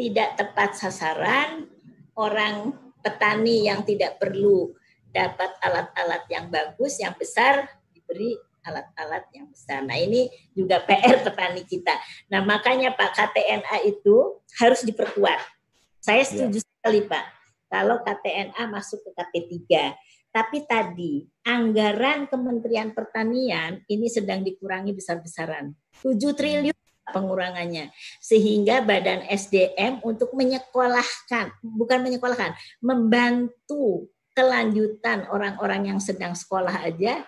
[0.00, 1.68] tidak tepat sasaran,
[2.16, 2.72] orang
[3.04, 4.72] petani yang tidak perlu
[5.12, 9.82] dapat alat-alat yang bagus, yang besar, diberi alat-alat yang besar.
[9.82, 11.92] Nah ini juga PR petani kita.
[12.30, 15.38] Nah makanya Pak KTNA itu harus diperkuat.
[16.02, 16.28] Saya ya.
[16.28, 16.66] setuju ya.
[16.66, 17.24] sekali Pak,
[17.70, 19.60] kalau KTNA masuk ke KP3.
[20.32, 25.76] Tapi tadi anggaran Kementerian Pertanian ini sedang dikurangi besar-besaran.
[26.00, 26.72] 7 triliun
[27.12, 27.90] pengurangannya
[28.22, 37.26] sehingga badan SDM untuk menyekolahkan bukan menyekolahkan membantu kelanjutan orang-orang yang sedang sekolah aja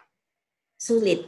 [0.85, 1.25] sulit.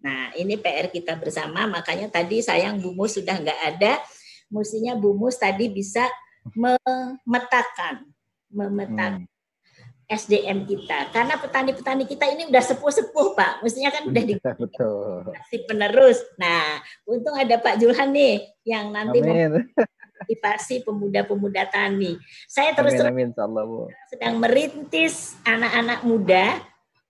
[0.00, 1.68] Nah ini PR kita bersama.
[1.68, 4.00] Makanya tadi sayang Bu Mus sudah nggak ada.
[4.48, 6.08] Mestinya Bu Mus tadi bisa
[6.56, 8.08] memetakan
[8.48, 10.08] memetakan hmm.
[10.08, 11.12] SDM kita.
[11.12, 13.52] Karena petani-petani kita ini udah sepuh-sepuh Pak.
[13.60, 14.22] Mestinya kan udah
[15.52, 16.24] di penerus.
[16.40, 22.16] Nah untung ada Pak Julhan nih yang nanti motivasi pemuda-pemuda tani.
[22.48, 26.60] Saya terus amin, amin, sedang merintis anak-anak muda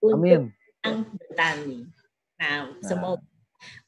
[0.02, 1.88] untuk yang bertani
[2.36, 2.84] nah, nah.
[2.84, 3.24] semoga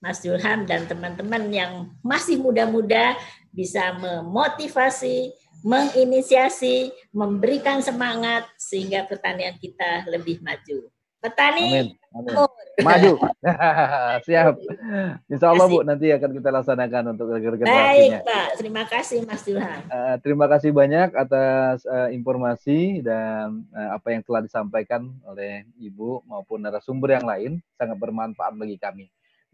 [0.00, 3.12] Mas Julhan dan teman-teman yang masih muda-muda
[3.52, 10.86] bisa memotivasi menginisiasi, memberikan semangat sehingga pertanian kita lebih maju.
[11.26, 11.86] Petani Amin.
[12.14, 12.32] Amin.
[12.86, 13.12] maju.
[14.26, 14.54] Siap.
[15.28, 17.66] Insya Allah Bu nanti akan kita laksanakan untuk generasinya.
[17.66, 19.80] Baik Pak, terima kasih Mas Ilham.
[19.90, 26.24] Uh, terima kasih banyak atas uh, informasi dan uh, apa yang telah disampaikan oleh Ibu
[26.24, 29.06] maupun narasumber yang lain sangat bermanfaat bagi kami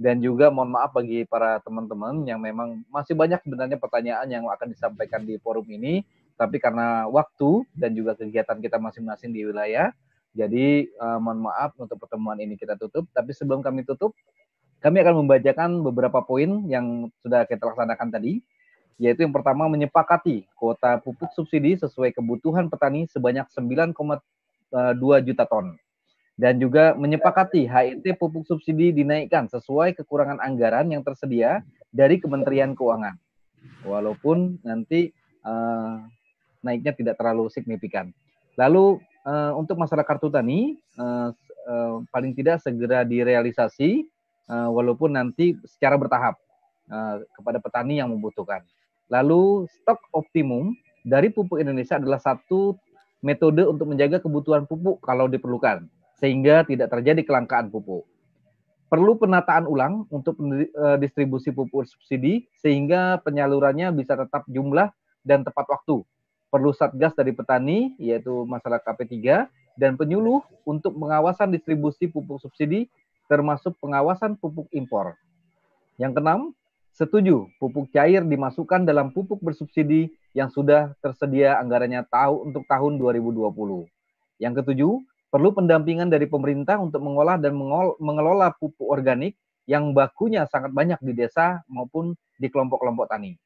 [0.02, 4.75] dan juga mohon maaf bagi para teman-teman yang memang masih banyak sebenarnya pertanyaan yang akan
[4.75, 6.02] disampaikan di forum ini
[6.34, 9.94] tapi karena waktu dan juga kegiatan kita masing-masing di wilayah
[10.33, 14.17] jadi uh, mohon maaf untuk pertemuan ini kita tutup tapi sebelum kami tutup
[14.83, 18.43] kami akan membacakan beberapa poin yang sudah kita laksanakan tadi
[18.97, 23.97] yaitu yang pertama menyepakati kuota pupuk subsidi sesuai kebutuhan petani sebanyak 9,2
[25.27, 25.77] juta ton
[26.41, 31.61] dan juga menyepakati HIT pupuk subsidi dinaikkan sesuai kekurangan anggaran yang tersedia
[31.93, 33.20] dari Kementerian Keuangan.
[33.85, 35.12] Walaupun nanti
[35.44, 36.01] uh,
[36.65, 38.11] naiknya tidak terlalu signifikan.
[38.60, 41.32] Lalu uh, untuk masalah kartu tani uh,
[41.68, 44.05] uh, paling tidak segera direalisasi
[44.50, 46.36] uh, walaupun nanti secara bertahap
[46.92, 48.60] uh, kepada petani yang membutuhkan.
[49.08, 52.76] Lalu stok optimum dari pupuk Indonesia adalah satu
[53.22, 55.86] metode untuk menjaga kebutuhan pupuk kalau diperlukan
[56.18, 58.06] sehingga tidak terjadi kelangkaan pupuk.
[58.92, 60.36] Perlu penataan ulang untuk
[61.00, 64.92] distribusi pupuk subsidi sehingga penyalurannya bisa tetap jumlah
[65.24, 66.05] dan tepat waktu
[66.52, 69.48] perlu satgas dari petani, yaitu masalah KP3,
[69.81, 72.92] dan penyuluh untuk pengawasan distribusi pupuk subsidi,
[73.24, 75.16] termasuk pengawasan pupuk impor.
[75.97, 76.40] Yang keenam,
[76.92, 83.89] setuju pupuk cair dimasukkan dalam pupuk bersubsidi yang sudah tersedia anggarannya tahu untuk tahun 2020.
[84.36, 84.92] Yang ketujuh,
[85.32, 87.56] perlu pendampingan dari pemerintah untuk mengolah dan
[87.97, 89.32] mengelola pupuk organik
[89.64, 93.40] yang bakunya sangat banyak di desa maupun di kelompok-kelompok tani.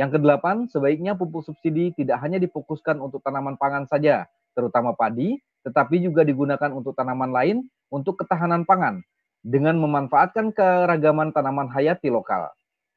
[0.00, 4.24] Yang kedelapan, sebaiknya pupuk subsidi tidak hanya difokuskan untuk tanaman pangan saja,
[4.56, 9.04] terutama padi, tetapi juga digunakan untuk tanaman lain untuk ketahanan pangan
[9.44, 12.48] dengan memanfaatkan keragaman tanaman hayati lokal.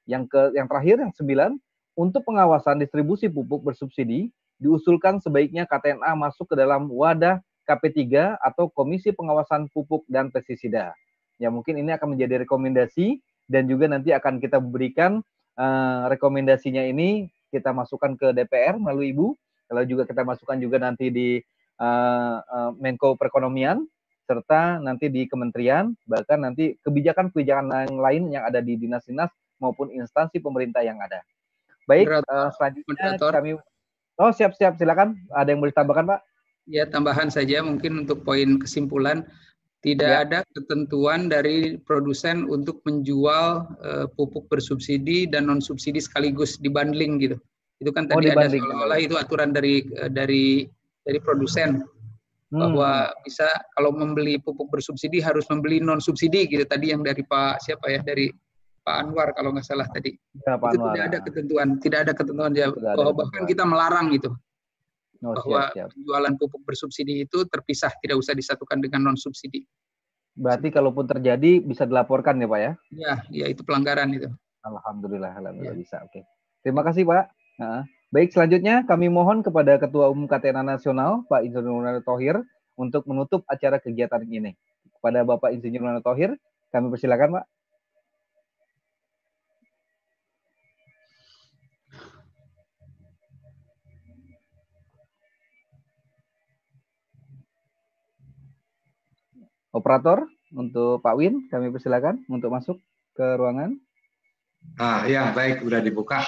[0.07, 1.51] Yang ke yang terakhir yang sembilan,
[1.99, 4.31] untuk pengawasan distribusi pupuk bersubsidi
[4.63, 10.95] diusulkan sebaiknya KTNA masuk ke dalam wadah KP3 atau Komisi Pengawasan Pupuk dan Pestisida.
[11.35, 13.19] Ya mungkin ini akan menjadi rekomendasi
[13.51, 15.19] dan juga nanti akan kita berikan
[15.57, 19.27] uh, rekomendasinya ini kita masukkan ke DPR melalui Ibu,
[19.73, 21.37] lalu juga kita masukkan juga nanti di
[21.81, 23.85] uh, uh, Menko Perekonomian
[24.23, 29.27] serta nanti di kementerian bahkan nanti kebijakan-kebijakan yang lain yang ada di dinas-dinas
[29.59, 31.19] maupun instansi pemerintah yang ada.
[31.83, 33.59] Baik, uh, selanjutnya kami
[34.21, 35.17] Oh, siap-siap silakan.
[35.33, 36.21] Ada yang boleh tambahkan, Pak?
[36.69, 39.25] Ya, tambahan saja mungkin untuk poin kesimpulan
[39.83, 40.23] tidak ya.
[40.23, 47.35] ada ketentuan dari produsen untuk menjual uh, pupuk bersubsidi dan non subsidi sekaligus dibundling gitu.
[47.83, 50.63] Itu kan oh, tadi oh, ada seolah-olah itu aturan dari uh, dari
[51.03, 52.59] dari produsen hmm.
[52.63, 53.43] bahwa bisa
[53.75, 57.99] kalau membeli pupuk bersubsidi harus membeli non subsidi gitu tadi yang dari Pak siapa ya
[57.99, 58.31] dari
[58.87, 60.15] Pak Anwar kalau nggak salah tadi.
[60.47, 60.95] Ya, Pak itu Anwar.
[60.95, 64.31] tidak ada ketentuan, tidak ada ketentuan ya, bahwa bahkan kita melarang gitu.
[65.23, 65.89] Oh, bahwa siap, siap.
[65.95, 69.63] penjualan pupuk bersubsidi itu terpisah, tidak usah disatukan dengan non subsidi.
[70.35, 72.71] Berarti kalaupun terjadi bisa dilaporkan ya Pak ya?
[72.91, 74.27] Ya, ya itu pelanggaran itu.
[74.67, 75.79] Alhamdulillah, alhamdulillah ya.
[75.79, 75.97] bisa.
[76.03, 76.27] Oke.
[76.59, 77.31] Terima kasih Pak.
[77.63, 82.43] Nah, baik, selanjutnya kami mohon kepada Ketua Umum KTNA Nasional Pak Insinyur Tohir
[82.75, 84.57] untuk menutup acara kegiatan ini.
[84.99, 86.35] Kepada Bapak Insinyur Tohir,
[86.73, 87.45] kami persilakan Pak.
[99.73, 102.77] Operator untuk Pak Win, kami persilakan untuk masuk
[103.17, 103.73] ke ruangan.
[104.77, 106.21] Ah ya baik, sudah dibuka.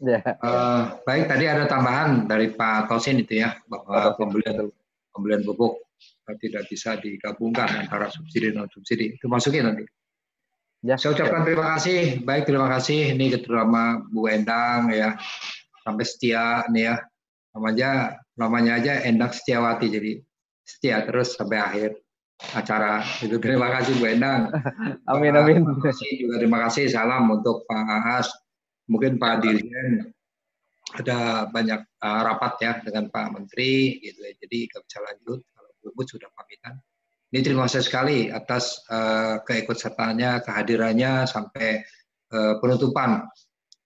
[0.00, 0.20] Ya.
[0.40, 4.72] Uh, baik, tadi ada tambahan dari Pak Tosin itu ya bahwa pembelian
[5.12, 5.76] pembelian pupuk
[6.40, 9.18] tidak bisa digabungkan antara subsidi dan non subsidi.
[9.18, 9.84] Itu masukin nanti.
[10.80, 11.46] Ya, Saya ucapkan ya.
[11.52, 12.00] terima kasih.
[12.24, 13.12] Baik, terima kasih.
[13.12, 15.18] Ini terutama Bu Endang ya.
[15.84, 16.94] Sampai setia nih ya.
[17.52, 17.90] Namanya
[18.38, 20.12] namanya aja Endang Setiawati jadi
[20.62, 21.90] setia terus sampai akhir
[22.56, 23.36] acara itu.
[23.38, 24.50] Terima kasih Bu Endang.
[25.10, 25.62] Amin amin.
[25.62, 26.84] Terima kasih juga terima kasih.
[26.88, 28.28] Salam untuk Pak Aas
[28.90, 30.10] mungkin Pak Dirjen
[30.90, 34.32] ada banyak uh, rapat ya dengan Pak Menteri gitu ya.
[34.34, 36.74] Jadi nggak bisa lanjut kalau Bu sudah pamitan.
[37.30, 41.78] Ini terima kasih sekali atas uh, keikutsertaannya kehadirannya sampai
[42.34, 43.30] uh, penutupan.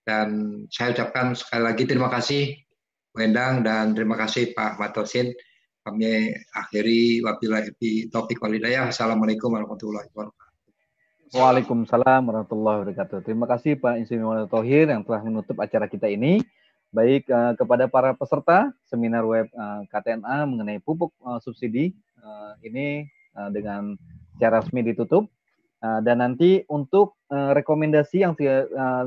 [0.05, 0.29] Dan
[0.69, 2.57] saya ucapkan sekali lagi terima kasih
[3.13, 5.29] Bu Endang dan terima kasih Pak Matosin
[5.85, 8.89] kami akhiri wabillahi topik walidayah.
[8.89, 10.53] Assalamualaikum warahmatullahi wabarakatuh.
[11.37, 13.21] Waalaikumsalam warahmatullahi wabarakatuh.
[13.21, 16.41] Terima kasih Pak Insinyur Tohir yang telah menutup acara kita ini.
[16.89, 21.91] Baik uh, kepada para peserta seminar web eh, KTNA mengenai pupuk uh, subsidi
[22.23, 23.05] uh, ini
[23.35, 23.99] uh, dengan
[24.33, 25.29] secara resmi ditutup.
[25.85, 28.33] Uh, dan nanti untuk rekomendasi yang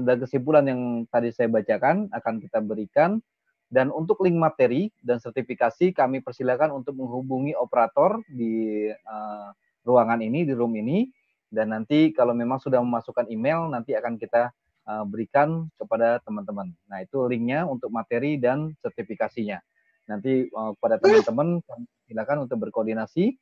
[0.03, 3.23] dan kesimpulan yang tadi saya bacakan akan kita berikan
[3.67, 9.49] dan untuk link materi dan sertifikasi kami persilakan untuk menghubungi operator di uh,
[9.83, 11.11] ruangan ini, di room ini.
[11.47, 14.51] Dan nanti kalau memang sudah memasukkan email, nanti akan kita
[14.87, 16.71] uh, berikan kepada teman-teman.
[16.87, 19.59] Nah itu linknya untuk materi dan sertifikasinya.
[20.07, 21.59] Nanti uh, kepada teman-teman
[22.07, 23.35] silakan untuk berkoordinasi.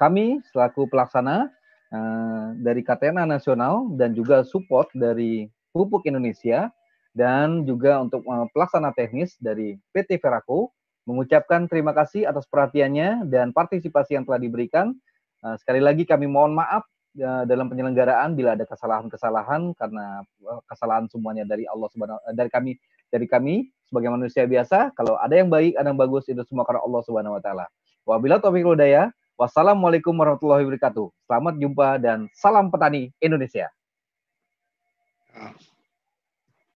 [0.00, 1.52] Kami selaku pelaksana
[1.92, 5.44] uh, dari KTNA Nasional dan juga support dari
[5.76, 6.72] Pupuk Indonesia
[7.16, 10.70] dan juga untuk uh, pelaksana teknis dari PT Veraco
[11.08, 14.94] mengucapkan terima kasih atas perhatiannya dan partisipasi yang telah diberikan.
[15.40, 16.86] Uh, sekali lagi kami mohon maaf
[17.18, 20.22] uh, dalam penyelenggaraan bila ada kesalahan-kesalahan karena
[20.70, 22.78] kesalahan semuanya dari Allah Subhanahu dari kami
[23.10, 23.54] dari kami
[23.90, 24.94] sebagai manusia biasa.
[24.94, 27.66] Kalau ada yang baik, ada yang bagus itu semua karena Allah Subhanahu wa taala.
[28.06, 29.10] Wabila taufiq hidayah.
[29.40, 31.08] Wassalamualaikum warahmatullahi wabarakatuh.
[31.24, 33.72] Selamat jumpa dan salam petani Indonesia.
[35.32, 35.69] Ah.